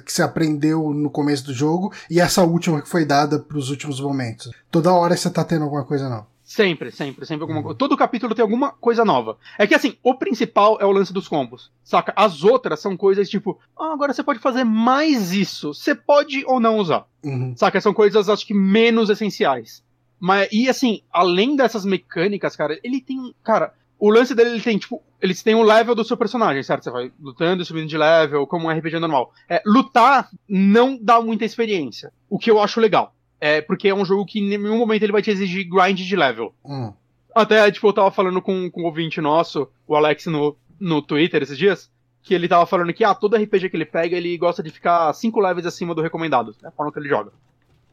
que 0.04 0.12
você 0.12 0.22
aprendeu 0.22 0.94
no 0.94 1.10
começo 1.10 1.46
do 1.46 1.54
jogo 1.54 1.94
e 2.10 2.20
essa 2.20 2.44
última 2.44 2.82
que 2.82 2.90
foi 2.90 3.06
dada 3.06 3.40
para 3.40 3.58
os 3.58 3.70
últimos 3.70 4.00
momentos. 4.02 4.52
Toda 4.70 4.94
hora 4.94 5.16
você 5.16 5.30
tá 5.30 5.44
tendo 5.44 5.64
alguma 5.64 5.86
coisa 5.86 6.10
nova. 6.10 6.28
Sempre, 6.44 6.92
sempre, 6.92 7.26
sempre 7.26 7.42
alguma 7.42 7.64
coisa. 7.64 7.78
Todo 7.78 7.98
capítulo 7.98 8.36
tem 8.36 8.44
alguma 8.44 8.72
coisa 8.72 9.04
nova. 9.04 9.38
É 9.58 9.66
que 9.66 9.74
assim, 9.74 9.98
o 10.04 10.14
principal 10.14 10.78
é 10.80 10.86
o 10.86 10.92
lance 10.92 11.12
dos 11.12 11.28
combos. 11.28 11.72
Saca? 11.84 12.14
As 12.16 12.44
outras 12.44 12.80
são 12.80 12.96
coisas 12.96 13.28
tipo, 13.28 13.60
ah, 13.76 13.94
agora 13.94 14.14
você 14.14 14.24
pode 14.24 14.40
fazer 14.40 14.64
mais 14.64 15.32
isso. 15.32 15.74
Você 15.74 15.96
pode 15.96 16.46
ou 16.46 16.60
não 16.60 16.78
usar. 16.78 17.08
Uhum. 17.24 17.56
Saca? 17.58 17.82
São 17.82 17.96
coisas, 17.96 18.30
acho 18.30 18.46
que, 18.46 18.54
menos 18.54 19.10
essenciais. 19.10 19.84
Mas, 20.20 20.48
e 20.52 20.70
assim, 20.70 21.02
além 21.12 21.56
dessas 21.56 21.84
mecânicas, 21.84 22.56
cara, 22.56 22.80
ele 22.84 23.02
tem. 23.02 23.34
Cara, 23.44 23.74
o 24.06 24.12
lance 24.12 24.36
dele, 24.36 24.52
ele 24.52 24.62
tem, 24.62 24.78
tipo, 24.78 25.02
eles 25.20 25.42
têm 25.42 25.56
o 25.56 25.62
um 25.62 25.64
level 25.64 25.96
do 25.96 26.04
seu 26.04 26.16
personagem, 26.16 26.62
certo? 26.62 26.84
Você 26.84 26.92
vai 26.92 27.12
lutando, 27.20 27.66
subindo 27.66 27.88
de 27.88 27.98
level, 27.98 28.46
como 28.46 28.68
um 28.68 28.70
RPG 28.70 29.00
normal. 29.00 29.34
É, 29.50 29.64
lutar 29.66 30.30
não 30.48 30.96
dá 31.02 31.20
muita 31.20 31.44
experiência, 31.44 32.14
o 32.30 32.38
que 32.38 32.52
eu 32.52 32.62
acho 32.62 32.80
legal. 32.80 33.16
É, 33.42 33.62
porque 33.62 33.88
é 33.88 33.96
um 33.96 34.06
jogo 34.06 34.24
que 34.24 34.40
em 34.40 34.48
nenhum 34.48 34.78
momento 34.78 35.02
ele 35.02 35.12
vai 35.12 35.24
te 35.24 35.32
exigir 35.32 35.68
grind 35.68 35.98
de 35.98 36.16
level. 36.16 36.54
Hum. 36.64 36.94
Até, 37.34 37.72
tipo, 37.72 37.88
eu 37.88 37.94
tava 37.94 38.12
falando 38.12 38.44
com, 38.44 38.70
com 38.70 38.84
um 38.84 38.86
ouvinte 38.86 39.20
nosso, 39.20 39.68
o 39.88 39.96
Alex, 39.96 40.28
no, 40.28 40.56
no 40.80 41.02
Twitter 41.02 41.42
esses 41.42 41.58
dias, 41.58 41.92
que 42.22 42.36
ele 42.36 42.48
tava 42.48 42.68
falando 42.68 42.94
que, 42.94 43.04
ah, 43.04 43.16
todo 43.16 43.36
RPG 43.36 43.72
que 43.72 43.76
ele 43.76 43.86
pega, 43.86 44.16
ele 44.16 44.38
gosta 44.38 44.62
de 44.62 44.70
ficar 44.70 45.12
5 45.12 45.40
levels 45.40 45.66
acima 45.66 45.96
do 45.96 46.02
recomendado, 46.04 46.56
é 46.64 46.68
a 46.68 46.72
forma 46.72 46.92
que 46.92 47.00
ele 47.00 47.10
joga. 47.10 47.32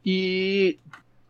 E 0.04 0.78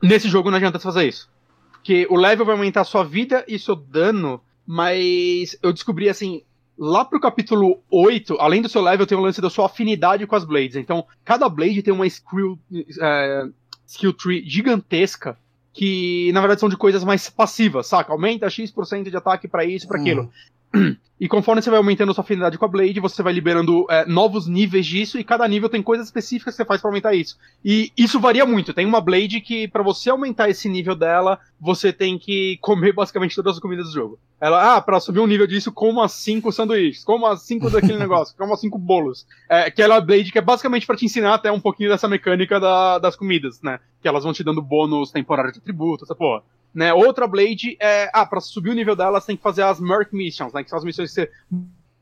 nesse 0.03 0.29
jogo 0.29 0.51
não 0.51 0.57
adianta 0.57 0.81
você 0.81 0.85
fazer 0.85 1.07
isso. 1.07 1.31
Porque 1.71 2.05
o 2.11 2.17
level 2.17 2.45
vai 2.45 2.57
aumentar 2.57 2.81
a 2.81 2.85
sua 2.85 3.05
vida 3.05 3.45
e 3.47 3.61
seu 3.61 3.77
dano 3.77 4.41
mas 4.67 5.57
eu 5.63 5.73
descobri 5.73 6.09
assim, 6.09 6.43
lá 6.79 7.05
pro 7.05 7.21
capítulo 7.21 7.81
8, 7.91 8.37
além 8.41 8.63
do 8.63 8.69
seu 8.69 8.83
level, 8.83 9.07
tem 9.07 9.17
o 9.17 9.21
lance 9.21 9.41
da 9.41 9.51
sua 9.51 9.67
afinidade 9.67 10.27
com 10.27 10.37
as 10.37 10.45
blades. 10.45 10.77
Então, 10.77 11.07
cada 11.25 11.49
blade 11.49 11.83
tem 11.83 11.93
uma 11.93 12.07
skill, 12.07 12.59
é, 13.01 13.49
skill 13.87 14.13
tree 14.13 14.43
gigantesca 14.49 15.39
que, 15.73 16.31
na 16.33 16.41
verdade, 16.41 16.61
são 16.61 16.69
de 16.69 16.77
coisas 16.77 17.03
mais 17.03 17.31
passivas, 17.31 17.87
saca? 17.87 18.13
Aumenta 18.13 18.51
X% 18.51 19.11
de 19.11 19.17
ataque 19.17 19.49
para 19.49 19.65
isso, 19.65 19.89
para 19.89 20.01
aquilo. 20.01 20.23
Uhum. 20.23 20.31
E 21.23 21.29
conforme 21.29 21.63
você 21.63 21.71
vai 21.71 21.79
aumentando 21.79 22.13
sua 22.13 22.25
afinidade 22.25 22.59
com 22.59 22.65
a 22.65 22.69
Blade, 22.69 22.99
você 22.99 23.23
vai 23.23 23.33
liberando 23.33 23.87
é, 23.89 24.05
novos 24.07 24.49
níveis 24.49 24.85
disso, 24.85 25.21
e 25.21 25.23
cada 25.23 25.47
nível 25.47 25.69
tem 25.69 25.81
coisas 25.81 26.09
específicas 26.09 26.53
que 26.53 26.57
você 26.57 26.65
faz 26.65 26.81
para 26.81 26.91
aumentar 26.91 27.15
isso. 27.15 27.39
E 27.65 27.93
isso 27.97 28.19
varia 28.19 28.45
muito. 28.45 28.75
Tem 28.75 28.85
uma 28.85 29.01
Blade 29.01 29.41
que, 29.41 29.69
para 29.69 29.85
você 29.85 30.11
aumentar 30.11 30.51
esse 30.51 30.69
nível 30.69 30.97
dela, 30.97 31.39
você 31.61 31.93
tem 31.93 32.19
que 32.19 32.59
comer 32.61 32.93
basicamente 32.93 33.37
todas 33.37 33.53
as 33.55 33.61
comidas 33.61 33.87
do 33.87 33.93
jogo. 33.93 34.19
Ela, 34.41 34.75
ah, 34.75 34.83
pra 34.83 34.99
subir 34.99 35.21
um 35.21 35.27
nível 35.29 35.47
disso, 35.47 35.71
coma 35.71 36.09
cinco 36.09 36.51
sanduíches, 36.51 37.05
coma 37.05 37.37
cinco 37.37 37.71
daquele 37.71 37.99
negócio, 38.01 38.37
coma 38.37 38.57
cinco 38.57 38.77
bolos. 38.77 39.25
É, 39.49 39.71
que 39.71 39.81
ela 39.81 39.99
é 39.99 40.01
Blade 40.01 40.33
que 40.33 40.39
é 40.39 40.43
basicamente 40.43 40.89
para 40.89 40.97
te 40.97 41.05
ensinar 41.05 41.35
até 41.35 41.53
um 41.53 41.61
pouquinho 41.61 41.91
dessa 41.91 42.09
mecânica 42.09 42.59
da, 42.59 42.99
das 42.99 43.15
comidas, 43.15 43.63
né? 43.63 43.79
Que 44.01 44.09
elas 44.09 44.25
vão 44.25 44.33
te 44.33 44.43
dando 44.43 44.61
bônus 44.61 45.13
temporários 45.13 45.55
de 45.55 45.61
tributo, 45.61 46.03
essa 46.03 46.17
porra. 46.17 46.43
Né? 46.75 46.93
Outra 46.93 47.27
Blade 47.27 47.77
é. 47.81 48.11
Ah, 48.13 48.25
pra 48.25 48.41
subir 48.41 48.71
o 48.71 48.75
nível 48.75 48.97
dela, 48.97 49.21
você 49.21 49.29
tem 49.29 49.37
que 49.37 49.43
fazer 49.43 49.63
as 49.63 49.79
Merc 49.79 50.13
Missions, 50.13 50.53
né? 50.53 50.63
Que 50.63 50.71
são 50.71 50.79
as 50.79 50.85
missões 50.85 51.13
que 51.13 51.31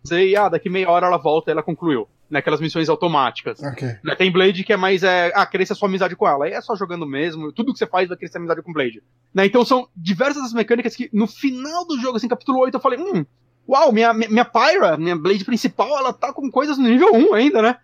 você. 0.09 0.25
E, 0.25 0.37
ah, 0.37 0.49
daqui 0.49 0.71
meia 0.71 0.89
hora 0.89 1.07
ela 1.07 1.19
volta 1.19 1.51
e 1.51 1.53
ela 1.53 1.63
concluiu. 1.63 2.09
Né, 2.31 2.39
aquelas 2.39 2.61
missões 2.61 2.89
automáticas. 2.89 3.61
Okay. 3.61 3.97
Né, 4.05 4.15
tem 4.15 4.31
Blade 4.31 4.63
que 4.63 4.73
é 4.73 4.77
mais. 4.77 5.03
É, 5.03 5.33
ah, 5.35 5.45
crescer 5.45 5.73
a 5.73 5.77
sua 5.77 5.89
amizade 5.89 6.15
com 6.15 6.29
ela. 6.29 6.45
Aí 6.45 6.53
é 6.53 6.61
só 6.61 6.77
jogando 6.77 7.05
mesmo. 7.05 7.53
Tudo 7.53 7.73
que 7.73 7.79
você 7.79 7.87
faz 7.87 8.09
vai 8.09 8.17
crescer 8.17 8.39
a 8.39 8.41
amizade 8.41 8.63
com 8.63 8.73
Blade. 8.73 9.03
Né, 9.35 9.47
então 9.47 9.65
são 9.65 9.89
diversas 9.97 10.45
as 10.45 10.53
mecânicas 10.53 10.95
que 10.95 11.11
no 11.13 11.27
final 11.27 11.85
do 11.85 11.99
jogo, 11.99 12.17
assim, 12.17 12.29
capítulo 12.29 12.61
8, 12.61 12.75
eu 12.75 12.81
falei, 12.81 13.01
hum, 13.01 13.27
uau, 13.69 13.91
minha, 13.91 14.15
minha, 14.15 14.31
minha 14.31 14.45
Pyra, 14.45 14.97
minha 14.97 15.17
Blade 15.17 15.45
principal, 15.45 15.99
ela 15.99 16.13
tá 16.13 16.33
com 16.33 16.49
coisas 16.49 16.79
no 16.79 16.89
nível 16.89 17.13
1 17.13 17.35
ainda, 17.35 17.61
né? 17.61 17.77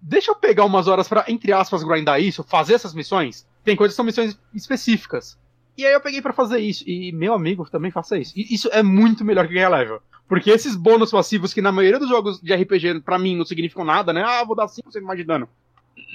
Deixa 0.00 0.32
eu 0.32 0.34
pegar 0.34 0.64
umas 0.64 0.88
horas 0.88 1.06
para 1.06 1.24
entre 1.28 1.52
aspas, 1.52 1.84
grindar 1.84 2.20
isso, 2.20 2.42
fazer 2.42 2.74
essas 2.74 2.92
missões. 2.92 3.46
Tem 3.62 3.76
coisas 3.76 3.94
que 3.94 3.96
são 3.96 4.04
missões 4.04 4.36
específicas. 4.52 5.38
E 5.76 5.86
aí 5.86 5.92
eu 5.92 6.00
peguei 6.00 6.20
para 6.20 6.32
fazer 6.32 6.58
isso. 6.58 6.84
E 6.86 7.12
meu 7.12 7.34
amigo 7.34 7.68
também 7.70 7.90
faça 7.90 8.18
isso. 8.18 8.32
E 8.36 8.54
isso 8.54 8.68
é 8.72 8.82
muito 8.82 9.24
melhor 9.24 9.46
que 9.46 9.54
ganhar 9.54 9.68
level. 9.70 10.00
Porque 10.28 10.50
esses 10.50 10.76
bônus 10.76 11.10
passivos 11.10 11.52
que 11.52 11.62
na 11.62 11.72
maioria 11.72 11.98
dos 11.98 12.08
jogos 12.08 12.40
de 12.40 12.54
RPG, 12.54 13.00
para 13.00 13.18
mim, 13.18 13.36
não 13.36 13.44
significam 13.44 13.84
nada, 13.84 14.12
né? 14.12 14.22
Ah, 14.24 14.44
vou 14.44 14.56
dar 14.56 14.66
5% 14.66 15.02
mais 15.02 15.18
de 15.18 15.24
dano. 15.24 15.48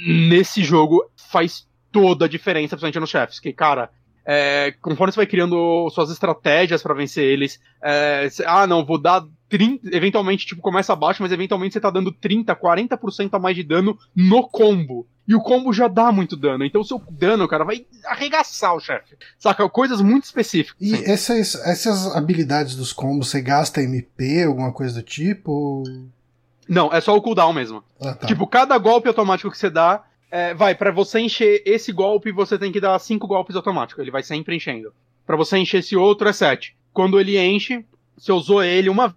Nesse 0.08 0.64
jogo 0.64 1.10
faz 1.32 1.68
toda 1.92 2.26
a 2.26 2.30
diferença, 2.30 2.76
principalmente 2.76 3.00
nos 3.00 3.10
chefes. 3.10 3.40
Que, 3.40 3.52
cara, 3.54 3.90
É, 4.30 4.74
conforme 4.82 5.14
você 5.14 5.20
vai 5.22 5.26
criando 5.26 5.90
suas 5.90 6.12
estratégias 6.12 6.84
para 6.84 6.94
vencer 6.94 7.24
eles, 7.24 7.62
é, 7.82 8.28
ah, 8.46 8.68
não, 8.68 8.86
vou 8.86 8.98
dar 9.02 9.24
30, 9.50 9.96
eventualmente, 9.96 10.46
tipo, 10.46 10.62
começa 10.62 10.94
abaixo, 10.94 11.22
mas 11.22 11.32
eventualmente 11.32 11.74
você 11.74 11.80
tá 11.80 11.90
dando 11.90 12.12
30, 12.12 12.56
40% 12.56 13.30
a 13.34 13.40
mais 13.40 13.56
de 13.56 13.64
dano 13.64 13.98
no 14.16 14.48
combo. 14.48 15.08
E 15.28 15.36
o 15.36 15.42
combo 15.42 15.74
já 15.74 15.88
dá 15.88 16.12
muito 16.12 16.38
dano. 16.38 16.64
Então 16.64 16.82
o 16.82 16.86
seu 16.86 17.02
dano, 17.10 17.48
cara, 17.48 17.66
vai 17.66 17.86
arregaçar 18.06 18.74
o 18.74 18.80
chefe. 18.80 19.16
Saca? 19.38 19.68
Coisas 19.68 20.02
muito 20.02 20.24
específicas. 20.24 20.78
E 20.80 20.94
essas, 21.04 21.56
essas 21.56 22.16
habilidades 22.16 22.76
dos 22.76 22.94
combos, 22.94 23.30
você 23.30 23.42
gasta 23.42 23.82
MP, 23.82 24.44
alguma 24.44 24.72
coisa 24.72 24.96
do 24.96 25.04
tipo? 25.04 25.84
Não, 26.68 26.94
é 26.94 27.02
só 27.02 27.16
o 27.16 27.22
cooldown 27.22 27.52
mesmo. 27.52 27.84
Ah, 28.00 28.14
tá. 28.14 28.28
Tipo, 28.28 28.48
cada 28.48 28.78
golpe 28.78 29.08
automático 29.10 29.52
que 29.52 29.58
você 29.58 29.70
dá, 29.70 30.04
é, 30.32 30.54
vai, 30.54 30.76
para 30.76 30.92
você 30.92 31.20
encher 31.20 31.62
esse 31.66 31.92
golpe, 31.92 32.32
você 32.32 32.58
tem 32.58 32.72
que 32.72 32.80
dar 32.80 32.98
cinco 33.00 33.28
golpes 33.28 33.56
automáticos. 33.56 34.02
Ele 34.02 34.12
vai 34.12 34.24
sempre 34.24 34.56
enchendo. 34.56 34.94
Para 35.26 35.36
você 35.36 35.58
encher 35.58 35.80
esse 35.80 35.96
outro, 35.96 36.28
é 36.30 36.34
sete. 36.34 36.76
Quando 36.94 37.20
ele 37.20 37.38
enche, 37.38 37.86
você 38.18 38.32
usou 38.32 38.64
ele 38.64 38.90
uma 38.90 39.16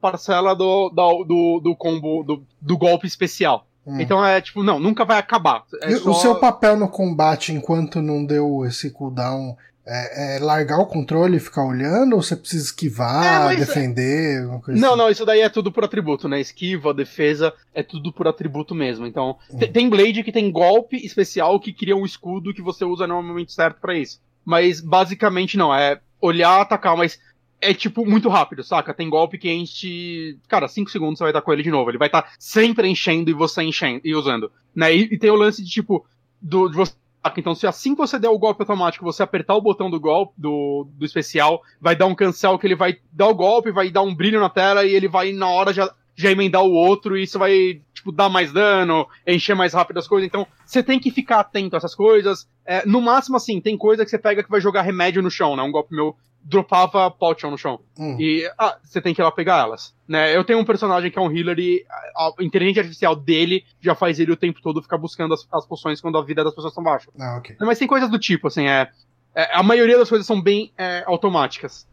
parcela 0.00 0.54
do, 0.54 0.90
do, 0.90 1.24
do, 1.24 1.60
do 1.60 1.76
combo, 1.76 2.22
do, 2.22 2.42
do 2.60 2.76
golpe 2.76 3.06
especial. 3.06 3.66
Hum. 3.86 4.00
Então 4.00 4.24
é 4.24 4.40
tipo, 4.40 4.62
não, 4.62 4.78
nunca 4.80 5.04
vai 5.04 5.18
acabar. 5.18 5.64
É 5.82 5.96
só... 5.96 6.10
O 6.10 6.14
seu 6.14 6.34
papel 6.40 6.76
no 6.76 6.88
combate 6.88 7.52
enquanto 7.52 8.02
não 8.02 8.24
deu 8.24 8.64
esse 8.64 8.90
cooldown 8.90 9.56
é, 9.88 10.36
é, 10.36 10.38
largar 10.40 10.78
o 10.78 10.86
controle 10.86 11.36
e 11.36 11.40
ficar 11.40 11.64
olhando 11.64 12.16
ou 12.16 12.22
você 12.22 12.34
precisa 12.34 12.64
esquivar, 12.64 13.52
é, 13.52 13.56
defender? 13.56 14.42
não, 14.44 14.60
assim? 14.66 14.80
não, 14.80 15.08
isso 15.08 15.24
daí 15.24 15.40
é 15.40 15.48
tudo 15.48 15.70
por 15.70 15.84
atributo, 15.84 16.28
né? 16.28 16.40
Esquiva, 16.40 16.92
defesa, 16.92 17.54
é 17.72 17.84
tudo 17.84 18.12
por 18.12 18.26
atributo 18.26 18.74
mesmo. 18.74 19.06
Então, 19.06 19.36
hum. 19.48 19.58
tem 19.58 19.88
Blade 19.88 20.24
que 20.24 20.32
tem 20.32 20.50
golpe 20.50 20.96
especial 20.96 21.60
que 21.60 21.72
cria 21.72 21.96
um 21.96 22.04
escudo 22.04 22.52
que 22.52 22.60
você 22.60 22.84
usa 22.84 23.06
no 23.06 23.22
momento 23.22 23.52
certo 23.52 23.80
para 23.80 23.96
isso. 23.96 24.20
Mas 24.44 24.80
basicamente 24.80 25.56
não, 25.56 25.72
é 25.72 26.00
olhar, 26.20 26.60
atacar, 26.60 26.96
mas 26.96 27.20
é 27.60 27.72
tipo 27.72 28.04
muito 28.06 28.28
rápido, 28.28 28.62
saca? 28.62 28.94
Tem 28.94 29.08
golpe 29.08 29.38
que 29.38 29.50
enche. 29.50 30.38
Cara, 30.48 30.68
5 30.68 30.90
segundos 30.90 31.18
você 31.18 31.24
vai 31.24 31.30
estar 31.30 31.42
com 31.42 31.52
ele 31.52 31.62
de 31.62 31.70
novo. 31.70 31.90
Ele 31.90 31.98
vai 31.98 32.08
estar 32.08 32.32
sempre 32.38 32.88
enchendo 32.88 33.30
e 33.30 33.34
você 33.34 33.62
enchendo 33.62 34.00
e 34.04 34.14
usando. 34.14 34.50
Né? 34.74 34.94
E, 34.94 35.02
e 35.14 35.18
tem 35.18 35.30
o 35.30 35.36
lance 35.36 35.62
de 35.62 35.70
tipo. 35.70 36.06
Do, 36.40 36.68
de 36.68 36.76
você 36.76 36.94
então, 37.36 37.54
se 37.54 37.66
assim 37.66 37.94
que 37.94 37.98
você 37.98 38.18
der 38.18 38.28
o 38.28 38.38
golpe 38.38 38.62
automático, 38.62 39.04
você 39.04 39.22
apertar 39.22 39.54
o 39.54 39.60
botão 39.60 39.90
do 39.90 39.98
golpe, 39.98 40.34
do, 40.36 40.86
do 40.92 41.04
especial, 41.04 41.62
vai 41.80 41.96
dar 41.96 42.06
um 42.06 42.14
cancel 42.14 42.58
que 42.58 42.66
ele 42.66 42.76
vai 42.76 42.98
dar 43.12 43.26
o 43.26 43.34
golpe, 43.34 43.72
vai 43.72 43.90
dar 43.90 44.02
um 44.02 44.14
brilho 44.14 44.38
na 44.38 44.48
tela 44.48 44.84
e 44.84 44.94
ele 44.94 45.08
vai, 45.08 45.32
na 45.32 45.48
hora, 45.48 45.72
já, 45.72 45.92
já 46.14 46.30
emendar 46.30 46.62
o 46.62 46.72
outro 46.72 47.16
e 47.16 47.24
isso 47.24 47.38
vai, 47.38 47.80
tipo, 47.92 48.12
dar 48.12 48.28
mais 48.28 48.52
dano, 48.52 49.08
encher 49.26 49.56
mais 49.56 49.72
rápido 49.72 49.98
as 49.98 50.06
coisas. 50.06 50.26
Então, 50.26 50.46
você 50.64 50.82
tem 50.82 51.00
que 51.00 51.10
ficar 51.10 51.40
atento 51.40 51.74
a 51.74 51.78
essas 51.78 51.94
coisas. 51.94 52.48
É, 52.64 52.86
no 52.86 53.00
máximo, 53.00 53.36
assim, 53.36 53.60
tem 53.60 53.76
coisa 53.76 54.04
que 54.04 54.10
você 54.10 54.18
pega 54.18 54.42
que 54.42 54.50
vai 54.50 54.60
jogar 54.60 54.82
remédio 54.82 55.22
no 55.22 55.30
chão, 55.30 55.56
né? 55.56 55.62
Um 55.62 55.72
golpe 55.72 55.94
meu 55.94 56.14
dropava 56.48 57.10
potion 57.10 57.50
no 57.50 57.58
chão. 57.58 57.80
Hum. 57.98 58.16
E 58.20 58.48
ah, 58.56 58.78
você 58.82 59.00
tem 59.00 59.12
que 59.12 59.20
ir 59.20 59.24
lá 59.24 59.32
pegar 59.32 59.58
elas. 59.58 59.94
Né? 60.06 60.34
Eu 60.36 60.44
tenho 60.44 60.60
um 60.60 60.64
personagem 60.64 61.10
que 61.10 61.18
é 61.18 61.22
um 61.22 61.30
healer 61.30 61.58
e 61.58 61.84
a, 62.14 62.30
a 62.38 62.44
inteligência 62.44 62.80
artificial 62.80 63.16
dele 63.16 63.64
já 63.80 63.94
faz 63.94 64.20
ele 64.20 64.30
o 64.30 64.36
tempo 64.36 64.62
todo 64.62 64.80
ficar 64.80 64.96
buscando 64.96 65.34
as, 65.34 65.46
as 65.52 65.66
poções 65.66 66.00
quando 66.00 66.16
a 66.16 66.24
vida 66.24 66.44
das 66.44 66.54
pessoas 66.54 66.70
estão 66.70 66.84
baixa. 66.84 67.10
Ah, 67.18 67.38
okay. 67.38 67.56
Mas 67.60 67.78
tem 67.78 67.88
coisas 67.88 68.08
do 68.08 68.18
tipo, 68.18 68.46
assim, 68.46 68.68
é, 68.68 68.88
é 69.34 69.56
a 69.56 69.62
maioria 69.62 69.98
das 69.98 70.08
coisas 70.08 70.26
são 70.26 70.40
bem 70.40 70.72
é, 70.78 71.02
automáticas. 71.06 71.86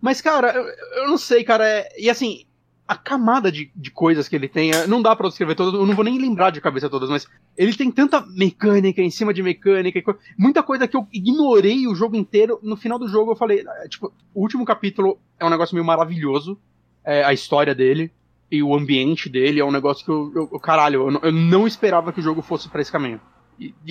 Mas, 0.00 0.20
cara, 0.20 0.52
eu, 0.52 0.64
eu 1.02 1.08
não 1.08 1.18
sei, 1.18 1.42
cara. 1.42 1.66
É, 1.66 1.88
e 1.98 2.10
assim, 2.10 2.44
a 2.88 2.96
camada 2.96 3.52
de, 3.52 3.70
de 3.76 3.90
coisas 3.90 4.26
que 4.26 4.34
ele 4.34 4.48
tem, 4.48 4.70
é, 4.70 4.86
não 4.86 5.02
dá 5.02 5.14
para 5.14 5.28
descrever 5.28 5.54
todas, 5.54 5.74
eu 5.74 5.84
não 5.84 5.94
vou 5.94 6.04
nem 6.04 6.18
lembrar 6.18 6.48
de 6.48 6.58
cabeça 6.58 6.88
todas, 6.88 7.10
mas 7.10 7.28
ele 7.54 7.74
tem 7.74 7.90
tanta 7.90 8.24
mecânica 8.26 9.02
em 9.02 9.10
cima 9.10 9.34
de 9.34 9.42
mecânica, 9.42 10.16
muita 10.38 10.62
coisa 10.62 10.88
que 10.88 10.96
eu 10.96 11.06
ignorei 11.12 11.86
o 11.86 11.94
jogo 11.94 12.16
inteiro. 12.16 12.58
No 12.62 12.78
final 12.78 12.98
do 12.98 13.06
jogo 13.06 13.32
eu 13.32 13.36
falei, 13.36 13.62
é, 13.84 13.88
tipo, 13.88 14.10
o 14.34 14.40
último 14.40 14.64
capítulo 14.64 15.18
é 15.38 15.44
um 15.44 15.50
negócio 15.50 15.74
meio 15.74 15.84
maravilhoso, 15.84 16.58
é, 17.04 17.22
a 17.22 17.32
história 17.34 17.74
dele 17.74 18.10
e 18.50 18.62
o 18.62 18.74
ambiente 18.74 19.28
dele 19.28 19.60
é 19.60 19.64
um 19.64 19.70
negócio 19.70 20.02
que 20.02 20.10
eu, 20.10 20.48
eu 20.50 20.58
caralho, 20.58 21.10
eu, 21.10 21.20
eu 21.24 21.32
não 21.32 21.66
esperava 21.66 22.10
que 22.10 22.20
o 22.20 22.22
jogo 22.22 22.40
fosse 22.40 22.70
para 22.70 22.80
esse 22.80 22.90
caminho. 22.90 23.20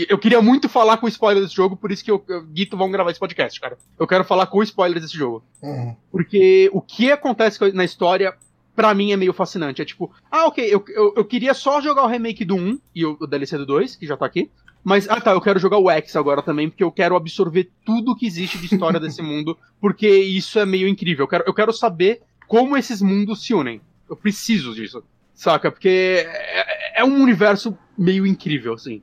Eu 0.10 0.18
queria 0.18 0.42
muito 0.42 0.70
falar 0.70 0.98
com 0.98 1.10
spoiler 1.10 1.44
desse 1.44 1.56
jogo, 1.56 1.76
por 1.76 1.92
isso 1.92 2.04
que 2.04 2.10
eu, 2.10 2.24
eu 2.30 2.42
Guito 2.46 2.78
vão 2.78 2.90
gravar 2.90 3.12
esse 3.12 3.20
podcast, 3.20 3.60
cara. 3.60 3.78
Eu 4.00 4.08
quero 4.08 4.24
falar 4.24 4.48
com 4.48 4.64
spoiler 4.64 5.00
desse 5.02 5.18
jogo. 5.18 5.44
Uhum. 5.62 5.94
Porque 6.10 6.70
o 6.74 6.82
que 6.82 7.12
acontece 7.12 7.60
na 7.74 7.84
história 7.84 8.34
pra 8.78 8.94
mim 8.94 9.12
é 9.12 9.18
meio 9.18 9.34
fascinante. 9.34 9.82
É 9.82 9.86
tipo, 9.86 10.14
ah, 10.30 10.46
ok, 10.46 10.64
eu, 10.64 10.86
eu, 10.90 11.14
eu 11.18 11.26
queria 11.26 11.56
só 11.56 11.82
jogar 11.82 12.04
o 12.04 12.08
remake 12.08 12.46
do 12.46 12.56
1 12.56 12.80
e 12.94 13.04
o, 13.04 13.18
o 13.20 13.26
DLC 13.26 13.58
do 13.58 13.66
2, 13.66 13.96
que 13.96 14.06
já 14.06 14.16
tá 14.16 14.28
aqui. 14.28 14.52
Mas, 14.84 15.10
ah 15.10 15.20
tá, 15.20 15.32
eu 15.32 15.42
quero 15.42 15.58
jogar 15.58 15.80
o 15.80 15.90
X 15.90 16.16
agora 16.16 16.44
também, 16.44 16.70
porque 16.70 16.84
eu 16.84 16.92
quero 16.92 17.16
absorver 17.16 17.72
tudo 17.84 18.16
que 18.16 18.28
existe 18.28 18.60
de 18.60 18.68
história 18.72 19.00
desse 19.00 19.20
mundo, 19.24 19.58
porque 19.82 20.08
isso 20.08 20.60
é 20.60 20.66
meio 20.66 20.88
incrível. 20.88 21.24
Eu 21.24 21.28
quero, 21.28 21.44
eu 21.48 21.54
quero 21.56 21.74
saber 21.74 22.22
como 22.48 22.78
esses 22.78 23.02
mundos 23.02 23.44
se 23.44 23.52
unem. 23.52 23.82
Eu 24.08 24.16
preciso 24.16 24.76
disso, 24.76 25.04
saca? 25.34 25.72
Porque 25.72 26.24
é, 26.28 27.02
é 27.02 27.04
um 27.04 27.20
universo 27.22 27.76
meio 27.98 28.28
incrível, 28.28 28.76
assim. 28.76 29.02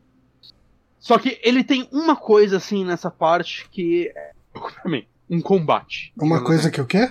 Só 1.00 1.18
que 1.18 1.38
ele 1.42 1.64
tem 1.64 1.88
uma 1.90 2.14
coisa, 2.14 2.58
assim, 2.58 2.84
nessa 2.84 3.10
parte 3.10 3.68
que 3.70 4.06
é, 4.14 4.30
pra 4.52 4.90
mim, 4.90 5.04
um 5.28 5.40
combate. 5.40 6.12
Uma 6.16 6.42
coisa 6.42 6.68
assim. 6.68 6.70
que 6.70 6.80
o 6.80 6.86
quê? 6.86 7.10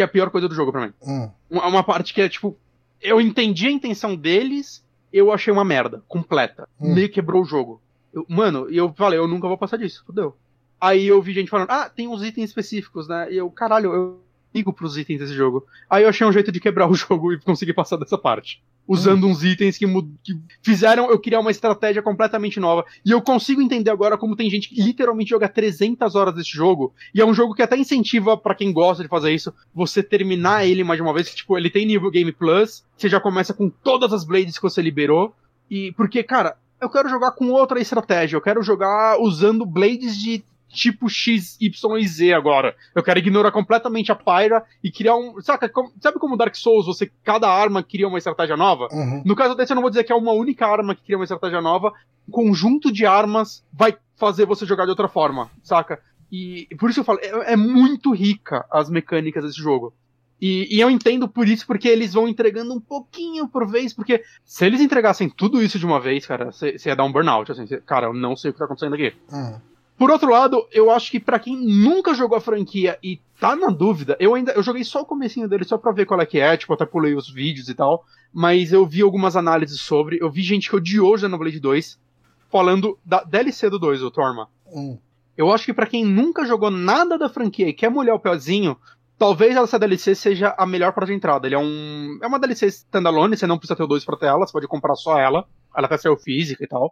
Que 0.00 0.02
é 0.02 0.06
a 0.06 0.08
pior 0.08 0.30
coisa 0.30 0.48
do 0.48 0.54
jogo 0.54 0.72
para 0.72 0.86
mim. 0.86 0.92
Hum. 1.02 1.30
Uma, 1.50 1.66
uma, 1.66 1.84
parte 1.84 2.14
que 2.14 2.22
é 2.22 2.28
tipo. 2.28 2.56
Eu 3.02 3.20
entendi 3.20 3.66
a 3.66 3.70
intenção 3.70 4.16
deles, 4.16 4.82
eu 5.12 5.30
achei 5.30 5.52
uma 5.52 5.64
merda, 5.64 6.02
completa. 6.08 6.66
Hum. 6.80 6.94
Meio 6.94 7.10
quebrou 7.10 7.42
o 7.42 7.44
jogo. 7.44 7.82
Eu, 8.12 8.24
mano, 8.28 8.70
e 8.70 8.76
eu 8.76 8.92
falei, 8.94 9.18
eu 9.18 9.28
nunca 9.28 9.46
vou 9.46 9.58
passar 9.58 9.76
disso, 9.76 10.02
fodeu. 10.06 10.34
Aí 10.80 11.06
eu 11.06 11.20
vi 11.20 11.34
gente 11.34 11.50
falando, 11.50 11.70
ah, 11.70 11.90
tem 11.90 12.08
uns 12.08 12.22
itens 12.22 12.48
específicos, 12.48 13.06
né? 13.08 13.30
E 13.30 13.36
eu, 13.36 13.50
caralho, 13.50 13.92
eu 13.92 14.20
ligo 14.54 14.72
pros 14.72 14.96
itens 14.96 15.20
desse 15.20 15.34
jogo. 15.34 15.66
Aí 15.88 16.02
eu 16.02 16.08
achei 16.08 16.26
um 16.26 16.32
jeito 16.32 16.52
de 16.52 16.60
quebrar 16.60 16.88
o 16.88 16.94
jogo 16.96 17.32
e 17.32 17.40
consegui 17.40 17.72
passar 17.72 17.96
dessa 17.96 18.18
parte 18.18 18.62
usando 18.90 19.28
uns 19.28 19.44
itens 19.44 19.78
que, 19.78 19.86
que, 20.24 20.36
fizeram 20.62 21.08
eu 21.12 21.18
criar 21.20 21.38
uma 21.38 21.52
estratégia 21.52 22.02
completamente 22.02 22.58
nova. 22.58 22.84
E 23.06 23.12
eu 23.12 23.22
consigo 23.22 23.62
entender 23.62 23.88
agora 23.88 24.18
como 24.18 24.34
tem 24.34 24.50
gente 24.50 24.68
que 24.68 24.82
literalmente 24.82 25.30
joga 25.30 25.48
300 25.48 26.16
horas 26.16 26.34
desse 26.34 26.50
jogo, 26.50 26.92
e 27.14 27.20
é 27.20 27.24
um 27.24 27.32
jogo 27.32 27.54
que 27.54 27.62
até 27.62 27.76
incentiva 27.76 28.36
para 28.36 28.52
quem 28.52 28.72
gosta 28.72 29.04
de 29.04 29.08
fazer 29.08 29.32
isso, 29.32 29.54
você 29.72 30.02
terminar 30.02 30.66
ele 30.66 30.82
mais 30.82 30.98
de 30.98 31.02
uma 31.02 31.14
vez, 31.14 31.28
que, 31.28 31.36
tipo, 31.36 31.56
ele 31.56 31.70
tem 31.70 31.86
nível 31.86 32.10
Game 32.10 32.32
Plus, 32.32 32.84
você 32.96 33.08
já 33.08 33.20
começa 33.20 33.54
com 33.54 33.70
todas 33.70 34.12
as 34.12 34.24
blades 34.24 34.56
que 34.56 34.62
você 34.62 34.82
liberou, 34.82 35.36
e 35.70 35.92
porque, 35.92 36.24
cara, 36.24 36.56
eu 36.80 36.90
quero 36.90 37.08
jogar 37.08 37.30
com 37.30 37.50
outra 37.50 37.78
estratégia, 37.78 38.36
eu 38.36 38.40
quero 38.40 38.60
jogar 38.60 39.20
usando 39.20 39.64
blades 39.64 40.18
de 40.18 40.42
tipo 40.70 41.08
X, 41.08 41.56
Y 41.60 41.98
e 41.98 42.06
Z 42.06 42.32
agora. 42.32 42.74
Eu 42.94 43.02
quero 43.02 43.18
ignorar 43.18 43.50
completamente 43.50 44.12
a 44.12 44.14
Pyra 44.14 44.64
e 44.82 44.90
criar 44.90 45.16
um. 45.16 45.40
Sabe 45.42 45.68
como, 45.68 45.92
sabe 46.00 46.18
como 46.18 46.36
Dark 46.36 46.54
Souls, 46.54 46.86
você, 46.86 47.10
cada 47.24 47.48
arma 47.48 47.82
cria 47.82 48.08
uma 48.08 48.18
estratégia 48.18 48.56
nova? 48.56 48.88
Uhum. 48.92 49.22
No 49.24 49.36
caso 49.36 49.54
desse, 49.54 49.72
eu 49.72 49.74
não 49.74 49.82
vou 49.82 49.90
dizer 49.90 50.04
que 50.04 50.12
é 50.12 50.16
uma 50.16 50.32
única 50.32 50.66
arma 50.66 50.94
que 50.94 51.02
cria 51.02 51.16
uma 51.16 51.24
estratégia 51.24 51.60
nova. 51.60 51.92
Um 52.28 52.32
conjunto 52.32 52.92
de 52.92 53.04
armas 53.04 53.64
vai 53.72 53.96
fazer 54.16 54.46
você 54.46 54.64
jogar 54.64 54.84
de 54.84 54.90
outra 54.90 55.08
forma, 55.08 55.50
saca? 55.62 56.00
E, 56.30 56.68
e 56.70 56.76
por 56.76 56.90
isso 56.90 57.00
eu 57.00 57.04
falo, 57.04 57.18
é, 57.20 57.54
é, 57.54 57.56
muito 57.56 58.12
rica 58.12 58.64
as 58.70 58.88
mecânicas 58.88 59.42
desse 59.42 59.58
jogo. 59.58 59.92
E, 60.40 60.74
e, 60.74 60.80
eu 60.80 60.88
entendo 60.88 61.28
por 61.28 61.46
isso, 61.46 61.66
porque 61.66 61.88
eles 61.88 62.14
vão 62.14 62.26
entregando 62.26 62.72
um 62.72 62.80
pouquinho 62.80 63.46
por 63.46 63.66
vez, 63.66 63.92
porque 63.92 64.22
se 64.44 64.64
eles 64.64 64.80
entregassem 64.80 65.28
tudo 65.28 65.62
isso 65.62 65.78
de 65.78 65.84
uma 65.84 66.00
vez, 66.00 66.24
cara, 66.24 66.50
você 66.50 66.76
ia 66.86 66.96
dar 66.96 67.04
um 67.04 67.12
burnout, 67.12 67.52
assim, 67.52 67.66
cê, 67.66 67.78
cara, 67.80 68.06
eu 68.06 68.14
não 68.14 68.34
sei 68.34 68.50
o 68.50 68.52
que 68.54 68.58
tá 68.58 68.64
acontecendo 68.64 68.94
aqui. 68.94 69.12
Uhum. 69.30 69.60
Por 70.00 70.10
outro 70.10 70.30
lado, 70.30 70.66
eu 70.72 70.90
acho 70.90 71.10
que 71.10 71.20
para 71.20 71.38
quem 71.38 71.54
nunca 71.54 72.14
jogou 72.14 72.38
a 72.38 72.40
franquia 72.40 72.98
e 73.02 73.20
tá 73.38 73.54
na 73.54 73.66
dúvida, 73.66 74.16
eu 74.18 74.34
ainda 74.34 74.50
eu 74.52 74.62
joguei 74.62 74.82
só 74.82 75.02
o 75.02 75.04
comecinho 75.04 75.46
dele 75.46 75.62
só 75.62 75.76
pra 75.76 75.92
ver 75.92 76.06
qual 76.06 76.18
é 76.22 76.24
que 76.24 76.40
é, 76.40 76.56
tipo, 76.56 76.72
até 76.72 76.86
pulei 76.86 77.14
os 77.14 77.30
vídeos 77.30 77.68
e 77.68 77.74
tal, 77.74 78.06
mas 78.32 78.72
eu 78.72 78.86
vi 78.86 79.02
algumas 79.02 79.36
análises 79.36 79.78
sobre, 79.78 80.16
eu 80.18 80.30
vi 80.30 80.40
gente 80.40 80.70
que 80.70 80.74
odiou 80.74 81.18
Xenoblade 81.18 81.60
2 81.60 82.00
falando 82.48 82.98
da 83.04 83.22
DLC 83.22 83.68
do 83.68 83.78
2, 83.78 84.02
o 84.02 84.10
Torma. 84.10 84.48
Hum. 84.72 84.96
Eu 85.36 85.52
acho 85.52 85.66
que 85.66 85.74
para 85.74 85.86
quem 85.86 86.02
nunca 86.02 86.46
jogou 86.46 86.70
nada 86.70 87.18
da 87.18 87.28
franquia 87.28 87.68
e 87.68 87.74
quer 87.74 87.90
molhar 87.90 88.16
o 88.16 88.20
pezinho, 88.20 88.78
talvez 89.18 89.54
essa 89.54 89.78
DLC 89.78 90.14
seja 90.14 90.54
a 90.56 90.64
melhor 90.64 90.94
para 90.94 91.04
de 91.04 91.12
entrada. 91.12 91.46
Ele 91.46 91.56
é 91.56 91.58
um 91.58 92.18
é 92.22 92.26
uma 92.26 92.38
DLC 92.38 92.68
standalone, 92.68 93.36
você 93.36 93.46
não 93.46 93.58
precisa 93.58 93.76
ter 93.76 93.82
o 93.82 93.86
2 93.86 94.02
para 94.06 94.16
ter 94.16 94.26
ela, 94.28 94.46
você 94.46 94.52
pode 94.52 94.66
comprar 94.66 94.94
só 94.94 95.18
ela. 95.18 95.46
Ela 95.76 95.86
até 95.86 95.98
saiu 95.98 96.16
física 96.16 96.64
e 96.64 96.66
tal 96.66 96.90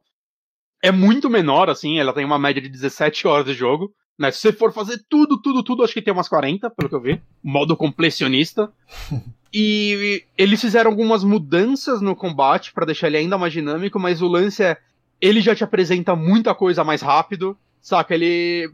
é 0.83 0.93
muito 0.93 1.29
menor, 1.29 1.69
assim, 1.69 1.99
ela 1.99 2.13
tem 2.13 2.25
uma 2.25 2.39
média 2.39 2.63
de 2.63 2.69
17 2.69 3.27
horas 3.27 3.47
de 3.47 3.55
jogo. 3.55 3.93
Né? 4.19 4.31
Se 4.31 4.41
você 4.41 4.53
for 4.53 4.73
fazer 4.73 5.01
tudo, 5.09 5.41
tudo, 5.41 5.63
tudo, 5.63 5.85
acho 5.85 5.95
que 5.95 6.03
tem 6.03 6.13
umas 6.13 6.29
40, 6.29 6.71
pelo 6.71 6.89
que 6.89 6.95
eu 6.95 7.01
vi. 7.01 7.23
Modo 7.43 7.77
completionista. 7.77 8.73
e 9.55 10.25
eles 10.37 10.61
fizeram 10.61 10.91
algumas 10.91 11.23
mudanças 11.23 12.01
no 12.01 12.17
combate 12.17 12.73
para 12.73 12.87
deixar 12.87 13.07
ele 13.07 13.19
ainda 13.19 13.39
mais 13.39 13.53
dinâmico, 13.53 13.99
mas 13.99 14.21
o 14.21 14.29
lance 14.29 14.63
é. 14.63 14.77
Ele 15.21 15.41
já 15.41 15.53
te 15.53 15.65
apresenta 15.65 16.15
muita 16.15 16.55
coisa 16.55 16.85
mais 16.85 17.03
rápido. 17.03 17.57
Saca, 17.81 18.15
ele. 18.15 18.71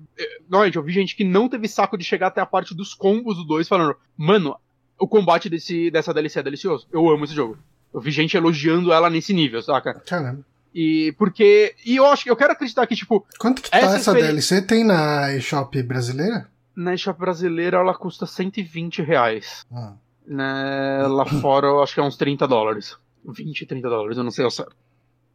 Normalmente, 0.49 0.77
eu 0.77 0.83
vi 0.83 0.93
gente 0.93 1.17
que 1.17 1.25
não 1.25 1.49
teve 1.49 1.69
saco 1.69 1.97
de 1.97 2.05
chegar 2.05 2.27
até 2.27 2.41
a 2.41 2.47
parte 2.47 2.75
dos 2.75 2.93
combos 2.93 3.37
do 3.37 3.45
2 3.45 3.67
falando, 3.67 3.97
mano, 4.17 4.55
o 4.99 5.09
combate 5.09 5.49
desse, 5.49 5.91
dessa 5.91 6.13
DLC 6.13 6.41
é 6.41 6.43
delicioso. 6.43 6.87
Eu 6.93 7.09
amo 7.09 7.25
esse 7.25 7.35
jogo. 7.35 7.57
Eu 7.93 8.01
vi 8.01 8.11
gente 8.11 8.37
elogiando 8.37 8.93
ela 8.93 9.09
nesse 9.09 9.33
nível, 9.33 9.63
saca? 9.63 9.95
Caramba. 10.01 10.45
E 10.75 11.13
porque. 11.17 11.75
E 11.87 11.97
eu 11.97 12.07
acho 12.07 12.25
que 12.25 12.31
eu 12.31 12.37
quero 12.37 12.53
acreditar 12.53 12.87
que, 12.87 12.97
tipo. 12.97 13.25
Quanto 13.39 13.63
que 13.63 13.71
tá 13.71 13.79
Essa 13.79 14.13
DLC? 14.13 14.61
Tem 14.63 14.83
na 14.85 15.33
eShop 15.33 15.81
brasileira? 15.85 16.49
Na 16.75 16.93
eShop 16.95 17.19
brasileira 17.19 17.79
ela 17.79 17.95
custa 17.95 18.27
120 18.27 19.01
reais. 19.03 19.65
Ah. 19.73 19.93
Né? 20.27 21.07
Lá 21.07 21.25
fora 21.41 21.69
eu 21.69 21.83
acho 21.83 21.95
que 21.95 22.01
é 22.01 22.03
uns 22.03 22.17
30 22.17 22.49
dólares. 22.49 22.97
20, 23.27 23.67
30 23.67 23.89
dólares, 23.89 24.19
eu 24.19 24.25
não 24.25 24.31
sei 24.33 24.45
ao 24.45 24.51
certo. 24.51 24.75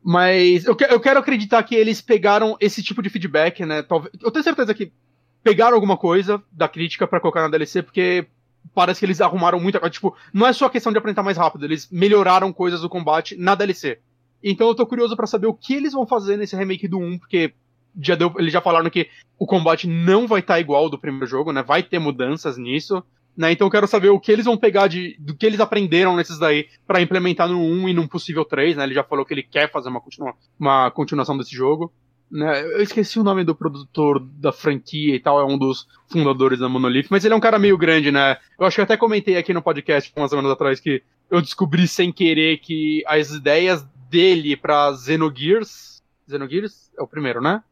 Mas 0.03 0.65
eu, 0.65 0.75
que- 0.75 0.85
eu 0.85 0.99
quero 0.99 1.19
acreditar 1.19 1.61
que 1.63 1.75
eles 1.75 2.01
pegaram 2.01 2.55
esse 2.59 2.83
tipo 2.83 3.01
de 3.01 3.09
feedback, 3.09 3.65
né? 3.65 3.81
Talvez, 3.81 4.13
eu 4.21 4.31
tenho 4.31 4.43
certeza 4.43 4.73
que 4.73 4.91
pegaram 5.43 5.75
alguma 5.75 5.97
coisa 5.97 6.41
da 6.51 6.67
crítica 6.67 7.07
pra 7.07 7.19
colocar 7.19 7.41
na 7.41 7.47
DLC, 7.49 7.81
porque 7.81 8.27
parece 8.75 8.99
que 8.99 9.05
eles 9.05 9.21
arrumaram 9.21 9.59
muita 9.59 9.79
coisa. 9.79 9.91
Tipo, 9.91 10.15
não 10.33 10.45
é 10.47 10.53
só 10.53 10.69
questão 10.69 10.91
de 10.91 10.97
apresentar 10.97 11.23
mais 11.23 11.37
rápido, 11.37 11.65
eles 11.65 11.89
melhoraram 11.91 12.51
coisas 12.53 12.81
do 12.81 12.89
combate 12.89 13.35
na 13.37 13.55
DLC. 13.55 13.99
Então 14.43 14.67
eu 14.67 14.75
tô 14.75 14.85
curioso 14.85 15.15
pra 15.15 15.27
saber 15.27 15.47
o 15.47 15.53
que 15.53 15.73
eles 15.73 15.93
vão 15.93 16.07
fazer 16.07 16.37
nesse 16.37 16.55
remake 16.55 16.87
do 16.87 16.97
1, 16.97 17.19
porque 17.19 17.53
já 17.99 18.15
deu, 18.15 18.33
eles 18.37 18.53
já 18.53 18.61
falaram 18.61 18.89
que 18.89 19.09
o 19.37 19.45
combate 19.45 19.87
não 19.87 20.27
vai 20.27 20.39
estar 20.39 20.59
igual 20.59 20.83
ao 20.83 20.89
do 20.89 20.99
primeiro 20.99 21.25
jogo, 21.25 21.51
né? 21.51 21.63
Vai 21.63 21.83
ter 21.83 21.99
mudanças 21.99 22.57
nisso. 22.57 23.03
Né, 23.37 23.53
então 23.53 23.67
eu 23.67 23.71
quero 23.71 23.87
saber 23.87 24.09
o 24.09 24.19
que 24.19 24.33
eles 24.33 24.43
vão 24.43 24.57
pegar 24.57 24.87
de, 24.87 25.15
do 25.17 25.33
que 25.33 25.45
eles 25.45 25.61
aprenderam 25.61 26.13
nesses 26.13 26.37
daí 26.37 26.67
pra 26.85 27.01
implementar 27.01 27.47
no 27.47 27.57
1 27.57 27.87
e 27.87 27.93
num 27.93 28.05
possível 28.05 28.43
3, 28.43 28.75
né? 28.75 28.83
Ele 28.83 28.95
já 28.95 29.03
falou 29.03 29.23
que 29.23 29.33
ele 29.33 29.43
quer 29.43 29.71
fazer 29.71 29.87
uma, 29.87 30.01
continua, 30.01 30.33
uma 30.59 30.91
continuação 30.91 31.37
desse 31.37 31.55
jogo. 31.55 31.93
Né? 32.29 32.61
Eu 32.61 32.81
esqueci 32.81 33.17
o 33.17 33.23
nome 33.23 33.45
do 33.45 33.55
produtor 33.55 34.19
da 34.19 34.51
franquia 34.51 35.15
e 35.15 35.19
tal, 35.19 35.39
é 35.39 35.45
um 35.45 35.57
dos 35.57 35.87
fundadores 36.11 36.59
da 36.59 36.67
Monolith, 36.67 37.07
mas 37.09 37.23
ele 37.23 37.33
é 37.33 37.37
um 37.37 37.39
cara 37.39 37.57
meio 37.57 37.77
grande, 37.77 38.11
né? 38.11 38.37
Eu 38.59 38.65
acho 38.65 38.75
que 38.75 38.81
eu 38.81 38.83
até 38.83 38.97
comentei 38.97 39.37
aqui 39.37 39.53
no 39.53 39.61
podcast 39.61 40.11
umas 40.15 40.29
semanas 40.29 40.51
atrás 40.51 40.79
que 40.79 41.01
eu 41.31 41.41
descobri 41.41 41.87
sem 41.87 42.11
querer 42.11 42.57
que 42.57 43.03
as 43.07 43.31
ideias 43.31 43.87
dele 44.09 44.55
pra 44.57 44.93
Xenogears. 44.95 46.01
Xenogears? 46.27 46.91
É 46.97 47.01
o 47.01 47.07
primeiro, 47.07 47.41
né? 47.41 47.63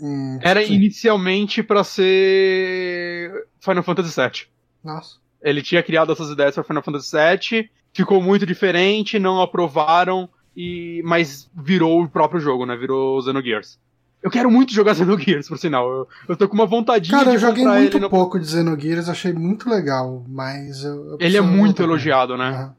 Hum, 0.00 0.38
Era 0.42 0.64
sim. 0.64 0.74
inicialmente 0.74 1.62
pra 1.62 1.82
ser 1.82 3.46
Final 3.60 3.82
Fantasy 3.82 4.20
VII. 4.20 4.46
Nossa. 4.84 5.16
Ele 5.42 5.62
tinha 5.62 5.82
criado 5.82 6.12
essas 6.12 6.30
ideias 6.30 6.54
para 6.54 6.64
Final 6.64 6.82
Fantasy 6.82 7.16
VII, 7.16 7.70
ficou 7.92 8.20
muito 8.20 8.44
diferente, 8.46 9.18
não 9.18 9.40
aprovaram, 9.40 10.28
e 10.56 11.02
mas 11.04 11.48
virou 11.54 12.02
o 12.02 12.08
próprio 12.08 12.40
jogo, 12.40 12.66
né? 12.66 12.76
Virou 12.76 13.20
Xenogears. 13.22 13.78
Eu 14.22 14.30
quero 14.30 14.50
muito 14.50 14.72
jogar 14.72 14.94
Xenogears, 14.96 15.48
por 15.48 15.58
sinal. 15.58 15.90
Eu, 15.90 16.08
eu 16.30 16.36
tô 16.36 16.48
com 16.48 16.54
uma 16.54 16.66
vontadinha 16.66 17.18
Cara, 17.18 17.30
de 17.30 17.36
eu 17.36 17.40
joguei 17.40 17.64
muito 17.64 17.98
no... 17.98 18.10
pouco 18.10 18.38
de 18.38 18.46
Xenogears, 18.46 19.08
achei 19.08 19.32
muito 19.32 19.68
legal, 19.68 20.24
mas 20.28 20.82
eu, 20.82 21.10
eu 21.12 21.16
Ele 21.20 21.36
é 21.36 21.40
muito 21.40 21.82
elogiado, 21.82 22.36
né? 22.36 22.48
Aham. 22.48 22.74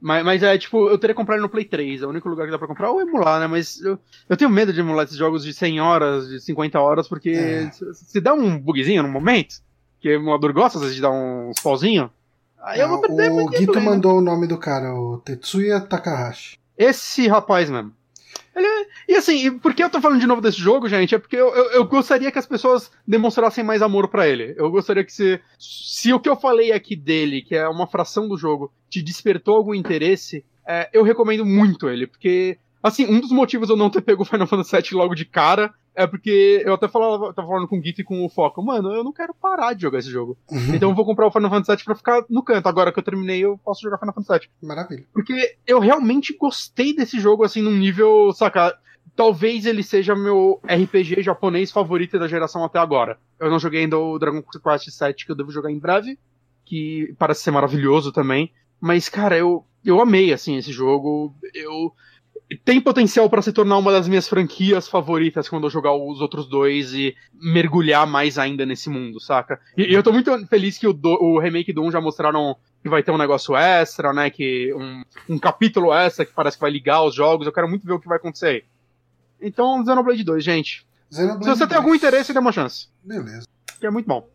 Mas, 0.00 0.24
mas 0.24 0.42
é, 0.42 0.56
tipo, 0.58 0.88
eu 0.88 0.98
teria 0.98 1.14
que 1.14 1.18
comprar 1.18 1.36
ele 1.36 1.42
no 1.42 1.48
Play 1.48 1.64
3. 1.64 2.02
É 2.02 2.06
o 2.06 2.10
único 2.10 2.28
lugar 2.28 2.44
que 2.46 2.52
dá 2.52 2.58
pra 2.58 2.68
comprar 2.68 2.90
ou 2.90 3.00
emular, 3.00 3.40
né? 3.40 3.46
Mas 3.46 3.80
eu, 3.80 3.98
eu 4.28 4.36
tenho 4.36 4.50
medo 4.50 4.72
de 4.72 4.80
emular 4.80 5.04
esses 5.04 5.16
jogos 5.16 5.42
de 5.42 5.52
100 5.54 5.80
horas, 5.80 6.28
de 6.28 6.40
50 6.40 6.78
horas, 6.78 7.08
porque 7.08 7.30
É. 7.30 7.70
se, 7.70 7.94
se 7.94 8.20
dá 8.20 8.34
um 8.34 8.58
bugzinho 8.58 9.02
no 9.02 9.08
momento, 9.08 9.56
que 10.00 10.08
o 10.08 10.12
emulador 10.12 10.52
gosta 10.52 10.78
às 10.78 10.82
vezes 10.82 10.96
de 10.96 11.02
dar 11.02 11.10
uns 11.10 11.58
pauzinho, 11.60 12.10
aí 12.62 12.80
eu 12.80 12.88
vou 12.88 13.00
perder 13.00 13.30
o 13.30 13.34
muito 13.34 13.58
Guito 13.58 13.74
né? 13.74 13.80
mandou 13.80 14.18
o 14.18 14.20
nome 14.20 14.46
do 14.46 14.58
cara, 14.58 14.94
o 14.94 15.18
Tetsuya 15.18 15.80
Takahashi. 15.80 16.58
Esse 16.76 17.26
rapaz 17.26 17.70
mesmo. 17.70 17.92
Ele 18.56 18.66
é... 18.66 18.86
E 19.08 19.14
assim, 19.14 19.58
por 19.58 19.74
que 19.74 19.84
eu 19.84 19.90
tô 19.90 20.00
falando 20.00 20.18
de 20.18 20.26
novo 20.26 20.40
desse 20.40 20.58
jogo, 20.58 20.88
gente? 20.88 21.14
É 21.14 21.18
porque 21.18 21.36
eu, 21.36 21.54
eu, 21.54 21.64
eu 21.72 21.84
gostaria 21.84 22.32
que 22.32 22.38
as 22.38 22.46
pessoas 22.46 22.90
demonstrassem 23.06 23.62
mais 23.62 23.82
amor 23.82 24.08
pra 24.08 24.26
ele. 24.26 24.54
Eu 24.56 24.70
gostaria 24.70 25.04
que 25.04 25.12
se. 25.12 25.38
Se 25.58 26.10
o 26.12 26.18
que 26.18 26.28
eu 26.28 26.36
falei 26.36 26.72
aqui 26.72 26.96
dele, 26.96 27.42
que 27.42 27.54
é 27.54 27.68
uma 27.68 27.86
fração 27.86 28.26
do 28.26 28.36
jogo, 28.38 28.72
te 28.88 29.02
despertou 29.02 29.56
algum 29.56 29.74
interesse, 29.74 30.42
é, 30.66 30.88
eu 30.92 31.02
recomendo 31.02 31.44
muito 31.44 31.88
ele. 31.88 32.06
Porque, 32.06 32.56
assim, 32.82 33.04
um 33.06 33.20
dos 33.20 33.30
motivos 33.30 33.68
eu 33.68 33.76
não 33.76 33.90
ter 33.90 34.00
pego 34.00 34.22
o 34.22 34.26
Final 34.26 34.46
Fantasy 34.46 34.74
VII 34.74 34.98
logo 34.98 35.14
de 35.14 35.26
cara 35.26 35.74
é 35.96 36.06
porque 36.06 36.62
eu 36.64 36.74
até 36.74 36.86
falava, 36.86 37.32
tava 37.32 37.48
falando 37.48 37.66
com 37.66 37.78
o 37.78 37.82
Git 37.82 38.00
e 38.00 38.04
com 38.04 38.24
o 38.24 38.28
Foco, 38.28 38.62
mano, 38.62 38.94
eu 38.94 39.02
não 39.02 39.12
quero 39.12 39.34
parar 39.34 39.72
de 39.72 39.82
jogar 39.82 39.98
esse 39.98 40.10
jogo. 40.10 40.36
Então 40.74 40.90
eu 40.90 40.94
vou 40.94 41.06
comprar 41.06 41.26
o 41.26 41.30
Final 41.30 41.50
Fantasy 41.50 41.76
VII 41.76 41.84
pra 41.84 41.94
ficar 41.94 42.24
no 42.28 42.42
canto. 42.42 42.68
Agora 42.68 42.92
que 42.92 42.98
eu 42.98 43.02
terminei, 43.02 43.40
eu 43.40 43.58
posso 43.58 43.80
jogar 43.80 43.98
Final 43.98 44.14
Fantasy 44.14 44.40
VII. 44.40 44.68
Maravilha. 44.68 45.06
Porque 45.12 45.56
eu 45.66 45.80
realmente 45.80 46.36
gostei 46.36 46.94
desse 46.94 47.18
jogo, 47.18 47.44
assim, 47.44 47.62
num 47.62 47.74
nível, 47.74 48.30
saca? 48.34 48.76
Talvez 49.16 49.64
ele 49.64 49.82
seja 49.82 50.14
meu 50.14 50.60
RPG 50.64 51.22
japonês 51.22 51.72
favorito 51.72 52.18
da 52.18 52.28
geração 52.28 52.62
até 52.62 52.78
agora. 52.78 53.18
Eu 53.40 53.50
não 53.50 53.58
joguei 53.58 53.80
ainda 53.80 53.98
o 53.98 54.18
Dragon 54.18 54.42
Quest 54.42 54.88
VII, 55.00 55.14
que 55.14 55.32
eu 55.32 55.36
devo 55.36 55.50
jogar 55.50 55.72
em 55.72 55.78
breve, 55.78 56.18
que 56.66 57.14
parece 57.18 57.42
ser 57.42 57.50
maravilhoso 57.50 58.12
também. 58.12 58.52
Mas, 58.78 59.08
cara, 59.08 59.38
eu, 59.38 59.64
eu 59.82 60.00
amei, 60.00 60.32
assim, 60.32 60.56
esse 60.56 60.70
jogo. 60.72 61.34
Eu. 61.54 61.92
Tem 62.64 62.80
potencial 62.80 63.28
pra 63.28 63.42
se 63.42 63.52
tornar 63.52 63.76
uma 63.76 63.90
das 63.90 64.06
minhas 64.06 64.28
franquias 64.28 64.86
favoritas 64.88 65.48
quando 65.48 65.64
eu 65.64 65.70
jogar 65.70 65.92
os 65.94 66.20
outros 66.20 66.48
dois 66.48 66.94
e 66.94 67.16
mergulhar 67.34 68.06
mais 68.06 68.38
ainda 68.38 68.64
nesse 68.64 68.88
mundo, 68.88 69.20
saca? 69.20 69.60
E, 69.76 69.92
eu 69.92 70.00
tô 70.02 70.12
muito 70.12 70.46
feliz 70.46 70.78
que 70.78 70.86
o, 70.86 70.92
do- 70.92 71.18
o 71.20 71.40
remake 71.40 71.72
do 71.72 71.82
1 71.82 71.90
já 71.90 72.00
mostraram 72.00 72.56
que 72.82 72.88
vai 72.88 73.02
ter 73.02 73.10
um 73.10 73.18
negócio 73.18 73.56
extra, 73.56 74.12
né? 74.12 74.30
Que 74.30 74.72
um, 74.74 75.02
um 75.34 75.38
capítulo 75.40 75.92
extra 75.92 76.24
que 76.24 76.32
parece 76.32 76.56
que 76.56 76.60
vai 76.60 76.70
ligar 76.70 77.02
os 77.02 77.14
jogos. 77.16 77.46
Eu 77.48 77.52
quero 77.52 77.68
muito 77.68 77.84
ver 77.84 77.94
o 77.94 77.98
que 78.00 78.06
vai 78.06 78.16
acontecer 78.18 78.46
aí. 78.46 78.64
Então, 79.40 79.84
Xenoblade 79.84 80.22
2, 80.22 80.44
gente. 80.44 80.86
Xenoblade 81.12 81.44
Se 81.44 81.50
você 81.50 81.66
tem 81.66 81.76
2. 81.76 81.80
algum 81.80 81.94
interesse, 81.96 82.32
dê 82.32 82.38
uma 82.38 82.52
chance. 82.52 82.86
Beleza. 83.02 83.44
Que 83.80 83.86
é 83.86 83.90
muito 83.90 84.06
bom. 84.06 84.28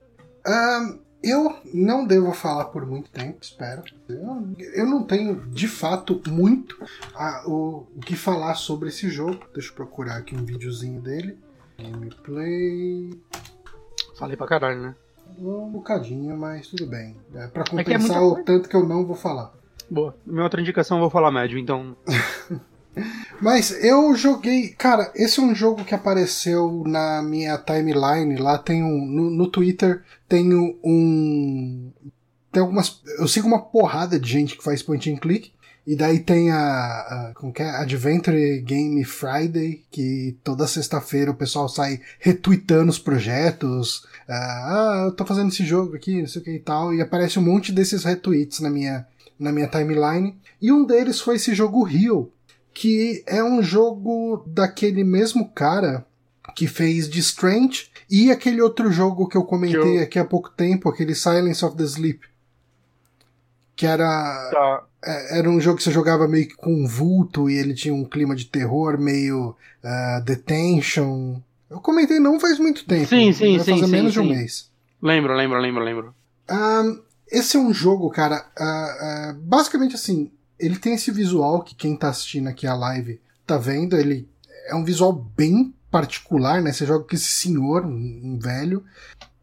Ahn, 0.45 0.99
eu 1.24 1.55
não 1.74 2.05
devo 2.05 2.32
falar 2.34 2.65
por 2.65 2.86
muito 2.86 3.09
tempo, 3.11 3.38
espero. 3.41 3.84
Eu, 4.09 4.47
eu 4.74 4.86
não 4.86 5.03
tenho, 5.03 5.36
de 5.49 5.67
fato, 5.67 6.22
muito 6.28 6.78
a- 7.13 7.43
o, 7.47 7.88
o 7.95 7.99
que 7.99 8.15
falar 8.15 8.55
sobre 8.55 8.89
esse 8.89 9.09
jogo. 9.09 9.39
Deixa 9.53 9.69
eu 9.72 9.76
procurar 9.76 10.17
aqui 10.17 10.36
um 10.36 10.43
videozinho 10.43 11.01
dele. 11.01 11.38
Gameplay. 11.78 13.19
Falei 14.17 14.36
pra 14.38 14.47
caralho, 14.47 14.82
né? 14.82 14.95
Um 15.39 15.69
bocadinho, 15.72 16.36
mas 16.38 16.67
tudo 16.67 16.86
bem. 16.86 17.15
É 17.34 17.47
pra 17.47 17.61
É 17.63 17.65
é 17.65 17.69
compensar 17.69 17.99
muita 17.99 18.22
o 18.22 18.30
coisa. 18.32 18.43
tanto 18.45 18.69
que 18.69 18.76
eu 18.76 18.86
não 18.88 19.05
vou 19.05 19.15
falar. 19.15 19.53
Boa. 19.89 20.15
Minha 20.26 20.43
outra 20.43 20.61
indicação 20.61 20.97
eu 20.97 21.01
vou 21.01 21.09
falar 21.09 21.32
médio, 21.32 21.57
então. 21.57 21.95
Mas 23.41 23.71
eu 23.83 24.15
joguei. 24.15 24.69
Cara, 24.69 25.11
esse 25.15 25.39
é 25.39 25.43
um 25.43 25.55
jogo 25.55 25.83
que 25.83 25.95
apareceu 25.95 26.83
na 26.85 27.21
minha 27.21 27.57
timeline. 27.57 28.35
Lá 28.37 28.57
tem 28.57 28.83
um. 28.83 29.05
No, 29.05 29.29
no 29.29 29.47
Twitter 29.47 30.03
tem 30.27 30.53
um. 30.53 31.91
Tem 32.51 32.61
algumas. 32.61 33.01
Eu 33.17 33.27
sigo 33.27 33.47
uma 33.47 33.61
porrada 33.61 34.19
de 34.19 34.29
gente 34.29 34.57
que 34.57 34.63
faz 34.63 34.83
point 34.83 35.11
and 35.11 35.17
click. 35.17 35.51
E 35.87 35.95
daí 35.95 36.19
tem 36.19 36.51
a. 36.51 36.59
a 36.59 37.31
como 37.35 37.51
que 37.51 37.63
é? 37.63 37.69
Adventure 37.69 38.61
Game 38.61 39.03
Friday, 39.03 39.83
que 39.89 40.37
toda 40.43 40.67
sexta-feira 40.67 41.31
o 41.31 41.35
pessoal 41.35 41.67
sai 41.67 41.99
retweetando 42.19 42.91
os 42.91 42.99
projetos. 42.99 44.05
Ah, 44.29 45.05
eu 45.05 45.11
tô 45.13 45.25
fazendo 45.25 45.49
esse 45.49 45.65
jogo 45.65 45.95
aqui, 45.95 46.21
não 46.21 46.27
sei 46.27 46.41
o 46.41 46.45
que 46.45 46.51
e 46.51 46.59
tal. 46.59 46.93
E 46.93 47.01
aparece 47.01 47.39
um 47.39 47.43
monte 47.43 47.71
desses 47.71 48.03
retweets 48.03 48.59
na 48.59 48.69
minha, 48.69 49.07
na 49.39 49.51
minha 49.51 49.67
timeline. 49.67 50.35
E 50.61 50.71
um 50.71 50.85
deles 50.85 51.19
foi 51.19 51.37
esse 51.37 51.55
jogo 51.55 51.81
Rio, 51.83 52.31
que 52.74 53.24
é 53.28 53.43
um 53.43 53.61
jogo 53.61 54.43
daquele 54.47 55.03
mesmo 55.03 55.49
cara 55.49 56.05
que 56.55 56.67
fez 56.67 57.07
The 57.07 57.19
Strange 57.19 57.89
e 58.09 58.32
aquele 58.32 58.61
outro 58.61 58.91
jogo 58.91 59.28
que 59.28 59.38
eu 59.38 59.43
comentei 59.43 59.80
Que 59.82 59.88
eu- 59.97 60.03
aqui 60.03 60.19
há 60.19 60.26
pouco 60.26 60.49
tempo, 60.49 60.89
aquele 60.89 61.15
Silence 61.15 61.63
of 61.63 61.76
the 61.78 61.84
Sleep. 61.84 62.19
Que 63.76 63.86
era, 63.88 64.05
Tá. 64.51 64.84
é, 65.03 65.39
era 65.39 65.49
um 65.49 65.59
jogo 65.59 65.78
que 65.78 65.84
você 65.84 65.91
jogava 65.91 66.28
meio 66.28 66.47
que 66.47 66.55
com 66.55 66.72
um 66.74 66.88
vulto 66.88 67.49
e 67.49 67.55
ele 67.55 67.74
tinha 67.74 67.93
um 67.93 68.05
clima 68.05 68.36
de 68.36 68.45
terror, 68.45 68.97
meio 68.99 69.55
ah, 69.84 70.22
detention. 70.24 71.39
Eu 71.69 71.80
comentei 71.80 72.19
não 72.19 72.39
faz 72.39 72.59
muito 72.59 72.86
tempo. 72.86 73.07
Sim, 73.07 73.32
sim, 73.34 73.55
vai 73.57 73.65
sim, 73.65 73.72
fazer 73.76 73.86
sim, 73.86 73.91
menos 73.91 74.13
de 74.13 74.19
um 74.19 74.24
sim. 74.24 74.30
mês. 74.36 74.69
Lembro, 75.01 75.34
lembro, 75.34 75.59
lembro, 75.59 75.84
lembro. 75.84 76.15
Ahn, 76.47 76.99
esse 77.32 77.55
é 77.57 77.59
um 77.59 77.74
jogo, 77.74 78.09
cara. 78.11 78.45
ah, 78.59 78.97
ah, 79.32 79.36
basicamente 79.41 79.95
assim, 79.95 80.30
ele 80.62 80.78
tem 80.78 80.93
esse 80.93 81.12
visual 81.12 81.64
que 81.64 81.76
quem 81.76 81.95
tá 81.95 82.09
assistindo 82.09 82.47
aqui 82.47 82.66
a 82.68 82.74
live 82.74 83.20
tá 83.45 83.57
vendo. 83.57 83.97
Ele 83.97 84.30
é 84.68 84.76
um 84.76 84.84
visual 84.84 85.12
bem 85.36 85.74
particular, 85.89 86.62
né? 86.62 86.72
Você 86.72 86.86
joga 86.86 87.03
com 87.03 87.16
esse 87.16 87.28
senhor, 87.28 87.86
um, 87.86 88.22
um 88.24 88.39
velho. 88.39 88.84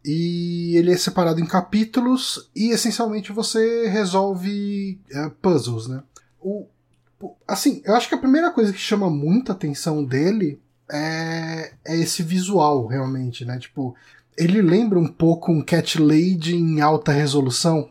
E 0.03 0.75
ele 0.77 0.91
é 0.93 0.97
separado 0.97 1.39
em 1.39 1.45
capítulos 1.45 2.49
e 2.55 2.69
essencialmente 2.71 3.31
você 3.33 3.87
resolve 3.89 4.99
ah, 5.13 5.29
puzzles, 5.41 5.87
né? 5.87 6.01
O- 6.39 6.65
assim, 7.47 7.81
eu 7.83 7.95
acho 7.95 8.07
que 8.07 8.15
a 8.15 8.19
primeira 8.19 8.49
coisa 8.51 8.71
que 8.71 8.79
chama 8.79 9.09
muita 9.09 9.51
atenção 9.51 10.03
dele 10.05 10.59
é, 10.89 11.73
é 11.85 11.97
esse 11.97 12.23
visual, 12.23 12.87
realmente, 12.87 13.43
né? 13.45 13.59
Tipo, 13.59 13.93
ele 14.37 14.61
lembra 14.61 14.97
um 14.97 15.07
pouco 15.07 15.51
um 15.51 15.61
Cat 15.61 16.01
Lady 16.01 16.55
em 16.55 16.79
alta 16.81 17.11
resolução. 17.11 17.89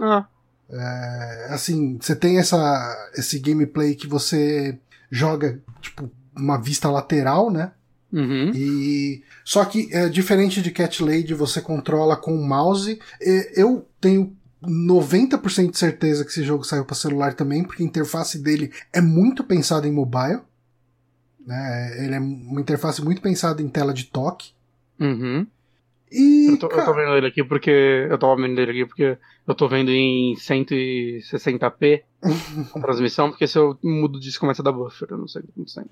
Ah, 0.00 0.26
É, 0.70 1.46
assim, 1.50 1.98
você 2.00 2.16
tem 2.16 2.38
essa, 2.38 3.10
esse 3.16 3.38
gameplay 3.38 3.94
que 3.94 4.06
você 4.06 4.78
joga, 5.10 5.60
tipo, 5.80 6.10
uma 6.34 6.60
vista 6.60 6.90
lateral, 6.90 7.50
né? 7.50 7.72
uhum. 8.12 8.50
E 8.54 9.22
só 9.44 9.64
que 9.64 9.88
é, 9.92 10.08
diferente 10.08 10.62
de 10.62 10.70
Cat 10.70 11.02
Lady, 11.02 11.34
você 11.34 11.60
controla 11.60 12.16
com 12.16 12.34
o 12.34 12.46
mouse. 12.46 12.98
E 13.20 13.52
eu 13.54 13.86
tenho 14.00 14.36
90% 14.62 15.70
de 15.70 15.78
certeza 15.78 16.24
que 16.24 16.30
esse 16.30 16.42
jogo 16.42 16.64
saiu 16.64 16.84
para 16.84 16.94
celular 16.94 17.34
também, 17.34 17.62
porque 17.62 17.82
a 17.82 17.86
interface 17.86 18.38
dele 18.38 18.72
é 18.92 19.00
muito 19.00 19.44
pensada 19.44 19.86
em 19.86 19.92
mobile. 19.92 20.40
Né? 21.46 22.04
Ele 22.04 22.14
é 22.14 22.20
uma 22.20 22.60
interface 22.60 23.02
muito 23.02 23.20
pensada 23.20 23.60
em 23.60 23.68
tela 23.68 23.92
de 23.92 24.04
toque. 24.04 24.52
Uhum. 24.98 25.46
E. 26.10 26.50
Eu 26.50 26.58
tô, 26.58 26.66
eu 26.68 26.84
tô 26.84 26.94
vendo 26.94 27.16
ele 27.16 27.26
aqui 27.26 27.44
porque. 27.44 28.06
Eu 28.10 28.18
tô 28.18 28.36
vendo 28.36 28.58
ele 28.60 28.70
aqui 28.70 28.86
porque 28.86 29.18
eu 29.46 29.54
tô 29.54 29.68
vendo 29.68 29.90
em 29.90 30.34
160p 30.34 32.02
a 32.74 32.80
transmissão, 32.80 33.30
porque 33.30 33.46
se 33.46 33.58
eu 33.58 33.78
mudo 33.82 34.18
disso 34.18 34.40
começa 34.40 34.62
a 34.62 34.64
dar 34.64 34.72
buffer, 34.72 35.08
eu 35.10 35.18
não 35.18 35.28
sei 35.28 35.42
o 35.42 35.44
que 35.44 35.48
tá 35.48 35.52
acontecendo. 35.54 35.90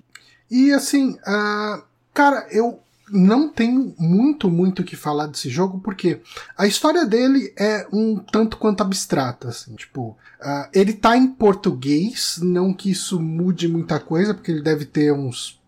E 0.51 0.73
assim, 0.73 1.13
uh, 1.13 1.83
cara, 2.15 2.47
eu 2.51 2.81
não 3.11 3.49
tenho 3.49 3.95
muito, 3.99 4.51
muito 4.51 4.81
o 4.81 4.85
que 4.85 4.97
falar 4.97 5.27
desse 5.27 5.51
jogo, 5.51 5.81
porque 5.81 6.21
a 6.57 6.67
história 6.67 7.05
dele 7.05 7.53
é 7.59 7.87
um 7.93 8.19
tanto 8.19 8.57
quanto 8.57 8.83
abstrata, 8.83 9.49
assim, 9.49 9.75
tipo, 9.75 10.17
uh, 10.41 10.69
ele 10.73 10.95
tá 10.95 11.17
em 11.17 11.29
português, 11.29 12.39
não 12.43 12.73
que 12.73 12.91
isso 12.91 13.21
mude 13.21 13.69
muita 13.69 14.01
coisa, 14.01 14.33
porque 14.33 14.51
ele 14.51 14.63
deve 14.63 14.87
ter 14.87 15.13
uns 15.13 15.61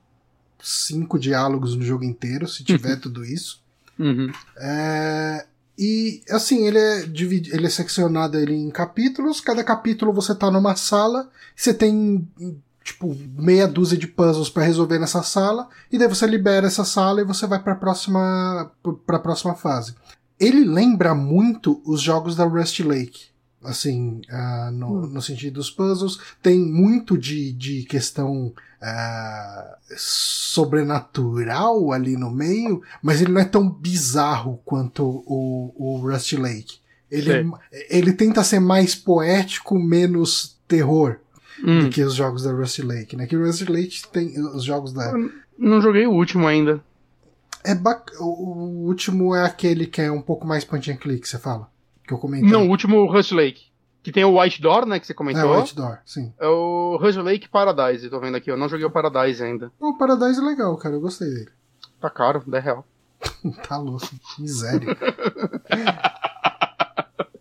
cinco 0.62 1.18
diálogos 1.18 1.76
no 1.76 1.84
jogo 1.84 2.05
inteiro, 2.05 2.49
se 2.49 2.64
tiver 2.64 2.97
tudo 3.01 3.24
isso. 3.24 3.62
Uhum. 3.99 4.32
É, 4.57 5.47
e 5.78 6.22
assim, 6.30 6.66
ele 6.66 6.78
é, 6.78 7.03
dividido, 7.03 7.57
ele 7.57 7.66
é 7.66 7.70
seccionado 7.70 8.38
ele 8.38 8.55
em 8.55 8.70
capítulos, 8.70 9.40
cada 9.40 9.64
capítulo 9.64 10.12
você 10.12 10.34
tá 10.34 10.51
numa 10.51 10.76
sala, 10.76 11.28
você 11.55 11.74
tem 11.74 12.28
tipo, 12.84 13.16
meia 13.36 13.66
dúzia 13.66 13.97
de 13.97 14.07
puzzles 14.07 14.51
para 14.51 14.62
resolver 14.62 14.99
nessa 14.99 15.22
sala, 15.22 15.68
e 15.90 15.99
daí 15.99 16.07
você 16.07 16.26
libera 16.26 16.66
essa 16.66 16.84
sala 16.84 17.22
e 17.22 17.24
você 17.24 17.47
vai 17.47 17.59
para 17.59 17.72
a 17.72 17.76
próxima, 17.76 18.70
pra 19.07 19.18
próxima 19.18 19.55
fase. 19.55 19.95
Ele 20.38 20.64
lembra 20.64 21.14
muito 21.14 21.80
os 21.86 22.01
jogos 22.01 22.36
da 22.36 22.45
Rust 22.45 22.80
Lake. 22.80 23.34
Assim, 23.65 24.21
uh, 24.31 24.71
no, 24.73 25.05
hum. 25.05 25.07
no 25.07 25.23
sentido 25.23 25.55
dos 25.55 25.71
puzzles, 25.71 26.19
tem 26.43 26.59
muito 26.59 27.17
de, 27.17 27.53
de 27.53 27.83
questão 27.85 28.47
uh, 28.49 29.77
sobrenatural 29.97 31.93
ali 31.93 32.17
no 32.17 32.31
meio, 32.31 32.83
mas 33.03 33.21
ele 33.21 33.33
não 33.33 33.41
é 33.41 33.45
tão 33.45 33.69
bizarro 33.69 34.61
quanto 34.65 35.05
o, 35.05 35.75
o 35.77 35.97
Rust 35.99 36.33
Lake. 36.35 36.79
Ele, 37.11 37.51
ele 37.89 38.12
tenta 38.12 38.43
ser 38.43 38.61
mais 38.61 38.95
poético, 38.95 39.79
menos 39.79 40.59
terror 40.67 41.19
hum. 41.62 41.85
do 41.85 41.91
que 41.91 42.03
os 42.03 42.15
jogos 42.15 42.43
da 42.43 42.53
Rusty 42.53 42.83
Lake, 42.83 43.17
né? 43.17 43.27
Que 43.27 43.37
o 43.37 43.45
Rusty 43.45 43.65
Lake 43.65 44.03
tem 44.12 44.39
os 44.41 44.65
jogos 44.65 44.93
da. 44.93 45.11
Eu 45.11 45.31
não 45.59 45.81
joguei 45.81 46.07
o 46.07 46.12
último 46.12 46.47
ainda. 46.47 46.83
É 47.62 47.75
bac... 47.75 48.11
O 48.19 48.87
último 48.87 49.35
é 49.35 49.45
aquele 49.45 49.87
que 49.87 50.01
é 50.01 50.11
um 50.11 50.21
pouco 50.21 50.47
mais 50.47 50.65
point 50.65 50.91
and 50.91 50.97
click, 50.97 51.27
você 51.27 51.39
fala? 51.39 51.69
Que 52.07 52.13
eu 52.13 52.19
comentei. 52.19 52.49
Não, 52.49 52.67
o 52.67 52.71
último 52.71 53.07
Rush 53.11 53.33
Lake. 53.33 53.73
Que 54.03 54.13
tem 54.13 54.25
o 54.25 54.39
White 54.39 54.61
Door, 54.61 54.85
né? 54.85 55.01
Que 55.01 55.07
você 55.07 55.15
comentou. 55.15 55.43
É, 55.43 55.47
o 55.47 55.61
White 55.61 55.75
Door, 55.75 55.99
sim. 56.05 56.33
É 56.39 56.47
o 56.47 56.99
Rush 57.01 57.17
Lake 57.17 57.49
Paradise, 57.49 58.11
tô 58.11 58.21
vendo 58.21 58.37
aqui. 58.37 58.51
Eu 58.51 58.57
não 58.57 58.69
joguei 58.69 58.85
o 58.85 58.91
Paradise 58.91 59.43
ainda. 59.43 59.73
O 59.81 59.97
Paradise 59.97 60.39
é 60.39 60.43
legal, 60.43 60.77
cara. 60.77 60.95
Eu 60.95 61.01
gostei 61.01 61.29
dele. 61.29 61.51
Tá 62.01 62.11
caro, 62.11 62.43
10 62.47 62.63
real. 62.63 62.87
tá 63.67 63.79
louco. 63.79 64.07
Miséria. 64.39 64.95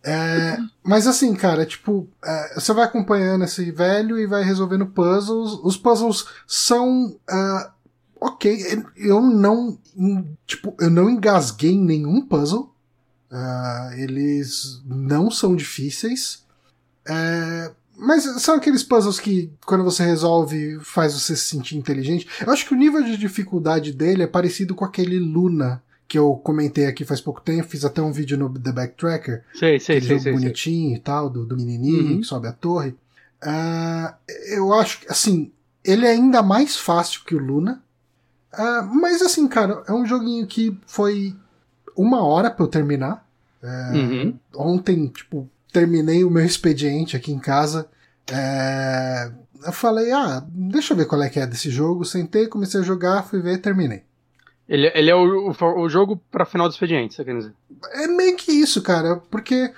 É, 0.05 0.57
mas 0.83 1.07
assim, 1.07 1.33
cara, 1.33 1.65
tipo, 1.65 2.09
é, 2.21 2.55
você 2.55 2.73
vai 2.73 2.83
acompanhando 2.83 3.45
esse 3.45 3.71
velho 3.71 4.19
e 4.19 4.27
vai 4.27 4.43
resolvendo 4.43 4.85
puzzles. 4.85 5.53
Os 5.63 5.77
puzzles 5.77 6.27
são. 6.45 7.15
Uh, 7.29 7.71
ok, 8.19 8.83
eu 8.97 9.21
não. 9.21 9.77
Tipo, 10.45 10.75
eu 10.81 10.89
não 10.89 11.09
engasguei 11.09 11.71
em 11.71 11.81
nenhum 11.81 12.21
puzzle. 12.27 12.72
Uh, 13.33 13.93
eles 13.93 14.79
não 14.85 15.31
são 15.31 15.55
difíceis. 15.55 16.43
É, 17.07 17.71
mas 17.97 18.23
são 18.41 18.55
aqueles 18.55 18.83
puzzles 18.83 19.19
que, 19.19 19.51
quando 19.65 19.83
você 19.83 20.03
resolve, 20.03 20.79
faz 20.81 21.13
você 21.13 21.35
se 21.35 21.47
sentir 21.47 21.75
inteligente. 21.75 22.27
Eu 22.45 22.53
acho 22.53 22.65
que 22.67 22.73
o 22.73 22.77
nível 22.77 23.03
de 23.03 23.17
dificuldade 23.17 23.91
dele 23.91 24.21
é 24.21 24.27
parecido 24.27 24.75
com 24.75 24.85
aquele 24.85 25.17
Luna 25.17 25.81
que 26.07 26.19
eu 26.19 26.35
comentei 26.35 26.85
aqui 26.85 27.03
faz 27.03 27.19
pouco 27.19 27.41
tempo, 27.41 27.67
fiz 27.67 27.83
até 27.83 27.99
um 27.99 28.11
vídeo 28.11 28.37
no 28.37 28.47
The 28.53 28.71
Backtracker. 28.71 29.43
Sei, 29.55 29.79
sei, 29.79 29.99
sei. 29.99 30.19
Jogo 30.19 30.37
bonitinho 30.37 30.89
sei. 30.89 30.97
e 30.97 30.99
tal, 30.99 31.27
do, 31.27 31.43
do 31.43 31.55
menininho 31.55 32.03
uhum. 32.03 32.19
que 32.19 32.27
sobe 32.27 32.47
a 32.47 32.51
torre. 32.51 32.95
Uh, 33.43 34.13
eu 34.49 34.71
acho 34.75 34.99
que, 34.99 35.11
assim, 35.11 35.51
ele 35.83 36.05
é 36.05 36.11
ainda 36.11 36.43
mais 36.43 36.77
fácil 36.77 37.21
que 37.25 37.33
o 37.33 37.39
Luna. 37.39 37.81
Uh, 38.53 38.85
mas, 38.93 39.23
assim, 39.23 39.47
cara, 39.47 39.83
é 39.87 39.91
um 39.91 40.05
joguinho 40.05 40.45
que 40.45 40.77
foi 40.85 41.35
uma 41.95 42.23
hora 42.23 42.51
pra 42.51 42.63
eu 42.63 42.69
terminar. 42.69 43.22
Uh, 43.63 43.95
uhum. 43.95 44.39
Ontem, 44.55 45.07
tipo, 45.07 45.49
terminei 45.71 46.23
o 46.23 46.29
meu 46.29 46.45
expediente 46.45 47.15
aqui 47.15 47.31
em 47.31 47.39
casa. 47.39 47.87
É, 48.31 49.31
eu 49.65 49.71
falei, 49.71 50.11
ah, 50.11 50.43
deixa 50.49 50.93
eu 50.93 50.97
ver 50.97 51.05
qual 51.05 51.21
é 51.23 51.29
que 51.29 51.39
é 51.39 51.47
desse 51.47 51.69
jogo. 51.69 52.05
Sentei, 52.05 52.47
comecei 52.47 52.81
a 52.81 52.83
jogar, 52.83 53.23
fui 53.23 53.41
ver, 53.41 53.57
terminei. 53.59 54.03
Ele, 54.67 54.91
ele 54.93 55.09
é 55.09 55.15
o, 55.15 55.51
o, 55.51 55.81
o 55.81 55.89
jogo 55.89 56.21
para 56.31 56.45
final 56.45 56.67
do 56.67 56.71
expediente, 56.71 57.15
você 57.15 57.23
quer 57.23 57.37
dizer? 57.37 57.53
É 57.93 58.07
meio 58.07 58.35
que 58.37 58.51
isso, 58.51 58.81
cara, 58.81 59.17
porque 59.29 59.71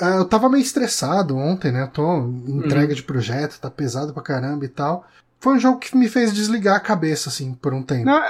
uh, 0.00 0.18
eu 0.18 0.24
tava 0.24 0.48
meio 0.48 0.62
estressado 0.62 1.36
ontem, 1.36 1.70
né? 1.70 1.82
Eu 1.82 1.88
tô 1.88 2.18
em 2.18 2.58
entrega 2.58 2.88
uhum. 2.88 2.94
de 2.94 3.02
projeto, 3.02 3.60
tá 3.60 3.70
pesado 3.70 4.12
pra 4.12 4.22
caramba 4.22 4.64
e 4.64 4.68
tal. 4.68 5.06
Foi 5.38 5.54
um 5.54 5.58
jogo 5.58 5.78
que 5.78 5.96
me 5.96 6.08
fez 6.08 6.32
desligar 6.32 6.76
a 6.76 6.80
cabeça, 6.80 7.28
assim, 7.28 7.54
por 7.54 7.74
um 7.74 7.82
tempo. 7.82 8.06
Não, 8.06 8.22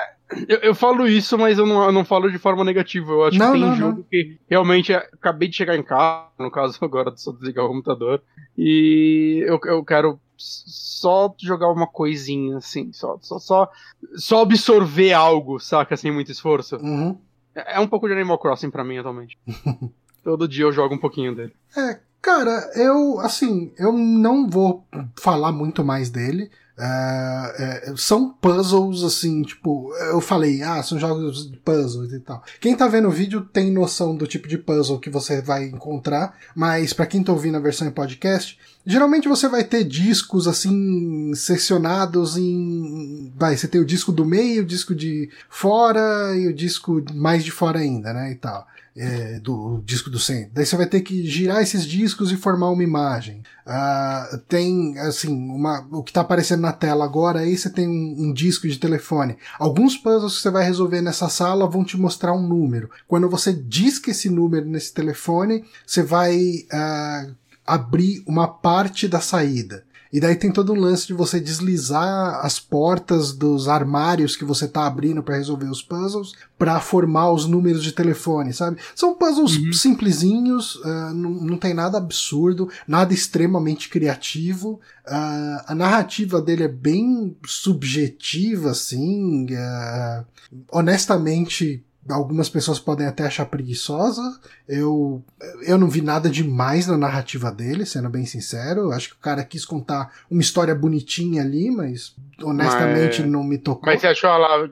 eu, 0.49 0.59
eu 0.59 0.74
falo 0.74 1.07
isso, 1.07 1.37
mas 1.39 1.59
eu 1.59 1.66
não, 1.66 1.85
eu 1.85 1.93
não 1.93 2.05
falo 2.05 2.30
de 2.30 2.39
forma 2.39 2.64
negativa. 2.64 3.12
Eu 3.12 3.24
acho 3.24 3.39
não, 3.39 3.53
que 3.53 3.59
tem 3.59 3.68
não, 3.68 3.76
jogo 3.76 3.97
não. 3.99 4.03
que 4.05 4.39
realmente 4.49 4.93
acabei 4.93 5.49
de 5.49 5.57
chegar 5.57 5.76
em 5.76 5.83
casa, 5.83 6.28
no 6.39 6.51
caso 6.51 6.78
agora 6.85 7.12
só 7.16 7.33
desligar 7.33 7.64
o 7.64 7.68
computador, 7.68 8.22
e 8.57 9.45
eu, 9.47 9.59
eu 9.64 9.85
quero 9.85 10.20
só 10.37 11.33
jogar 11.41 11.70
uma 11.70 11.87
coisinha, 11.87 12.57
assim, 12.57 12.93
só, 12.93 13.18
só, 13.20 13.39
só, 13.39 13.70
só 14.16 14.43
absorver 14.43 15.12
algo, 15.12 15.61
saca, 15.61 15.97
sem 15.97 16.12
muito 16.12 16.33
esforço. 16.33 16.76
Uhum. 16.76 17.16
É, 17.55 17.76
é 17.76 17.80
um 17.80 17.87
pouco 17.87 18.07
de 18.07 18.14
Animal 18.14 18.39
Crossing 18.39 18.70
para 18.70 18.85
mim 18.85 18.99
atualmente. 18.99 19.39
Todo 20.24 20.49
dia 20.49 20.64
eu 20.64 20.72
jogo 20.72 20.95
um 20.95 20.99
pouquinho 20.99 21.35
dele. 21.35 21.53
É, 21.76 22.01
cara, 22.20 22.70
eu, 22.76 23.18
assim, 23.20 23.72
eu 23.78 23.93
não 23.93 24.49
vou 24.49 24.85
falar 25.18 25.53
muito 25.53 25.85
mais 25.85 26.11
dele. 26.11 26.51
É, 26.79 27.91
é, 27.91 27.95
são 27.97 28.31
puzzles 28.31 29.03
assim, 29.03 29.43
tipo, 29.43 29.95
eu 30.11 30.20
falei, 30.20 30.62
ah, 30.62 30.83
são 30.83 30.99
jogos 30.99 31.51
de 31.51 31.57
puzzles 31.59 32.12
e 32.12 32.20
tal. 32.20 32.43
Quem 32.61 32.75
tá 32.75 32.89
vendo 32.89 33.09
o 33.09 33.12
vídeo 33.12 33.43
tem 33.43 33.70
noção 33.70 34.16
do 34.16 34.27
tipo 34.27 34.49
de 34.49 34.57
puzzle 34.57 34.99
que 34.99 35.11
você 35.11 35.43
vai 35.43 35.66
encontrar, 35.66 36.35
mas 36.55 36.93
para 36.93 37.07
quem 37.07 37.23
tá 37.23 37.33
ouvindo 37.33 37.57
a 37.57 37.61
versão 37.61 37.87
em 37.87 37.91
podcast, 37.91 38.59
geralmente 38.87 39.29
você 39.29 39.49
vai 39.49 39.64
ter 39.64 39.85
discos 39.85 40.49
assim, 40.49 41.35
seccionados 41.35 42.37
em. 42.39 43.33
Vai, 43.37 43.57
você 43.57 43.68
tem 43.68 43.81
o 43.81 43.87
disco 43.87 44.11
do 44.11 44.25
meio, 44.25 44.62
o 44.62 44.66
disco 44.66 44.95
de 44.95 45.29
fora 45.51 46.35
e 46.37 46.49
o 46.49 46.55
disco 46.55 47.05
mais 47.12 47.45
de 47.45 47.51
fora 47.51 47.81
ainda, 47.81 48.12
né? 48.12 48.33
E 48.33 48.35
tal 48.37 48.66
é, 48.97 49.40
do 49.40 49.82
disco 49.84 50.11
do 50.11 50.18
centro. 50.18 50.51
Daí 50.53 50.66
você 50.66 50.76
vai 50.76 50.86
ter 50.86 51.01
que 51.01 51.26
girar 51.26 51.62
esses 51.62 51.86
discos 51.86 52.30
e 52.30 52.36
formar 52.36 52.70
uma 52.70 52.82
imagem. 52.82 53.43
Uh, 53.66 54.38
tem, 54.49 54.99
assim, 54.99 55.28
uma, 55.28 55.86
o 55.90 56.03
que 56.03 56.11
está 56.11 56.20
aparecendo 56.20 56.61
na 56.61 56.72
tela 56.72 57.05
agora 57.05 57.40
aí 57.40 57.57
você 57.57 57.70
tem 57.70 57.88
um, 57.88 58.28
um, 58.28 58.32
disco 58.32 58.68
de 58.68 58.78
telefone. 58.78 59.36
Alguns 59.59 59.97
puzzles 59.97 60.36
que 60.36 60.43
você 60.43 60.51
vai 60.51 60.64
resolver 60.64 61.01
nessa 61.01 61.28
sala 61.28 61.68
vão 61.68 61.84
te 61.84 61.97
mostrar 61.97 62.32
um 62.32 62.47
número. 62.47 62.90
Quando 63.09 63.28
você 63.28 63.53
disca 63.53 64.11
esse 64.11 64.28
número 64.28 64.66
nesse 64.66 64.93
telefone, 64.93 65.64
você 65.86 66.03
vai 66.03 66.36
uh, 66.72 67.34
abrir 67.67 68.22
uma 68.26 68.49
parte 68.49 69.08
da 69.08 69.21
saída. 69.21 69.84
E 70.13 70.21
daí 70.21 70.37
tem 70.37 70.53
todo 70.53 70.75
um 70.75 70.79
lance 70.79 71.07
de 71.07 71.14
você 71.14 71.41
deslizar 71.41 72.45
as 72.45 72.61
portas 72.61 73.33
dos 73.33 73.67
armários 73.67 74.37
que 74.37 74.45
você 74.45 74.68
tá 74.68 74.87
abrindo 74.87 75.22
para 75.22 75.37
resolver 75.37 75.71
os 75.71 75.80
puzzles 75.80 76.34
para 76.59 76.79
formar 76.80 77.33
os 77.33 77.47
números 77.47 77.83
de 77.83 77.93
telefone, 77.93 78.53
sabe? 78.53 78.76
São 78.95 79.14
puzzles 79.14 79.57
uhum. 79.57 79.72
simplesinhos, 79.72 80.76
uh, 80.76 81.13
não, 81.14 81.30
não 81.30 81.57
tem 81.57 81.72
nada 81.72 81.97
absurdo, 81.97 82.68
nada 82.87 83.14
extremamente 83.14 83.89
criativo. 83.89 84.79
Uh, 85.07 85.64
a 85.67 85.75
narrativa 85.75 86.41
dele 86.43 86.64
é 86.64 86.68
bem 86.68 87.37
subjetiva, 87.45 88.71
assim. 88.71 89.47
Uh, 89.47 90.25
honestamente, 90.71 91.83
algumas 92.08 92.49
pessoas 92.49 92.79
podem 92.79 93.07
até 93.07 93.24
achar 93.24 93.46
preguiçosa. 93.46 94.22
Eu, 94.68 95.22
eu 95.62 95.79
não 95.79 95.88
vi 95.88 96.00
nada 96.00 96.29
demais 96.29 96.87
na 96.87 96.96
narrativa 96.96 97.50
dele, 97.50 97.87
sendo 97.87 98.08
bem 98.08 98.26
sincero. 98.26 98.91
Acho 98.92 99.11
que 99.11 99.14
o 99.14 99.20
cara 99.20 99.45
quis 99.45 99.64
contar 99.64 100.12
uma 100.30 100.41
história 100.41 100.74
bonitinha 100.74 101.42
ali, 101.42 101.70
mas 101.70 102.14
honestamente 102.42 103.20
mas, 103.22 103.30
não 103.30 103.45
me 103.45 103.58
tocou. 103.58 103.87
Mas 103.87 104.00
você 104.00 104.08
achou 104.08 104.30
ela 104.30 104.70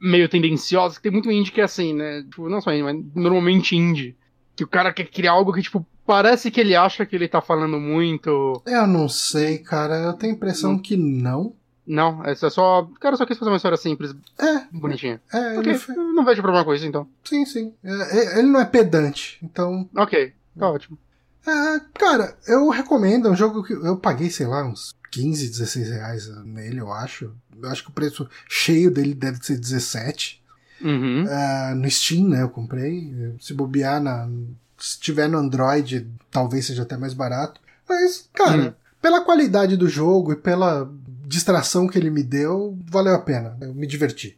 meio 0.00 0.28
tendenciosa? 0.28 1.00
Tem 1.00 1.10
muito 1.10 1.30
indie 1.30 1.50
que 1.50 1.60
é 1.60 1.64
assim, 1.64 1.92
né? 1.94 2.22
Tipo, 2.22 2.48
não 2.48 2.60
só 2.60 2.72
indie, 2.72 2.82
mas 2.82 3.04
normalmente 3.14 3.76
indie. 3.76 4.16
Que 4.54 4.64
o 4.64 4.68
cara 4.68 4.92
quer 4.92 5.04
criar 5.04 5.32
algo 5.32 5.52
que, 5.52 5.62
tipo, 5.62 5.86
parece 6.04 6.50
que 6.50 6.60
ele 6.60 6.74
acha 6.74 7.06
que 7.06 7.14
ele 7.14 7.28
tá 7.28 7.40
falando 7.40 7.78
muito. 7.78 8.62
Eu 8.66 8.86
não 8.86 9.08
sei, 9.08 9.58
cara. 9.58 9.96
Eu 9.96 10.14
tenho 10.14 10.32
a 10.32 10.36
impressão 10.36 10.72
não. 10.72 10.78
que 10.78 10.96
não. 10.96 11.52
Não, 11.88 12.22
é 12.22 12.34
só. 12.34 12.86
Cara 13.00 13.16
só 13.16 13.24
quis 13.24 13.38
fazer 13.38 13.50
uma 13.50 13.56
história 13.56 13.78
simples. 13.78 14.14
É. 14.38 14.66
Bonitinha. 14.70 15.22
É, 15.32 15.58
okay, 15.58 15.74
foi... 15.74 15.94
não 15.94 16.22
vejo 16.22 16.42
problema 16.42 16.62
com 16.62 16.74
isso, 16.74 16.84
então. 16.84 17.08
Sim, 17.24 17.46
sim. 17.46 17.72
É, 17.82 18.18
é, 18.18 18.38
ele 18.38 18.48
não 18.48 18.60
é 18.60 18.66
pedante, 18.66 19.38
então. 19.42 19.88
Ok, 19.96 20.34
tá 20.58 20.70
ótimo. 20.70 20.98
É, 21.46 21.80
cara, 21.94 22.36
eu 22.46 22.68
recomendo. 22.68 23.26
É 23.26 23.30
um 23.30 23.36
jogo 23.36 23.62
que 23.64 23.72
eu 23.72 23.96
paguei, 23.96 24.28
sei 24.28 24.46
lá, 24.46 24.62
uns 24.66 24.94
15, 25.10 25.48
16 25.48 25.88
reais 25.88 26.28
nele, 26.44 26.78
eu 26.78 26.92
acho. 26.92 27.32
Eu 27.60 27.70
acho 27.70 27.84
que 27.84 27.90
o 27.90 27.94
preço 27.94 28.28
cheio 28.46 28.90
dele 28.90 29.14
deve 29.14 29.38
ser 29.42 29.56
17. 29.56 30.44
Uhum. 30.82 31.24
Uh, 31.24 31.74
no 31.74 31.90
Steam, 31.90 32.28
né? 32.28 32.42
Eu 32.42 32.50
comprei. 32.50 33.34
Se 33.40 33.54
bobear 33.54 33.98
na. 33.98 34.28
Se 34.76 35.00
tiver 35.00 35.26
no 35.26 35.38
Android, 35.38 36.06
talvez 36.30 36.66
seja 36.66 36.82
até 36.82 36.98
mais 36.98 37.14
barato. 37.14 37.60
Mas, 37.88 38.28
cara, 38.34 38.58
uhum. 38.58 38.72
pela 39.00 39.24
qualidade 39.24 39.74
do 39.74 39.88
jogo 39.88 40.32
e 40.32 40.36
pela 40.36 40.88
distração 41.28 41.86
que 41.86 41.98
ele 41.98 42.10
me 42.10 42.22
deu, 42.22 42.76
valeu 42.86 43.14
a 43.14 43.20
pena. 43.20 43.56
Eu 43.60 43.74
me 43.74 43.86
diverti. 43.86 44.36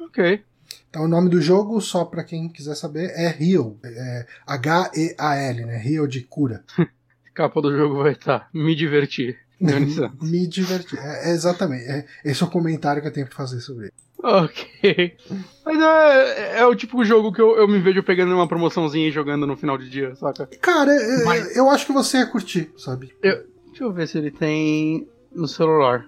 Ok. 0.00 0.42
Então 0.90 1.04
o 1.04 1.08
nome 1.08 1.30
do 1.30 1.40
jogo, 1.40 1.80
só 1.80 2.04
para 2.04 2.24
quem 2.24 2.48
quiser 2.48 2.74
saber, 2.74 3.10
é 3.14 3.36
Heal. 3.40 3.76
É 3.84 4.26
H-E-A-L, 4.46 5.64
né? 5.64 5.82
Heal 5.86 6.06
de 6.06 6.22
cura. 6.22 6.64
Capa 7.32 7.62
do 7.62 7.76
jogo 7.76 8.02
vai 8.02 8.12
estar. 8.12 8.40
Tá. 8.40 8.48
Me 8.52 8.74
divertir. 8.74 9.38
me 9.60 10.46
divertir. 10.46 10.98
É, 10.98 11.30
é, 11.30 11.32
exatamente. 11.32 11.84
É, 11.84 12.06
esse 12.24 12.42
é 12.42 12.46
o 12.46 12.50
comentário 12.50 13.00
que 13.00 13.08
eu 13.08 13.12
tenho 13.12 13.26
pra 13.26 13.36
fazer 13.36 13.60
sobre 13.60 13.86
ele. 13.86 13.92
Ok. 14.22 15.16
Mas 15.64 15.80
é, 15.80 16.60
é 16.60 16.66
o 16.66 16.74
tipo 16.74 17.02
de 17.02 17.08
jogo 17.08 17.32
que 17.32 17.40
eu, 17.40 17.56
eu 17.56 17.68
me 17.68 17.78
vejo 17.78 18.02
pegando 18.02 18.34
uma 18.34 18.48
promoçãozinha 18.48 19.08
e 19.08 19.12
jogando 19.12 19.46
no 19.46 19.56
final 19.56 19.76
de 19.76 19.88
dia, 19.88 20.14
saca? 20.16 20.46
Cara, 20.60 20.92
é, 20.92 21.24
Mas... 21.24 21.56
eu 21.56 21.68
acho 21.68 21.86
que 21.86 21.92
você 21.92 22.18
ia 22.18 22.26
curtir, 22.26 22.72
sabe? 22.76 23.12
Eu, 23.22 23.44
deixa 23.66 23.84
eu 23.84 23.92
ver 23.92 24.08
se 24.08 24.16
ele 24.16 24.30
tem 24.30 25.06
no 25.34 25.46
celular. 25.46 26.06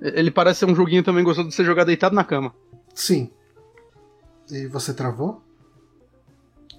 Ele 0.00 0.30
parece 0.30 0.60
ser 0.60 0.66
um 0.66 0.74
joguinho 0.74 1.02
também 1.02 1.22
gostoso 1.22 1.48
de 1.48 1.54
ser 1.54 1.64
jogado 1.64 1.88
deitado 1.88 2.14
na 2.14 2.24
cama. 2.24 2.54
Sim. 2.94 3.30
E 4.50 4.66
você 4.66 4.94
travou? 4.94 5.42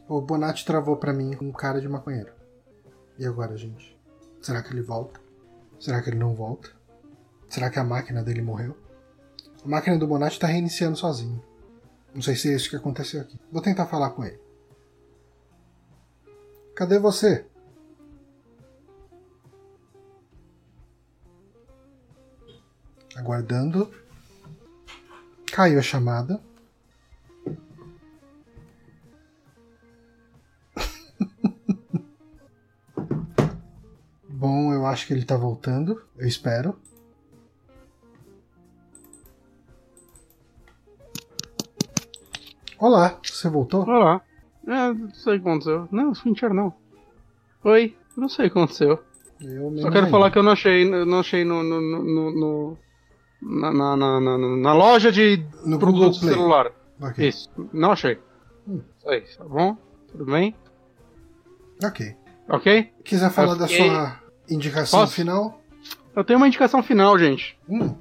O 0.08 0.20
Bonatti 0.20 0.66
travou 0.66 0.98
para 0.98 1.14
mim 1.14 1.34
com 1.34 1.46
um 1.46 1.52
cara 1.52 1.80
de 1.80 1.88
maconheiro. 1.88 2.32
E 3.18 3.26
agora, 3.26 3.56
gente? 3.56 3.98
Será 4.42 4.62
que 4.64 4.74
ele 4.74 4.82
volta? 4.82 5.22
Será 5.80 6.02
que 6.02 6.10
ele 6.10 6.18
não 6.18 6.34
volta? 6.34 6.70
Será 7.48 7.70
que 7.70 7.80
a 7.80 7.84
máquina 7.84 8.24
dele 8.24 8.42
morreu? 8.42 8.76
A 9.64 9.68
máquina 9.68 9.98
do 9.98 10.08
Bonatti 10.08 10.40
tá 10.40 10.48
reiniciando 10.48 10.98
sozinho. 10.98 11.42
Não 12.14 12.22
sei 12.22 12.36
se 12.36 12.52
é 12.52 12.56
isso 12.56 12.70
que 12.70 12.76
aconteceu 12.76 13.22
aqui. 13.22 13.40
Vou 13.52 13.62
tentar 13.62 13.86
falar 13.86 14.10
com 14.12 14.26
ele. 14.26 14.40
Cadê 16.76 16.98
você? 16.98 17.46
Aguardando. 23.22 23.90
Caiu 25.52 25.78
a 25.78 25.82
chamada. 25.84 26.42
Bom, 34.28 34.74
eu 34.74 34.88
acho 34.88 35.06
que 35.06 35.14
ele 35.14 35.24
tá 35.24 35.38
voltando. 35.38 36.02
Eu 36.18 36.28
espero. 36.28 36.80
Olá, 42.80 43.20
você 43.24 43.48
voltou? 43.48 43.88
Olá. 43.88 44.20
É, 44.66 44.92
não 44.92 45.14
sei 45.14 45.38
o 45.38 45.42
que 45.42 45.48
aconteceu. 45.48 45.88
Não, 45.92 46.16
Fincher 46.16 46.52
não. 46.52 46.74
Oi, 47.64 47.96
não 48.18 48.28
sei 48.28 48.48
o 48.48 48.52
que 48.52 48.58
aconteceu. 48.58 49.04
Eu 49.40 49.78
Só 49.78 49.92
quero 49.92 50.10
falar 50.10 50.32
que 50.32 50.40
eu 50.40 50.44
não 50.44 50.54
achei, 50.54 50.90
não 50.90 51.20
achei 51.20 51.46
no, 51.46 51.62
no, 51.62 51.80
no, 51.82 52.32
no 52.32 52.76
na, 53.42 53.72
na, 53.72 53.96
na, 53.96 54.38
na, 54.38 54.74
loja 54.74 55.12
de 55.12 55.44
no 55.66 55.80
produtos 55.80 56.20
celular. 56.20 56.72
Okay. 57.02 57.30
Isso, 57.30 57.50
não 57.74 57.92
achei. 57.92 58.20
Hum. 58.68 58.82
Isso 59.24 59.38
tá 59.38 59.46
bom? 59.46 59.76
Tudo 60.12 60.26
bem? 60.26 60.56
Ok. 61.84 62.16
Ok? 62.48 62.92
Quiser 63.04 63.32
falar 63.32 63.56
da 63.56 63.68
sua 63.68 64.20
indicação 64.50 65.00
Posso? 65.00 65.14
final? 65.14 65.62
Eu 66.16 66.24
tenho 66.24 66.38
uma 66.38 66.48
indicação 66.48 66.84
final, 66.84 67.18
gente. 67.18 67.58
Hum. 67.68 67.96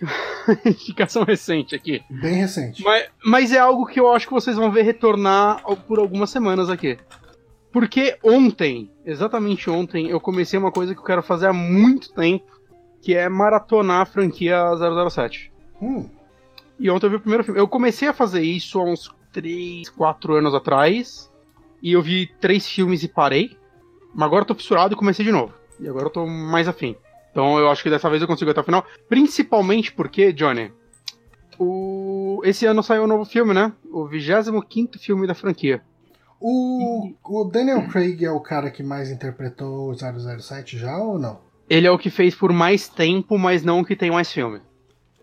indicação 0.64 1.24
recente 1.24 1.74
aqui. 1.74 2.02
Bem 2.08 2.34
recente. 2.34 2.82
Mas, 2.82 3.08
mas 3.24 3.52
é 3.52 3.58
algo 3.58 3.84
que 3.86 4.00
eu 4.00 4.10
acho 4.12 4.26
que 4.26 4.32
vocês 4.32 4.56
vão 4.56 4.70
ver 4.70 4.82
retornar 4.82 5.62
por 5.86 5.98
algumas 5.98 6.30
semanas 6.30 6.70
aqui. 6.70 6.96
Porque 7.72 8.16
ontem, 8.22 8.90
exatamente 9.04 9.68
ontem, 9.68 10.08
eu 10.08 10.20
comecei 10.20 10.58
uma 10.58 10.72
coisa 10.72 10.94
que 10.94 11.00
eu 11.00 11.04
quero 11.04 11.22
fazer 11.22 11.48
há 11.48 11.52
muito 11.52 12.12
tempo, 12.12 12.57
que 13.02 13.14
é 13.14 13.28
maratonar 13.28 14.02
a 14.02 14.06
franquia 14.06 14.58
007. 15.10 15.52
Hum. 15.80 16.08
E 16.78 16.90
ontem 16.90 17.06
eu 17.06 17.10
vi 17.10 17.16
o 17.16 17.20
primeiro 17.20 17.44
filme. 17.44 17.58
Eu 17.58 17.68
comecei 17.68 18.08
a 18.08 18.12
fazer 18.12 18.42
isso 18.42 18.78
há 18.78 18.84
uns 18.84 19.12
3, 19.32 19.88
4 19.90 20.34
anos 20.34 20.54
atrás. 20.54 21.30
E 21.82 21.92
eu 21.92 22.02
vi 22.02 22.26
três 22.40 22.68
filmes 22.68 23.02
e 23.02 23.08
parei. 23.08 23.56
Mas 24.14 24.26
agora 24.26 24.42
eu 24.42 24.46
tô 24.46 24.54
fissurado 24.54 24.94
e 24.94 24.96
comecei 24.96 25.24
de 25.24 25.32
novo. 25.32 25.54
E 25.78 25.88
agora 25.88 26.06
eu 26.06 26.10
tô 26.10 26.26
mais 26.26 26.66
afim. 26.66 26.96
Então 27.30 27.58
eu 27.58 27.70
acho 27.70 27.82
que 27.82 27.90
dessa 27.90 28.10
vez 28.10 28.20
eu 28.20 28.28
consigo 28.28 28.50
até 28.50 28.60
o 28.60 28.64
final. 28.64 28.84
Principalmente 29.08 29.92
porque, 29.92 30.32
Johnny, 30.32 30.72
o... 31.58 32.40
esse 32.44 32.66
ano 32.66 32.82
saiu 32.82 33.04
um 33.04 33.06
novo 33.06 33.24
filme, 33.24 33.54
né? 33.54 33.72
O 33.92 34.06
25 34.06 34.98
filme 34.98 35.26
da 35.26 35.34
franquia. 35.34 35.82
O, 36.40 37.12
o 37.24 37.44
Daniel 37.44 37.88
Craig 37.88 38.24
é 38.24 38.30
o 38.30 38.40
cara 38.40 38.70
que 38.70 38.82
mais 38.82 39.10
interpretou 39.10 39.90
o 39.90 39.94
007 39.94 40.78
já 40.78 40.96
ou 40.98 41.18
não? 41.18 41.40
Ele 41.68 41.86
é 41.86 41.90
o 41.90 41.98
que 41.98 42.10
fez 42.10 42.34
por 42.34 42.52
mais 42.52 42.88
tempo, 42.88 43.38
mas 43.38 43.62
não 43.62 43.80
o 43.80 43.84
que 43.84 43.96
tem 43.96 44.10
mais 44.10 44.32
filme. 44.32 44.60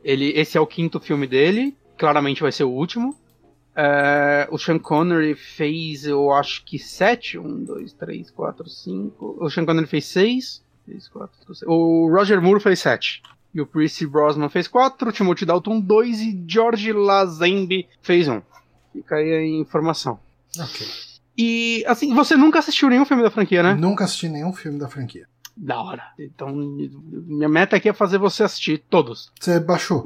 Ele, 0.04 0.32
esse 0.36 0.58
é 0.58 0.62
o 0.62 0.68
quinto 0.68 1.00
filme 1.00 1.26
dele, 1.26 1.76
claramente 1.98 2.42
vai 2.42 2.52
ser 2.52 2.64
o 2.64 2.70
último. 2.70 3.16
É, 3.76 4.48
o 4.52 4.58
Sean 4.58 4.80
Connery 4.80 5.36
fez, 5.36 6.06
eu 6.06 6.32
acho 6.32 6.64
que 6.64 6.80
sete. 6.80 7.38
Um, 7.38 7.64
dois, 7.64 7.92
três, 7.92 8.32
quatro, 8.32 8.70
cinco. 8.70 9.38
O 9.40 9.50
Sean 9.50 9.66
Connery 9.66 9.88
fez 9.88 10.06
seis. 10.06 10.64
Três, 10.86 11.08
quatro, 11.10 11.54
seis. 11.54 11.68
O 11.68 12.08
Roger 12.10 12.42
Moore 12.42 12.62
fez 12.62 12.80
sete. 12.80 13.22
E 13.54 13.60
o 13.60 13.66
Percy 13.66 14.06
Brosnan 14.06 14.48
fez 14.48 14.68
quatro. 14.68 15.10
O 15.10 15.12
Timothy 15.12 15.46
Dalton 15.46 15.80
dois. 15.80 16.22
E 16.22 16.42
George 16.48 16.94
Lazenby 16.94 17.88
fez 18.02 18.28
um. 18.28 18.42
Fica 18.94 19.16
aí 19.16 19.34
a 19.34 19.46
informação. 19.46 20.20
Ok. 20.58 20.88
E, 21.38 21.84
assim, 21.86 22.14
você 22.14 22.38
nunca 22.38 22.60
assistiu 22.60 22.90
nenhum 22.90 23.06
filme 23.06 23.24
da 23.24 23.30
franquia, 23.30 23.62
né? 23.62 23.74
Nunca 23.74 24.06
assisti 24.06 24.30
nenhum 24.30 24.54
filme 24.54 24.80
da 24.80 24.88
franquia. 24.88 25.28
Da 25.56 25.82
hora. 25.82 26.04
Então, 26.20 26.54
minha 26.54 27.48
meta 27.48 27.78
aqui 27.78 27.88
é 27.88 27.94
fazer 27.94 28.18
você 28.18 28.44
assistir 28.44 28.84
todos. 28.90 29.32
Você 29.40 29.60
baixou? 29.60 30.04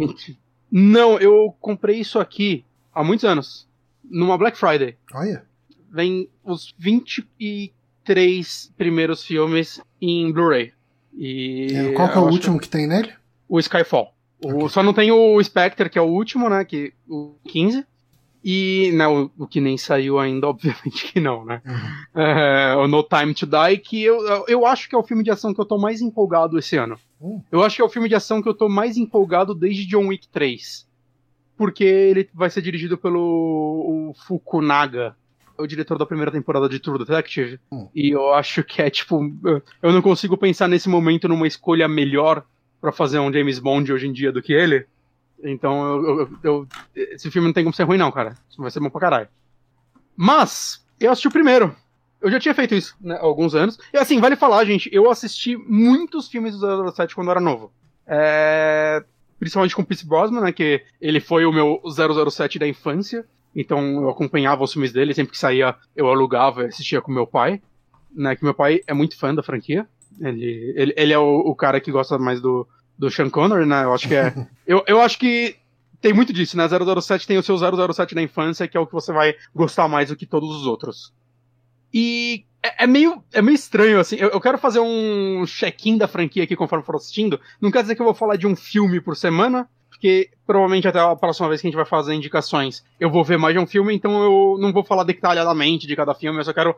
Não, 0.71 1.17
eu 1.17 1.55
comprei 1.59 1.99
isso 1.99 2.19
aqui 2.19 2.63
há 2.93 3.03
muitos 3.03 3.25
anos. 3.25 3.67
Numa 4.03 4.37
Black 4.37 4.57
Friday. 4.57 4.95
Olha. 5.13 5.43
Vem 5.91 6.29
os 6.43 6.73
23 6.77 8.71
primeiros 8.77 9.23
filmes 9.23 9.81
em 9.99 10.31
Blu-ray. 10.31 10.71
E. 11.17 11.73
É, 11.73 11.91
qual 11.93 12.09
que 12.09 12.17
é 12.17 12.21
o 12.21 12.29
último 12.29 12.59
que... 12.59 12.65
que 12.65 12.69
tem 12.69 12.87
nele? 12.87 13.13
O 13.47 13.59
Skyfall. 13.59 14.13
Okay. 14.43 14.63
O, 14.63 14.69
só 14.69 14.83
não 14.83 14.93
tem 14.93 15.11
o 15.11 15.41
Spectre, 15.43 15.89
que 15.89 15.97
é 15.97 16.01
o 16.01 16.05
último, 16.05 16.49
né? 16.49 16.63
Que, 16.63 16.93
o 17.07 17.35
15. 17.47 17.85
E 18.43 18.91
né, 18.93 19.07
o, 19.07 19.29
o, 19.37 19.47
que 19.47 19.59
nem 19.59 19.77
saiu 19.77 20.17
ainda, 20.17 20.47
obviamente 20.49 21.11
que 21.11 21.19
não, 21.19 21.45
né? 21.45 21.61
Uhum. 21.65 22.21
É, 22.21 22.75
o 22.75 22.87
No 22.87 23.03
Time 23.03 23.33
to 23.33 23.45
Die, 23.45 23.77
que 23.79 24.03
eu, 24.03 24.45
eu 24.47 24.65
acho 24.65 24.87
que 24.87 24.95
é 24.95 24.97
o 24.97 25.03
filme 25.03 25.23
de 25.23 25.31
ação 25.31 25.53
que 25.53 25.59
eu 25.59 25.65
tô 25.65 25.77
mais 25.77 26.01
empolgado 26.01 26.57
esse 26.57 26.77
ano. 26.77 26.97
Uhum. 27.19 27.43
Eu 27.51 27.63
acho 27.63 27.75
que 27.75 27.81
é 27.81 27.85
o 27.85 27.89
filme 27.89 28.07
de 28.07 28.15
ação 28.15 28.41
que 28.41 28.47
eu 28.47 28.53
tô 28.53 28.69
mais 28.69 28.97
empolgado 28.97 29.53
desde 29.53 29.85
John 29.85 30.07
Wick 30.07 30.27
3. 30.29 30.87
Porque 31.57 31.83
ele 31.83 32.29
vai 32.33 32.49
ser 32.49 32.61
dirigido 32.61 32.97
pelo 32.97 34.13
Fukunaga, 34.25 35.15
o 35.57 35.67
diretor 35.67 35.97
da 35.97 36.05
primeira 36.05 36.31
temporada 36.31 36.69
de 36.69 36.79
True 36.79 36.99
Detective. 36.99 37.59
Uhum. 37.69 37.89
E 37.93 38.11
eu 38.11 38.33
acho 38.33 38.63
que 38.63 38.81
é 38.81 38.89
tipo. 38.89 39.19
Eu 39.81 39.91
não 39.91 40.01
consigo 40.01 40.37
pensar 40.37 40.69
nesse 40.69 40.87
momento 40.87 41.27
numa 41.27 41.45
escolha 41.45 41.87
melhor 41.87 42.45
para 42.79 42.93
fazer 42.93 43.19
um 43.19 43.31
James 43.31 43.59
Bond 43.59 43.91
hoje 43.91 44.07
em 44.07 44.13
dia 44.13 44.31
do 44.31 44.41
que 44.41 44.53
ele. 44.53 44.85
Então, 45.43 45.95
eu, 45.95 46.19
eu, 46.19 46.29
eu, 46.43 46.67
esse 46.95 47.31
filme 47.31 47.47
não 47.47 47.53
tem 47.53 47.63
como 47.63 47.73
ser 47.73 47.83
ruim, 47.83 47.97
não, 47.97 48.11
cara. 48.11 48.35
Vai 48.57 48.71
ser 48.71 48.79
bom 48.79 48.89
pra 48.89 49.01
caralho. 49.01 49.27
Mas, 50.15 50.85
eu 50.99 51.11
assisti 51.11 51.27
o 51.27 51.31
primeiro. 51.31 51.75
Eu 52.21 52.29
já 52.29 52.39
tinha 52.39 52.53
feito 52.53 52.75
isso 52.75 52.95
né, 52.99 53.15
há 53.15 53.23
alguns 53.23 53.55
anos. 53.55 53.79
E 53.93 53.97
assim, 53.97 54.19
vale 54.19 54.35
falar, 54.35 54.65
gente, 54.65 54.89
eu 54.91 55.09
assisti 55.09 55.55
muitos 55.55 56.27
filmes 56.27 56.57
do 56.57 56.91
007 56.91 57.15
quando 57.15 57.27
eu 57.27 57.31
era 57.31 57.39
novo. 57.39 57.71
É... 58.05 59.03
Principalmente 59.39 59.73
com 59.73 59.85
Pierce 59.85 60.05
Brosnan, 60.05 60.41
né, 60.41 60.51
que 60.51 60.83
ele 60.99 61.21
foi 61.21 61.45
o 61.45 61.53
meu 61.53 61.81
007 62.29 62.59
da 62.59 62.67
infância. 62.67 63.25
Então 63.55 64.03
eu 64.03 64.09
acompanhava 64.09 64.63
os 64.63 64.73
filmes 64.73 64.91
dele, 64.91 65.13
sempre 65.13 65.31
que 65.31 65.37
saía 65.37 65.75
eu 65.95 66.07
alugava 66.07 66.63
e 66.63 66.67
assistia 66.67 67.01
com 67.01 67.11
meu 67.11 67.25
pai. 67.25 67.61
Né, 68.13 68.35
que 68.35 68.43
meu 68.43 68.53
pai 68.53 68.81
é 68.85 68.93
muito 68.93 69.17
fã 69.17 69.33
da 69.33 69.41
franquia. 69.41 69.87
Ele, 70.19 70.73
ele, 70.75 70.93
ele 70.97 71.13
é 71.13 71.17
o, 71.17 71.37
o 71.37 71.55
cara 71.55 71.79
que 71.79 71.91
gosta 71.91 72.17
mais 72.17 72.41
do, 72.41 72.67
do 72.99 73.09
Sean 73.09 73.29
Connery, 73.29 73.65
né? 73.65 73.85
Eu 73.85 73.93
acho 73.93 74.07
que 74.07 74.13
é. 74.13 74.33
eu, 74.67 74.83
eu 74.85 75.01
acho 75.01 75.17
que 75.17 75.55
tem 76.01 76.13
muito 76.13 76.33
disso, 76.33 76.57
né? 76.57 76.67
007 76.67 77.25
tem 77.25 77.37
o 77.37 77.43
seu 77.43 77.57
007 77.57 78.13
da 78.13 78.21
infância, 78.21 78.67
que 78.67 78.75
é 78.75 78.79
o 78.79 78.85
que 78.85 78.93
você 78.93 79.13
vai 79.13 79.33
gostar 79.55 79.87
mais 79.87 80.09
do 80.09 80.17
que 80.17 80.25
todos 80.25 80.53
os 80.53 80.65
outros. 80.65 81.13
E 81.93 82.45
é, 82.61 82.83
é 82.83 82.87
meio, 82.87 83.23
é 83.31 83.41
meio 83.41 83.55
estranho, 83.55 83.99
assim. 83.99 84.17
Eu, 84.17 84.29
eu 84.29 84.41
quero 84.41 84.57
fazer 84.57 84.81
um 84.81 85.45
check-in 85.47 85.97
da 85.97 86.07
franquia 86.07 86.43
aqui 86.43 86.55
conforme 86.55 86.85
for 86.85 86.95
assistindo. 86.95 87.39
Não 87.61 87.71
quer 87.71 87.81
dizer 87.81 87.95
que 87.95 88.01
eu 88.01 88.05
vou 88.05 88.13
falar 88.13 88.35
de 88.35 88.45
um 88.45 88.55
filme 88.55 88.99
por 88.99 89.15
semana, 89.15 89.67
porque 89.89 90.29
provavelmente 90.45 90.87
até 90.87 90.99
a 90.99 91.15
próxima 91.15 91.47
vez 91.47 91.61
que 91.61 91.67
a 91.67 91.69
gente 91.69 91.77
vai 91.77 91.85
fazer 91.85 92.13
indicações, 92.13 92.83
eu 92.99 93.09
vou 93.09 93.23
ver 93.23 93.37
mais 93.37 93.53
de 93.53 93.59
um 93.59 93.67
filme, 93.67 93.95
então 93.95 94.23
eu 94.23 94.57
não 94.59 94.73
vou 94.73 94.83
falar 94.83 95.03
detalhadamente 95.03 95.87
de 95.87 95.95
cada 95.95 96.13
filme, 96.13 96.39
eu 96.39 96.43
só 96.43 96.53
quero 96.53 96.75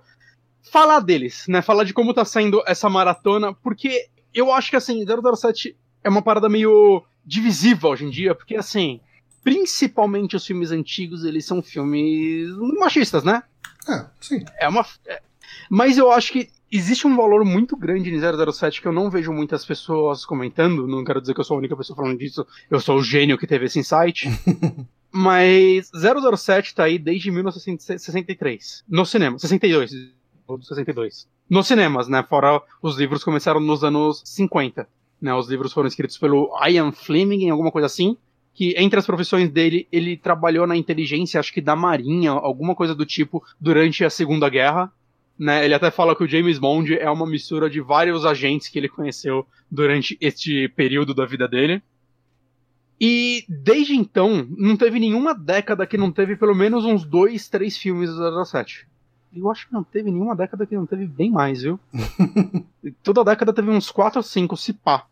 falar 0.72 1.00
deles, 1.00 1.46
né? 1.48 1.62
Falar 1.64 1.84
de 1.84 1.94
como 1.94 2.14
tá 2.14 2.24
sendo 2.24 2.64
essa 2.68 2.90
maratona, 2.90 3.54
porque 3.54 4.08
eu 4.34 4.52
acho 4.52 4.70
que 4.70 4.76
assim, 4.76 5.04
007 5.04 5.76
é 6.04 6.10
uma 6.10 6.22
parada 6.22 6.50
meio 6.50 7.04
divisiva 7.26 7.88
hoje 7.88 8.06
em 8.06 8.10
dia, 8.10 8.34
porque 8.34 8.56
assim, 8.56 9.00
principalmente 9.44 10.36
os 10.36 10.46
filmes 10.46 10.72
antigos, 10.72 11.24
eles 11.24 11.46
são 11.46 11.62
filmes 11.62 12.50
machistas, 12.80 13.24
né? 13.24 13.44
É, 13.88 14.06
sim. 14.20 14.44
É 14.60 14.68
uma. 14.68 14.86
É, 15.08 15.22
mas 15.70 15.98
eu 15.98 16.12
acho 16.12 16.32
que 16.32 16.50
existe 16.72 17.06
um 17.06 17.16
valor 17.16 17.44
muito 17.44 17.76
grande 17.76 18.10
em 18.10 18.20
007 18.20 18.82
que 18.82 18.88
eu 18.88 18.94
não 18.94 19.10
vejo 19.10 19.34
muitas 19.34 19.66
pessoas 19.66 20.26
comentando. 20.26 20.88
Não 20.88 21.04
quero 21.04 21.20
dizer 21.22 21.34
que 21.34 21.40
eu 21.40 21.44
sou 21.44 21.56
a 21.56 21.60
única 21.60 21.76
pessoa 21.76 21.98
falando 21.98 22.18
disso. 22.18 22.46
Eu 22.70 22.80
sou 22.80 22.98
o 22.98 23.04
gênio 23.04 23.38
que 23.38 23.48
teve 23.48 23.66
esse 23.66 23.80
insight. 23.80 24.30
Mas 25.12 25.92
007 25.94 26.74
tá 26.74 26.86
aí 26.86 26.98
desde 26.98 27.30
1963. 27.32 28.86
No 28.88 29.06
cinema. 29.06 29.38
62. 29.38 29.92
62. 30.62 31.28
Nos 31.50 31.68
cinemas, 31.68 32.08
né? 32.08 32.24
Fora 32.24 32.62
os 32.82 32.98
livros 32.98 33.24
começaram 33.24 33.60
nos 33.60 33.84
anos 33.84 34.22
50. 34.26 34.88
Né, 35.22 35.34
os 35.34 35.50
livros 35.50 35.72
foram 35.72 35.88
escritos 35.88 36.18
pelo 36.18 36.50
Ian 36.68 36.92
Fleming, 36.92 37.50
alguma 37.50 37.72
coisa 37.72 37.86
assim. 37.86 38.18
Que 38.54 38.74
entre 38.78 39.00
as 39.00 39.06
profissões 39.06 39.50
dele, 39.50 39.88
ele 39.92 40.18
trabalhou 40.18 40.68
na 40.68 40.76
inteligência, 40.76 41.40
acho 41.40 41.54
que 41.54 41.62
da 41.62 41.76
Marinha, 41.76 42.32
alguma 42.32 42.76
coisa 42.76 42.94
do 42.96 43.06
tipo, 43.06 43.44
durante 43.60 44.04
a 44.04 44.10
Segunda 44.10 44.50
Guerra. 44.50 44.92
Né, 45.40 45.64
ele 45.66 45.74
até 45.74 45.90
fala 45.90 46.16
que 46.16 46.24
o 46.24 46.28
James 46.28 46.60
Bond 46.60 46.96
é 46.98 47.10
uma 47.10 47.26
mistura 47.26 47.70
de 47.70 47.82
vários 47.82 48.26
agentes 48.26 48.68
que 48.68 48.78
ele 48.78 48.90
conheceu 48.90 49.46
durante 49.70 50.18
este 50.20 50.68
período 50.70 51.14
da 51.14 51.26
vida 51.26 51.48
dele. 51.48 51.82
E 53.04 53.44
desde 53.50 53.96
então, 53.96 54.48
não 54.56 54.78
teve 54.78 55.00
nenhuma 55.00 55.34
década 55.34 55.88
que 55.88 55.98
não 55.98 56.12
teve 56.12 56.36
pelo 56.36 56.54
menos 56.54 56.86
uns 56.86 57.04
dois, 57.04 57.50
três 57.50 57.76
filmes 57.76 58.12
do 58.12 58.46
007. 58.46 58.88
Eu 59.36 59.50
acho 59.50 59.68
que 59.68 59.74
não 59.74 59.84
teve 59.84 60.12
nenhuma 60.12 60.36
década 60.36 60.68
que 60.68 60.76
não 60.76 60.86
teve 60.86 61.08
bem 61.08 61.32
mais, 61.32 61.64
viu? 61.64 61.80
Toda 63.02 63.24
década 63.24 63.52
teve 63.54 63.72
uns 63.72 63.90
4 63.90 64.20
ou 64.20 64.24
5, 64.24 64.56
se 64.56 64.74
pá. 64.74 65.08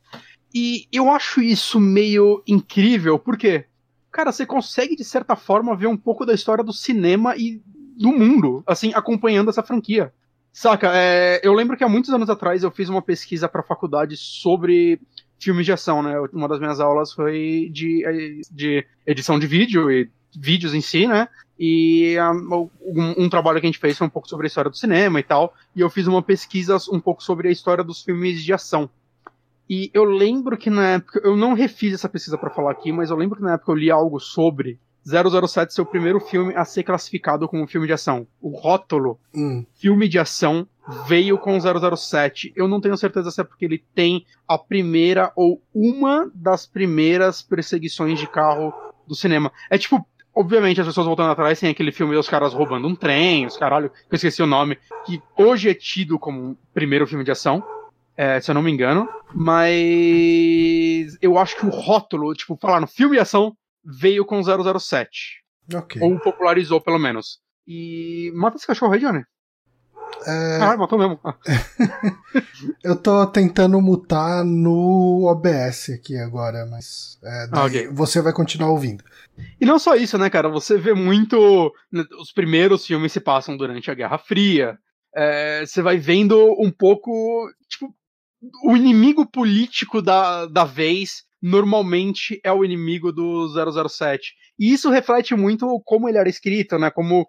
E 0.54 0.88
eu 0.92 1.12
acho 1.12 1.42
isso 1.42 1.80
meio 1.80 2.44
incrível, 2.48 3.20
porque, 3.20 3.66
cara, 4.12 4.32
você 4.32 4.46
consegue, 4.46 4.96
de 4.96 5.04
certa 5.04 5.36
forma, 5.36 5.76
ver 5.76 5.88
um 5.88 5.98
pouco 5.98 6.26
da 6.26 6.34
história 6.34 6.64
do 6.64 6.74
cinema 6.74 7.36
e 7.38 7.62
do 7.98 8.12
mundo, 8.12 8.64
assim, 8.66 8.92
acompanhando 8.94 9.50
essa 9.50 9.62
franquia. 9.62 10.14
Saca, 10.52 10.92
é, 10.94 11.40
eu 11.44 11.54
lembro 11.54 11.78
que 11.78 11.84
há 11.84 11.90
muitos 11.90 12.12
anos 12.12 12.30
atrás 12.30 12.64
eu 12.64 12.72
fiz 12.72 12.90
uma 12.90 13.02
pesquisa 13.02 13.48
pra 13.48 13.62
faculdade 13.62 14.18
sobre 14.18 15.00
filmes 15.40 15.66
de 15.66 15.72
ação, 15.72 16.02
né? 16.02 16.20
Uma 16.34 16.48
das 16.48 16.60
minhas 16.60 16.80
aulas 16.80 17.14
foi 17.14 17.70
de, 17.72 18.04
de 18.52 18.86
edição 19.06 19.40
de 19.40 19.48
vídeo 19.48 19.92
e 19.92 20.10
vídeos 20.36 20.74
em 20.74 20.82
si, 20.82 21.08
né? 21.08 21.28
E 21.58 22.16
um, 22.82 23.26
um, 23.26 23.30
trabalho 23.30 23.60
que 23.60 23.66
a 23.66 23.70
gente 23.70 23.80
fez 23.80 23.98
foi 23.98 24.08
um 24.08 24.10
pouco 24.10 24.30
sobre 24.30 24.46
a 24.46 24.48
história 24.48 24.72
do 24.72 24.78
cinema 24.78 25.20
e 25.20 25.24
tal. 25.24 25.54
E 25.76 25.82
eu 25.82 25.90
fiz 25.90 26.08
uma 26.08 26.24
pesquisa 26.24 26.78
um 26.92 27.00
pouco 27.00 27.22
sobre 27.22 27.50
a 27.50 27.52
história 27.52 27.84
dos 27.84 28.02
filmes 28.02 28.44
de 28.44 28.54
ação. 28.54 28.90
E 29.70 29.92
eu 29.94 30.04
lembro 30.04 30.58
que 30.58 30.70
na 30.70 30.94
época, 30.94 31.22
eu 31.24 31.38
não 31.38 31.54
refiz 31.54 31.94
essa 31.94 32.10
pesquisa 32.10 32.38
para 32.38 32.50
falar 32.50 32.72
aqui, 32.72 32.92
mas 32.92 33.12
eu 33.12 33.18
lembro 33.18 33.38
que 33.38 33.44
na 33.44 33.54
época 33.54 33.72
eu 33.72 33.76
li 33.76 33.92
algo 33.92 34.20
sobre 34.20 34.80
007 35.06 35.74
ser 35.74 35.82
o 35.82 35.86
primeiro 35.86 36.20
filme 36.20 36.56
a 36.56 36.66
ser 36.66 36.84
classificado 36.84 37.48
como 37.48 37.68
filme 37.68 37.88
de 37.88 37.94
ação. 37.94 38.28
O 38.42 38.50
rótulo 38.50 39.20
hum. 39.34 39.66
filme 39.76 40.08
de 40.08 40.18
ação 40.18 40.68
veio 41.08 41.38
com 41.38 41.58
007. 41.60 42.52
Eu 42.56 42.68
não 42.68 42.82
tenho 42.82 42.98
certeza 42.98 43.30
se 43.30 43.42
é 43.42 43.44
porque 43.44 43.66
ele 43.66 43.84
tem 43.94 44.26
a 44.48 44.58
primeira 44.58 45.32
ou 45.36 45.62
uma 45.74 46.32
das 46.34 46.66
primeiras 46.66 47.42
perseguições 47.42 48.20
de 48.20 48.28
carro 48.28 48.74
do 49.08 49.16
cinema. 49.16 49.52
É 49.70 49.78
tipo, 49.78 50.06
Obviamente, 50.32 50.80
as 50.80 50.88
pessoas 50.88 51.08
voltando 51.08 51.32
atrás 51.32 51.60
tem 51.60 51.70
aquele 51.70 51.92
filme 51.92 52.16
dos 52.16 52.30
caras 52.30 52.54
roubando 52.54 52.88
um 52.88 52.96
trem, 52.96 53.46
os 53.46 53.58
caralho, 53.58 53.90
que 53.90 54.14
eu 54.14 54.16
esqueci 54.16 54.42
o 54.42 54.48
nome, 54.48 54.78
que 55.06 55.22
hoje 55.36 55.70
é 55.70 55.74
tido 55.74 56.18
como 56.18 56.52
o 56.52 56.58
primeiro 56.74 57.06
filme 57.06 57.26
de 57.26 57.32
ação, 57.32 57.62
é, 58.20 58.42
se 58.42 58.52
eu 58.52 58.56
não 58.56 58.62
me 58.62 58.70
engano. 58.70 59.08
Mas 59.34 61.18
eu 61.22 61.38
acho 61.38 61.56
que 61.56 61.66
o 61.66 61.70
rótulo, 61.70 62.34
tipo, 62.34 62.58
falar 62.62 62.82
no 62.82 62.88
filme 62.88 63.16
de 63.16 63.22
ação, 63.22 63.56
veio 63.82 64.26
com 64.26 64.42
007. 64.44 65.42
Ok. 65.74 66.02
Ou 66.02 66.20
popularizou, 66.20 66.82
pelo 66.82 67.00
menos. 67.00 67.40
E. 67.66 68.30
Mata 68.36 68.58
esse 68.58 68.68
cachorro 68.68 68.92
aí, 68.92 69.00
Johnny. 69.00 69.24
É... 70.26 70.58
Ah, 70.62 70.76
matou 70.76 71.00
mesmo. 71.00 71.18
Ah. 71.24 71.34
eu 72.84 72.98
tô 72.98 73.26
tentando 73.28 73.80
mutar 73.80 74.44
no 74.44 75.26
OBS 75.26 75.92
aqui 75.92 76.18
agora, 76.18 76.66
mas 76.66 77.18
é, 77.24 77.48
ah, 77.54 77.66
okay. 77.66 77.88
você 77.88 78.22
vai 78.22 78.34
continuar 78.34 78.72
ouvindo. 78.72 79.02
E 79.62 79.66
não 79.66 79.80
só 79.80 79.96
isso, 79.96 80.18
né, 80.18 80.30
cara? 80.30 80.50
Você 80.50 80.78
vê 80.78 80.94
muito. 80.94 81.72
Né, 81.90 82.04
os 82.20 82.34
primeiros 82.34 82.86
filmes 82.86 83.14
se 83.14 83.22
passam 83.22 83.56
durante 83.56 83.90
a 83.90 83.94
Guerra 83.94 84.18
Fria. 84.18 84.78
É, 85.16 85.64
você 85.66 85.82
vai 85.82 85.98
vendo 85.98 86.38
um 86.60 86.70
pouco. 86.70 87.50
O 88.64 88.76
inimigo 88.76 89.26
político 89.30 90.02
da, 90.02 90.46
da 90.46 90.64
vez 90.64 91.24
normalmente 91.42 92.40
é 92.44 92.52
o 92.52 92.64
inimigo 92.64 93.12
do 93.12 93.48
007. 93.90 94.34
E 94.58 94.72
isso 94.72 94.90
reflete 94.90 95.36
muito 95.36 95.82
como 95.86 96.08
ele 96.08 96.18
era 96.18 96.30
escrito, 96.30 96.78
né? 96.78 96.90
Como 96.90 97.28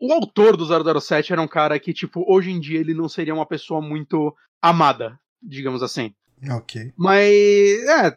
o 0.00 0.12
autor 0.12 0.56
do 0.56 1.00
007 1.00 1.32
era 1.32 1.42
um 1.42 1.48
cara 1.48 1.78
que, 1.78 1.92
tipo, 1.92 2.24
hoje 2.26 2.50
em 2.50 2.58
dia 2.58 2.80
ele 2.80 2.94
não 2.94 3.08
seria 3.08 3.34
uma 3.34 3.46
pessoa 3.46 3.80
muito 3.80 4.34
amada, 4.60 5.18
digamos 5.40 5.82
assim. 5.82 6.12
Ok. 6.50 6.92
Mas, 6.96 7.22
é, 7.22 8.16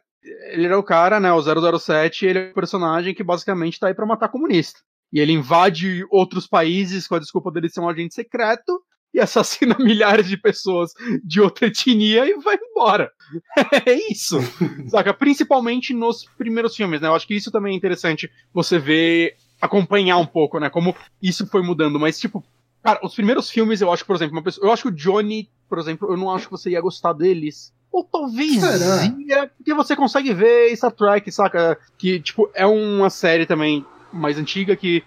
ele 0.52 0.66
era 0.66 0.80
o 0.80 0.84
cara, 0.84 1.20
né, 1.20 1.32
o 1.32 1.80
007, 1.80 2.26
ele 2.26 2.40
é 2.40 2.50
o 2.50 2.54
personagem 2.56 3.14
que 3.14 3.24
basicamente 3.24 3.80
tá 3.80 3.88
aí 3.88 3.94
pra 3.94 4.06
matar 4.06 4.30
comunista. 4.30 4.80
E 5.14 5.20
ele 5.20 5.32
invade 5.32 6.04
outros 6.10 6.48
países 6.48 7.08
com 7.08 7.16
a 7.16 7.20
desculpa 7.20 7.52
dele 7.52 7.70
ser 7.70 7.82
um 7.82 7.90
agente 7.90 8.16
secreto 8.16 8.82
e 9.16 9.20
assassina 9.20 9.76
milhares 9.80 10.28
de 10.28 10.36
pessoas 10.36 10.92
de 11.24 11.40
outra 11.40 11.68
etnia 11.68 12.26
e 12.26 12.36
vai 12.36 12.58
embora. 12.62 13.10
é 13.88 14.12
isso. 14.12 14.38
Saca? 14.90 15.14
Principalmente 15.14 15.94
nos 15.94 16.26
primeiros 16.38 16.76
filmes, 16.76 17.00
né? 17.00 17.08
Eu 17.08 17.16
acho 17.16 17.26
que 17.26 17.34
isso 17.34 17.50
também 17.50 17.74
é 17.74 17.78
interessante 17.78 18.30
você 18.54 18.78
ver 18.78 19.38
acompanhar 19.62 20.18
um 20.18 20.26
pouco, 20.26 20.60
né? 20.60 20.70
Como 20.70 20.94
isso 21.22 21.48
foi 21.48 21.64
mudando. 21.64 21.98
Mas, 21.98 22.20
tipo, 22.20 22.44
cara, 22.84 23.00
os 23.02 23.16
primeiros 23.16 23.50
filmes, 23.50 23.80
eu 23.80 23.92
acho 23.92 24.04
que, 24.04 24.08
por 24.08 24.18
exemplo, 24.18 24.36
uma 24.36 24.44
pessoa, 24.44 24.68
eu 24.68 24.74
acho 24.74 24.84
que 24.84 24.90
o 24.90 24.96
Johnny, 24.96 25.50
por 25.70 25.80
exemplo, 25.80 26.10
eu 26.12 26.18
não 26.18 26.30
acho 26.30 26.48
que 26.48 26.52
você 26.52 26.72
ia 26.72 26.82
gostar 26.82 27.14
deles. 27.14 27.74
Ou 27.90 28.04
talvez 28.04 28.62
ia, 29.26 29.48
porque 29.56 29.74
você 29.74 29.96
consegue 29.96 30.34
ver 30.34 30.76
Star 30.76 30.92
Trek, 30.92 31.32
saca? 31.32 31.78
Que, 31.98 32.20
tipo, 32.20 32.52
é 32.54 32.66
uma 32.66 33.10
série 33.10 33.46
também 33.46 33.86
mais 34.12 34.38
antiga 34.38 34.76
que. 34.76 35.02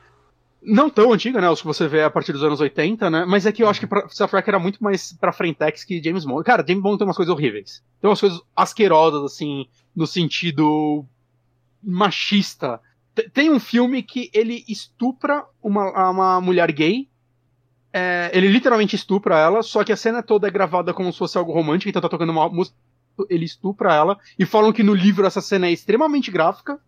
Não 0.68 0.90
tão 0.90 1.12
antiga, 1.12 1.40
né? 1.40 1.48
Os 1.48 1.60
que 1.60 1.66
você 1.66 1.88
vê 1.88 2.02
a 2.02 2.10
partir 2.10 2.32
dos 2.32 2.44
anos 2.44 2.60
80, 2.60 3.08
né? 3.08 3.24
Mas 3.26 3.46
é 3.46 3.52
que 3.52 3.62
eu 3.62 3.68
acho 3.68 3.80
que 3.80 3.86
pra, 3.86 4.06
era 4.46 4.58
muito 4.58 4.82
mais 4.82 5.12
pra 5.14 5.32
Frentex 5.32 5.82
que 5.84 6.02
James 6.02 6.24
Bond. 6.24 6.44
Cara, 6.44 6.64
James 6.66 6.82
Bond 6.82 6.98
tem 6.98 7.06
umas 7.06 7.16
coisas 7.16 7.32
horríveis. 7.32 7.82
Tem 8.00 8.08
umas 8.08 8.20
coisas 8.20 8.40
asquerosas, 8.54 9.22
assim, 9.24 9.66
no 9.96 10.06
sentido 10.06 11.04
machista 11.82 12.80
tem 13.32 13.50
um 13.50 13.58
filme 13.58 14.02
que 14.02 14.30
ele 14.32 14.64
estupra 14.68 15.44
uma, 15.62 16.10
uma 16.10 16.40
mulher 16.40 16.70
gay. 16.70 17.08
É, 17.92 18.30
ele 18.32 18.48
literalmente 18.48 18.94
estupra 18.94 19.38
ela, 19.38 19.62
só 19.62 19.82
que 19.82 19.92
a 19.92 19.96
cena 19.96 20.22
toda 20.22 20.46
é 20.46 20.50
gravada 20.50 20.92
como 20.92 21.12
se 21.12 21.18
fosse 21.18 21.38
algo 21.38 21.52
romântico, 21.52 21.88
então 21.88 22.02
tá 22.02 22.08
tocando 22.08 22.30
uma 22.30 22.48
música, 22.48 22.76
ele 23.30 23.46
estupra 23.46 23.94
ela, 23.94 24.18
e 24.38 24.44
falam 24.44 24.72
que 24.72 24.82
no 24.82 24.94
livro 24.94 25.26
essa 25.26 25.40
cena 25.40 25.66
é 25.66 25.72
extremamente 25.72 26.30
gráfica, 26.30 26.78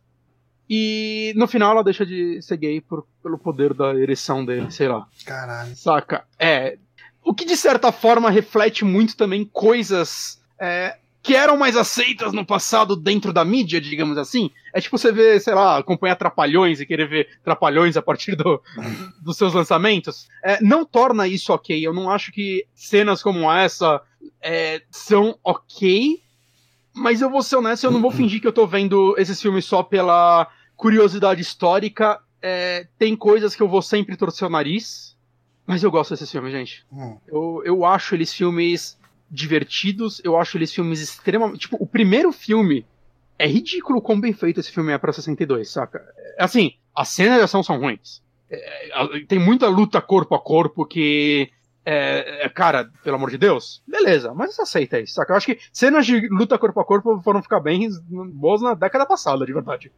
e 0.72 1.32
no 1.34 1.48
final 1.48 1.72
ela 1.72 1.82
deixa 1.82 2.06
de 2.06 2.40
ser 2.40 2.56
gay 2.56 2.80
por, 2.80 3.04
pelo 3.20 3.36
poder 3.36 3.74
da 3.74 3.92
ereção 3.92 4.44
dele, 4.44 4.70
sei 4.70 4.86
lá. 4.86 5.04
Caralho. 5.26 5.74
Saca? 5.74 6.24
É. 6.38 6.78
O 7.24 7.34
que 7.34 7.44
de 7.44 7.56
certa 7.56 7.90
forma 7.90 8.30
reflete 8.30 8.84
muito 8.84 9.16
também 9.16 9.44
coisas 9.44 10.40
é, 10.60 10.96
que 11.20 11.34
eram 11.34 11.56
mais 11.56 11.76
aceitas 11.76 12.32
no 12.32 12.46
passado 12.46 12.94
dentro 12.94 13.32
da 13.32 13.44
mídia, 13.44 13.80
digamos 13.80 14.16
assim. 14.16 14.48
É 14.72 14.80
tipo 14.80 14.96
você 14.96 15.10
ver, 15.10 15.40
sei 15.40 15.54
lá, 15.54 15.78
acompanhar 15.78 16.14
Trapalhões 16.14 16.80
e 16.80 16.86
querer 16.86 17.08
ver 17.08 17.28
Trapalhões 17.42 17.96
a 17.96 18.02
partir 18.02 18.36
do, 18.36 18.62
dos 19.20 19.36
seus 19.36 19.52
lançamentos. 19.52 20.28
É, 20.44 20.62
não 20.62 20.84
torna 20.84 21.26
isso 21.26 21.52
ok. 21.52 21.84
Eu 21.84 21.92
não 21.92 22.08
acho 22.08 22.30
que 22.30 22.64
cenas 22.76 23.24
como 23.24 23.50
essa 23.50 24.00
é, 24.40 24.82
são 24.88 25.36
ok. 25.42 26.22
Mas 26.94 27.20
eu 27.20 27.30
vou 27.30 27.42
ser 27.42 27.56
honesto, 27.56 27.84
eu 27.84 27.90
não 27.90 28.00
vou 28.00 28.10
fingir 28.10 28.40
que 28.40 28.46
eu 28.46 28.52
tô 28.52 28.66
vendo 28.66 29.16
esses 29.18 29.40
filmes 29.40 29.64
só 29.64 29.82
pela 29.82 30.48
curiosidade 30.80 31.42
histórica. 31.42 32.18
É, 32.40 32.86
tem 32.98 33.14
coisas 33.14 33.54
que 33.54 33.62
eu 33.62 33.68
vou 33.68 33.82
sempre 33.82 34.16
torcer 34.16 34.48
o 34.48 34.50
nariz. 34.50 35.14
Mas 35.66 35.82
eu 35.84 35.90
gosto 35.90 36.10
desses 36.10 36.30
filmes, 36.30 36.50
gente. 36.50 36.86
Hum. 36.90 37.18
Eu, 37.28 37.62
eu 37.66 37.84
acho 37.84 38.14
eles 38.14 38.32
filmes 38.32 38.98
divertidos, 39.30 40.20
eu 40.24 40.36
acho 40.36 40.56
eles 40.56 40.74
filmes 40.74 41.00
extremamente. 41.00 41.60
Tipo, 41.60 41.76
o 41.78 41.86
primeiro 41.86 42.32
filme. 42.32 42.86
É 43.38 43.46
ridículo 43.46 44.02
quão 44.02 44.20
bem 44.20 44.34
feito 44.34 44.60
esse 44.60 44.70
filme 44.70 44.92
é 44.92 44.98
pra 44.98 45.14
62, 45.14 45.70
saca? 45.70 46.04
É, 46.16 46.44
assim, 46.44 46.74
as 46.94 47.08
cenas 47.08 47.38
de 47.38 47.44
ação 47.44 47.62
são 47.62 47.78
ruins. 47.78 48.22
É, 48.50 49.20
tem 49.26 49.38
muita 49.38 49.66
luta 49.68 50.00
corpo 50.00 50.34
a 50.34 50.40
corpo 50.40 50.84
que. 50.84 51.50
É, 51.84 52.44
é, 52.44 52.48
cara, 52.50 52.90
pelo 53.02 53.16
amor 53.16 53.30
de 53.30 53.38
Deus, 53.38 53.82
beleza, 53.86 54.34
mas 54.34 54.54
você 54.54 54.62
aceita 54.62 55.00
isso, 55.00 55.14
saca? 55.14 55.32
Eu 55.32 55.36
acho 55.38 55.46
que 55.46 55.58
cenas 55.72 56.04
de 56.04 56.28
luta 56.28 56.58
corpo 56.58 56.78
a 56.80 56.84
corpo 56.84 57.18
foram 57.22 57.42
ficar 57.42 57.60
bem 57.60 57.88
boas 58.34 58.60
na 58.60 58.74
década 58.74 59.06
passada, 59.06 59.46
de 59.46 59.52
verdade. 59.54 59.90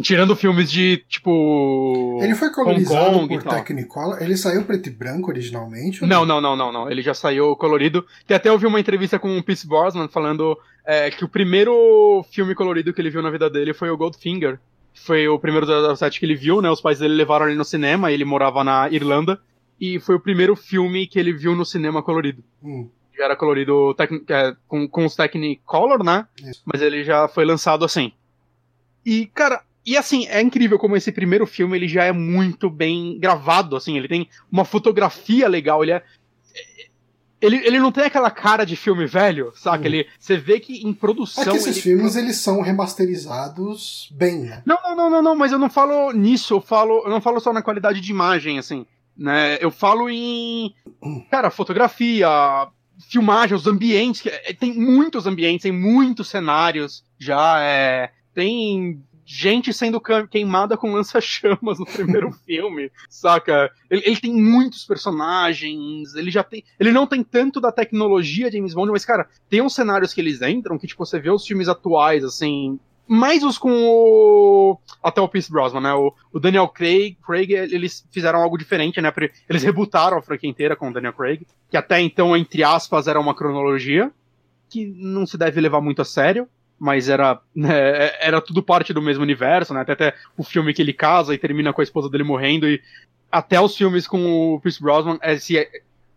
Tirando 0.00 0.34
filmes 0.34 0.70
de, 0.70 1.04
tipo. 1.08 2.18
Ele 2.22 2.34
foi 2.34 2.50
colorizado 2.50 3.28
por 3.28 3.42
Technicolor? 3.42 4.22
Ele 4.22 4.36
saiu 4.36 4.64
preto 4.64 4.88
e 4.88 4.90
branco 4.90 5.30
originalmente? 5.30 6.04
Não, 6.06 6.24
não, 6.24 6.40
não, 6.40 6.56
não, 6.56 6.72
não. 6.72 6.90
Ele 6.90 7.02
já 7.02 7.12
saiu 7.12 7.54
colorido. 7.56 8.06
Tem 8.26 8.34
até 8.34 8.50
ouvi 8.50 8.66
uma 8.66 8.80
entrevista 8.80 9.18
com 9.18 9.36
o 9.36 9.42
Pierce 9.42 9.68
Brosnan 9.68 10.08
falando 10.08 10.58
é, 10.86 11.10
que 11.10 11.24
o 11.24 11.28
primeiro 11.28 12.24
filme 12.30 12.54
colorido 12.54 12.92
que 12.92 13.02
ele 13.02 13.10
viu 13.10 13.20
na 13.20 13.30
vida 13.30 13.50
dele 13.50 13.74
foi 13.74 13.90
o 13.90 13.96
Goldfinger. 13.96 14.58
Foi 14.94 15.28
o 15.28 15.38
primeiro 15.38 15.66
007 15.96 16.18
que 16.18 16.24
ele 16.26 16.36
viu, 16.36 16.62
né? 16.62 16.70
Os 16.70 16.80
pais 16.80 16.98
dele 16.98 17.14
levaram 17.14 17.46
ele 17.46 17.56
no 17.56 17.64
cinema, 17.64 18.10
ele 18.10 18.24
morava 18.24 18.64
na 18.64 18.88
Irlanda. 18.90 19.40
E 19.78 20.00
foi 20.00 20.14
o 20.14 20.20
primeiro 20.20 20.56
filme 20.56 21.06
que 21.06 21.18
ele 21.18 21.32
viu 21.32 21.54
no 21.54 21.66
cinema 21.66 22.02
colorido. 22.02 22.42
Hum. 22.62 22.88
Já 23.16 23.24
era 23.24 23.36
colorido 23.36 23.94
é, 24.28 24.56
com, 24.66 24.88
com 24.88 25.04
os 25.04 25.14
Technicolor, 25.14 26.02
né? 26.02 26.26
Isso. 26.42 26.62
Mas 26.64 26.80
ele 26.80 27.04
já 27.04 27.28
foi 27.28 27.44
lançado 27.44 27.84
assim. 27.84 28.12
E, 29.04 29.26
cara, 29.26 29.62
e 29.84 29.96
assim, 29.96 30.26
é 30.28 30.40
incrível 30.40 30.78
como 30.78 30.96
esse 30.96 31.10
primeiro 31.10 31.46
filme 31.46 31.76
ele 31.76 31.88
já 31.88 32.04
é 32.04 32.12
muito 32.12 32.70
bem 32.70 33.18
gravado, 33.18 33.76
assim, 33.76 33.96
ele 33.96 34.08
tem 34.08 34.28
uma 34.50 34.64
fotografia 34.64 35.48
legal, 35.48 35.82
ele 35.82 35.92
é. 35.92 36.02
Ele, 37.40 37.56
ele 37.56 37.80
não 37.80 37.90
tem 37.90 38.04
aquela 38.04 38.30
cara 38.30 38.64
de 38.64 38.76
filme 38.76 39.04
velho, 39.04 39.52
saca? 39.56 39.82
Hum. 39.82 39.86
Ele, 39.86 40.06
você 40.16 40.36
vê 40.36 40.60
que 40.60 40.86
em 40.86 40.94
produção. 40.94 41.42
É 41.42 41.50
que 41.50 41.56
esses 41.56 41.76
ele... 41.76 41.80
filmes 41.80 42.14
eles 42.14 42.36
são 42.36 42.62
remasterizados 42.62 44.08
bem, 44.12 44.42
né? 44.42 44.62
Não, 44.64 44.78
não, 44.80 44.94
não, 44.94 45.10
não, 45.10 45.22
não, 45.22 45.34
mas 45.34 45.50
eu 45.50 45.58
não 45.58 45.68
falo 45.68 46.12
nisso, 46.12 46.54
eu 46.54 46.60
falo. 46.60 47.02
Eu 47.04 47.10
não 47.10 47.20
falo 47.20 47.40
só 47.40 47.52
na 47.52 47.60
qualidade 47.60 48.00
de 48.00 48.12
imagem, 48.12 48.60
assim. 48.60 48.86
Né? 49.16 49.58
Eu 49.60 49.72
falo 49.72 50.08
em. 50.08 50.72
Cara, 51.32 51.50
fotografia, 51.50 52.28
filmagem, 53.08 53.56
os 53.56 53.66
ambientes. 53.66 54.24
É, 54.24 54.52
tem 54.52 54.72
muitos 54.72 55.26
ambientes, 55.26 55.64
tem 55.64 55.72
muitos 55.72 56.28
cenários 56.28 57.02
já. 57.18 57.60
É, 57.60 58.12
tem 58.32 59.02
gente 59.24 59.72
sendo 59.72 60.00
queimada 60.28 60.76
com 60.76 60.92
lança-chamas 60.92 61.78
no 61.78 61.86
primeiro 61.86 62.32
filme, 62.44 62.90
saca? 63.08 63.70
Ele, 63.90 64.02
ele, 64.04 64.20
tem 64.20 64.34
muitos 64.34 64.84
personagens, 64.84 66.14
ele 66.14 66.30
já 66.30 66.42
tem. 66.42 66.64
Ele 66.78 66.92
não 66.92 67.06
tem 67.06 67.22
tanto 67.22 67.60
da 67.60 67.72
tecnologia 67.72 68.50
de 68.50 68.56
James 68.56 68.74
Bond, 68.74 68.90
mas, 68.90 69.04
cara, 69.04 69.28
tem 69.48 69.62
uns 69.62 69.74
cenários 69.74 70.12
que 70.12 70.20
eles 70.20 70.42
entram 70.42 70.78
que, 70.78 70.86
tipo, 70.86 71.04
você 71.04 71.18
vê 71.18 71.30
os 71.30 71.46
filmes 71.46 71.68
atuais, 71.68 72.24
assim. 72.24 72.78
Mais 73.06 73.42
os 73.42 73.58
com 73.58 73.70
o. 73.70 74.78
Até 75.02 75.20
o 75.20 75.28
Pierce 75.28 75.50
Brosnan, 75.50 75.80
né? 75.80 75.92
O, 75.92 76.14
o 76.32 76.40
Daniel 76.40 76.68
Craig, 76.68 77.16
Craig, 77.24 77.52
eles 77.52 78.06
fizeram 78.10 78.40
algo 78.40 78.56
diferente, 78.56 79.00
né? 79.00 79.12
Eles 79.48 79.62
rebutaram 79.62 80.18
a 80.18 80.22
franquia 80.22 80.48
inteira 80.48 80.76
com 80.76 80.88
o 80.88 80.92
Daniel 80.92 81.12
Craig, 81.12 81.46
que 81.70 81.76
até 81.76 82.00
então, 82.00 82.36
entre 82.36 82.62
aspas, 82.62 83.06
era 83.08 83.20
uma 83.20 83.34
cronologia, 83.34 84.10
que 84.70 84.86
não 84.86 85.26
se 85.26 85.36
deve 85.36 85.60
levar 85.60 85.80
muito 85.80 86.00
a 86.00 86.04
sério 86.04 86.48
mas 86.82 87.08
era, 87.08 87.40
né, 87.54 88.10
era 88.20 88.40
tudo 88.40 88.60
parte 88.60 88.92
do 88.92 89.00
mesmo 89.00 89.22
universo, 89.22 89.72
né? 89.72 89.82
Até, 89.82 89.92
até 89.92 90.14
o 90.36 90.42
filme 90.42 90.74
que 90.74 90.82
ele 90.82 90.92
casa 90.92 91.32
e 91.32 91.38
termina 91.38 91.72
com 91.72 91.80
a 91.80 91.84
esposa 91.84 92.10
dele 92.10 92.24
morrendo, 92.24 92.68
e 92.68 92.82
até 93.30 93.60
os 93.60 93.76
filmes 93.76 94.04
com 94.04 94.54
o 94.54 94.60
Pierce 94.60 94.82
Brosnan, 94.82 95.16
esse, 95.22 95.64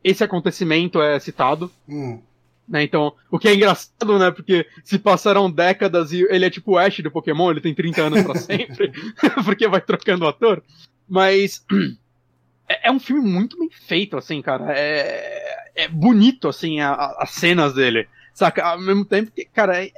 esse 0.03 0.23
acontecimento 0.23 0.99
é 0.99 1.19
citado. 1.19 1.71
Hum. 1.87 2.19
Né, 2.67 2.81
então, 2.81 3.13
o 3.29 3.37
que 3.37 3.47
é 3.47 3.53
engraçado, 3.53 4.17
né? 4.17 4.31
Porque 4.31 4.65
se 4.83 4.97
passaram 4.97 5.51
décadas 5.51 6.11
e 6.11 6.23
ele 6.31 6.45
é 6.45 6.49
tipo 6.49 6.71
o 6.71 6.77
Ash 6.79 6.99
do 6.99 7.11
Pokémon, 7.11 7.51
ele 7.51 7.61
tem 7.61 7.75
30 7.75 8.01
anos 8.01 8.23
para 8.23 8.33
sempre, 8.41 8.91
porque 9.45 9.67
vai 9.67 9.81
trocando 9.81 10.25
o 10.25 10.27
ator. 10.27 10.63
Mas 11.07 11.63
é, 12.67 12.87
é, 12.87 12.91
um 12.91 12.99
filme 12.99 13.21
muito 13.21 13.55
bem 13.59 13.69
feito, 13.69 14.17
assim, 14.17 14.41
cara. 14.41 14.73
É, 14.75 15.73
é 15.75 15.87
bonito, 15.87 16.47
assim, 16.47 16.79
a, 16.79 16.89
a, 16.89 17.17
as 17.21 17.29
cenas 17.29 17.75
dele. 17.75 18.07
Saca? 18.33 18.63
Ao 18.63 18.81
mesmo 18.81 19.05
tempo 19.05 19.31
que, 19.31 19.45
cara, 19.45 19.85
é, 19.85 19.91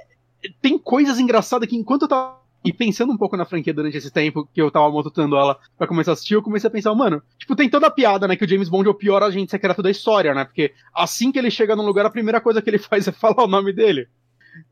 tem 0.61 0.77
coisas 0.77 1.19
engraçadas 1.19 1.68
que 1.68 1.76
enquanto 1.76 2.03
eu 2.03 2.07
tava 2.07 2.38
e 2.64 2.73
pensando 2.73 3.14
um 3.14 3.18
pouco 3.18 3.38
na 3.38 3.45
franquia 3.45 3.73
durante 3.73 3.97
esse 3.97 4.11
tempo 4.11 4.47
que 4.53 4.61
eu 4.61 4.69
tava 4.69 4.89
montando 4.89 5.38
ela 5.38 5.57
para 5.77 5.88
começar 5.88 6.11
a 6.11 6.14
assistir, 6.14 6.34
eu 6.34 6.41
comecei 6.41 6.68
a 6.68 6.72
pensar, 6.72 6.93
mano, 6.93 7.22
tipo, 7.38 7.55
tem 7.55 7.69
toda 7.69 7.88
a 7.88 7.91
piada, 7.91 8.27
né, 8.27 8.35
que 8.35 8.43
o 8.43 8.47
James 8.47 8.68
Bond 8.68 8.88
é 8.88 8.91
o 8.91 8.95
pior 8.95 9.23
agente 9.23 9.51
secreto 9.51 9.81
da 9.81 9.89
história, 9.89 10.34
né? 10.34 10.43
Porque 10.43 10.73
assim 10.93 11.31
que 11.31 11.39
ele 11.39 11.49
chega 11.49 11.76
num 11.76 11.85
lugar, 11.85 12.05
a 12.05 12.09
primeira 12.09 12.41
coisa 12.41 12.61
que 12.61 12.69
ele 12.69 12.80
faz 12.80 13.07
é 13.07 13.11
falar 13.11 13.43
o 13.43 13.47
nome 13.47 13.72
dele. 13.72 14.07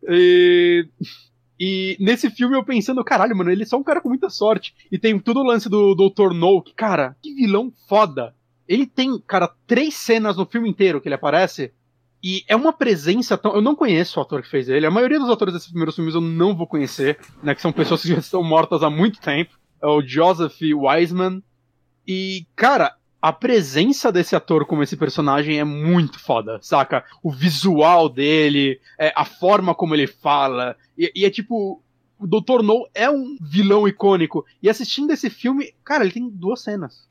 E, 0.10 0.88
e 1.60 1.96
nesse 2.00 2.30
filme 2.30 2.56
eu 2.56 2.66
pensando, 2.66 3.04
caralho, 3.04 3.36
mano, 3.36 3.50
ele 3.50 3.64
é 3.64 3.66
só 3.66 3.78
um 3.78 3.84
cara 3.84 4.02
com 4.02 4.10
muita 4.10 4.30
sorte. 4.30 4.76
E 4.92 4.98
tem 4.98 5.18
todo 5.20 5.40
o 5.40 5.46
lance 5.46 5.70
do 5.70 5.96
Dr. 5.96 6.34
No, 6.34 6.62
que, 6.62 6.74
cara, 6.74 7.16
que 7.22 7.34
vilão 7.34 7.72
foda. 7.88 8.36
Ele 8.68 8.86
tem, 8.86 9.18
cara, 9.20 9.54
três 9.68 9.94
cenas 9.94 10.36
no 10.36 10.46
filme 10.46 10.68
inteiro 10.68 11.00
que 11.00 11.08
ele 11.08 11.16
aparece 11.16 11.72
e 12.28 12.44
é 12.48 12.56
uma 12.56 12.74
presença 12.74 13.38
tão. 13.38 13.54
Eu 13.54 13.62
não 13.62 13.76
conheço 13.76 14.18
o 14.18 14.24
ator 14.24 14.42
que 14.42 14.50
fez 14.50 14.68
ele. 14.68 14.88
A 14.88 14.90
maioria 14.90 15.20
dos 15.20 15.30
atores 15.30 15.54
desses 15.54 15.70
primeiros 15.70 15.94
filmes 15.94 16.16
eu 16.16 16.22
não 16.22 16.56
vou 16.56 16.66
conhecer, 16.66 17.20
né? 17.44 17.54
Que 17.54 17.62
são 17.62 17.72
pessoas 17.72 18.02
que 18.02 18.08
já 18.08 18.18
estão 18.18 18.42
mortas 18.42 18.82
há 18.82 18.90
muito 18.90 19.22
tempo. 19.22 19.56
É 19.80 19.86
o 19.86 20.02
Joseph 20.02 20.60
Wiseman. 20.60 21.44
E, 22.08 22.48
cara, 22.56 22.96
a 23.22 23.32
presença 23.32 24.12
desse 24.12 24.36
ator 24.36 24.66
como 24.66 24.82
esse 24.82 24.98
personagem 24.98 25.60
é 25.60 25.64
muito 25.64 26.20
foda, 26.20 26.58
saca? 26.64 27.06
O 27.22 27.32
visual 27.32 28.10
dele, 28.10 28.82
é, 28.98 29.14
a 29.16 29.24
forma 29.24 29.76
como 29.76 29.94
ele 29.94 30.08
fala. 30.08 30.76
E, 30.98 31.12
e 31.16 31.26
é 31.26 31.30
tipo. 31.30 31.80
O 32.18 32.26
Dr. 32.26 32.64
No 32.64 32.90
é 32.96 33.08
um 33.08 33.38
vilão 33.40 33.88
icônico. 33.88 34.44
E 34.64 34.68
assistindo 34.68 35.12
esse 35.12 35.30
filme, 35.30 35.76
cara, 35.84 36.04
ele 36.04 36.14
tem 36.14 36.28
duas 36.28 36.64
cenas. 36.64 37.08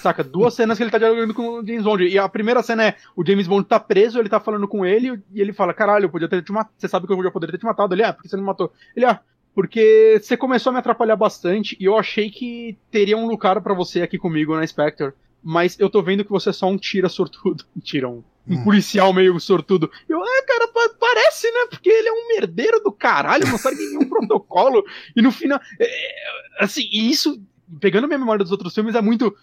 Saca? 0.00 0.24
Duas 0.24 0.54
cenas 0.54 0.76
que 0.76 0.84
ele 0.84 0.90
tá 0.90 0.98
dialogando 0.98 1.32
com 1.32 1.60
o 1.60 1.66
James 1.66 1.84
Bond. 1.84 2.04
E 2.04 2.18
a 2.18 2.28
primeira 2.28 2.62
cena 2.62 2.84
é: 2.84 2.96
o 3.16 3.24
James 3.24 3.46
Bond 3.46 3.66
tá 3.66 3.78
preso, 3.78 4.18
ele 4.18 4.28
tá 4.28 4.40
falando 4.40 4.66
com 4.66 4.84
ele, 4.84 5.22
e 5.32 5.40
ele 5.40 5.52
fala: 5.52 5.72
Caralho, 5.72 6.06
eu 6.06 6.10
podia 6.10 6.28
ter 6.28 6.42
te 6.42 6.52
matado. 6.52 6.74
Você 6.76 6.88
sabe 6.88 7.06
que 7.06 7.12
eu 7.12 7.22
já 7.22 7.30
poderia 7.30 7.52
ter 7.52 7.58
te 7.58 7.64
matado. 7.64 7.94
Ele, 7.94 8.02
ah, 8.02 8.12
por 8.12 8.22
que 8.22 8.28
você 8.28 8.36
não 8.36 8.42
me 8.42 8.48
matou? 8.48 8.72
Ele, 8.96 9.06
ah, 9.06 9.20
porque 9.54 10.20
você 10.22 10.36
começou 10.36 10.70
a 10.70 10.72
me 10.72 10.78
atrapalhar 10.78 11.16
bastante 11.16 11.76
e 11.80 11.84
eu 11.84 11.96
achei 11.96 12.30
que 12.30 12.78
teria 12.90 13.16
um 13.16 13.26
lugar 13.26 13.60
para 13.60 13.74
você 13.74 14.02
aqui 14.02 14.18
comigo 14.18 14.54
na 14.54 14.66
Spectre. 14.66 15.12
Mas 15.42 15.78
eu 15.78 15.88
tô 15.88 16.02
vendo 16.02 16.24
que 16.24 16.30
você 16.30 16.50
é 16.50 16.52
só 16.52 16.66
um 16.66 16.76
tira 16.76 17.08
sortudo. 17.08 17.64
Tira 17.82 18.08
um, 18.08 18.24
um 18.46 18.56
hum. 18.56 18.64
policial 18.64 19.12
meio 19.12 19.38
sortudo. 19.38 19.90
Eu, 20.08 20.20
ah, 20.22 20.44
cara, 20.46 20.68
parece, 20.98 21.50
né? 21.50 21.66
Porque 21.70 21.88
ele 21.88 22.08
é 22.08 22.12
um 22.12 22.28
merdeiro 22.28 22.80
do 22.80 22.92
caralho, 22.92 23.46
não 23.46 23.58
sabe 23.58 23.76
nenhum 23.76 24.06
protocolo. 24.10 24.84
E 25.16 25.22
no 25.22 25.30
final. 25.30 25.60
É, 25.78 25.84
é, 25.84 26.64
assim, 26.64 26.88
e 26.92 27.08
isso, 27.10 27.40
pegando 27.80 28.08
minha 28.08 28.18
memória 28.18 28.44
dos 28.44 28.52
outros 28.52 28.74
filmes, 28.74 28.94
é 28.94 29.00
muito 29.00 29.34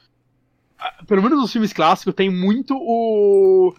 pelo 1.08 1.22
menos 1.22 1.40
nos 1.40 1.52
filmes 1.52 1.74
clássicos, 1.74 2.14
tem 2.14 2.30
muito 2.30 2.76
o. 2.78 3.74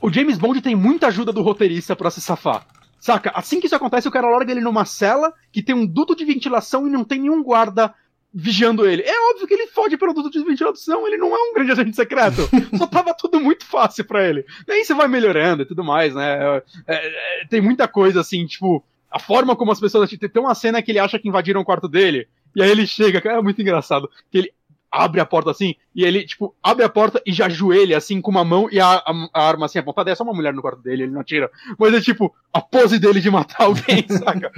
O 0.00 0.12
James 0.12 0.36
Bond 0.36 0.60
tem 0.60 0.74
muita 0.74 1.06
ajuda 1.06 1.32
do 1.32 1.42
roteirista 1.42 1.94
para 1.94 2.10
se 2.10 2.20
safar. 2.20 2.66
Saca? 2.98 3.32
Assim 3.34 3.60
que 3.60 3.66
isso 3.66 3.76
acontece, 3.76 4.08
o 4.08 4.12
cara 4.12 4.28
larga 4.28 4.52
ele 4.52 4.60
numa 4.60 4.84
cela 4.84 5.32
que 5.50 5.62
tem 5.62 5.74
um 5.74 5.86
duto 5.86 6.14
de 6.14 6.24
ventilação 6.24 6.86
e 6.86 6.90
não 6.90 7.04
tem 7.04 7.20
nenhum 7.20 7.42
guarda 7.42 7.94
vigiando 8.32 8.88
ele. 8.88 9.02
É 9.02 9.30
óbvio 9.30 9.46
que 9.46 9.54
ele 9.54 9.66
fode 9.66 9.96
pelo 9.96 10.14
duto 10.14 10.30
de 10.30 10.42
ventilação, 10.42 11.06
ele 11.06 11.16
não 11.16 11.34
é 11.34 11.50
um 11.50 11.54
grande 11.54 11.72
agente 11.72 11.94
secreto. 11.94 12.48
Só 12.78 12.86
tava 12.86 13.14
tudo 13.14 13.40
muito 13.40 13.64
fácil 13.64 14.04
para 14.04 14.26
ele. 14.26 14.44
Daí 14.66 14.84
você 14.84 14.94
vai 14.94 15.06
melhorando 15.06 15.62
e 15.62 15.66
tudo 15.66 15.84
mais, 15.84 16.14
né? 16.14 16.62
É, 16.86 17.42
é, 17.42 17.46
tem 17.48 17.60
muita 17.60 17.86
coisa 17.86 18.20
assim, 18.20 18.46
tipo, 18.46 18.82
a 19.10 19.18
forma 19.18 19.54
como 19.54 19.72
as 19.72 19.80
pessoas. 19.80 20.08
Tem 20.10 20.30
uma 20.42 20.54
cena 20.54 20.80
que 20.80 20.90
ele 20.90 20.98
acha 20.98 21.18
que 21.18 21.28
invadiram 21.28 21.60
o 21.60 21.64
quarto 21.64 21.88
dele. 21.88 22.26
E 22.56 22.62
aí 22.62 22.70
ele 22.70 22.86
chega, 22.86 23.20
cara, 23.20 23.38
é 23.38 23.42
muito 23.42 23.60
engraçado. 23.60 24.10
Que 24.30 24.38
ele 24.38 24.52
abre 24.92 25.20
a 25.20 25.26
porta 25.26 25.50
assim, 25.50 25.74
e 25.94 26.04
ele, 26.04 26.24
tipo, 26.26 26.54
abre 26.62 26.84
a 26.84 26.88
porta 26.88 27.22
e 27.24 27.32
já 27.32 27.46
ajoelha 27.46 27.96
assim 27.96 28.20
com 28.20 28.30
uma 28.30 28.44
mão 28.44 28.68
e 28.70 28.78
a, 28.78 28.86
a, 28.86 29.28
a, 29.32 29.48
arma 29.48 29.64
assim 29.64 29.78
apontada. 29.78 30.10
É 30.10 30.14
só 30.14 30.22
uma 30.22 30.34
mulher 30.34 30.52
no 30.52 30.60
quarto 30.60 30.82
dele, 30.82 31.04
ele 31.04 31.12
não 31.12 31.22
atira. 31.22 31.50
Mas 31.78 31.94
é 31.94 32.00
tipo, 32.00 32.34
a 32.52 32.60
pose 32.60 32.98
dele 32.98 33.20
de 33.20 33.30
matar 33.30 33.64
alguém, 33.64 34.06
saca? 34.22 34.52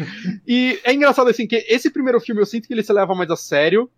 E 0.46 0.80
é 0.82 0.92
engraçado 0.92 1.30
assim 1.30 1.46
que 1.46 1.64
esse 1.68 1.88
primeiro 1.88 2.20
filme 2.20 2.42
eu 2.42 2.46
sinto 2.46 2.66
que 2.66 2.74
ele 2.74 2.82
se 2.82 2.92
leva 2.92 3.14
mais 3.14 3.30
a 3.30 3.36
sério, 3.36 3.88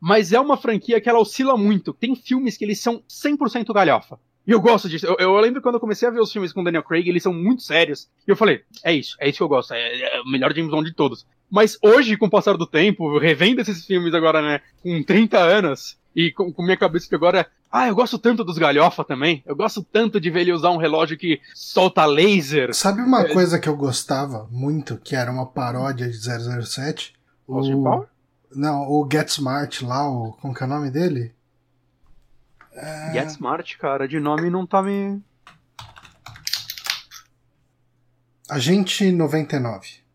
mas 0.00 0.32
é 0.32 0.38
uma 0.38 0.56
franquia 0.56 1.00
que 1.00 1.08
ela 1.08 1.18
oscila 1.18 1.56
muito. 1.56 1.92
Tem 1.92 2.14
filmes 2.14 2.56
que 2.56 2.64
eles 2.64 2.80
são 2.80 3.02
100% 3.08 3.72
galhofa. 3.74 4.18
E 4.46 4.52
eu 4.52 4.60
gosto 4.60 4.88
disso. 4.88 5.06
Eu, 5.06 5.16
eu, 5.18 5.36
lembro 5.40 5.60
quando 5.60 5.74
eu 5.74 5.80
comecei 5.80 6.08
a 6.08 6.10
ver 6.10 6.20
os 6.20 6.32
filmes 6.32 6.54
com 6.54 6.64
Daniel 6.64 6.82
Craig, 6.82 7.06
eles 7.06 7.22
são 7.22 7.34
muito 7.34 7.62
sérios. 7.62 8.08
E 8.26 8.30
eu 8.30 8.36
falei, 8.36 8.62
é 8.82 8.94
isso, 8.94 9.14
é 9.20 9.28
isso 9.28 9.38
que 9.38 9.42
eu 9.42 9.48
gosto. 9.48 9.74
É, 9.74 10.16
é 10.16 10.20
o 10.22 10.24
melhor 10.24 10.54
James 10.54 10.70
Bond 10.70 10.88
de 10.88 10.96
todos. 10.96 11.26
Mas 11.50 11.78
hoje, 11.82 12.16
com 12.16 12.26
o 12.26 12.30
passar 12.30 12.56
do 12.56 12.66
tempo, 12.66 13.18
revendo 13.18 13.60
esses 13.60 13.84
filmes 13.84 14.14
agora, 14.14 14.42
né, 14.42 14.60
com 14.82 15.02
30 15.02 15.38
anos, 15.38 15.96
e 16.14 16.32
com, 16.32 16.52
com 16.52 16.62
minha 16.62 16.76
cabeça 16.76 17.08
que 17.08 17.14
agora 17.14 17.40
é, 17.40 17.46
ah, 17.70 17.86
eu 17.86 17.94
gosto 17.94 18.18
tanto 18.18 18.42
dos 18.42 18.56
galhofa 18.56 19.04
também. 19.04 19.42
Eu 19.44 19.54
gosto 19.54 19.82
tanto 19.82 20.18
de 20.18 20.30
ver 20.30 20.40
ele 20.40 20.52
usar 20.52 20.70
um 20.70 20.78
relógio 20.78 21.18
que 21.18 21.40
solta 21.54 22.06
laser. 22.06 22.74
Sabe 22.74 23.02
uma 23.02 23.20
é... 23.20 23.32
coisa 23.32 23.58
que 23.58 23.68
eu 23.68 23.76
gostava 23.76 24.48
muito, 24.50 24.96
que 24.96 25.14
era 25.14 25.30
uma 25.30 25.46
paródia 25.46 26.08
de 26.08 26.18
007? 26.18 27.14
Austin 27.46 27.74
o... 27.74 27.82
Power? 27.82 28.08
Não, 28.54 28.88
o 28.88 29.06
Get 29.10 29.28
Smart 29.28 29.84
lá, 29.84 30.08
o... 30.08 30.32
como 30.40 30.54
que 30.54 30.62
é 30.62 30.66
o 30.66 30.68
nome 30.68 30.90
dele? 30.90 31.34
É... 32.72 33.12
Get 33.12 33.28
Smart, 33.28 33.76
cara, 33.76 34.08
de 34.08 34.18
nome 34.18 34.48
não 34.48 34.66
tá 34.66 34.82
me... 34.82 35.20
Agente 38.48 39.12
99. 39.12 40.07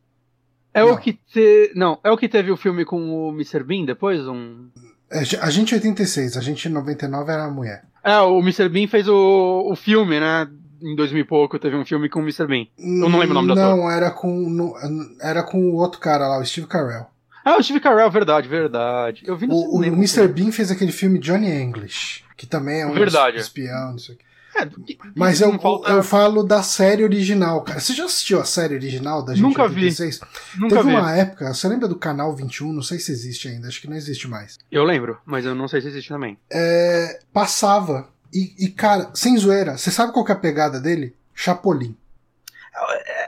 É 0.73 0.81
não. 0.81 0.93
o 0.93 0.97
que 0.97 1.13
te... 1.13 1.71
Não, 1.75 1.99
é 2.03 2.11
o 2.11 2.17
que 2.17 2.27
teve 2.27 2.51
o 2.51 2.57
filme 2.57 2.83
com 2.83 3.27
o 3.27 3.29
Mr. 3.31 3.63
Bean 3.63 3.85
depois? 3.85 4.27
Um... 4.27 4.69
É, 5.11 5.19
a 5.41 5.49
gente 5.49 5.73
86, 5.73 6.37
a 6.37 6.41
gente 6.41 6.67
99 6.67 7.31
era 7.31 7.45
a 7.45 7.51
mulher. 7.51 7.83
É, 8.03 8.19
o 8.19 8.39
Mr. 8.39 8.67
Bean 8.69 8.87
fez 8.87 9.07
o, 9.07 9.69
o 9.71 9.75
filme, 9.75 10.19
né? 10.19 10.47
Em 10.81 10.95
2000 10.95 11.21
e 11.21 11.27
pouco 11.27 11.57
teve 11.57 11.77
um 11.77 11.85
filme 11.85 12.09
com 12.09 12.19
o 12.19 12.23
Mr. 12.23 12.45
Bean. 12.45 12.65
Eu 12.77 13.09
não 13.09 13.19
lembro 13.19 13.31
o 13.31 13.41
nome 13.41 13.55
da 13.55 13.55
Não, 13.55 13.89
era 13.89 14.11
com, 14.11 14.49
no, 14.49 14.73
era 15.21 15.41
com 15.43 15.57
o 15.57 15.75
outro 15.75 15.99
cara 16.01 16.27
lá, 16.27 16.39
o 16.39 16.45
Steve 16.45 16.67
Carell. 16.67 17.05
Ah, 17.45 17.57
o 17.57 17.63
Steve 17.63 17.79
Carell, 17.79 18.09
verdade, 18.09 18.47
verdade. 18.47 19.23
Eu 19.25 19.37
vi 19.37 19.47
no 19.47 19.53
O, 19.53 19.79
o 19.79 19.83
Mr. 19.83 20.27
Bean 20.27 20.51
fez 20.51 20.71
aquele 20.71 20.91
filme 20.91 21.19
Johnny 21.19 21.49
English, 21.49 22.23
que 22.35 22.45
também 22.45 22.81
é 22.81 22.87
um 22.87 22.93
Verdade. 22.93 23.37
espião, 23.37 23.91
não 23.91 23.97
sei 23.99 24.15
o 24.15 24.17
quê. 24.17 24.25
É, 24.55 24.65
que- 24.65 24.97
Mas 25.15 25.41
eu, 25.41 25.57
falta- 25.59 25.89
eu 25.91 26.03
falo 26.03 26.43
da 26.43 26.61
série 26.61 27.03
original, 27.03 27.61
cara. 27.63 27.79
Você 27.79 27.93
já 27.93 28.05
assistiu 28.05 28.39
a 28.39 28.45
série 28.45 28.75
original 28.75 29.23
da 29.23 29.33
gente 29.33 29.41
Nunca 29.43 29.67
vi. 29.67 29.85
86? 29.85 30.19
Nunca 30.57 30.75
Teve 30.77 30.89
vi. 30.89 30.95
uma 30.95 31.11
época, 31.15 31.53
você 31.53 31.67
lembra 31.67 31.87
do 31.87 31.95
canal 31.95 32.35
21? 32.35 32.71
Não 32.71 32.81
sei 32.83 32.99
se 32.99 33.11
existe 33.11 33.47
ainda, 33.47 33.67
acho 33.67 33.81
que 33.81 33.89
não 33.89 33.95
existe 33.97 34.27
mais. 34.27 34.57
Eu 34.71 34.83
lembro, 34.83 35.17
mas 35.25 35.45
eu 35.45 35.55
não 35.55 35.67
sei 35.67 35.81
se 35.81 35.87
existe 35.87 36.09
também. 36.09 36.37
É, 36.51 37.19
passava. 37.33 38.07
E, 38.33 38.53
e, 38.65 38.69
cara, 38.69 39.09
sem 39.13 39.37
zoeira, 39.37 39.77
você 39.77 39.91
sabe 39.91 40.11
qual 40.13 40.25
que 40.25 40.31
é 40.31 40.35
a 40.35 40.39
pegada 40.39 40.79
dele? 40.79 41.15
Chapolin. 41.35 41.95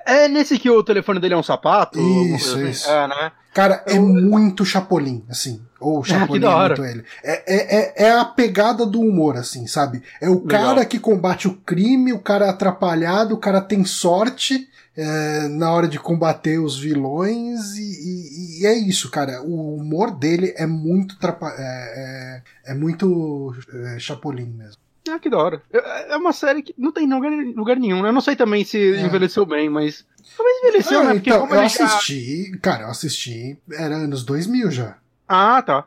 É 0.05 0.27
nesse 0.27 0.57
que 0.59 0.69
o 0.69 0.83
telefone 0.83 1.19
dele 1.19 1.33
é 1.33 1.37
um 1.37 1.43
sapato? 1.43 1.99
Isso, 1.99 2.55
assim? 2.55 2.69
isso. 2.69 2.89
É, 2.89 3.07
né? 3.07 3.31
Cara, 3.53 3.83
é 3.87 3.97
Eu- 3.97 4.01
muito 4.05 4.65
Chapolin, 4.65 5.23
assim. 5.29 5.61
Ou 5.79 6.03
Chapolin 6.03 6.39
da 6.41 6.51
é 6.51 6.67
muito 6.67 6.83
ele. 6.83 7.03
É, 7.23 7.55
é, 7.55 8.03
é, 8.03 8.07
é 8.07 8.11
a 8.11 8.25
pegada 8.25 8.85
do 8.85 8.99
humor, 8.99 9.37
assim, 9.37 9.65
sabe? 9.67 10.01
É 10.19 10.29
o 10.29 10.43
Legal. 10.43 10.47
cara 10.75 10.85
que 10.85 10.99
combate 10.99 11.47
o 11.47 11.53
crime, 11.57 12.11
o 12.11 12.19
cara 12.19 12.49
atrapalhado, 12.49 13.33
o 13.35 13.39
cara 13.39 13.61
tem 13.61 13.85
sorte 13.85 14.67
é, 14.97 15.47
na 15.49 15.71
hora 15.71 15.87
de 15.87 15.99
combater 15.99 16.57
os 16.59 16.77
vilões, 16.79 17.75
e, 17.77 17.81
e- 17.81 18.61
e 18.61 18.65
é 18.65 18.73
isso, 18.73 19.11
cara. 19.11 19.41
O 19.41 19.75
humor 19.75 20.11
dele 20.11 20.53
é 20.57 20.65
muito 20.65 21.17
trapa 21.19 21.53
é, 21.57 22.41
é, 22.65 22.71
é 22.71 22.73
muito 22.73 23.53
é, 23.93 23.99
Chapolin 23.99 24.45
mesmo. 24.47 24.77
Ah, 25.09 25.19
que 25.19 25.29
da 25.29 25.37
hora. 25.37 25.61
É 25.71 26.13
é 26.13 26.17
uma 26.17 26.33
série 26.33 26.61
que 26.63 26.73
não 26.77 26.91
tem 26.91 27.07
lugar, 27.07 27.31
lugar 27.55 27.75
nenhum. 27.77 28.01
né? 28.01 28.09
Eu 28.09 28.13
não 28.13 28.21
sei 28.21 28.35
também 28.35 28.63
se 28.65 28.77
É. 28.95 29.01
envelheceu 29.01 29.45
bem, 29.45 29.69
mas. 29.69 30.05
Talvez 30.35 30.57
envelheceu, 30.63 30.99
Ah, 31.01 31.03
né? 31.03 31.13
Porque 31.15 31.29
então, 31.29 31.47
eu 31.47 31.55
ele 31.59 31.69
já- 31.69 31.85
assisti, 31.85 32.57
cara, 32.61 32.83
eu 32.83 32.89
assisti, 32.89 33.57
era 33.71 33.95
anos 33.95 34.23
2000 34.23 34.71
já. 34.71 34.97
Ah, 35.27 35.61
tá. 35.61 35.85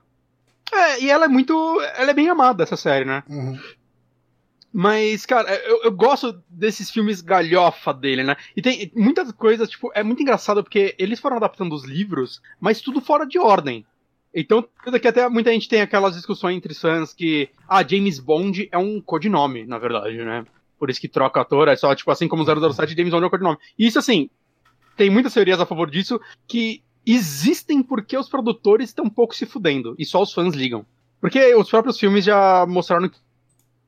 É, 0.72 1.00
e 1.02 1.10
ela 1.10 1.24
é 1.24 1.28
muito. 1.28 1.52
Ela 1.96 2.10
é 2.10 2.14
bem 2.14 2.28
amada, 2.28 2.62
essa 2.62 2.76
série, 2.76 3.04
né? 3.04 3.22
Uhum. 3.28 3.58
Mas, 4.72 5.24
cara, 5.24 5.50
eu, 5.64 5.82
eu 5.84 5.90
gosto 5.92 6.42
desses 6.48 6.90
filmes 6.90 7.20
galhofa 7.22 7.92
dele, 7.92 8.22
né? 8.22 8.36
E 8.54 8.60
tem 8.60 8.92
muitas 8.94 9.32
coisas, 9.32 9.68
tipo, 9.68 9.90
é 9.94 10.02
muito 10.02 10.22
engraçado 10.22 10.62
porque 10.62 10.94
eles 10.98 11.18
foram 11.18 11.38
adaptando 11.38 11.74
os 11.74 11.84
livros, 11.84 12.40
mas 12.60 12.80
tudo 12.80 13.00
fora 13.00 13.26
de 13.26 13.38
ordem. 13.38 13.84
Então, 14.40 14.64
que 15.00 15.08
até 15.08 15.28
muita 15.28 15.52
gente 15.52 15.68
tem 15.68 15.80
aquelas 15.80 16.14
discussões 16.14 16.56
entre 16.56 16.72
fãs 16.72 17.12
que, 17.12 17.48
ah, 17.68 17.86
James 17.86 18.20
Bond 18.20 18.68
é 18.70 18.78
um 18.78 19.00
codinome, 19.00 19.66
na 19.66 19.78
verdade, 19.78 20.16
né? 20.18 20.44
Por 20.78 20.88
isso 20.90 21.00
que 21.00 21.08
troca 21.08 21.40
ator, 21.40 21.66
é 21.66 21.74
só, 21.74 21.92
tipo, 21.94 22.10
assim 22.10 22.28
como 22.28 22.44
007, 22.44 22.96
James 22.96 23.10
Bond 23.10 23.24
é 23.24 23.26
um 23.26 23.30
codinome. 23.30 23.58
E 23.76 23.86
isso, 23.86 23.98
assim, 23.98 24.30
tem 24.96 25.10
muitas 25.10 25.34
teorias 25.34 25.60
a 25.60 25.66
favor 25.66 25.90
disso 25.90 26.20
que 26.46 26.82
existem 27.04 27.82
porque 27.82 28.16
os 28.16 28.28
produtores 28.28 28.90
estão 28.90 29.06
um 29.06 29.10
pouco 29.10 29.34
se 29.34 29.44
fudendo 29.44 29.96
e 29.98 30.04
só 30.04 30.22
os 30.22 30.32
fãs 30.32 30.54
ligam. 30.54 30.86
Porque 31.20 31.54
os 31.54 31.68
próprios 31.68 31.98
filmes 31.98 32.24
já 32.24 32.64
mostraram 32.66 33.08
que 33.08 33.18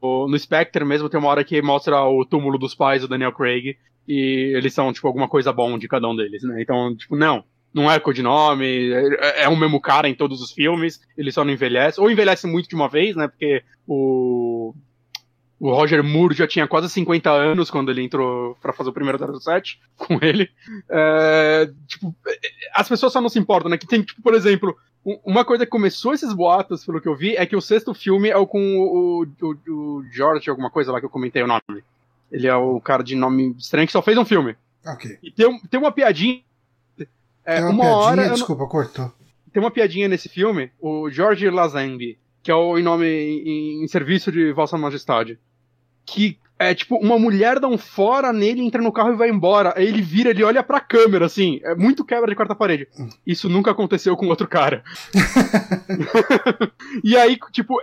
no 0.02 0.36
Spectre 0.38 0.84
mesmo 0.84 1.08
tem 1.08 1.20
uma 1.20 1.28
hora 1.28 1.44
que 1.44 1.60
mostra 1.62 2.02
o 2.04 2.24
túmulo 2.24 2.58
dos 2.58 2.74
pais 2.74 3.02
do 3.02 3.08
Daniel 3.08 3.32
Craig 3.32 3.76
e 4.08 4.52
eles 4.56 4.74
são, 4.74 4.92
tipo, 4.92 5.06
alguma 5.06 5.28
coisa 5.28 5.52
bom 5.52 5.78
de 5.78 5.86
cada 5.86 6.08
um 6.08 6.16
deles, 6.16 6.42
né? 6.42 6.60
Então, 6.60 6.96
tipo, 6.96 7.14
não. 7.14 7.44
Não 7.72 7.90
é 7.90 8.00
codinome, 8.00 8.92
é, 8.92 9.44
é 9.44 9.48
o 9.48 9.56
mesmo 9.56 9.80
cara 9.80 10.08
em 10.08 10.14
todos 10.14 10.40
os 10.42 10.50
filmes, 10.52 11.00
ele 11.16 11.30
só 11.30 11.44
não 11.44 11.52
envelhece. 11.52 12.00
Ou 12.00 12.10
envelhece 12.10 12.46
muito 12.46 12.68
de 12.68 12.74
uma 12.74 12.88
vez, 12.88 13.14
né? 13.16 13.28
Porque 13.28 13.62
o. 13.86 14.74
O 15.62 15.70
Roger 15.74 16.02
Moore 16.02 16.34
já 16.34 16.46
tinha 16.46 16.66
quase 16.66 16.88
50 16.88 17.30
anos 17.30 17.70
quando 17.70 17.90
ele 17.90 18.02
entrou 18.02 18.56
pra 18.62 18.72
fazer 18.72 18.88
o 18.88 18.92
primeiro 18.94 19.18
07 19.38 19.78
com 19.94 20.18
ele. 20.22 20.48
É, 20.88 21.70
tipo, 21.86 22.16
as 22.74 22.88
pessoas 22.88 23.12
só 23.12 23.20
não 23.20 23.28
se 23.28 23.38
importam, 23.38 23.70
né? 23.70 23.76
Que 23.76 23.86
tem, 23.86 24.00
tipo, 24.02 24.22
por 24.22 24.32
exemplo, 24.32 24.74
um- 25.04 25.20
uma 25.22 25.44
coisa 25.44 25.66
que 25.66 25.70
começou 25.70 26.14
esses 26.14 26.32
boatos, 26.32 26.82
pelo 26.86 26.98
que 26.98 27.06
eu 27.06 27.14
vi, 27.14 27.36
é 27.36 27.44
que 27.44 27.54
o 27.54 27.60
sexto 27.60 27.92
filme 27.92 28.30
é 28.30 28.36
o 28.38 28.46
com 28.46 28.58
o, 28.78 29.26
o, 29.42 29.70
o 29.98 30.04
George, 30.10 30.48
alguma 30.48 30.70
coisa 30.70 30.90
lá 30.92 30.98
que 30.98 31.04
eu 31.04 31.10
comentei 31.10 31.42
o 31.42 31.46
nome. 31.46 31.84
Ele 32.32 32.46
é 32.46 32.54
o 32.56 32.80
cara 32.80 33.02
de 33.04 33.14
nome 33.14 33.54
estranho 33.58 33.86
que 33.86 33.92
só 33.92 34.00
fez 34.00 34.16
um 34.16 34.24
filme. 34.24 34.56
Ok. 34.86 35.18
E 35.22 35.30
tem, 35.30 35.60
tem 35.68 35.78
uma 35.78 35.92
piadinha. 35.92 36.40
É, 37.50 37.56
Tem 37.56 37.64
uma, 37.64 37.70
uma, 37.72 37.82
piadinha, 37.82 37.96
hora. 38.06 38.26
não- 38.26 38.34
desculpa, 38.34 38.66
cortou. 38.66 39.12
tem 39.52 39.62
uma 39.62 39.70
piadinha 39.70 40.08
nesse 40.08 40.28
filme, 40.28 40.70
o 40.80 41.10
George 41.10 41.48
Lazenby, 41.50 42.18
que 42.42 42.50
é 42.50 42.54
o 42.54 42.78
em 42.78 42.82
nome 42.82 43.06
em, 43.06 43.82
em 43.84 43.88
serviço 43.88 44.30
de 44.32 44.52
Vossa 44.52 44.78
Majestade, 44.78 45.38
que 46.06 46.38
é 46.58 46.74
tipo 46.74 46.96
uma 46.96 47.18
mulher 47.18 47.58
dá 47.58 47.66
um 47.66 47.78
fora 47.78 48.32
nele, 48.34 48.60
entra 48.62 48.82
no 48.82 48.92
carro 48.92 49.12
e 49.14 49.16
vai 49.16 49.30
embora. 49.30 49.72
Aí 49.76 49.86
ele 49.86 50.02
vira, 50.02 50.28
ele 50.30 50.44
olha 50.44 50.62
pra 50.62 50.78
câmera, 50.78 51.24
assim, 51.24 51.58
é 51.64 51.74
muito 51.74 52.04
quebra 52.04 52.28
de 52.28 52.36
quarta 52.36 52.54
parede. 52.54 52.86
Isso 53.26 53.48
nunca 53.48 53.70
aconteceu 53.70 54.14
com 54.16 54.26
outro 54.28 54.46
cara. 54.46 54.84
e 57.02 57.16
aí, 57.16 57.38
tipo, 57.50 57.74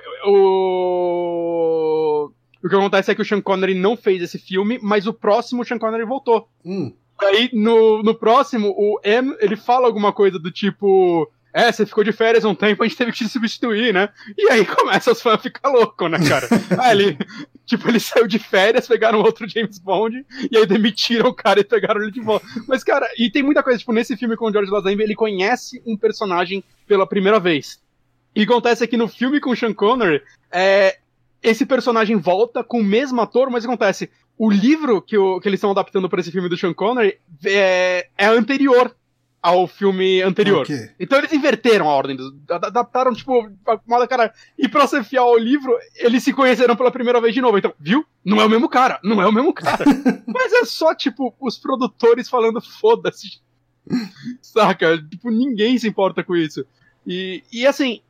o. 0.97 2.31
O 2.63 2.69
que 2.69 2.75
acontece 2.75 3.11
é 3.11 3.15
que 3.15 3.21
o 3.21 3.25
Sean 3.25 3.39
Connery 3.41 3.75
não 3.75 3.95
fez 3.95 4.21
esse 4.21 4.37
filme, 4.39 4.79
mas 4.81 5.05
o 5.07 5.13
próximo 5.13 5.61
o 5.61 5.65
Sean 5.65 5.77
Connery 5.77 6.05
voltou. 6.05 6.49
Hum, 6.65 6.91
Aí, 7.19 7.49
no, 7.53 8.03
no 8.03 8.13
próximo, 8.13 8.73
o 8.77 8.99
M, 9.03 9.35
ele 9.39 9.55
fala 9.55 9.87
alguma 9.87 10.13
coisa 10.13 10.37
do 10.37 10.51
tipo... 10.51 11.31
É, 11.53 11.71
você 11.71 11.85
ficou 11.87 12.03
de 12.03 12.11
férias 12.11 12.45
um 12.45 12.53
tempo, 12.53 12.83
a 12.83 12.87
gente 12.87 12.97
teve 12.97 13.11
que 13.11 13.17
te 13.17 13.29
substituir, 13.29 13.91
né? 13.91 14.09
E 14.37 14.47
aí 14.51 14.63
começa 14.63 15.11
os 15.11 15.21
fãs 15.21 15.35
a 15.35 15.39
ficar 15.39 15.69
loucos, 15.69 16.11
né, 16.11 16.19
cara? 16.27 16.47
aí 16.79 16.91
ele... 16.91 17.17
Tipo, 17.65 17.89
ele 17.89 17.99
saiu 17.99 18.27
de 18.27 18.39
férias, 18.39 18.87
pegaram 18.87 19.19
outro 19.19 19.49
James 19.49 19.77
Bond, 19.77 20.25
e 20.49 20.55
aí 20.55 20.65
demitiram 20.65 21.29
o 21.29 21.33
cara 21.33 21.59
e 21.59 21.65
pegaram 21.65 22.01
ele 22.01 22.11
de 22.11 22.21
volta. 22.21 22.45
Mas, 22.65 22.83
cara, 22.83 23.05
e 23.17 23.29
tem 23.29 23.43
muita 23.43 23.61
coisa, 23.61 23.79
tipo, 23.79 23.91
nesse 23.91 24.15
filme 24.15 24.37
com 24.37 24.45
o 24.45 24.51
George 24.51 24.71
Lazenby, 24.71 25.03
ele 25.03 25.15
conhece 25.15 25.81
um 25.85 25.97
personagem 25.97 26.63
pela 26.87 27.05
primeira 27.05 27.39
vez. 27.39 27.81
E 28.33 28.43
acontece 28.43 28.87
que 28.87 28.95
no 28.95 29.07
filme 29.07 29.41
com 29.41 29.49
o 29.49 29.55
Sean 29.55 29.73
Connery, 29.73 30.21
é, 30.51 30.97
esse 31.41 31.65
personagem 31.65 32.15
volta 32.17 32.63
com 32.63 32.79
o 32.79 32.83
mesmo 32.83 33.19
ator, 33.19 33.49
mas 33.49 33.65
acontece? 33.65 34.09
O 34.37 34.49
livro 34.51 35.01
que, 35.01 35.17
o- 35.17 35.39
que 35.39 35.47
eles 35.49 35.57
estão 35.57 35.71
adaptando 35.71 36.07
para 36.09 36.19
esse 36.21 36.31
filme 36.31 36.47
do 36.49 36.57
Sean 36.57 36.73
Connery 36.73 37.17
é, 37.45 38.07
é 38.17 38.25
anterior 38.27 38.95
ao 39.41 39.67
filme 39.67 40.21
anterior. 40.21 40.61
ok. 40.63 40.75
Então 40.99 41.17
eles 41.19 41.31
inverteram 41.31 41.87
a 41.89 41.93
ordem, 41.93 42.15
dos, 42.15 42.31
adaptaram, 42.49 43.13
tipo, 43.13 43.49
a 43.67 43.79
moda 43.87 44.07
cara. 44.07 44.33
E 44.57 44.67
pra 44.67 44.85
ser 44.87 45.03
fiel 45.03 45.23
ao 45.23 45.37
livro, 45.37 45.71
eles 45.95 46.23
se 46.23 46.33
conheceram 46.33 46.75
pela 46.75 46.91
primeira 46.91 47.21
vez 47.21 47.33
de 47.33 47.41
novo. 47.41 47.57
Então, 47.57 47.73
viu? 47.79 48.05
Não 48.25 48.41
é 48.41 48.45
o 48.45 48.49
mesmo 48.49 48.67
cara, 48.67 48.99
não 49.03 49.21
é 49.21 49.27
o 49.27 49.31
mesmo 49.31 49.53
cara. 49.53 49.85
Mas 50.27 50.51
é 50.53 50.65
só, 50.65 50.93
tipo, 50.93 51.33
os 51.39 51.57
produtores 51.57 52.27
falando 52.29 52.59
foda-se. 52.61 53.39
Saca? 54.41 54.97
Tipo, 55.01 55.29
ninguém 55.31 55.77
se 55.77 55.87
importa 55.87 56.23
com 56.23 56.35
isso. 56.35 56.65
E, 57.05 57.41
e 57.53 57.65
assim, 57.65 58.01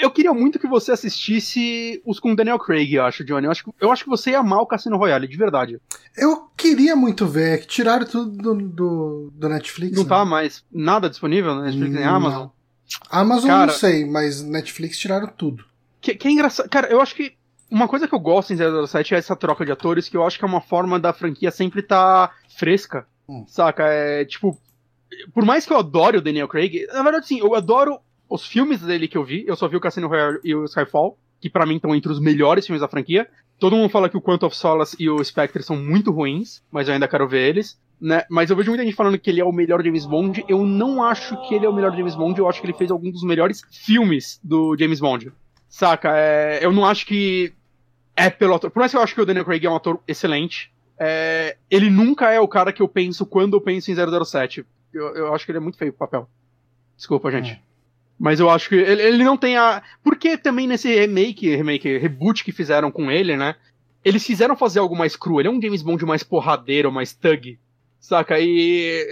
eu 0.00 0.10
queria 0.10 0.32
muito 0.32 0.58
que 0.58 0.66
você 0.68 0.92
assistisse 0.92 2.00
os 2.06 2.20
com 2.20 2.34
Daniel 2.34 2.58
Craig, 2.58 2.92
eu 2.94 3.04
acho, 3.04 3.24
Johnny. 3.24 3.46
Eu 3.46 3.50
acho, 3.50 3.64
que- 3.64 3.70
eu 3.80 3.90
acho 3.92 4.04
que 4.04 4.10
você 4.10 4.30
ia 4.30 4.38
amar 4.38 4.60
o 4.60 4.66
Cassino 4.66 4.96
Royale, 4.96 5.26
de 5.26 5.36
verdade. 5.36 5.80
Eu 6.16 6.48
queria 6.56 6.94
muito 6.94 7.26
ver, 7.26 7.54
é 7.54 7.58
que 7.58 7.66
tiraram 7.66 8.06
tudo 8.06 8.30
do, 8.30 8.54
do, 8.68 9.30
do 9.34 9.48
Netflix. 9.48 9.96
Não 9.96 10.04
né? 10.04 10.08
tá 10.08 10.24
mais 10.24 10.64
nada 10.70 11.08
disponível 11.10 11.54
na 11.54 11.62
Netflix 11.62 11.94
nem. 11.94 12.04
Amazon. 12.04 12.48
Amazon 13.10 13.48
Cara- 13.48 13.66
não 13.72 13.78
sei, 13.78 14.04
mas 14.04 14.42
Netflix 14.42 14.98
tiraram 14.98 15.28
tudo. 15.28 15.64
Que, 16.00 16.14
que 16.14 16.28
é 16.28 16.30
engraçado. 16.30 16.68
Cara, 16.68 16.88
eu 16.88 17.00
acho 17.00 17.14
que 17.14 17.34
uma 17.70 17.86
coisa 17.86 18.08
que 18.08 18.14
eu 18.14 18.18
gosto 18.20 18.52
em 18.52 18.56
007 18.56 19.14
é 19.14 19.18
essa 19.18 19.36
troca 19.36 19.64
de 19.64 19.70
atores, 19.72 20.08
que 20.08 20.16
eu 20.16 20.24
acho 20.26 20.38
que 20.38 20.44
é 20.44 20.48
uma 20.48 20.60
forma 20.60 20.98
da 20.98 21.12
franquia 21.12 21.50
sempre 21.50 21.82
tá 21.82 22.30
fresca. 22.56 23.06
Hum. 23.28 23.44
Saca? 23.46 23.84
É 23.86 24.24
tipo. 24.24 24.58
Por 25.34 25.44
mais 25.44 25.66
que 25.66 25.72
eu 25.72 25.78
adore 25.78 26.18
o 26.18 26.22
Daniel 26.22 26.46
Craig, 26.48 26.86
na 26.92 27.02
verdade, 27.02 27.26
sim, 27.26 27.40
eu 27.40 27.54
adoro 27.54 27.98
os 28.30 28.46
filmes 28.46 28.80
dele 28.80 29.08
que 29.08 29.18
eu 29.18 29.24
vi. 29.24 29.44
Eu 29.46 29.56
só 29.56 29.66
vi 29.66 29.76
o 29.76 29.80
Cassino 29.80 30.06
Royale 30.06 30.38
e 30.44 30.54
o 30.54 30.64
Skyfall, 30.64 31.18
que 31.40 31.50
pra 31.50 31.66
mim 31.66 31.76
estão 31.76 31.94
entre 31.94 32.10
os 32.10 32.20
melhores 32.20 32.64
filmes 32.64 32.80
da 32.80 32.88
franquia. 32.88 33.28
Todo 33.58 33.76
mundo 33.76 33.90
fala 33.90 34.08
que 34.08 34.16
o 34.16 34.22
Quantum 34.22 34.46
of 34.46 34.56
Solace 34.56 34.96
e 34.98 35.10
o 35.10 35.22
Spectre 35.22 35.62
são 35.62 35.76
muito 35.76 36.12
ruins, 36.12 36.62
mas 36.70 36.86
eu 36.86 36.94
ainda 36.94 37.08
quero 37.08 37.28
ver 37.28 37.48
eles. 37.48 37.78
Né? 38.00 38.24
Mas 38.30 38.48
eu 38.48 38.56
vejo 38.56 38.70
muita 38.70 38.84
gente 38.84 38.94
falando 38.94 39.18
que 39.18 39.28
ele 39.28 39.40
é 39.40 39.44
o 39.44 39.52
melhor 39.52 39.84
James 39.84 40.06
Bond. 40.06 40.44
Eu 40.48 40.64
não 40.64 41.02
acho 41.02 41.36
que 41.46 41.54
ele 41.54 41.66
é 41.66 41.68
o 41.68 41.72
melhor 41.72 41.94
James 41.94 42.14
Bond, 42.14 42.38
eu 42.38 42.48
acho 42.48 42.60
que 42.60 42.66
ele 42.66 42.72
fez 42.72 42.90
algum 42.90 43.10
dos 43.10 43.22
melhores 43.22 43.62
filmes 43.70 44.40
do 44.42 44.74
James 44.78 45.00
Bond. 45.00 45.30
Saca? 45.68 46.16
É, 46.16 46.64
eu 46.64 46.72
não 46.72 46.86
acho 46.86 47.04
que 47.04 47.52
é 48.16 48.30
pelo 48.30 48.54
ator. 48.54 48.70
Por 48.70 48.78
mais 48.80 48.92
que 48.92 48.96
eu 48.96 49.02
acho 49.02 49.14
que 49.14 49.20
o 49.20 49.26
Daniel 49.26 49.44
Craig 49.44 49.64
é 49.66 49.70
um 49.70 49.76
ator 49.76 50.00
excelente, 50.08 50.72
é, 50.98 51.56
ele 51.70 51.90
nunca 51.90 52.30
é 52.30 52.40
o 52.40 52.48
cara 52.48 52.72
que 52.72 52.80
eu 52.80 52.88
penso 52.88 53.26
quando 53.26 53.56
eu 53.56 53.60
penso 53.60 53.90
em 53.90 54.24
007. 54.24 54.64
Eu, 54.92 55.14
eu 55.14 55.34
acho 55.34 55.44
que 55.44 55.50
ele 55.50 55.58
é 55.58 55.60
muito 55.60 55.78
feio 55.78 55.90
o 55.90 55.94
papel. 55.94 56.28
Desculpa, 56.96 57.30
gente. 57.30 57.52
Hum. 57.52 57.69
Mas 58.20 58.38
eu 58.38 58.50
acho 58.50 58.68
que 58.68 58.74
ele, 58.74 59.00
ele 59.02 59.24
não 59.24 59.34
tem 59.36 59.56
a. 59.56 59.82
Porque 60.04 60.36
também 60.36 60.66
nesse 60.66 60.94
remake, 60.94 61.56
remake, 61.56 61.96
reboot 61.96 62.44
que 62.44 62.52
fizeram 62.52 62.90
com 62.90 63.10
ele, 63.10 63.34
né? 63.34 63.54
Eles 64.04 64.24
fizeram 64.26 64.54
fazer 64.54 64.78
algo 64.78 64.94
mais 64.94 65.16
cru. 65.16 65.40
Ele 65.40 65.48
é 65.48 65.50
um 65.50 65.60
James 65.60 65.80
Bond 65.82 66.04
mais 66.04 66.22
porradeiro, 66.22 66.92
mais 66.92 67.14
thug. 67.14 67.58
Saca? 67.98 68.38
E 68.38 69.06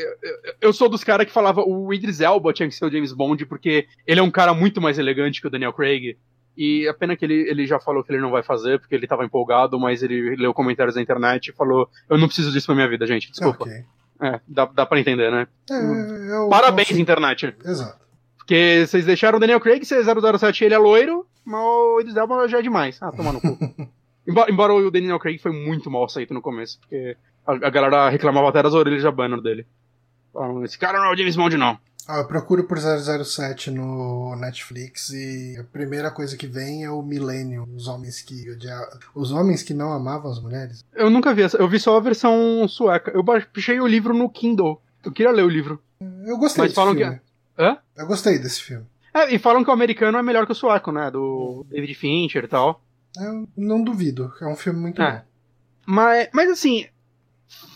eu- 0.60 0.72
sou 0.74 0.88
dos 0.88 1.02
caras 1.04 1.26
que 1.26 1.32
falava 1.32 1.62
o 1.62 1.92
Idris 1.92 2.20
Elba 2.20 2.52
tinha 2.52 2.68
que 2.68 2.74
ser 2.74 2.84
o 2.86 2.90
James 2.90 3.12
Bond 3.12 3.44
porque 3.46 3.86
ele 4.06 4.20
é 4.20 4.22
um 4.22 4.30
cara 4.30 4.52
muito 4.54 4.80
mais 4.80 4.98
elegante 4.98 5.40
que 5.40 5.46
o 5.46 5.50
Daniel 5.50 5.72
Craig. 5.72 6.16
E 6.56 6.88
a 6.88 6.92
pena 6.94 7.16
que 7.16 7.24
ele, 7.24 7.48
ele 7.48 7.66
já 7.66 7.78
falou 7.78 8.02
que 8.02 8.10
ele 8.12 8.20
não 8.20 8.30
vai 8.30 8.42
fazer 8.42 8.78
porque 8.80 8.94
ele 8.94 9.06
tava 9.06 9.24
empolgado, 9.24 9.78
mas 9.78 10.02
ele 10.02 10.36
leu 10.36 10.52
comentários 10.52 10.96
na 10.96 11.02
internet 11.02 11.48
e 11.48 11.52
falou: 11.52 11.88
Eu 12.10 12.18
não 12.18 12.26
preciso 12.26 12.50
disso 12.52 12.66
pra 12.66 12.74
minha 12.74 12.88
vida, 12.88 13.06
gente. 13.06 13.30
Desculpa. 13.30 13.64
Ok. 13.64 13.72
É, 14.20 14.40
dá, 14.48 14.64
dá 14.66 14.84
pra 14.84 14.98
entender, 15.00 15.30
né? 15.30 15.46
É, 15.70 16.48
Parabéns, 16.50 16.88
consigo- 16.88 17.00
internet. 17.02 17.54
Exato. 17.64 18.07
Porque 18.48 18.86
vocês 18.86 19.04
deixaram 19.04 19.36
o 19.36 19.40
Daniel 19.40 19.60
Craig 19.60 19.84
ser 19.84 20.02
007 20.02 20.64
ele 20.64 20.72
é 20.72 20.78
loiro, 20.78 21.26
mas 21.44 21.60
o 21.60 22.00
Idris 22.00 22.16
Elba 22.16 22.48
já 22.48 22.60
é 22.60 22.62
demais. 22.62 22.96
Ah, 22.98 23.12
toma 23.12 23.30
no 23.30 23.42
cu. 23.42 23.58
embora, 24.26 24.50
embora 24.50 24.72
o 24.72 24.90
Daniel 24.90 25.18
Craig 25.18 25.38
foi 25.38 25.52
muito 25.52 25.90
mal 25.90 26.04
aceito 26.04 26.32
no 26.32 26.40
começo, 26.40 26.80
porque 26.80 27.14
a, 27.46 27.52
a 27.52 27.70
galera 27.70 28.08
reclamava 28.08 28.48
até 28.48 28.62
das 28.62 28.72
orelhas 28.72 29.02
de 29.02 29.10
banner 29.10 29.42
dele. 29.42 29.66
Falaram, 30.32 30.64
esse 30.64 30.78
cara 30.78 30.98
não 30.98 31.08
é 31.08 31.12
o 31.12 31.16
James 31.16 31.36
Bond, 31.36 31.58
não. 31.58 31.78
Ah, 32.08 32.20
eu 32.20 32.24
procuro 32.26 32.64
por 32.64 32.78
007 32.78 33.70
no 33.70 34.34
Netflix 34.36 35.10
e 35.10 35.58
a 35.60 35.64
primeira 35.64 36.10
coisa 36.10 36.34
que 36.34 36.46
vem 36.46 36.84
é 36.84 36.90
o 36.90 37.02
Millennium, 37.02 37.68
os 37.76 37.86
homens 37.86 38.22
que 38.22 38.50
odiavam, 38.50 38.88
os 39.14 39.30
homens 39.30 39.62
que 39.62 39.74
não 39.74 39.92
amavam 39.92 40.30
as 40.30 40.40
mulheres. 40.40 40.82
Eu 40.94 41.10
nunca 41.10 41.34
vi 41.34 41.42
essa, 41.42 41.58
eu 41.58 41.68
vi 41.68 41.78
só 41.78 41.98
a 41.98 42.00
versão 42.00 42.66
sueca. 42.66 43.10
Eu 43.10 43.22
baixei 43.22 43.78
o 43.78 43.86
livro 43.86 44.14
no 44.14 44.30
Kindle. 44.30 44.80
Eu 45.04 45.12
queria 45.12 45.32
ler 45.32 45.44
o 45.44 45.50
livro. 45.50 45.82
Eu 46.24 46.38
gostei 46.38 46.64
Mas 46.64 46.72
falam 46.72 46.94
filme. 46.94 47.16
que 47.16 47.27
Hã? 47.58 47.78
Eu 47.96 48.06
gostei 48.06 48.38
desse 48.38 48.62
filme. 48.62 48.86
É, 49.12 49.34
e 49.34 49.38
falam 49.38 49.64
que 49.64 49.70
o 49.70 49.72
americano 49.72 50.16
é 50.18 50.22
melhor 50.22 50.46
que 50.46 50.52
o 50.52 50.54
sueco, 50.54 50.92
né? 50.92 51.10
Do 51.10 51.66
David 51.68 51.94
Fincher 51.94 52.44
e 52.44 52.48
tal. 52.48 52.84
Eu 53.18 53.48
não 53.56 53.82
duvido, 53.82 54.32
é 54.40 54.46
um 54.46 54.54
filme 54.56 54.78
muito 54.80 55.02
É. 55.02 55.10
bom. 55.12 55.22
Mas, 55.86 56.28
mas 56.32 56.50
assim, 56.50 56.86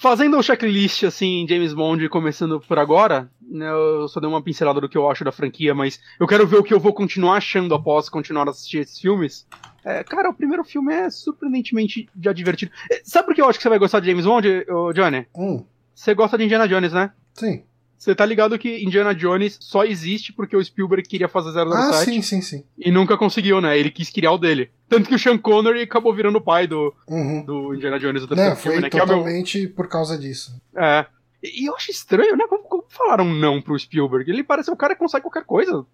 fazendo 0.00 0.38
o 0.38 0.42
checklist, 0.42 1.02
assim, 1.04 1.46
James 1.48 1.72
Bond, 1.72 2.06
começando 2.10 2.60
por 2.60 2.78
agora, 2.78 3.30
né, 3.40 3.68
eu 3.70 4.06
só 4.08 4.20
dei 4.20 4.28
uma 4.28 4.42
pincelada 4.42 4.80
do 4.80 4.88
que 4.88 4.96
eu 4.98 5.10
acho 5.10 5.24
da 5.24 5.32
franquia, 5.32 5.74
mas 5.74 5.98
eu 6.20 6.26
quero 6.26 6.46
ver 6.46 6.58
o 6.58 6.62
que 6.62 6.74
eu 6.74 6.78
vou 6.78 6.92
continuar 6.92 7.36
achando 7.38 7.74
após 7.74 8.08
continuar 8.08 8.46
a 8.46 8.50
assistir 8.50 8.78
esses 8.78 9.00
filmes. 9.00 9.46
É, 9.84 10.04
cara, 10.04 10.28
o 10.30 10.34
primeiro 10.34 10.62
filme 10.62 10.92
é 10.94 11.10
surpreendentemente 11.10 12.08
já 12.20 12.32
divertido. 12.32 12.70
É, 12.90 13.00
Sabe 13.02 13.26
por 13.26 13.34
que 13.34 13.40
eu 13.40 13.48
acho 13.48 13.58
que 13.58 13.62
você 13.62 13.68
vai 13.70 13.78
gostar 13.78 13.98
de 14.00 14.06
James 14.10 14.26
Bond, 14.26 14.46
Johnny? 14.94 15.26
Hum, 15.34 15.64
Você 15.94 16.14
gosta 16.14 16.36
de 16.38 16.44
Indiana 16.44 16.68
Jones, 16.68 16.92
né? 16.92 17.10
sim. 17.34 17.64
Você 18.02 18.16
tá 18.16 18.26
ligado 18.26 18.58
que 18.58 18.82
Indiana 18.84 19.14
Jones 19.14 19.56
só 19.60 19.84
existe 19.84 20.32
porque 20.32 20.56
o 20.56 20.64
Spielberg 20.64 21.08
queria 21.08 21.28
fazer 21.28 21.52
007 21.52 21.72
Ah, 21.72 21.92
sim, 22.04 22.20
sim, 22.20 22.40
sim. 22.40 22.64
e 22.76 22.90
nunca 22.90 23.16
conseguiu, 23.16 23.60
né? 23.60 23.78
Ele 23.78 23.92
quis 23.92 24.10
criar 24.10 24.32
o 24.32 24.38
dele. 24.38 24.72
Tanto 24.88 25.08
que 25.08 25.14
o 25.14 25.18
Sean 25.20 25.38
Connery 25.38 25.82
acabou 25.82 26.12
virando 26.12 26.38
o 26.38 26.40
pai 26.40 26.66
do, 26.66 26.92
Uhum. 27.06 27.44
do 27.44 27.72
Indiana 27.76 28.00
Jones 28.00 28.26
do 28.26 28.34
Não, 28.34 28.56
filme, 28.56 28.56
foi 28.56 28.80
né? 28.80 28.90
Que 28.90 28.98
é 28.98 29.04
o 29.04 29.06
meu, 29.06 29.18
totalmente 29.18 29.68
por 29.68 29.86
causa 29.86 30.18
disso. 30.18 30.52
É. 30.76 31.06
E 31.44 31.68
eu 31.68 31.76
acho 31.76 31.92
estranho, 31.92 32.36
né? 32.36 32.44
Como, 32.48 32.64
como 32.64 32.84
falaram 32.88 33.24
não 33.24 33.62
pro 33.62 33.78
Spielberg? 33.78 34.28
Ele 34.28 34.42
parece 34.42 34.68
um 34.68 34.76
cara 34.76 34.94
que 34.94 35.00
consegue 35.00 35.22
qualquer 35.22 35.44
coisa. 35.44 35.86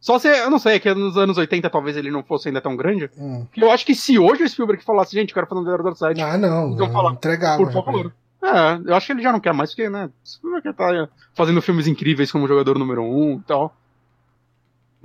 Só 0.00 0.20
se, 0.20 0.28
eu 0.28 0.48
não 0.50 0.60
sei, 0.60 0.74
é 0.74 0.78
que 0.78 0.94
nos 0.94 1.16
anos 1.16 1.36
80 1.36 1.68
talvez 1.68 1.96
ele 1.96 2.12
não 2.12 2.22
fosse 2.22 2.46
ainda 2.48 2.60
tão 2.60 2.76
grande. 2.76 3.10
Hum. 3.18 3.44
Eu 3.56 3.72
acho 3.72 3.84
que 3.84 3.94
se 3.96 4.16
hoje 4.20 4.44
o 4.44 4.48
Spielberg 4.48 4.84
falasse, 4.84 5.16
gente, 5.16 5.30
eu 5.30 5.34
quero 5.34 5.48
fazer 5.48 5.60
um 5.60 5.94
007, 5.96 6.20
Ah, 6.22 6.38
não, 6.38 6.74
Então 6.74 6.86
não 6.86 6.92
fala, 6.92 7.10
entregava. 7.10 7.56
por 7.56 7.66
né, 7.66 7.72
favor. 7.72 8.12
É, 8.42 8.90
eu 8.90 8.94
acho 8.94 9.06
que 9.06 9.12
ele 9.12 9.22
já 9.22 9.32
não 9.32 9.40
quer 9.40 9.52
mais, 9.52 9.70
porque, 9.70 9.88
né? 9.88 10.06
O 10.06 10.28
Spielberg 10.28 10.72
tá 10.74 11.08
fazendo 11.34 11.60
filmes 11.62 11.86
incríveis 11.86 12.30
como 12.30 12.46
jogador 12.46 12.78
número 12.78 13.02
um 13.02 13.38
e 13.38 13.42
tal. 13.42 13.74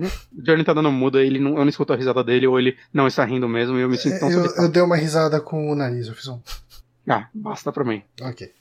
O 0.00 0.42
Johnny 0.42 0.64
tá 0.64 0.72
dando 0.72 0.90
muda, 0.90 1.22
ele 1.22 1.38
não, 1.38 1.50
eu 1.52 1.58
não 1.58 1.68
escuto 1.68 1.92
a 1.92 1.96
risada 1.96 2.24
dele, 2.24 2.46
ou 2.46 2.58
ele 2.58 2.76
não 2.92 3.06
está 3.06 3.24
rindo 3.24 3.48
mesmo, 3.48 3.78
e 3.78 3.82
eu 3.82 3.88
me 3.88 3.96
sinto 3.96 4.18
tão 4.18 4.28
É, 4.30 4.34
Eu, 4.34 4.44
eu 4.64 4.68
dei 4.68 4.82
uma 4.82 4.96
risada 4.96 5.40
com 5.40 5.70
o 5.70 5.74
nariz, 5.74 6.08
eu 6.08 6.14
fiz 6.14 6.26
um. 6.28 6.40
Ah, 7.08 7.28
basta 7.32 7.70
pra 7.72 7.84
mim. 7.84 8.02
Ok. 8.20 8.52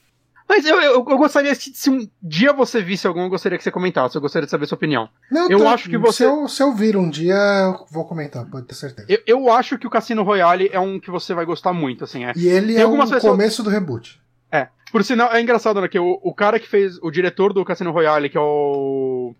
Mas 0.47 0.65
eu, 0.65 0.75
eu, 0.81 0.93
eu 0.95 1.17
gostaria, 1.17 1.55
se, 1.55 1.73
se 1.73 1.89
um 1.89 2.07
dia 2.21 2.51
você 2.51 2.81
visse 2.81 3.07
algum, 3.07 3.21
eu 3.23 3.29
gostaria 3.29 3.57
que 3.57 3.63
você 3.63 3.71
comentasse, 3.71 4.15
eu 4.15 4.21
gostaria 4.21 4.45
de 4.45 4.51
saber 4.51 4.65
sua 4.67 4.75
opinião. 4.75 5.07
Não, 5.31 5.49
Eu 5.49 5.59
tá- 5.59 5.73
acho 5.73 5.89
que 5.89 5.97
você- 5.97 6.17
Se 6.17 6.23
eu, 6.25 6.47
se 6.47 6.61
eu 6.61 6.73
vir 6.73 6.97
um 6.97 7.09
dia, 7.09 7.33
eu 7.35 7.85
vou 7.89 8.05
comentar, 8.05 8.45
pode 8.45 8.67
ter 8.67 8.75
certeza. 8.75 9.07
Eu, 9.09 9.19
eu 9.25 9.51
acho 9.53 9.77
que 9.79 9.87
o 9.87 9.89
Cassino 9.89 10.23
Royale 10.23 10.69
é 10.73 10.79
um 10.79 10.99
que 10.99 11.09
você 11.09 11.33
vai 11.33 11.45
gostar 11.45 11.71
muito, 11.71 12.03
assim, 12.03 12.25
é. 12.25 12.33
E 12.35 12.47
ele 12.47 12.73
Tem 12.73 12.83
é 12.83 12.85
o 12.85 12.97
pessoas- 12.97 13.21
começo 13.23 13.63
do 13.63 13.69
reboot. 13.69 14.20
Por 14.91 15.03
sinal, 15.03 15.31
é 15.31 15.41
engraçado, 15.41 15.79
né, 15.79 15.87
que 15.87 15.97
o, 15.97 16.19
o 16.21 16.33
cara 16.33 16.59
que 16.59 16.67
fez, 16.67 16.97
o 17.01 17.09
diretor 17.09 17.53
do 17.53 17.63
Cassino 17.63 17.91
Royale, 17.91 18.29
que 18.29 18.37
é 18.37 18.41
o, 18.41 19.33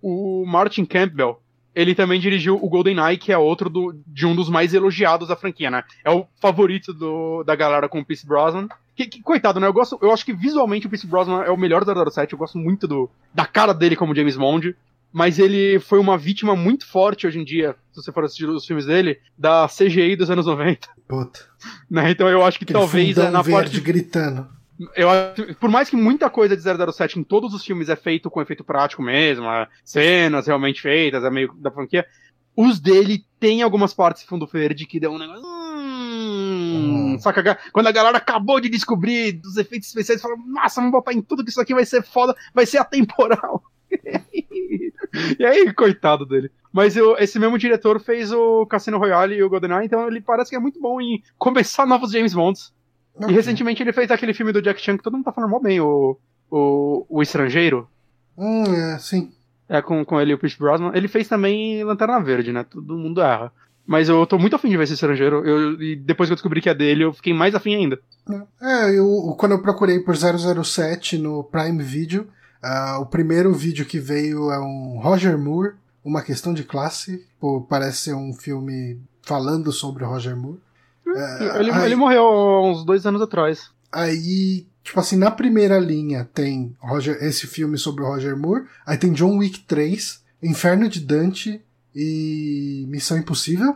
o 0.00 0.44
Martin 0.46 0.84
Campbell, 0.84 1.40
ele 1.74 1.94
também 1.94 2.18
dirigiu 2.18 2.56
o 2.56 2.68
GoldenEye, 2.70 3.18
que 3.18 3.30
é 3.30 3.36
outro 3.36 3.68
do, 3.68 3.94
de 4.06 4.26
um 4.26 4.34
dos 4.34 4.48
mais 4.48 4.72
elogiados 4.72 5.28
da 5.28 5.36
franquia, 5.36 5.70
né? 5.70 5.84
É 6.02 6.10
o 6.10 6.26
favorito 6.40 6.94
do, 6.94 7.44
da 7.44 7.54
galera 7.54 7.86
com 7.86 8.00
o 8.00 8.04
Pierce 8.04 8.26
Brosnan. 8.26 8.66
Que, 8.94 9.06
que, 9.06 9.20
coitado, 9.20 9.60
né? 9.60 9.66
Eu, 9.66 9.74
gosto, 9.74 9.98
eu 10.00 10.10
acho 10.10 10.24
que 10.24 10.32
visualmente 10.32 10.86
o 10.86 10.88
Pierce 10.88 11.06
Brosnan 11.06 11.42
é 11.42 11.50
o 11.50 11.56
melhor 11.58 11.84
007, 11.84 12.32
eu 12.32 12.38
gosto 12.38 12.56
muito 12.56 12.88
do, 12.88 13.10
da 13.34 13.44
cara 13.44 13.74
dele 13.74 13.94
como 13.94 14.14
James 14.14 14.38
Bond. 14.38 14.74
Mas 15.12 15.38
ele 15.38 15.78
foi 15.78 15.98
uma 15.98 16.16
vítima 16.16 16.56
muito 16.56 16.86
forte 16.86 17.26
hoje 17.26 17.38
em 17.38 17.44
dia, 17.44 17.76
se 17.92 18.02
você 18.02 18.10
for 18.10 18.24
assistir 18.24 18.48
os 18.48 18.66
filmes 18.66 18.86
dele, 18.86 19.18
da 19.36 19.68
CGI 19.68 20.16
dos 20.16 20.30
anos 20.30 20.46
90. 20.46 20.88
Puta. 21.06 21.40
Né? 21.90 22.10
Então 22.10 22.28
eu 22.28 22.44
acho 22.44 22.58
que 22.58 22.64
Aquele 22.64 22.78
talvez 22.78 23.18
é 23.18 23.30
na 23.30 23.42
verde 23.42 23.50
parte 23.50 23.80
gritando. 23.80 24.46
Eu 24.94 25.08
por 25.60 25.70
mais 25.70 25.88
que 25.88 25.96
muita 25.96 26.28
coisa 26.30 26.56
de 26.56 26.62
007 26.92 27.18
em 27.18 27.24
todos 27.24 27.54
os 27.54 27.64
filmes 27.64 27.88
é 27.88 27.96
feito 27.96 28.30
com 28.30 28.42
efeito 28.42 28.64
prático 28.64 29.02
mesmo, 29.02 29.46
é 29.46 29.66
cenas 29.84 30.46
realmente 30.46 30.82
feitas, 30.82 31.24
é 31.24 31.30
meio 31.30 31.52
da 31.54 31.70
franquia, 31.70 32.06
os 32.56 32.80
dele 32.80 33.24
tem 33.40 33.62
algumas 33.62 33.92
partes 33.94 34.22
de 34.22 34.28
fundo 34.28 34.46
verde 34.46 34.86
que 34.86 35.00
dão 35.00 35.14
um 35.14 35.18
negócio. 35.18 35.44
Hum, 35.44 37.14
Hum. 37.14 37.18
Saca? 37.18 37.58
Quando 37.72 37.86
a 37.86 37.92
galera 37.92 38.18
acabou 38.18 38.60
de 38.60 38.68
descobrir 38.68 39.32
dos 39.32 39.56
efeitos 39.56 39.88
especiais, 39.88 40.20
fala, 40.20 40.36
nossa, 40.46 40.80
vamos 40.80 40.92
botar 40.92 41.12
em 41.12 41.22
tudo 41.22 41.44
que 41.44 41.50
isso 41.50 41.60
aqui 41.60 41.74
vai 41.74 41.84
ser 41.84 42.02
foda, 42.02 42.34
vai 42.54 42.66
ser 42.66 42.78
atemporal. 42.78 43.62
e 45.38 45.44
aí, 45.44 45.72
coitado 45.72 46.26
dele. 46.26 46.50
Mas 46.72 46.96
eu- 46.96 47.16
esse 47.18 47.38
mesmo 47.38 47.58
diretor 47.58 48.00
fez 48.00 48.32
o 48.32 48.66
Cassino 48.66 48.98
Royale 48.98 49.34
e 49.36 49.42
o 49.42 49.48
GoldenEye, 49.48 49.86
então 49.86 50.06
ele 50.06 50.20
parece 50.20 50.50
que 50.50 50.56
é 50.56 50.60
muito 50.60 50.80
bom 50.80 51.00
em 51.00 51.22
começar 51.38 51.86
novos 51.86 52.10
James 52.12 52.34
Bonds. 52.34 52.74
E 53.28 53.32
recentemente 53.32 53.82
ele 53.82 53.92
fez 53.92 54.10
aquele 54.10 54.34
filme 54.34 54.52
do 54.52 54.60
Jack 54.62 54.80
Chan 54.80 54.96
que 54.96 55.02
todo 55.02 55.14
mundo 55.14 55.24
tá 55.24 55.32
falando 55.32 55.50
mó 55.50 55.58
bem, 55.58 55.80
o, 55.80 56.18
o, 56.50 57.06
o 57.08 57.22
Estrangeiro. 57.22 57.88
Hum, 58.36 58.64
é, 58.74 58.98
sim. 58.98 59.32
É 59.68 59.80
com, 59.82 60.04
com 60.04 60.20
ele 60.20 60.32
e 60.32 60.34
o 60.34 60.38
Pierce 60.38 60.58
Brosnan. 60.58 60.92
Ele 60.94 61.08
fez 61.08 61.26
também 61.26 61.82
Lanterna 61.82 62.20
Verde, 62.20 62.52
né? 62.52 62.64
Todo 62.64 62.96
mundo 62.96 63.20
erra. 63.20 63.50
Mas 63.86 64.08
eu 64.08 64.26
tô 64.26 64.38
muito 64.38 64.56
afim 64.56 64.68
de 64.68 64.76
ver 64.76 64.84
esse 64.84 64.94
estrangeiro. 64.94 65.44
Eu, 65.46 65.80
e 65.80 65.96
depois 65.96 66.28
que 66.28 66.32
eu 66.32 66.36
descobri 66.36 66.60
que 66.60 66.68
é 66.68 66.74
dele, 66.74 67.04
eu 67.04 67.12
fiquei 67.12 67.32
mais 67.32 67.54
afim 67.54 67.74
ainda. 67.74 67.98
É, 68.60 68.98
eu, 68.98 69.34
quando 69.38 69.52
eu 69.52 69.62
procurei 69.62 70.00
por 70.00 70.16
007 70.16 71.18
no 71.18 71.44
Prime 71.44 71.82
Video, 71.82 72.26
ah, 72.62 72.98
o 73.00 73.06
primeiro 73.06 73.52
vídeo 73.52 73.86
que 73.86 74.00
veio 74.00 74.50
é 74.50 74.58
um 74.58 74.98
Roger 75.00 75.38
Moore, 75.38 75.74
Uma 76.04 76.22
Questão 76.22 76.52
de 76.52 76.64
Classe. 76.64 77.24
Pô, 77.38 77.60
parece 77.60 77.98
ser 77.98 78.14
um 78.14 78.32
filme 78.32 79.00
falando 79.22 79.70
sobre 79.70 80.04
Roger 80.04 80.36
Moore. 80.36 80.58
É, 81.16 81.60
ele, 81.60 81.70
aí- 81.70 81.86
ele 81.86 81.96
morreu 81.96 82.22
há 82.24 82.70
uns 82.70 82.84
dois 82.84 83.06
anos 83.06 83.20
atrás. 83.22 83.70
Aí, 83.92 84.66
tipo 84.82 84.98
assim, 85.00 85.16
na 85.16 85.30
primeira 85.30 85.78
linha 85.78 86.28
tem 86.34 86.76
Roger, 86.80 87.16
esse 87.22 87.46
filme 87.46 87.78
sobre 87.78 88.02
o 88.02 88.06
Roger 88.06 88.36
Moore, 88.36 88.64
aí 88.84 88.98
tem 88.98 89.12
John 89.12 89.38
Wick 89.38 89.60
3, 89.60 90.22
Inferno 90.42 90.88
de 90.88 91.00
Dante 91.00 91.60
e 91.94 92.84
Missão 92.88 93.16
Impossível. 93.16 93.70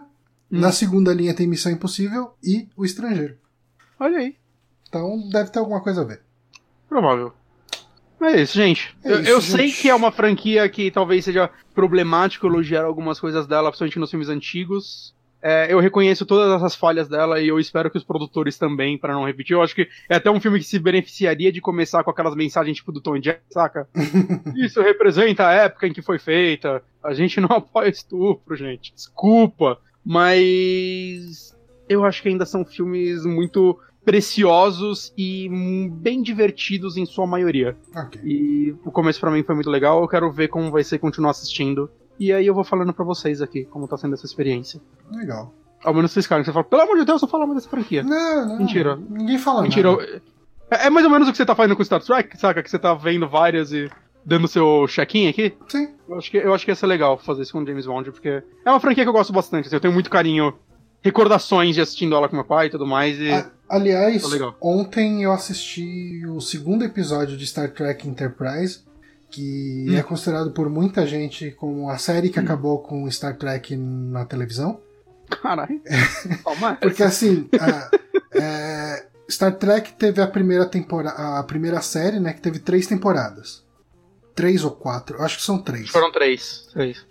Hum. 0.52 0.60
Na 0.60 0.72
segunda 0.72 1.14
linha 1.14 1.32
tem 1.34 1.46
Missão 1.46 1.72
Impossível 1.72 2.32
e 2.42 2.68
O 2.76 2.84
Estrangeiro. 2.84 3.36
Olha 3.98 4.18
aí. 4.18 4.36
Então 4.88 5.28
deve 5.30 5.50
ter 5.50 5.58
alguma 5.60 5.80
coisa 5.80 6.02
a 6.02 6.04
ver. 6.04 6.20
Provável. 6.88 7.32
É 8.20 8.42
isso, 8.42 8.54
gente. 8.54 8.94
É 9.02 9.12
eu 9.12 9.20
isso, 9.22 9.30
eu 9.30 9.40
gente. 9.40 9.50
sei 9.56 9.72
que 9.72 9.88
é 9.88 9.94
uma 9.94 10.10
franquia 10.12 10.68
que 10.68 10.90
talvez 10.90 11.24
seja 11.24 11.48
problemático 11.74 12.46
elogiar 12.46 12.82
algumas 12.84 13.18
coisas 13.18 13.46
dela, 13.46 13.70
principalmente 13.70 13.98
nos 13.98 14.10
filmes 14.10 14.28
antigos. 14.28 15.14
É, 15.42 15.72
eu 15.72 15.80
reconheço 15.80 16.26
todas 16.26 16.52
essas 16.54 16.74
falhas 16.74 17.08
dela 17.08 17.40
e 17.40 17.48
eu 17.48 17.58
espero 17.58 17.90
que 17.90 17.96
os 17.96 18.04
produtores 18.04 18.58
também, 18.58 18.98
para 18.98 19.14
não 19.14 19.24
repetir. 19.24 19.54
Eu 19.54 19.62
acho 19.62 19.74
que 19.74 19.88
é 20.08 20.16
até 20.16 20.30
um 20.30 20.40
filme 20.40 20.58
que 20.58 20.66
se 20.66 20.78
beneficiaria 20.78 21.50
de 21.50 21.60
começar 21.60 22.04
com 22.04 22.10
aquelas 22.10 22.34
mensagens 22.34 22.76
tipo 22.76 22.92
do 22.92 23.00
Tom 23.00 23.18
Jack, 23.18 23.40
saca? 23.50 23.88
Isso 24.56 24.80
representa 24.82 25.46
a 25.46 25.52
época 25.52 25.86
em 25.86 25.92
que 25.92 26.02
foi 26.02 26.18
feita. 26.18 26.82
A 27.02 27.14
gente 27.14 27.40
não 27.40 27.48
apoia 27.56 27.88
estupro, 27.88 28.54
gente. 28.54 28.92
Desculpa. 28.94 29.78
Mas 30.04 31.56
eu 31.88 32.04
acho 32.04 32.22
que 32.22 32.28
ainda 32.28 32.46
são 32.46 32.64
filmes 32.64 33.24
muito 33.24 33.78
preciosos 34.04 35.12
e 35.16 35.48
bem 35.92 36.22
divertidos 36.22 36.96
em 36.96 37.04
sua 37.04 37.26
maioria. 37.26 37.76
Ok. 37.94 38.20
E 38.24 38.74
o 38.84 38.90
começo 38.90 39.20
pra 39.20 39.30
mim 39.30 39.42
foi 39.42 39.54
muito 39.54 39.70
legal. 39.70 40.00
Eu 40.00 40.08
quero 40.08 40.30
ver 40.32 40.48
como 40.48 40.70
vai 40.70 40.82
ser 40.82 40.98
continuar 40.98 41.30
assistindo. 41.30 41.90
E 42.20 42.32
aí 42.32 42.46
eu 42.46 42.54
vou 42.54 42.62
falando 42.62 42.92
pra 42.92 43.04
vocês 43.04 43.40
aqui 43.42 43.64
como 43.64 43.88
tá 43.88 43.96
sendo 43.96 44.14
essa 44.14 44.26
experiência. 44.26 44.80
Legal. 45.10 45.52
Ao 45.82 45.92
menos 45.94 46.12
vocês 46.12 46.26
caras, 46.26 46.44
você 46.46 46.52
fala, 46.52 46.64
pelo 46.64 46.82
amor 46.82 46.98
de 46.98 47.04
Deus, 47.06 47.22
não 47.22 47.28
fala 47.28 47.46
mais 47.46 47.56
dessa 47.60 47.70
franquia. 47.70 48.02
Não, 48.02 48.46
não. 48.48 48.58
Mentira. 48.58 48.96
Ninguém 49.08 49.38
fala 49.38 49.62
Mentira. 49.62 49.90
nada. 49.90 50.02
eu- 50.04 50.20
É, 50.70 50.86
é 50.86 50.90
mais 50.90 51.04
ou 51.06 51.10
menos 51.10 51.26
o 51.26 51.30
que 51.32 51.36
você 51.38 51.44
tá 51.46 51.54
fazendo 51.56 51.74
com 51.74 51.82
Star 51.82 52.00
Trek, 52.02 52.38
saca? 52.38 52.62
Que 52.62 52.70
você 52.70 52.78
tá 52.78 52.92
vendo 52.94 53.26
várias 53.28 53.72
e 53.72 53.90
dando 54.24 54.46
seu 54.46 54.86
check-in 54.86 55.26
aqui. 55.28 55.54
Sim. 55.66 55.88
Eu 56.06 56.18
acho, 56.18 56.30
que, 56.30 56.36
eu 56.36 56.52
acho 56.54 56.64
que 56.64 56.70
ia 56.70 56.74
ser 56.76 56.86
legal 56.86 57.16
fazer 57.18 57.42
isso 57.42 57.52
com 57.52 57.64
James 57.66 57.86
Bond, 57.86 58.10
porque 58.12 58.42
é 58.64 58.70
uma 58.70 58.78
franquia 58.78 59.02
que 59.02 59.08
eu 59.08 59.12
gosto 59.14 59.32
bastante. 59.32 59.66
assim, 59.66 59.76
eu 59.76 59.80
tenho 59.80 59.94
muito 59.94 60.10
carinho, 60.10 60.52
recordações 61.02 61.74
de 61.74 61.80
assistindo 61.80 62.14
ela 62.14 62.28
com 62.28 62.36
meu 62.36 62.44
pai 62.44 62.66
e 62.66 62.70
tudo 62.70 62.86
mais. 62.86 63.18
E... 63.18 63.30
A- 63.32 63.50
aliás, 63.68 64.22
Tá 64.22 64.54
ontem 64.60 65.22
eu 65.24 65.32
assisti 65.32 66.24
o 66.26 66.40
segundo 66.40 66.84
episódio 66.84 67.36
de 67.36 67.46
Star 67.46 67.70
Trek 67.72 68.06
Enterprise, 68.06 68.80
que 69.30 69.86
Hum. 69.88 69.96
é 69.96 70.02
considerado 70.02 70.50
por 70.52 70.68
muita 70.68 71.06
gente 71.06 71.50
como 71.52 71.88
a 71.88 71.98
série 71.98 72.28
que 72.30 72.38
acabou 72.40 72.78
com 72.80 73.10
Star 73.10 73.36
Trek 73.36 73.76
na 73.76 74.24
televisão. 74.24 74.80
Caralho. 75.42 75.80
Calma. 76.44 76.76
Porque 76.80 77.02
assim, 77.02 77.48
a- 77.60 77.90
é, 78.34 79.06
Star 79.30 79.54
Trek 79.56 79.92
teve 79.92 80.20
a 80.20 80.26
primeira 80.26 80.66
temporada, 80.66 81.38
a 81.38 81.42
primeira 81.44 81.80
série, 81.80 82.18
né, 82.18 82.32
que 82.32 82.40
teve 82.40 82.58
três 82.58 82.86
temporadas. 82.86 83.62
três 84.34 84.64
ou 84.64 84.70
quatro, 84.70 85.20
acho 85.22 85.36
que 85.36 85.42
são 85.44 85.58
três. 85.60 85.90
Foram 85.90 86.10
três. 86.10 86.66
três. 86.72 87.04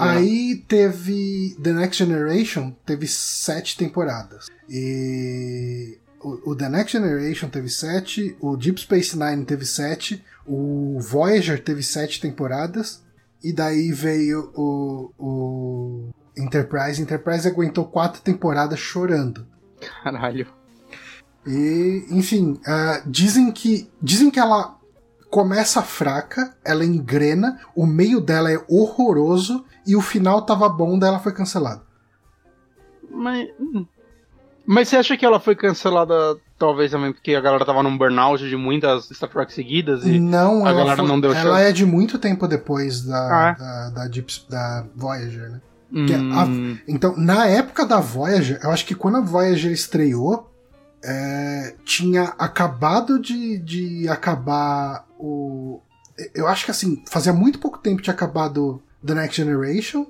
Aí 0.00 0.56
teve 0.68 1.56
The 1.62 1.72
Next 1.72 2.04
Generation, 2.04 2.72
teve 2.84 3.06
sete 3.08 3.76
temporadas. 3.78 4.46
E 4.68 5.98
o, 6.20 6.50
o 6.50 6.56
The 6.56 6.68
Next 6.68 6.92
Generation 6.92 7.48
teve 7.48 7.70
sete, 7.70 8.36
o 8.38 8.54
Deep 8.56 8.80
Space 8.82 9.16
Nine 9.18 9.44
teve 9.46 9.64
sete, 9.64 10.22
o 10.46 10.98
Voyager 11.00 11.62
teve 11.62 11.82
sete 11.82 12.20
temporadas, 12.20 13.02
e 13.42 13.52
daí 13.52 13.92
veio 13.92 14.50
o, 14.54 15.10
o 15.18 16.10
Enterprise. 16.36 17.00
Enterprise 17.00 17.46
aguentou 17.46 17.84
quatro 17.84 18.22
temporadas 18.22 18.78
chorando. 18.78 19.46
Caralho. 20.02 20.46
E, 21.46 22.06
enfim, 22.10 22.52
uh, 22.52 23.08
dizem 23.10 23.52
que 23.52 23.90
dizem 24.00 24.30
que 24.30 24.40
ela 24.40 24.78
começa 25.30 25.82
fraca, 25.82 26.56
ela 26.64 26.84
engrena, 26.84 27.60
o 27.74 27.84
meio 27.84 28.20
dela 28.20 28.50
é 28.52 28.64
horroroso 28.68 29.64
e 29.86 29.96
o 29.96 30.00
final 30.00 30.46
tava 30.46 30.68
bom, 30.68 30.98
daí 30.98 31.10
ela 31.10 31.18
foi 31.18 31.32
cancelada. 31.32 31.82
Mas, 33.10 33.48
hum. 33.60 33.86
Mas 34.66 34.88
você 34.88 34.96
acha 34.96 35.16
que 35.16 35.24
ela 35.26 35.38
foi 35.40 35.54
cancelada 35.54 36.14
talvez 36.58 36.90
também 36.90 37.12
porque 37.12 37.34
a 37.34 37.40
galera 37.40 37.64
tava 37.64 37.82
num 37.82 37.96
burnout 37.98 38.48
de 38.48 38.56
muitas 38.56 39.08
Star 39.10 39.28
Trek 39.28 39.52
seguidas 39.52 40.04
e 40.06 40.18
não, 40.18 40.64
a 40.66 40.72
galera 40.72 40.96
foi, 40.96 41.06
não 41.06 41.20
deu 41.20 41.32
Ela 41.32 41.56
chance? 41.58 41.68
é 41.68 41.72
de 41.72 41.84
muito 41.84 42.18
tempo 42.18 42.46
depois 42.48 43.02
da, 43.02 43.16
Ah, 43.18 43.48
é? 43.50 43.58
da, 43.58 43.90
da, 43.90 44.08
Deep- 44.08 44.48
da 44.48 44.86
Voyager, 44.94 45.50
né? 45.50 45.60
Hum, 45.92 46.06
Que 46.06 46.14
a- 46.14 46.82
então, 46.88 47.14
na 47.16 47.46
época 47.46 47.84
da 47.86 48.00
Voyager, 48.00 48.58
eu 48.62 48.70
acho 48.70 48.84
que 48.86 48.94
quando 48.94 49.18
a 49.18 49.20
Voyager 49.20 49.70
estreou, 49.70 50.50
é, 51.04 51.74
tinha 51.84 52.32
acabado 52.38 53.18
de, 53.20 53.58
de 53.58 54.08
acabar 54.08 55.04
o. 55.18 55.80
Eu 56.34 56.48
acho 56.48 56.64
que 56.64 56.70
assim, 56.70 57.02
fazia 57.10 57.32
muito 57.32 57.58
pouco 57.58 57.78
tempo 57.78 57.98
que 57.98 58.04
tinha 58.04 58.14
acabado 58.14 58.80
The 59.04 59.14
Next 59.14 59.36
Generation 59.36 60.06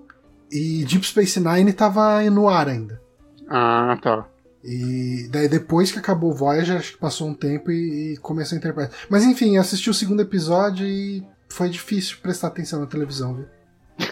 e 0.52 0.85
Deep 0.85 1.05
Space 1.06 1.40
Nine 1.40 1.72
tava 1.72 2.22
no 2.31 2.48
ar 2.48 2.68
ainda. 2.68 3.01
Ah, 3.48 3.98
tá. 4.01 4.24
E 4.64 5.28
daí 5.30 5.46
depois 5.46 5.92
que 5.92 5.98
acabou 5.98 6.30
o 6.30 6.34
Voyager, 6.34 6.78
acho 6.78 6.92
que 6.92 6.98
passou 6.98 7.28
um 7.28 7.34
tempo 7.34 7.70
e, 7.70 8.14
e 8.14 8.16
começou 8.16 8.56
a 8.56 8.58
interpretar. 8.58 8.96
Mas 9.10 9.22
enfim, 9.22 9.56
eu 9.56 9.60
assisti 9.60 9.90
o 9.90 9.94
segundo 9.94 10.22
episódio 10.22 10.86
e 10.86 11.22
foi 11.48 11.68
difícil 11.68 12.16
prestar 12.22 12.48
atenção 12.48 12.80
na 12.80 12.86
televisão, 12.86 13.34
viu? 13.34 13.46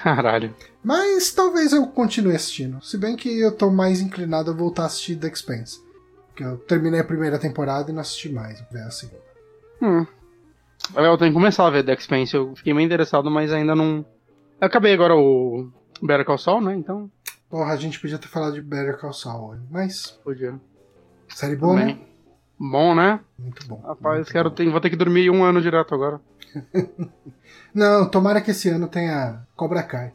Caralho. 0.02 0.54
Mas 0.84 1.32
talvez 1.32 1.72
eu 1.72 1.86
continue 1.86 2.36
assistindo. 2.36 2.84
Se 2.84 2.98
bem 2.98 3.16
que 3.16 3.40
eu 3.40 3.50
tô 3.50 3.70
mais 3.70 4.00
inclinado 4.00 4.50
a 4.50 4.54
voltar 4.54 4.82
a 4.82 4.86
assistir 4.86 5.16
The 5.16 5.28
Expanse. 5.28 5.80
Porque 6.28 6.44
eu 6.44 6.58
terminei 6.58 7.00
a 7.00 7.04
primeira 7.04 7.38
temporada 7.38 7.90
e 7.90 7.94
não 7.94 8.00
assisti 8.00 8.28
mais. 8.28 8.62
Ver 8.70 8.82
a 8.82 8.90
segunda. 8.90 9.22
Hum. 9.80 10.06
Eu 10.94 11.16
tenho 11.16 11.30
que 11.30 11.38
começar 11.38 11.66
a 11.66 11.70
ver 11.70 11.84
The 11.84 11.94
Expanse. 11.94 12.34
Eu 12.34 12.54
fiquei 12.54 12.74
meio 12.74 12.84
interessado, 12.84 13.30
mas 13.30 13.52
ainda 13.52 13.74
não. 13.74 14.04
Eu 14.60 14.66
acabei 14.66 14.92
agora 14.92 15.16
o 15.16 15.70
Better 16.02 16.26
Call 16.26 16.38
Saul, 16.38 16.60
né? 16.60 16.74
Então, 16.74 17.10
Porra, 17.52 17.74
a 17.74 17.76
gente 17.76 18.00
podia 18.00 18.16
ter 18.16 18.28
falado 18.28 18.54
de 18.54 18.62
Better 18.62 18.96
Call 18.96 19.12
Saul. 19.12 19.58
Mas, 19.70 20.18
podia. 20.24 20.58
série 21.28 21.54
boa, 21.54 21.74
né? 21.74 21.80
Também. 21.82 22.08
Bom, 22.58 22.94
né? 22.94 23.20
Muito 23.38 23.66
bom. 23.66 23.78
Rapaz, 23.86 24.20
muito 24.20 24.32
quero 24.32 24.48
bom. 24.48 24.56
ter, 24.56 24.70
vou 24.70 24.80
ter 24.80 24.88
que 24.88 24.96
dormir 24.96 25.28
um 25.28 25.44
ano 25.44 25.60
direto 25.60 25.94
agora. 25.94 26.18
Não, 27.74 28.08
tomara 28.08 28.40
que 28.40 28.52
esse 28.52 28.70
ano 28.70 28.88
tenha 28.88 29.42
Cobra 29.54 29.82
Kai. 29.82 30.14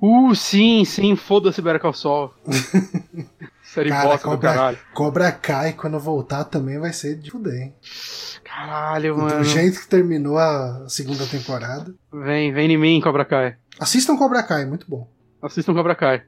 Uh, 0.00 0.34
sim, 0.34 0.82
sim, 0.86 1.14
foda-se 1.14 1.60
Better 1.60 1.78
Call 1.78 1.92
Saul. 1.92 2.32
Série 3.62 3.90
Cara, 3.90 4.08
bosta 4.08 4.26
do 4.26 4.30
Cobra, 4.30 4.54
caralho. 4.54 4.78
Cobra 4.94 5.32
Kai, 5.32 5.74
quando 5.74 6.00
voltar, 6.00 6.44
também 6.44 6.78
vai 6.78 6.94
ser 6.94 7.18
de 7.18 7.30
fuder, 7.30 7.64
hein? 7.64 7.74
Caralho, 8.42 9.18
mano. 9.18 9.40
Do 9.40 9.44
jeito 9.44 9.78
que 9.78 9.88
terminou 9.88 10.38
a 10.38 10.86
segunda 10.88 11.26
temporada. 11.26 11.94
Vem, 12.10 12.50
vem 12.50 12.72
em 12.72 12.78
mim, 12.78 12.98
Cobra 13.02 13.26
Kai. 13.26 13.56
Assistam 13.78 14.16
Cobra 14.16 14.42
Kai, 14.42 14.64
muito 14.64 14.86
bom. 14.88 15.06
Assistam 15.42 15.74
Cobra 15.74 15.94
Kai. 15.94 16.22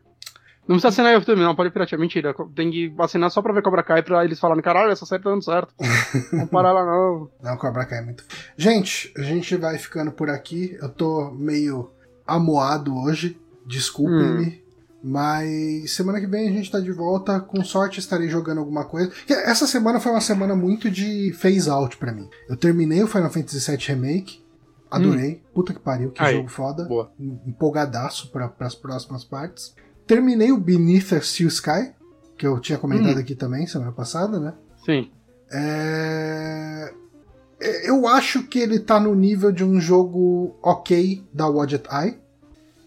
Não 0.69 0.75
precisa 0.77 0.89
assinar 0.89 1.15
eu 1.15 1.25
também, 1.25 1.45
não, 1.45 1.57
pode 1.57 1.71
piratear. 1.71 1.99
Mentira, 1.99 2.35
tem 2.55 2.71
que 2.71 2.95
assinar 2.99 3.31
só 3.31 3.41
pra 3.41 3.55
ver 3.55 3.63
Cobra 3.63 3.83
Kai 3.83 4.03
pra 4.03 4.23
eles 4.25 4.39
falarem, 4.39 4.63
caralho, 4.63 4.93
essa 4.93 5.07
série 5.07 5.23
tá 5.23 5.31
dando 5.31 5.43
certo. 5.43 5.73
Não 6.31 6.47
parar 6.47 6.73
lá 6.73 6.85
não. 6.85 7.31
Não, 7.43 7.57
Cobra 7.57 7.87
Kai 7.87 8.01
é 8.01 8.03
muito. 8.03 8.23
Gente, 8.57 9.11
a 9.17 9.23
gente 9.23 9.57
vai 9.57 9.79
ficando 9.79 10.13
por 10.13 10.29
aqui. 10.29 10.77
Eu 10.81 10.91
tô 10.91 11.31
meio 11.31 11.91
amoado 12.27 12.95
hoje. 12.95 13.41
Desculpem-me. 13.67 14.63
Mas 15.03 15.93
semana 15.95 16.21
que 16.21 16.27
vem 16.27 16.49
a 16.49 16.53
gente 16.53 16.71
tá 16.71 16.81
de 16.81 16.93
volta. 16.93 17.41
Com 17.41 17.65
sorte 17.65 17.99
estarei 18.01 18.29
jogando 18.29 18.59
alguma 18.59 18.85
coisa. 18.85 19.11
Essa 19.29 19.67
semana 19.67 20.01
foi 20.01 20.13
uma 20.13 20.21
semana 20.21 20.55
muito 20.55 20.91
de 20.91 21.33
phase 21.33 21.71
out 21.71 21.97
pra 21.97 22.13
mim. 22.13 22.29
Eu 22.49 22.57
terminei 22.57 23.03
o 23.03 23.07
Final 23.07 23.31
Fantasy 23.31 23.71
VII 23.71 23.79
Remake. 23.87 24.43
Adorei. 24.91 25.43
Puta 25.55 25.73
que 25.73 25.81
pariu, 25.81 26.11
que 26.11 26.23
Aí, 26.23 26.37
jogo 26.37 26.49
foda. 26.49 26.85
boa. 26.85 27.13
Empolgadaço 27.47 28.31
para 28.31 28.53
as 28.61 28.75
próximas 28.75 29.23
partes. 29.25 29.75
Terminei 30.09 30.51
o 30.51 30.57
Beneath 30.59 31.13
a 31.13 31.21
Steel 31.21 31.49
Sky, 31.49 31.93
que 32.37 32.45
eu 32.47 32.59
tinha 32.59 32.79
comentado 32.79 33.17
Hum. 33.17 33.21
aqui 33.21 33.35
também 33.37 33.67
semana 33.69 33.93
passada, 33.93 34.41
né? 34.41 34.55
Sim. 34.85 35.11
É... 35.53 36.93
Eu 37.85 38.07
acho 38.07 38.45
que 38.45 38.59
ele 38.61 38.79
tá 38.79 39.01
no 39.01 39.15
nível 39.15 39.51
de 39.51 39.65
um 39.65 39.81
jogo 39.81 40.57
ok 40.63 41.25
da 41.33 41.49
Wadget 41.49 41.85
Eye. 41.93 42.17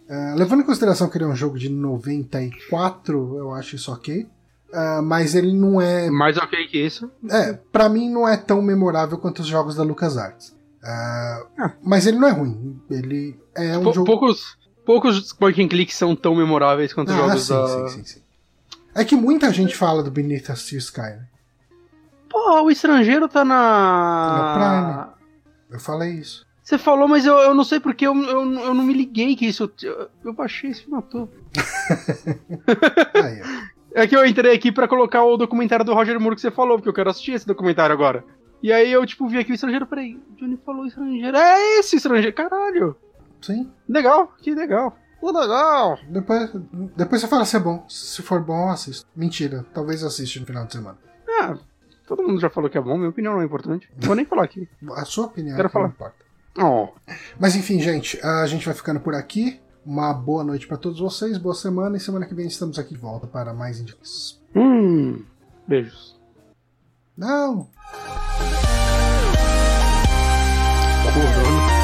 É, 0.08 0.34
levando 0.36 0.62
em 0.62 0.66
consideração 0.66 1.10
que 1.10 1.18
ele 1.18 1.24
é 1.26 1.28
um 1.28 1.36
jogo 1.36 1.58
de 1.60 1.70
94, 1.70 3.38
eu 3.38 3.54
acho 3.54 3.76
isso 3.76 3.92
ok. 3.92 4.28
É, 4.74 5.02
mas 5.02 5.36
ele 5.36 5.52
não 5.54 5.82
é. 5.82 6.10
Mais 6.10 6.38
ok 6.38 6.68
que 6.68 6.78
isso. 6.86 7.10
É, 7.30 7.54
pra 7.72 7.90
mim 7.90 8.10
não 8.10 8.26
é 8.28 8.38
tão 8.38 8.62
memorável 8.62 9.18
quanto 9.18 9.40
os 9.40 9.48
jogos 9.48 9.76
da 9.76 9.84
LucasArts. 9.84 10.56
É, 10.84 11.44
Ah. 11.58 11.74
Mas 11.84 12.08
ele 12.08 12.18
não 12.18 12.28
é 12.28 12.32
ruim. 12.32 12.80
Ele 12.90 13.38
é 13.56 13.78
um 13.78 13.84
Pou- 13.84 13.94
jogo. 13.94 14.06
Poucos, 14.06 14.58
poucos 14.92 15.32
point 15.34 15.62
and 15.64 15.68
click 15.70 15.94
são 15.94 16.16
tão 16.16 16.36
memoráveis 16.36 16.94
quanto 16.94 17.10
os 17.10 17.16
Ah, 17.16 17.18
jogos 17.18 17.44
sim, 17.44 17.54
da... 17.54 17.68
sim, 17.68 17.88
sim, 17.88 18.04
sim. 18.04 18.22
É 18.94 19.06
que 19.06 19.16
muita 19.16 19.52
gente 19.54 19.76
fala 19.76 20.04
do 20.04 20.12
Beneath 20.12 20.50
a 20.50 20.56
Steel 20.56 20.80
Sky, 20.80 21.02
né? 21.02 21.28
Pô, 22.30 22.64
o 22.64 22.70
estrangeiro 22.72 23.28
tá 23.30 23.46
na... 23.46 25.14
Eu 25.70 25.80
falei 25.80 26.12
isso. 26.12 26.46
Você 26.62 26.78
falou, 26.78 27.08
mas 27.08 27.26
eu, 27.26 27.36
eu 27.38 27.54
não 27.54 27.64
sei 27.64 27.80
porque 27.80 28.06
eu, 28.06 28.16
eu, 28.24 28.54
eu 28.54 28.74
não 28.74 28.84
me 28.84 28.94
liguei 28.94 29.36
que 29.36 29.46
isso... 29.46 29.72
Eu, 29.82 30.10
eu 30.26 30.34
baixei 30.34 30.72
esse 30.72 30.90
matou. 30.90 31.30
Aí, 33.16 33.42
ó. 33.42 33.72
É 33.94 34.08
que 34.08 34.16
eu 34.16 34.26
entrei 34.26 34.56
aqui 34.56 34.72
pra 34.72 34.88
colocar 34.88 35.24
o 35.24 35.36
documentário 35.38 35.84
do 35.86 35.94
Roger 35.94 36.20
Moore 36.20 36.36
que 36.36 36.42
você 36.42 36.52
falou, 36.52 36.78
porque 36.78 36.88
eu 36.90 36.94
quero 36.94 37.10
assistir 37.10 37.34
esse 37.34 37.46
documentário 37.48 37.94
agora. 37.94 38.24
E 38.64 38.72
aí 38.72 38.92
eu, 38.92 39.06
tipo, 39.06 39.28
vi 39.28 39.38
aqui 39.40 39.52
o 39.52 39.56
estrangeiro, 39.56 39.86
peraí, 39.86 40.16
o 40.16 40.36
Johnny 40.36 40.58
falou 40.66 40.86
estrangeiro. 40.86 41.36
É 41.36 41.80
esse 41.80 41.96
estrangeiro, 41.98 42.34
caralho. 42.34 42.96
Sim. 43.42 43.72
Legal, 43.88 44.34
que 44.42 44.54
legal. 44.54 44.96
Legal. 45.22 46.00
Depois, 46.10 46.50
depois 46.96 47.22
você 47.22 47.28
fala 47.28 47.46
se 47.46 47.56
é 47.56 47.60
bom. 47.60 47.86
Se 47.88 48.22
for 48.22 48.42
bom, 48.42 48.66
eu 48.68 48.70
assisto. 48.70 49.08
Mentira. 49.16 49.66
Talvez 49.74 50.02
eu 50.02 50.08
assista 50.08 50.40
no 50.40 50.46
final 50.46 50.66
de 50.66 50.74
semana. 50.74 50.98
Ah, 51.40 51.56
todo 52.08 52.24
mundo 52.24 52.40
já 52.42 52.50
falou 52.50 52.70
que 52.70 52.78
é 52.78 52.82
bom, 52.82 52.98
minha 52.98 53.10
opinião 53.10 53.34
não 53.34 53.42
é 53.42 53.46
importante. 53.46 53.88
Não 54.00 54.08
vou 54.08 54.16
nem 54.16 54.26
falar 54.26 54.44
aqui. 54.44 54.68
A 54.96 55.06
sua 55.06 55.26
opinião 55.28 55.56
Quero 55.56 55.68
é 55.68 55.70
que 55.72 55.76
não 55.78 55.92
falar. 55.92 55.94
importa. 55.94 56.26
Oh. 56.58 56.90
Mas 57.40 57.56
enfim, 57.56 57.80
gente, 57.80 58.20
a 58.26 58.46
gente 58.48 58.66
vai 58.66 58.74
ficando 58.74 59.00
por 59.00 59.14
aqui. 59.14 59.60
Uma 59.86 60.14
boa 60.14 60.44
noite 60.44 60.68
pra 60.68 60.78
todos 60.78 61.00
vocês, 61.00 61.38
boa 61.40 61.56
semana 61.56 61.98
e 61.98 62.00
semana 62.00 62.26
que 62.28 62.36
vem 62.36 62.46
estamos 62.46 62.78
aqui 62.78 62.94
de 62.94 63.00
volta 63.00 63.26
para 63.26 63.54
mais 63.54 63.80
indicações. 63.80 64.40
Hum. 64.56 65.24
Beijos. 65.68 66.20
Não! 67.18 67.68
Corona. 71.04 71.81